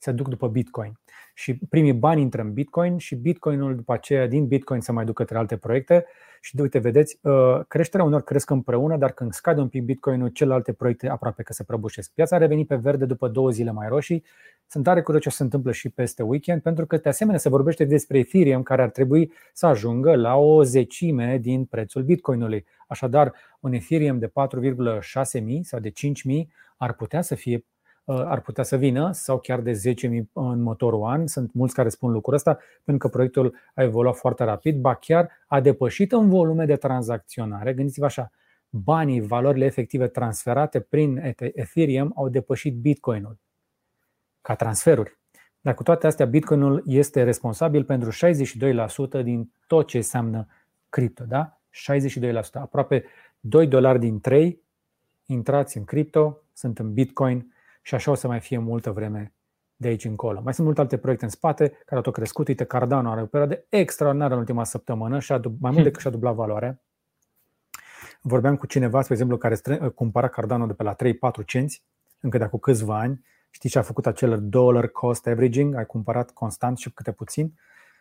se 0.02 0.12
duc 0.12 0.28
după 0.28 0.48
Bitcoin. 0.48 0.92
Și 1.34 1.58
primii 1.68 1.92
bani 1.92 2.20
intră 2.20 2.42
în 2.42 2.52
Bitcoin 2.52 2.98
și 2.98 3.14
Bitcoinul 3.14 3.76
după 3.76 3.92
aceea 3.92 4.26
din 4.26 4.46
Bitcoin 4.46 4.80
se 4.80 4.92
mai 4.92 5.04
duc 5.04 5.14
către 5.14 5.38
alte 5.38 5.56
proiecte. 5.56 6.06
Și 6.40 6.54
de 6.54 6.62
uite, 6.62 6.78
vedeți, 6.78 7.18
uh, 7.22 7.60
creșterea 7.68 8.06
unor 8.06 8.22
cresc 8.22 8.50
împreună, 8.50 8.96
dar 8.96 9.12
când 9.12 9.32
scade 9.32 9.60
un 9.60 9.68
pic 9.68 9.82
Bitcoinul, 9.82 10.28
celelalte 10.28 10.72
proiecte 10.72 11.08
aproape 11.08 11.42
că 11.42 11.52
se 11.52 11.64
prăbușesc. 11.64 12.10
Piața 12.14 12.36
a 12.36 12.38
revenit 12.38 12.66
pe 12.66 12.74
verde 12.74 13.04
după 13.04 13.28
două 13.28 13.50
zile 13.50 13.70
mai 13.70 13.88
roșii. 13.88 14.24
Sunt 14.66 14.84
tare 14.84 15.02
curios 15.02 15.22
ce 15.22 15.30
se 15.30 15.42
întâmplă 15.42 15.72
și 15.72 15.88
peste 15.88 16.22
weekend, 16.22 16.62
pentru 16.62 16.86
că 16.86 16.96
de 16.96 17.08
asemenea 17.08 17.38
se 17.38 17.48
vorbește 17.48 17.84
despre 17.84 18.18
Ethereum 18.18 18.62
care 18.62 18.82
ar 18.82 18.90
trebui 18.90 19.32
să 19.52 19.66
ajungă 19.66 20.16
la 20.16 20.36
o 20.36 20.62
zecime 20.62 21.38
din 21.38 21.64
prețul 21.64 22.02
Bitcoinului. 22.02 22.64
Așadar, 22.88 23.32
un 23.60 23.72
Ethereum 23.72 24.18
de 24.18 24.28
4,6 24.28 25.42
mii 25.42 25.64
sau 25.64 25.80
de 25.80 25.90
5 25.90 26.22
mii 26.22 26.52
ar 26.76 26.92
putea 26.92 27.20
să 27.22 27.34
fie 27.34 27.56
Uh, 27.56 27.81
ar 28.04 28.40
putea 28.40 28.64
să 28.64 28.76
vină 28.76 29.12
sau 29.12 29.38
chiar 29.38 29.60
de 29.60 29.72
10.000 29.72 30.22
în 30.32 30.62
motorul 30.62 31.04
an. 31.04 31.26
Sunt 31.26 31.52
mulți 31.52 31.74
care 31.74 31.88
spun 31.88 32.12
lucrul 32.12 32.34
ăsta 32.34 32.58
pentru 32.84 33.06
că 33.06 33.12
proiectul 33.12 33.54
a 33.74 33.82
evoluat 33.82 34.16
foarte 34.16 34.44
rapid, 34.44 34.80
ba 34.80 34.94
chiar 34.94 35.30
a 35.46 35.60
depășit 35.60 36.12
în 36.12 36.28
volume 36.28 36.64
de 36.64 36.76
tranzacționare. 36.76 37.74
Gândiți-vă 37.74 38.04
așa, 38.04 38.30
banii, 38.68 39.20
valorile 39.20 39.64
efective 39.64 40.06
transferate 40.06 40.80
prin 40.80 41.34
Ethereum 41.36 42.12
au 42.16 42.28
depășit 42.28 42.76
Bitcoinul 42.76 43.38
ca 44.40 44.54
transferuri. 44.54 45.18
Dar 45.60 45.74
cu 45.74 45.82
toate 45.82 46.06
astea, 46.06 46.26
Bitcoinul 46.26 46.82
este 46.86 47.22
responsabil 47.22 47.84
pentru 47.84 48.10
62% 49.20 49.22
din 49.22 49.52
tot 49.66 49.86
ce 49.86 49.96
înseamnă 49.96 50.46
cripto. 50.88 51.24
Da? 51.24 51.60
62%. 51.70 52.32
Aproape 52.52 53.04
2 53.40 53.66
dolari 53.66 53.98
din 53.98 54.20
3 54.20 54.62
intrați 55.26 55.76
în 55.76 55.84
cripto 55.84 56.38
sunt 56.52 56.78
în 56.78 56.92
Bitcoin 56.92 57.51
și 57.82 57.94
așa 57.94 58.10
o 58.10 58.14
să 58.14 58.26
mai 58.26 58.40
fie 58.40 58.58
multă 58.58 58.90
vreme 58.90 59.34
de 59.76 59.88
aici 59.88 60.04
încolo. 60.04 60.40
Mai 60.42 60.54
sunt 60.54 60.66
multe 60.66 60.80
alte 60.80 60.96
proiecte 60.96 61.24
în 61.24 61.30
spate 61.30 61.68
care 61.68 61.94
au 61.96 62.00
tot 62.00 62.12
crescut. 62.12 62.48
Uite, 62.48 62.64
Cardano 62.64 63.10
are 63.10 63.22
o 63.22 63.26
perioadă 63.26 63.64
extraordinară 63.68 64.32
în 64.32 64.38
ultima 64.38 64.64
săptămână 64.64 65.18
și 65.18 65.32
a, 65.32 65.40
mai 65.60 65.70
mult 65.70 65.82
decât 65.82 66.00
și-a 66.00 66.10
dublat 66.10 66.34
valoarea. 66.34 66.82
Vorbeam 68.20 68.56
cu 68.56 68.66
cineva, 68.66 69.00
spre 69.00 69.12
exemplu, 69.12 69.36
care 69.36 69.56
cumpăra 69.94 70.28
Cardano 70.28 70.66
de 70.66 70.72
pe 70.72 70.82
la 70.82 70.94
3-4 70.94 70.96
cenți, 71.46 71.84
încă 72.20 72.38
de 72.38 72.44
acum 72.44 72.58
câțiva 72.58 72.98
ani. 72.98 73.24
Știi 73.50 73.68
ce 73.68 73.78
a 73.78 73.82
făcut 73.82 74.06
acel 74.06 74.38
dollar 74.42 74.88
cost 74.88 75.26
averaging? 75.26 75.74
Ai 75.74 75.86
cumpărat 75.86 76.30
constant 76.30 76.78
și 76.78 76.90
câte 76.90 77.12
puțin. 77.12 77.54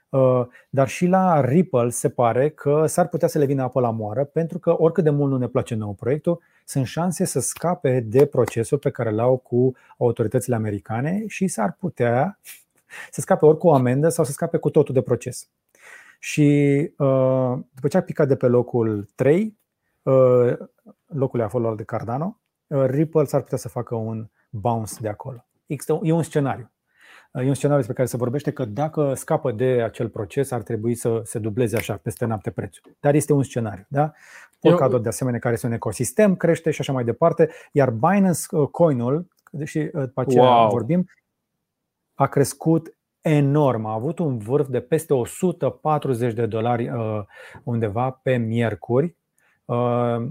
Uh, 0.09 0.47
dar 0.69 0.87
și 0.87 1.05
la 1.05 1.41
Ripple 1.41 1.89
se 1.89 2.09
pare 2.09 2.49
că 2.49 2.85
s-ar 2.85 3.07
putea 3.07 3.27
să 3.27 3.37
le 3.37 3.45
vină 3.45 3.63
apă 3.63 3.79
la 3.79 3.89
moară, 3.89 4.23
pentru 4.23 4.59
că 4.59 4.81
oricât 4.81 5.03
de 5.03 5.09
mult 5.09 5.31
nu 5.31 5.37
ne 5.37 5.47
place 5.47 5.75
nou 5.75 5.93
proiectul, 5.93 6.41
sunt 6.71 6.85
șanse 6.85 7.25
să 7.25 7.39
scape 7.39 7.99
de 7.99 8.25
procesul 8.25 8.77
pe 8.77 8.89
care 8.89 9.09
l-au 9.09 9.37
cu 9.37 9.75
autoritățile 9.97 10.55
americane 10.55 11.23
și 11.27 11.47
s-ar 11.47 11.75
putea 11.79 12.39
să 13.11 13.21
scape 13.21 13.45
ori 13.45 13.57
cu 13.57 13.67
o 13.67 13.73
amendă 13.73 14.09
sau 14.09 14.25
să 14.25 14.31
scape 14.31 14.57
cu 14.57 14.69
totul 14.69 14.93
de 14.93 15.01
proces. 15.01 15.49
Și 16.19 16.41
uh, 16.97 17.53
după 17.73 17.87
ce 17.89 17.97
a 17.97 18.01
picat 18.01 18.27
de 18.27 18.35
pe 18.35 18.47
locul 18.47 19.09
3, 19.15 19.57
uh, 20.01 20.57
locul 21.05 21.41
acolo 21.41 21.75
de 21.75 21.83
Cardano, 21.83 22.39
Ripple 22.67 23.25
s-ar 23.25 23.41
putea 23.41 23.57
să 23.57 23.69
facă 23.69 23.95
un 23.95 24.29
bounce 24.49 24.93
de 24.99 25.09
acolo. 25.09 25.45
E 26.01 26.11
un 26.11 26.23
scenariu. 26.23 26.71
E 27.33 27.47
un 27.47 27.53
scenariu 27.53 27.77
despre 27.77 27.95
care 27.95 28.07
se 28.07 28.17
vorbește 28.17 28.51
că 28.51 28.65
dacă 28.65 29.13
scapă 29.13 29.51
de 29.51 29.81
acel 29.83 30.09
proces, 30.09 30.51
ar 30.51 30.61
trebui 30.61 30.95
să 30.95 31.21
se 31.23 31.39
dubleze 31.39 31.77
așa 31.77 31.97
peste 31.97 32.25
noapte 32.25 32.51
prețul. 32.51 32.95
Dar 32.99 33.15
este 33.15 33.33
un 33.33 33.43
scenariu. 33.43 33.85
Da? 33.87 34.11
Polkadot, 34.61 34.93
Eu... 34.93 35.01
de 35.01 35.07
asemenea, 35.07 35.39
care 35.39 35.53
este 35.53 35.65
un 35.65 35.71
ecosistem, 35.71 36.35
crește 36.35 36.71
și 36.71 36.81
așa 36.81 36.93
mai 36.93 37.03
departe. 37.03 37.49
Iar 37.71 37.89
Binance 37.89 38.41
uh, 38.51 38.67
Coinul, 38.67 39.27
deși 39.51 39.77
uh, 39.77 39.89
după 39.91 40.21
aceea 40.21 40.55
wow. 40.55 40.69
vorbim, 40.69 41.09
a 42.13 42.27
crescut 42.27 42.95
enorm. 43.21 43.85
A 43.85 43.93
avut 43.93 44.19
un 44.19 44.37
vârf 44.37 44.67
de 44.67 44.79
peste 44.79 45.13
140 45.13 46.33
de 46.33 46.45
dolari 46.45 46.89
uh, 46.89 47.21
undeva 47.63 48.19
pe 48.23 48.35
miercuri 48.35 49.15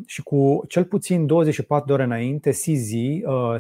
și 0.07 0.23
cu 0.23 0.65
cel 0.69 0.85
puțin 0.85 1.27
24 1.27 1.86
de 1.86 1.93
ore 1.93 2.02
înainte, 2.02 2.51
CZ, 2.51 2.90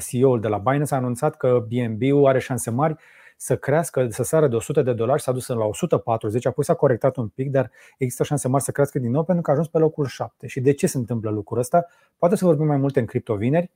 CEO-ul 0.08 0.40
de 0.40 0.48
la 0.48 0.58
Binance, 0.58 0.94
a 0.94 0.96
anunțat 0.96 1.36
că 1.36 1.66
BNB-ul 1.68 2.26
are 2.26 2.38
șanse 2.38 2.70
mari 2.70 2.96
să 3.42 3.56
crească, 3.56 4.06
să 4.10 4.22
sară 4.22 4.48
de 4.48 4.56
100 4.56 4.82
de 4.82 4.92
dolari, 4.92 5.22
s-a 5.22 5.32
dus 5.32 5.46
la 5.46 5.64
140, 5.64 6.46
apoi 6.46 6.64
s-a 6.64 6.74
corectat 6.74 7.16
un 7.16 7.28
pic, 7.28 7.50
dar 7.50 7.70
există 7.98 8.22
șanse 8.22 8.48
mari 8.48 8.64
să 8.64 8.70
crească 8.70 8.98
din 8.98 9.10
nou 9.10 9.24
pentru 9.24 9.42
că 9.42 9.50
a 9.50 9.52
ajuns 9.52 9.68
pe 9.68 9.78
locul 9.78 10.06
7. 10.06 10.46
Și 10.46 10.60
de 10.60 10.72
ce 10.72 10.86
se 10.86 10.98
întâmplă 10.98 11.30
lucrul 11.30 11.58
ăsta? 11.58 11.86
Poate 12.18 12.36
să 12.36 12.44
vorbim 12.44 12.66
mai 12.66 12.76
multe 12.76 13.00
în 13.00 13.06
cripto 13.06 13.34
vineri. 13.34 13.70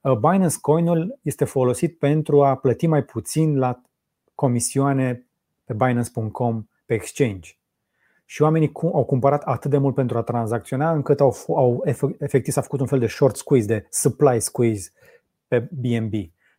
Uh, 0.00 0.16
Binance 0.16 0.56
Coinul 0.60 1.18
este 1.22 1.44
folosit 1.44 1.98
pentru 1.98 2.42
a 2.42 2.56
plăti 2.56 2.86
mai 2.86 3.02
puțin 3.02 3.58
la 3.58 3.80
comisioane 4.34 5.26
pe 5.64 5.72
Binance.com 5.72 6.66
pe 6.86 6.94
exchange. 6.94 7.50
Și 8.24 8.42
oamenii 8.42 8.72
au 8.74 9.04
cumpărat 9.04 9.42
atât 9.42 9.70
de 9.70 9.78
mult 9.78 9.94
pentru 9.94 10.18
a 10.18 10.22
tranzacționa 10.22 10.92
încât 10.92 11.20
au, 11.20 11.36
au 11.48 11.82
efectiv 12.18 12.52
s-a 12.52 12.60
făcut 12.60 12.80
un 12.80 12.86
fel 12.86 12.98
de 12.98 13.06
short 13.06 13.36
squeeze, 13.36 13.66
de 13.66 13.86
supply 13.90 14.40
squeeze 14.40 14.90
pe 15.48 15.68
BNB 15.70 16.14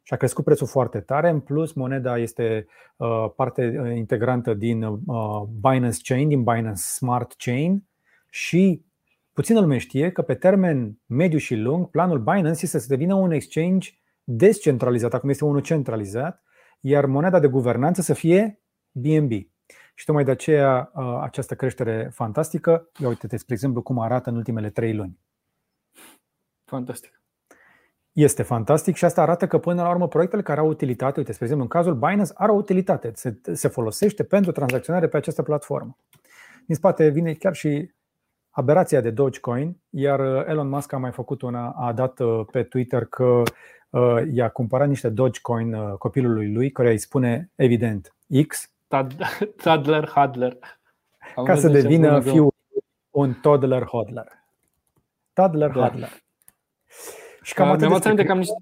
și 0.06 0.14
a 0.14 0.18
crescut 0.18 0.44
prețul 0.44 0.68
foarte 0.68 0.99
tare. 0.99 1.30
În 1.30 1.40
plus, 1.40 1.73
moneda 1.73 2.18
este 2.18 2.68
uh, 2.95 3.32
parte 3.36 3.80
uh, 3.82 3.95
integrantă 3.95 4.53
din 4.53 4.84
uh, 4.84 5.41
Binance 5.60 5.99
Chain, 6.03 6.27
din 6.27 6.44
Binance 6.44 6.82
Smart 6.82 7.34
Chain 7.38 7.84
și 8.30 8.86
puțină 9.34 9.60
lume 9.60 9.77
știe 9.77 10.11
că 10.11 10.22
pe 10.22 10.34
termen 10.34 10.99
mediu 11.06 11.38
și 11.38 11.56
lung, 11.56 11.90
planul 11.90 12.19
Binance 12.19 12.65
este 12.65 12.80
să 12.80 12.88
devină 12.88 13.14
un 13.14 13.32
exchange 13.32 13.90
descentralizat, 14.23 15.14
acum 15.14 15.30
este 15.30 15.45
unul 15.45 15.61
centralizat, 15.61 16.44
iar 16.80 17.06
moneda 17.06 17.40
de 17.40 17.48
guvernanță 17.48 18.02
să 18.02 18.14
fie 18.14 18.60
BNB. 18.91 19.32
Și 19.95 20.06
tocmai 20.06 20.23
de 20.23 20.32
aceea 20.32 20.91
această 21.22 21.56
creștere 21.56 22.10
fantastică, 22.14 22.90
ia 22.99 23.07
uite-te, 23.07 23.38
spre 23.38 23.53
exemplu, 23.53 23.82
cum 23.82 23.99
arată 23.99 24.30
în 24.30 24.36
ultimele 24.36 24.69
trei 24.69 24.94
luni. 24.94 25.19
Fantastic. 26.65 27.24
Este 28.15 28.43
fantastic 28.43 28.95
și 28.95 29.05
asta 29.05 29.21
arată 29.21 29.47
că 29.47 29.57
până 29.57 29.81
la 29.81 29.89
urmă 29.89 30.07
proiectele 30.07 30.41
care 30.41 30.59
au 30.59 30.67
utilitate, 30.67 31.19
uite, 31.19 31.31
spre 31.31 31.45
exemplu, 31.45 31.67
în 31.71 31.81
cazul 31.81 31.93
Binance, 31.93 32.31
are 32.35 32.51
o 32.51 32.55
utilitate, 32.55 33.11
se, 33.13 33.39
se 33.53 33.67
folosește 33.67 34.23
pentru 34.23 34.51
tranzacționare 34.51 35.07
pe 35.07 35.17
această 35.17 35.43
platformă. 35.43 35.97
Din 36.65 36.75
spate 36.75 37.07
vine 37.07 37.33
chiar 37.33 37.55
și 37.55 37.91
aberația 38.49 39.01
de 39.01 39.09
Dogecoin, 39.09 39.77
iar 39.89 40.19
Elon 40.19 40.69
Musk 40.69 40.93
a 40.93 40.97
mai 40.97 41.11
făcut 41.11 41.41
una, 41.41 41.69
a 41.69 41.93
dat 41.93 42.19
uh, 42.19 42.45
pe 42.51 42.63
Twitter 42.63 43.05
că 43.05 43.41
uh, 43.89 44.21
i-a 44.31 44.49
cumpărat 44.49 44.87
niște 44.87 45.09
Dogecoin 45.09 45.73
uh, 45.73 45.93
copilului 45.97 46.51
lui, 46.51 46.71
care 46.71 46.89
îi 46.89 46.97
spune 46.97 47.51
evident 47.55 48.15
X. 48.47 48.71
Toddler 49.63 50.07
Hodler. 50.15 50.57
Ca 51.45 51.55
să 51.55 51.67
devină 51.67 52.19
fiul 52.19 52.53
un 53.09 53.33
toddler 53.33 53.83
hodler. 53.83 54.27
Toddler 55.33 55.71
da. 55.71 55.81
hodler. 55.81 56.24
Și 57.45 57.53
cam 57.53 57.69
uh, 57.69 57.77
mi-am 57.80 57.99
aminte 58.03 58.23
că 58.23 58.31
am 58.31 58.38
niște, 58.38 58.53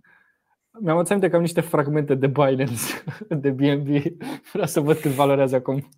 mi-am 0.79 0.97
aminte 0.97 1.29
că 1.29 1.35
am 1.35 1.41
niște 1.41 1.61
fragmente 1.61 2.15
de 2.15 2.27
Binance, 2.27 3.03
de 3.43 3.49
BNB. 3.49 3.87
Vreau 4.51 4.67
să 4.67 4.79
văd 4.79 4.97
cât 4.97 5.11
valorează 5.11 5.55
acum. 5.55 5.89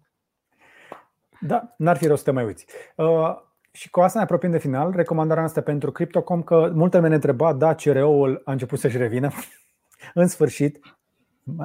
Da, 1.40 1.74
n-ar 1.78 1.98
fi 1.98 2.07
rost 2.07 2.24
să 2.24 2.30
te 2.30 2.36
mai 2.36 2.45
uiți. 2.45 2.66
Uh, 2.95 3.36
și 3.72 3.90
cu 3.90 4.02
asta 4.02 4.18
ne 4.18 4.24
apropiem 4.24 4.52
de 4.52 4.57
final. 4.57 4.91
Recomandarea 4.95 5.41
noastră 5.41 5.62
pentru 5.62 5.91
Crypto.com 5.91 6.44
că 6.44 6.72
multă 6.74 6.98
lume 6.98 7.10
ne 7.10 7.16
întreba, 7.16 7.53
da, 7.53 7.76
CRO-ul 7.76 8.41
a 8.45 8.52
început 8.52 8.80
să-și 8.80 8.98
revină. 8.98 9.30
în 10.14 10.28
sfârșit. 10.28 10.80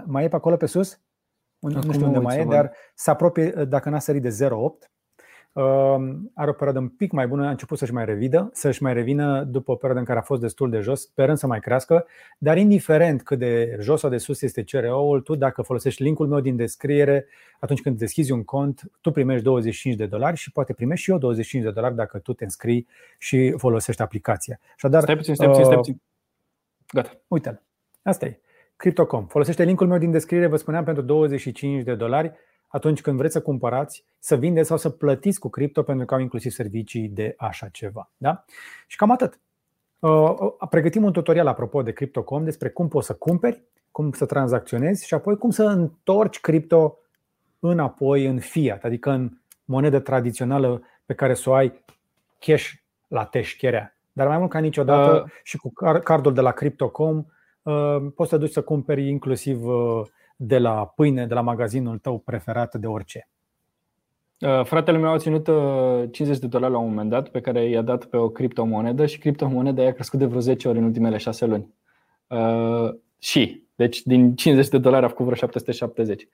Mai 0.05 0.25
e 0.25 0.29
pe 0.29 0.37
acolo 0.37 0.57
pe 0.57 0.67
sus? 0.67 1.01
Acum 1.61 1.81
nu 1.81 1.93
știu 1.93 2.07
unde 2.07 2.19
mai 2.19 2.41
e, 2.41 2.45
dar 2.45 2.73
se 2.95 3.11
apropie, 3.11 3.51
dacă 3.51 3.89
n-a 3.89 3.99
sărit 3.99 4.23
de 4.23 4.49
0,8 4.49 4.91
are 6.35 6.51
o 6.51 6.53
perioadă 6.53 6.79
un 6.79 6.89
pic 6.89 7.13
mai 7.13 7.27
bună, 7.27 7.47
a 7.47 7.51
început 7.51 7.79
să-și 7.79 7.93
mai 7.93 8.05
revidă, 8.05 8.51
să-și 8.53 8.83
mai 8.83 8.93
revină 8.93 9.43
după 9.43 9.71
o 9.71 9.75
perioadă 9.75 9.99
în 9.99 10.05
care 10.07 10.19
a 10.19 10.23
fost 10.23 10.41
destul 10.41 10.71
de 10.71 10.81
jos, 10.81 11.01
sperând 11.01 11.39
să 11.39 11.47
mai 11.47 11.61
crească, 11.61 12.07
dar 12.39 12.57
indiferent 12.57 13.23
cât 13.23 13.39
de 13.39 13.77
jos 13.81 14.01
sau 14.01 14.11
de 14.11 14.17
sus 14.17 14.43
este 14.43 14.63
CRO-ul, 14.63 15.21
tu 15.21 15.35
dacă 15.35 15.63
folosești 15.63 16.03
linkul 16.03 16.27
meu 16.27 16.41
din 16.41 16.57
descriere, 16.57 17.27
atunci 17.61 17.81
când 17.81 17.99
deschizi 17.99 18.33
un 18.33 18.45
cont, 18.45 18.83
tu 19.01 19.11
primești 19.11 19.45
25 19.45 19.95
de 19.95 20.07
dolari 20.07 20.37
și 20.37 20.53
poate 20.53 20.73
primești 20.73 21.05
și 21.05 21.11
eu 21.11 21.19
25 21.19 21.65
de 21.65 21.71
dolari 21.71 21.95
dacă 21.95 22.19
tu 22.19 22.33
te 22.33 22.45
înscrii 22.45 22.87
și 23.19 23.55
folosești 23.57 24.03
aplicația. 24.03 24.61
Așadar, 24.75 25.03
stai 25.03 25.17
puțin, 25.17 25.35
stai 25.35 25.47
puțin, 25.47 25.65
stai 25.65 25.77
puțin. 25.77 26.01
Gata. 26.93 27.11
Uite, 27.29 27.63
asta 28.03 28.27
e. 28.27 28.41
Crypto.com. 28.77 29.27
Folosește 29.27 29.65
linkul 29.65 29.87
meu 29.87 29.99
din 29.99 30.11
descriere, 30.11 30.47
vă 30.47 30.57
spuneam, 30.57 30.85
pentru 30.85 31.03
25 31.03 31.83
de 31.83 31.95
dolari 31.95 32.33
atunci 32.71 33.01
când 33.01 33.17
vreți 33.17 33.33
să 33.33 33.41
cumpărați, 33.41 34.05
să 34.19 34.37
vindeți 34.37 34.69
sau 34.69 34.77
să 34.77 34.91
plătiți 34.91 35.39
cu 35.39 35.49
cripto 35.49 35.83
pentru 35.83 36.07
că 36.07 36.15
au 36.15 36.21
inclusiv 36.21 36.53
servicii 36.53 37.09
de 37.09 37.35
așa 37.39 37.69
ceva. 37.69 38.11
Da? 38.17 38.45
Și 38.87 38.97
cam 38.97 39.11
atât. 39.11 39.41
Uh, 39.99 40.35
pregătim 40.71 41.05
un 41.05 41.13
tutorial 41.13 41.47
apropo 41.47 41.83
de 41.83 41.93
Crypto.com 41.93 42.45
despre 42.45 42.69
cum 42.69 42.89
poți 42.89 43.07
să 43.07 43.15
cumperi, 43.15 43.63
cum 43.91 44.13
să 44.13 44.27
tranzacționezi 44.27 45.07
și 45.07 45.15
apoi 45.15 45.37
cum 45.37 45.51
să 45.51 45.65
întorci 45.65 46.41
cripto 46.41 46.99
înapoi 47.59 48.27
în 48.27 48.39
fiat, 48.39 48.85
adică 48.85 49.11
în 49.11 49.31
monedă 49.65 49.99
tradițională 49.99 50.83
pe 51.07 51.15
care 51.15 51.35
să 51.35 51.51
o 51.51 51.53
ai 51.53 51.85
cash 52.39 52.73
la 53.09 53.25
teșcherea. 53.25 53.97
Dar 54.13 54.27
mai 54.27 54.39
mult 54.39 54.51
ca 54.51 54.59
niciodată 54.59 55.23
uh. 55.25 55.31
și 55.43 55.57
cu 55.57 55.73
cardul 56.03 56.35
de 56.35 56.41
la 56.41 56.53
Crypto.com 56.53 57.25
uh, 57.63 57.97
poți 58.15 58.31
să 58.31 58.37
duci 58.37 58.51
să 58.51 58.63
cumperi 58.63 59.09
inclusiv 59.09 59.63
de 60.43 60.59
la 60.59 60.87
pâine, 60.87 61.27
de 61.27 61.35
la 61.35 61.41
magazinul 61.41 61.99
tău 61.99 62.19
preferat 62.19 62.75
de 62.75 62.87
orice? 62.87 63.29
Uh, 64.41 64.65
fratele 64.65 64.99
meu 64.99 65.13
a 65.13 65.19
ținut 65.19 65.45
50 66.11 66.35
uh, 66.35 66.41
de 66.41 66.47
dolari 66.47 66.73
la 66.73 66.79
un 66.79 66.89
moment 66.89 67.11
dat 67.11 67.29
pe 67.29 67.41
care 67.41 67.65
i-a 67.65 67.83
dat 67.83 68.05
pe 68.05 68.17
o 68.17 68.29
criptomonedă 68.29 69.07
și 69.07 69.19
criptomoneda 69.19 69.87
a 69.87 69.93
crescut 69.93 70.19
de 70.19 70.25
vreo 70.25 70.41
10 70.41 70.69
ori 70.69 70.79
în 70.79 70.85
ultimele 70.85 71.17
6 71.17 71.47
luni. 71.47 71.75
Uh, 72.27 72.95
și, 73.19 73.63
deci 73.75 74.03
din 74.03 74.35
50 74.35 74.71
de 74.71 74.79
dolari 74.79 75.05
a 75.05 75.09
făcut 75.09 75.25
vreo 75.25 75.37
770. 75.37 76.29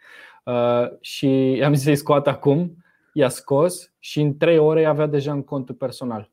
Uh, 0.44 0.54
și 1.00 1.28
i-am 1.50 1.74
zis 1.74 1.84
să-i 1.84 1.96
scoată 1.96 2.30
acum, 2.30 2.76
i-a 3.12 3.28
scos 3.28 3.92
și 3.98 4.20
în 4.20 4.36
3 4.36 4.58
ore 4.58 4.84
avea 4.84 5.06
deja 5.06 5.32
în 5.32 5.42
contul 5.42 5.74
personal. 5.74 6.30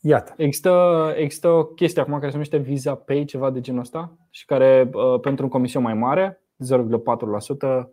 Iată. 0.00 0.34
Există, 0.36 1.14
există 1.16 1.48
o 1.48 1.64
chestie 1.64 2.00
acum 2.00 2.14
care 2.14 2.26
se 2.26 2.32
numește 2.32 2.56
Visa 2.56 2.94
Pay, 2.94 3.24
ceva 3.24 3.50
de 3.50 3.60
genul 3.60 3.80
ăsta, 3.80 4.16
și 4.30 4.44
care 4.44 4.90
uh, 4.92 5.20
pentru 5.20 5.44
un 5.44 5.50
comision 5.50 5.82
mai 5.82 5.94
mare 5.94 6.43
0,4%. 6.58 7.88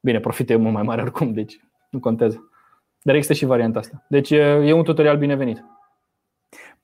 Bine, 0.00 0.20
profitul 0.20 0.54
e 0.54 0.58
mult 0.58 0.74
mai 0.74 0.82
mare 0.82 1.02
oricum, 1.02 1.32
deci 1.32 1.60
nu 1.90 2.00
contează. 2.00 2.50
Dar 3.02 3.14
există 3.14 3.34
și 3.34 3.44
varianta 3.44 3.78
asta. 3.78 4.04
Deci 4.08 4.30
e 4.30 4.72
un 4.72 4.84
tutorial 4.84 5.18
binevenit. 5.18 5.64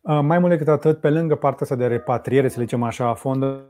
Uh, 0.01 0.21
mai 0.23 0.39
mult 0.39 0.51
decât 0.51 0.69
atât, 0.69 1.01
pe 1.01 1.11
lângă 1.11 1.35
partea 1.35 1.61
asta 1.61 1.77
de 1.77 1.87
repatriere, 1.87 2.49
să 2.49 2.61
zicem 2.61 2.83
așa, 2.83 3.09
a 3.09 3.15
fondului, 3.15 3.63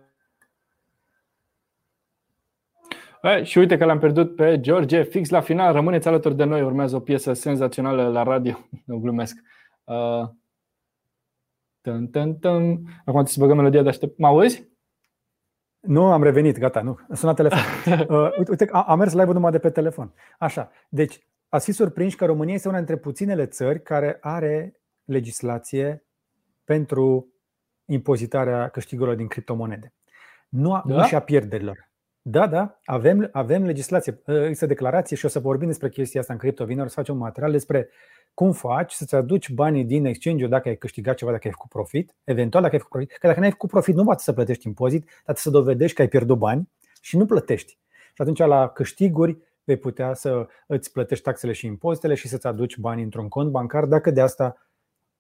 E, 3.22 3.43
și 3.43 3.59
uite 3.59 3.76
că 3.76 3.84
l-am 3.84 3.98
pierdut 3.98 4.36
pe 4.36 4.60
George 4.60 5.02
fix 5.02 5.28
la 5.28 5.40
final. 5.40 5.72
Rămâneți 5.72 6.09
alături 6.09 6.36
de 6.36 6.44
noi, 6.44 6.62
urmează 6.62 6.97
o 6.97 7.01
piesă 7.01 7.32
senzațională 7.32 8.09
la 8.09 8.22
radio. 8.22 8.59
Nu 8.86 8.98
glumesc. 8.98 9.36
Uh, 9.84 10.28
tân, 11.80 12.06
tân, 12.06 12.34
tân. 12.34 12.62
Acum 12.62 13.02
trebuie 13.05 13.26
să 13.26 13.40
băgăm 13.40 13.56
melodia 13.56 13.82
de 13.82 13.89
aștept. 13.89 14.18
Mă 14.18 14.26
auzi? 14.26 14.72
Nu, 15.83 16.13
am 16.13 16.23
revenit, 16.23 16.59
gata, 16.59 16.83
nu. 16.83 16.99
Sunat 17.13 17.37
telefon. 17.37 17.61
Uh, 18.09 18.31
uite, 18.49 18.69
a, 18.71 18.83
a 18.83 18.95
mers 18.95 19.13
live-ul 19.13 19.35
numai 19.35 19.51
de 19.51 19.59
pe 19.59 19.71
telefon. 19.71 20.13
Așa, 20.39 20.71
deci 20.89 21.27
ați 21.49 21.65
fi 21.65 21.73
surprinși 21.73 22.17
că 22.17 22.25
România 22.25 22.55
este 22.55 22.69
una 22.69 22.77
dintre 22.77 22.97
puținele 22.97 23.47
țări 23.47 23.83
care 23.83 24.19
are 24.21 24.81
legislație 25.05 26.05
pentru 26.65 27.33
impozitarea 27.85 28.69
câștigurilor 28.69 29.17
din 29.17 29.27
criptomonede. 29.27 29.93
Nu, 30.49 30.75
a, 30.75 30.83
da? 30.87 30.95
nu 30.95 31.03
și 31.03 31.15
a 31.15 31.21
pierderilor. 31.21 31.91
Da, 32.24 32.47
da, 32.47 32.78
avem, 32.85 33.28
avem 33.32 33.65
legislație. 33.65 34.20
Uh, 34.27 34.43
există 34.43 34.66
declarație 34.66 35.16
și 35.16 35.24
o 35.24 35.28
să 35.28 35.39
vorbim 35.39 35.66
despre 35.66 35.89
chestia 35.89 36.20
asta 36.20 36.32
în 36.32 36.39
cripto. 36.39 36.65
Vine 36.65 36.89
să 36.89 36.94
facem 36.94 37.15
un 37.15 37.20
material 37.20 37.53
despre 37.53 37.89
cum 38.35 38.53
faci 38.53 38.93
să-ți 38.93 39.15
aduci 39.15 39.51
banii 39.51 39.85
din 39.85 40.05
exchange 40.05 40.47
dacă 40.47 40.69
ai 40.69 40.77
câștigat 40.77 41.16
ceva, 41.16 41.31
dacă 41.31 41.47
ai 41.47 41.53
făcut 41.53 41.70
profit, 41.70 42.15
eventual 42.24 42.62
dacă 42.62 42.74
ai 42.74 42.81
făcut 42.81 42.99
profit, 42.99 43.19
că 43.19 43.27
dacă 43.27 43.39
nu 43.39 43.44
ai 43.44 43.51
făcut 43.51 43.70
profit 43.70 43.94
nu 43.94 44.05
poate 44.05 44.23
să 44.23 44.32
plătești 44.32 44.66
impozit, 44.66 45.09
dar 45.27 45.36
să 45.36 45.51
dovedești 45.51 45.97
că 45.97 46.03
ai 46.03 46.09
pierdut 46.09 46.39
bani 46.39 46.69
și 47.01 47.16
nu 47.16 47.27
plătești. 47.27 47.78
Și 48.15 48.23
atunci 48.23 48.39
la 48.39 48.69
câștiguri 48.69 49.39
vei 49.65 49.77
putea 49.77 50.15
să 50.15 50.47
îți 50.66 50.93
plătești 50.93 51.24
taxele 51.24 51.53
și 51.53 51.66
impozitele 51.66 52.15
și 52.15 52.28
să-ți 52.28 52.47
aduci 52.47 52.77
banii 52.77 53.05
într-un 53.05 53.28
cont 53.28 53.51
bancar 53.51 53.85
dacă 53.85 54.11
de 54.11 54.20
asta 54.20 54.57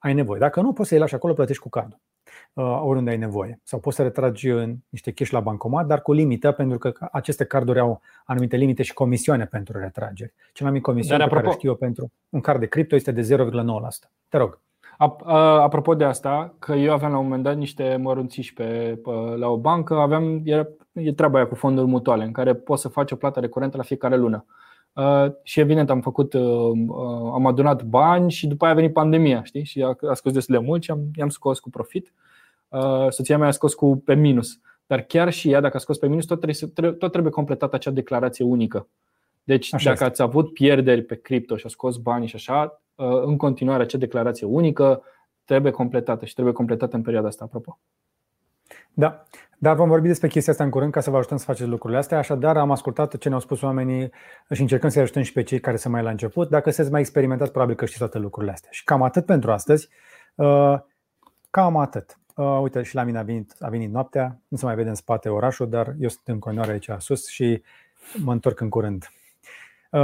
ai 0.02 0.14
nevoie. 0.14 0.38
Dacă 0.38 0.60
nu, 0.60 0.72
poți 0.72 0.88
să-i 0.88 0.98
lași 0.98 1.14
acolo, 1.14 1.32
plătești 1.32 1.62
cu 1.62 1.68
cardul. 1.68 1.98
Uh, 2.52 2.80
oriunde 2.84 3.10
ai 3.10 3.16
nevoie. 3.16 3.60
Sau 3.62 3.78
poți 3.78 3.96
să 3.96 4.02
retragi 4.02 4.48
în 4.48 4.76
niște 4.88 5.12
cash 5.12 5.30
la 5.30 5.40
bancomat, 5.40 5.86
dar 5.86 6.02
cu 6.02 6.12
limită, 6.12 6.52
pentru 6.52 6.78
că 6.78 7.08
aceste 7.12 7.44
carduri 7.44 7.78
au 7.78 8.00
anumite 8.24 8.56
limite 8.56 8.82
și 8.82 8.92
comisioane 8.92 9.44
pentru 9.44 9.78
retrageri. 9.78 10.32
Cel 10.52 10.66
mai 10.66 10.74
mic 10.74 10.82
comision 10.82 11.16
pe 11.16 11.22
apropo... 11.22 11.42
care 11.42 11.54
știu 11.56 11.68
eu 11.68 11.76
pentru 11.76 12.12
un 12.28 12.40
card 12.40 12.60
de 12.60 12.66
cripto 12.66 12.94
este 12.94 13.12
de 13.12 13.36
0,9%. 13.36 14.10
Te 14.28 14.36
rog. 14.36 14.60
Apropo 15.26 15.94
de 15.94 16.04
asta, 16.04 16.54
că 16.58 16.72
eu 16.72 16.92
aveam 16.92 17.12
la 17.12 17.18
un 17.18 17.24
moment 17.24 17.42
dat 17.42 17.56
niște 17.56 17.96
mărunțiși 18.00 18.52
pe, 18.52 18.98
pe, 19.02 19.10
la 19.36 19.48
o 19.48 19.56
bancă, 19.56 19.94
aveam, 19.94 20.40
era, 20.44 20.68
e 20.92 21.12
treaba 21.12 21.36
aia 21.36 21.46
cu 21.46 21.54
fonduri 21.54 21.86
mutuale, 21.86 22.24
în 22.24 22.32
care 22.32 22.54
poți 22.54 22.82
să 22.82 22.88
faci 22.88 23.10
o 23.12 23.16
plată 23.16 23.40
recurentă 23.40 23.76
la 23.76 23.82
fiecare 23.82 24.16
lună. 24.16 24.44
Uh, 24.48 24.61
și 25.42 25.60
evident 25.60 25.90
am 25.90 26.00
făcut, 26.00 26.32
uh, 26.32 26.70
am 27.32 27.46
adunat 27.46 27.82
bani 27.82 28.30
și 28.30 28.46
după 28.46 28.64
aia 28.64 28.72
a 28.72 28.76
venit 28.76 28.92
pandemia, 28.92 29.42
știi? 29.42 29.64
Și 29.64 29.82
a, 29.82 29.96
a 30.08 30.14
scos 30.14 30.32
destul 30.32 30.54
de 30.54 30.60
mult 30.60 30.82
și 30.82 30.90
am, 30.90 31.00
i-am 31.14 31.28
scos 31.28 31.58
cu 31.60 31.70
profit. 31.70 32.12
Uh, 32.68 33.06
soția 33.08 33.38
mea 33.38 33.48
a 33.48 33.50
scos 33.50 33.74
cu 33.74 33.96
pe 33.96 34.14
minus. 34.14 34.60
Dar 34.86 35.00
chiar 35.00 35.32
și 35.32 35.50
ea, 35.50 35.60
dacă 35.60 35.76
a 35.76 35.80
scos 35.80 35.98
pe 35.98 36.08
minus, 36.08 36.24
tot 36.24 36.40
trebuie, 36.40 36.92
tot 36.92 37.10
trebuie 37.10 37.32
completată 37.32 37.76
acea 37.76 37.90
declarație 37.90 38.44
unică. 38.44 38.88
Deci, 39.44 39.74
așa 39.74 39.90
dacă 39.90 40.04
este. 40.04 40.22
ați 40.22 40.22
avut 40.22 40.52
pierderi 40.52 41.02
pe 41.02 41.14
cripto 41.14 41.56
și 41.56 41.66
a 41.66 41.68
scos 41.68 41.96
bani 41.96 42.26
și 42.26 42.36
așa, 42.36 42.82
în 43.24 43.36
continuare 43.36 43.82
acea 43.82 43.98
declarație 43.98 44.46
unică 44.46 45.02
trebuie 45.44 45.72
completată 45.72 46.24
și 46.24 46.32
trebuie 46.32 46.54
completată 46.54 46.96
în 46.96 47.02
perioada 47.02 47.28
asta, 47.28 47.44
apropo. 47.44 47.78
Da, 48.94 49.24
dar 49.58 49.76
vom 49.76 49.88
vorbi 49.88 50.06
despre 50.06 50.28
chestia 50.28 50.52
asta 50.52 50.64
în 50.64 50.70
curând 50.70 50.92
ca 50.92 51.00
să 51.00 51.10
vă 51.10 51.16
ajutăm 51.16 51.36
să 51.36 51.44
faceți 51.44 51.68
lucrurile 51.68 51.98
astea. 51.98 52.18
Așadar, 52.18 52.56
am 52.56 52.70
ascultat 52.70 53.16
ce 53.16 53.28
ne-au 53.28 53.40
spus 53.40 53.62
oamenii 53.62 54.10
și 54.50 54.60
încercăm 54.60 54.88
să-i 54.90 55.02
ajutăm 55.02 55.22
și 55.22 55.32
pe 55.32 55.42
cei 55.42 55.60
care 55.60 55.76
sunt 55.76 55.92
mai 55.92 56.02
la 56.02 56.10
început. 56.10 56.48
Dacă 56.48 56.70
sunteți 56.70 56.92
mai 56.92 57.00
experimentați, 57.00 57.50
probabil 57.50 57.74
că 57.74 57.84
știți 57.84 58.00
toate 58.00 58.18
lucrurile 58.18 58.52
astea. 58.52 58.70
Și 58.72 58.84
cam 58.84 59.02
atât 59.02 59.26
pentru 59.26 59.52
astăzi. 59.52 59.88
Uh, 60.34 60.78
cam 61.50 61.76
atât. 61.76 62.18
Uh, 62.36 62.58
uite, 62.62 62.82
și 62.82 62.94
la 62.94 63.02
mine 63.02 63.18
a 63.18 63.22
venit, 63.22 63.54
a 63.60 63.68
venit 63.68 63.92
noaptea, 63.92 64.40
nu 64.48 64.56
se 64.56 64.64
mai 64.64 64.74
vede 64.74 64.88
în 64.88 64.94
spate 64.94 65.28
orașul, 65.28 65.68
dar 65.68 65.94
eu 66.00 66.08
sunt 66.08 66.22
în 66.24 66.38
continuare 66.38 66.72
aici 66.72 66.90
sus 66.98 67.28
și 67.28 67.62
mă 68.16 68.32
întorc 68.32 68.60
în 68.60 68.68
curând. 68.68 69.10
Uh, 69.90 70.00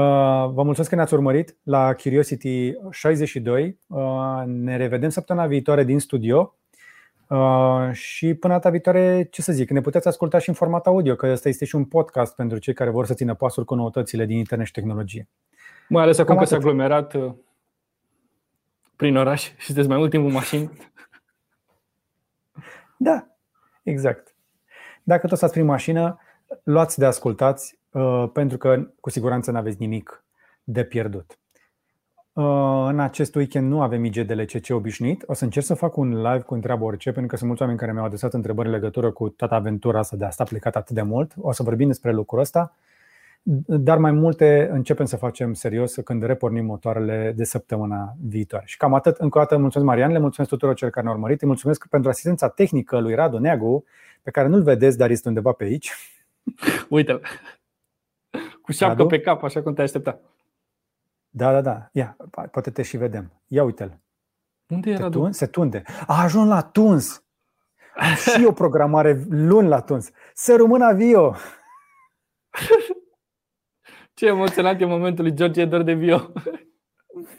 vă 0.53 0.63
mulțumesc 0.63 0.89
că 0.89 0.95
ne-ați 0.95 1.15
urmărit 1.15 1.57
la 1.63 1.95
Curiosity 1.95 2.73
62. 2.91 3.79
Uh, 3.87 4.43
ne 4.47 4.77
revedem 4.77 5.09
săptămâna 5.09 5.47
viitoare 5.47 5.85
din 5.85 5.99
studio. 5.99 6.58
Uh, 7.29 7.93
și 7.93 8.35
până 8.35 8.53
data 8.53 8.71
viitoare, 8.71 9.29
ce 9.31 9.43
să 9.43 9.53
zic, 9.53 9.71
ne 9.71 9.81
puteți 9.81 10.09
asculta 10.09 10.39
și 10.39 10.49
în 10.49 10.55
format 10.55 10.87
audio, 10.87 11.15
că 11.15 11.27
ăsta 11.27 11.49
este 11.49 11.65
și 11.65 11.75
un 11.75 11.85
podcast 11.85 12.35
pentru 12.35 12.59
cei 12.59 12.75
care 12.75 12.91
vor 12.91 13.07
să 13.07 13.15
țină 13.15 13.35
pasul 13.35 13.65
cu 13.65 13.75
noutățile 13.75 14.25
din 14.25 14.37
internet 14.37 14.67
și 14.67 14.73
tehnologie. 14.73 15.29
Mai 15.89 16.03
ales 16.03 16.19
acum 16.19 16.37
că 16.37 16.45
s-a 16.45 16.57
aglomerat 16.57 17.15
prin 18.97 19.17
oraș 19.17 19.43
și 19.57 19.67
sunteți 19.67 19.89
mai 19.89 19.97
mult 19.97 20.11
timp 20.11 20.25
în 20.25 20.33
mașini. 20.33 20.71
Da, 22.97 23.27
exact. 23.83 24.35
Dacă 25.03 25.27
tot 25.27 25.37
stați 25.37 25.53
prin 25.53 25.65
mașină, 25.65 26.19
luați 26.63 26.99
de 26.99 27.07
ascultați, 27.07 27.79
pentru 28.33 28.59
că 28.59 28.89
cu 29.01 29.11
siguranță 29.11 29.51
nu 29.51 29.59
aveți 29.59 29.77
nimic 29.81 30.25
de 30.65 30.85
pierdut. 30.85 31.39
Uh, 32.39 32.87
în 32.89 33.01
acest 33.01 33.35
weekend 33.35 33.71
nu 33.71 33.81
avem 33.81 34.05
IGDLCC 34.05 34.67
obișnuit. 34.71 35.25
O 35.27 35.35
să 35.35 35.45
încerc 35.45 35.65
să 35.65 35.75
fac 35.75 35.97
un 35.97 36.09
live 36.09 36.39
cu 36.39 36.55
întreabă 36.55 36.85
orice, 36.85 37.11
pentru 37.11 37.27
că 37.27 37.37
sunt 37.37 37.47
mulți 37.47 37.63
oameni 37.63 37.81
care 37.81 37.93
mi-au 37.93 38.05
adresat 38.05 38.33
întrebări 38.33 38.69
în 38.69 38.75
legătură 38.75 39.11
cu 39.11 39.29
toată 39.29 39.55
aventura 39.55 39.99
asta 39.99 40.17
de 40.17 40.25
a 40.25 40.31
sta 40.31 40.45
plecat 40.45 40.77
atât 40.77 40.95
de 40.95 41.03
mult. 41.03 41.33
O 41.41 41.53
să 41.53 41.63
vorbim 41.63 41.87
despre 41.87 42.13
lucrul 42.13 42.41
ăsta. 42.41 42.75
Dar 43.67 43.99
mai 43.99 44.11
multe 44.11 44.69
începem 44.73 45.07
să 45.07 45.17
facem 45.17 45.53
serios 45.53 45.95
când 46.05 46.23
repornim 46.23 46.65
motoarele 46.65 47.33
de 47.37 47.45
săptămâna 47.45 48.15
viitoare. 48.29 48.65
Și 48.67 48.77
cam 48.77 48.95
atât. 48.95 49.17
Încă 49.17 49.39
o 49.39 49.41
dată 49.41 49.59
mulțumesc 49.59 49.91
Marian, 49.91 50.13
le 50.13 50.19
mulțumesc 50.19 50.53
tuturor 50.53 50.75
celor 50.75 50.93
care 50.93 51.05
ne-au 51.05 51.19
urmărit. 51.19 51.41
Îi 51.41 51.49
mulțumesc 51.49 51.87
pentru 51.89 52.11
asistența 52.11 52.49
tehnică 52.49 52.99
lui 52.99 53.15
Radu 53.15 53.39
Neagu, 53.39 53.85
pe 54.23 54.31
care 54.31 54.49
nu-l 54.49 54.63
vedeți, 54.63 54.99
dar 54.99 55.11
este 55.11 55.29
undeva 55.29 55.53
pe 55.53 55.65
aici. 55.65 55.93
Uite-l. 56.89 57.21
Cu 58.63 58.73
șapcă 58.73 58.97
Radu? 58.97 59.07
pe 59.07 59.21
cap, 59.21 59.43
așa 59.43 59.63
cum 59.63 59.75
te 59.75 59.83
aștepta. 59.83 60.21
Da, 61.39 61.53
da, 61.53 61.61
da. 61.61 61.89
Ia, 61.93 62.17
poate 62.51 62.71
te 62.71 62.83
și 62.83 62.97
vedem. 62.97 63.33
Ia 63.47 63.63
uite-l. 63.63 64.01
Unde 64.69 64.91
era? 64.91 65.09
Tun? 65.09 65.33
Se 65.33 65.47
tunde. 65.47 65.83
A 66.07 66.23
ajuns 66.23 66.49
la 66.49 66.63
tuns. 66.63 67.25
Am 67.97 68.15
și 68.37 68.45
o 68.45 68.53
programare 68.53 69.25
luni 69.29 69.69
la 69.69 69.81
tuns. 69.81 70.11
Să 70.35 70.57
rămână 70.57 70.95
Vio. 70.95 71.35
Ce 74.15 74.27
emoționant 74.27 74.81
e 74.81 74.85
momentul 74.85 75.25
lui 75.25 75.35
George 75.35 75.61
Edor 75.61 75.83
de 75.83 75.93
Vio. 75.93 76.33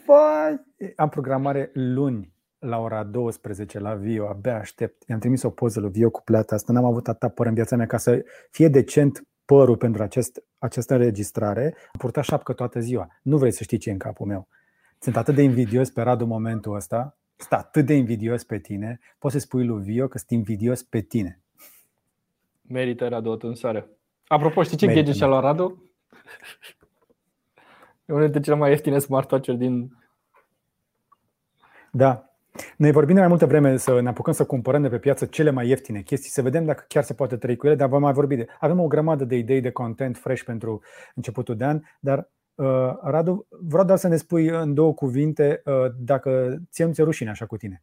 Vai. 0.06 0.64
Am 1.02 1.08
programare 1.08 1.70
luni 1.74 2.34
la 2.58 2.78
ora 2.78 3.04
12 3.04 3.78
la 3.78 3.94
Vio, 3.94 4.28
abia 4.28 4.56
aștept. 4.56 5.02
I-am 5.08 5.18
trimis 5.18 5.42
o 5.42 5.50
poză 5.50 5.80
lui 5.80 5.90
Vio 5.90 6.10
cu 6.10 6.22
plata 6.22 6.54
asta. 6.54 6.72
N-am 6.72 6.84
avut 6.84 7.08
atâta 7.08 7.28
păr 7.28 7.46
în 7.46 7.54
viața 7.54 7.76
mea 7.76 7.86
ca 7.86 7.96
să 7.96 8.24
fie 8.50 8.68
decent 8.68 9.22
părul 9.50 9.76
pentru 9.76 10.02
acest, 10.02 10.44
această 10.58 10.94
înregistrare, 10.94 11.64
am 11.64 11.98
purtat 11.98 12.24
șapcă 12.24 12.52
toată 12.52 12.80
ziua. 12.80 13.08
Nu 13.22 13.36
vrei 13.36 13.52
să 13.52 13.62
știi 13.62 13.78
ce 13.78 13.88
e 13.88 13.92
în 13.92 13.98
capul 13.98 14.26
meu. 14.26 14.48
Sunt 14.98 15.16
atât 15.16 15.34
de 15.34 15.42
invidios 15.42 15.90
pe 15.90 16.02
Radu 16.02 16.26
momentul 16.26 16.74
ăsta, 16.74 17.18
sunt 17.36 17.52
atât 17.52 17.86
de 17.86 17.94
invidios 17.94 18.44
pe 18.44 18.58
tine, 18.58 19.00
poți 19.18 19.34
să 19.34 19.40
spui 19.40 19.66
lui 19.66 19.82
Vio 19.82 20.08
că 20.08 20.18
sunt 20.18 20.30
invidios 20.30 20.82
pe 20.82 21.00
tine. 21.00 21.40
Merită 22.60 23.08
Radu 23.08 23.30
o 23.30 23.36
tunsare. 23.36 23.88
Apropo, 24.26 24.62
știi 24.62 24.76
ce 24.76 24.86
Merită, 24.86 25.04
gadget 25.04 25.18
și-a 25.18 25.28
luat 25.28 25.42
Radu? 25.42 25.90
E 28.04 28.12
unul 28.12 28.22
dintre 28.22 28.40
cele 28.40 28.56
mai 28.56 28.70
ieftine 28.70 28.98
smartwatch-uri 28.98 29.58
din... 29.58 29.96
Da, 31.92 32.29
noi 32.76 32.92
vorbim 32.92 33.14
de 33.14 33.20
mai 33.20 33.28
multă 33.28 33.46
vreme 33.46 33.76
să 33.76 34.00
ne 34.00 34.08
apucăm 34.08 34.32
să 34.32 34.46
cumpărăm 34.46 34.82
de 34.82 34.88
pe 34.88 34.98
piață 34.98 35.26
cele 35.26 35.50
mai 35.50 35.68
ieftine 35.68 36.00
chestii, 36.00 36.30
să 36.30 36.42
vedem 36.42 36.64
dacă 36.64 36.84
chiar 36.88 37.02
se 37.02 37.14
poate 37.14 37.36
trăi 37.36 37.56
cu 37.56 37.66
ele, 37.66 37.74
dar 37.76 37.88
vom 37.88 38.00
mai 38.00 38.12
vorbi 38.12 38.36
de. 38.36 38.46
Avem 38.60 38.80
o 38.80 38.86
grămadă 38.86 39.24
de 39.24 39.36
idei 39.36 39.60
de 39.60 39.70
content 39.70 40.16
fresh 40.16 40.42
pentru 40.42 40.82
începutul 41.14 41.56
de 41.56 41.64
an, 41.64 41.80
dar 42.00 42.30
uh, 42.54 42.98
Radu, 43.02 43.46
vreau 43.48 43.84
doar 43.84 43.98
să 43.98 44.08
ne 44.08 44.16
spui 44.16 44.46
în 44.48 44.74
două 44.74 44.94
cuvinte 44.94 45.62
uh, 45.64 45.86
dacă 45.98 46.56
ți 46.70 46.90
ți 46.90 47.02
rușine 47.02 47.30
așa 47.30 47.46
cu 47.46 47.56
tine. 47.56 47.82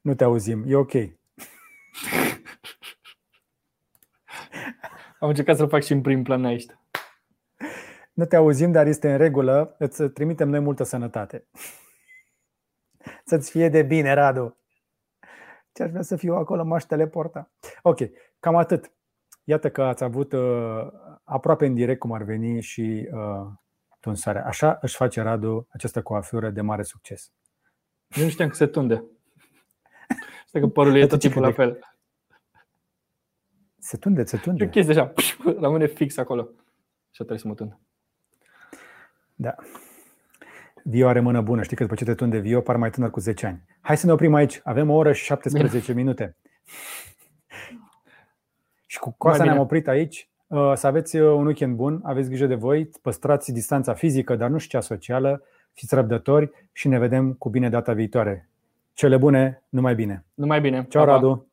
Nu 0.00 0.14
te 0.14 0.24
auzim, 0.24 0.64
e 0.66 0.74
ok. 0.76 0.92
Am 5.20 5.28
încercat 5.28 5.56
să-l 5.56 5.68
fac 5.68 5.82
și 5.82 5.92
în 5.92 6.00
prim 6.00 6.22
plan 6.22 6.44
aici. 6.44 6.64
Nu 8.16 8.24
te 8.24 8.36
auzim, 8.36 8.72
dar 8.72 8.86
este 8.86 9.10
în 9.10 9.16
regulă. 9.16 9.74
Îți 9.78 10.02
trimitem 10.02 10.48
noi 10.48 10.60
multă 10.60 10.82
sănătate. 10.82 11.46
Să-ți 13.28 13.50
fie 13.50 13.68
de 13.68 13.82
bine, 13.82 14.12
Radu. 14.12 14.58
Ce 15.72 15.82
aș 15.82 15.90
vrea 15.90 16.02
să 16.02 16.16
fiu 16.16 16.34
acolo, 16.34 16.64
m-aș 16.64 16.84
teleporta. 16.84 17.50
Ok, 17.82 17.98
cam 18.40 18.56
atât. 18.56 18.92
Iată 19.44 19.70
că 19.70 19.82
ați 19.82 20.04
avut 20.04 20.32
uh, 20.32 20.86
aproape 21.24 21.66
în 21.66 21.74
direct 21.74 21.98
cum 21.98 22.12
ar 22.12 22.22
veni 22.22 22.60
și 22.60 23.08
uh, 23.12 23.46
tunsarea. 24.00 24.46
Așa 24.46 24.78
își 24.80 24.96
face 24.96 25.20
Radu 25.20 25.66
această 25.70 26.02
coafură 26.02 26.50
de 26.50 26.60
mare 26.60 26.82
succes. 26.82 27.32
Eu 28.08 28.24
nu 28.24 28.30
știam 28.30 28.48
că 28.48 28.54
se 28.54 28.66
tunde. 28.66 29.04
Știu 30.46 30.60
că 30.60 30.66
părul 30.66 30.96
e 30.96 31.06
tot 31.06 31.20
timpul 31.20 31.42
la 31.42 31.52
fel. 31.52 31.78
Se 33.78 33.96
tunde, 33.96 34.24
se 34.24 34.36
tunde. 34.36 34.64
E 34.64 34.66
o 34.66 34.70
chestie 34.70 34.94
așa, 34.94 35.12
rămâne 35.60 35.86
fix 35.86 36.16
acolo. 36.16 36.42
Și 37.10 37.16
trebuie 37.24 37.38
să 37.38 37.48
mă 37.48 37.54
tundă. 37.54 37.80
Da. 39.36 39.54
Vio 40.82 41.08
are 41.08 41.20
mână 41.20 41.40
bună. 41.40 41.62
Știi 41.62 41.76
că 41.76 41.82
după 41.82 41.94
ce 41.94 42.04
te 42.04 42.14
tunde 42.14 42.38
Vio, 42.38 42.60
par 42.60 42.76
mai 42.76 42.90
tânăr 42.90 43.10
cu 43.10 43.20
10 43.20 43.46
ani. 43.46 43.62
Hai 43.80 43.96
să 43.96 44.06
ne 44.06 44.12
oprim 44.12 44.34
aici. 44.34 44.60
Avem 44.64 44.90
o 44.90 44.94
oră 44.94 45.12
și 45.12 45.24
17 45.24 45.92
bine. 45.92 46.02
minute. 46.02 46.36
și 48.86 48.98
cu, 48.98 49.14
cu 49.18 49.28
asta 49.28 49.44
ne-am 49.44 49.58
oprit 49.58 49.88
aici. 49.88 50.28
Uh, 50.46 50.72
să 50.74 50.86
aveți 50.86 51.16
uh, 51.16 51.32
un 51.34 51.46
weekend 51.46 51.76
bun, 51.76 52.00
aveți 52.02 52.28
grijă 52.28 52.46
de 52.46 52.54
voi, 52.54 52.90
păstrați 53.02 53.52
distanța 53.52 53.94
fizică, 53.94 54.36
dar 54.36 54.50
nu 54.50 54.58
și 54.58 54.68
cea 54.68 54.80
socială, 54.80 55.42
fiți 55.72 55.94
răbdători 55.94 56.50
și 56.72 56.88
ne 56.88 56.98
vedem 56.98 57.32
cu 57.32 57.48
bine 57.48 57.68
data 57.68 57.92
viitoare. 57.92 58.48
Cele 58.92 59.16
bune, 59.16 59.62
numai 59.68 59.94
bine. 59.94 60.24
Numai 60.34 60.60
bine. 60.60 60.86
Ciao, 60.88 61.04
Radu. 61.04 61.46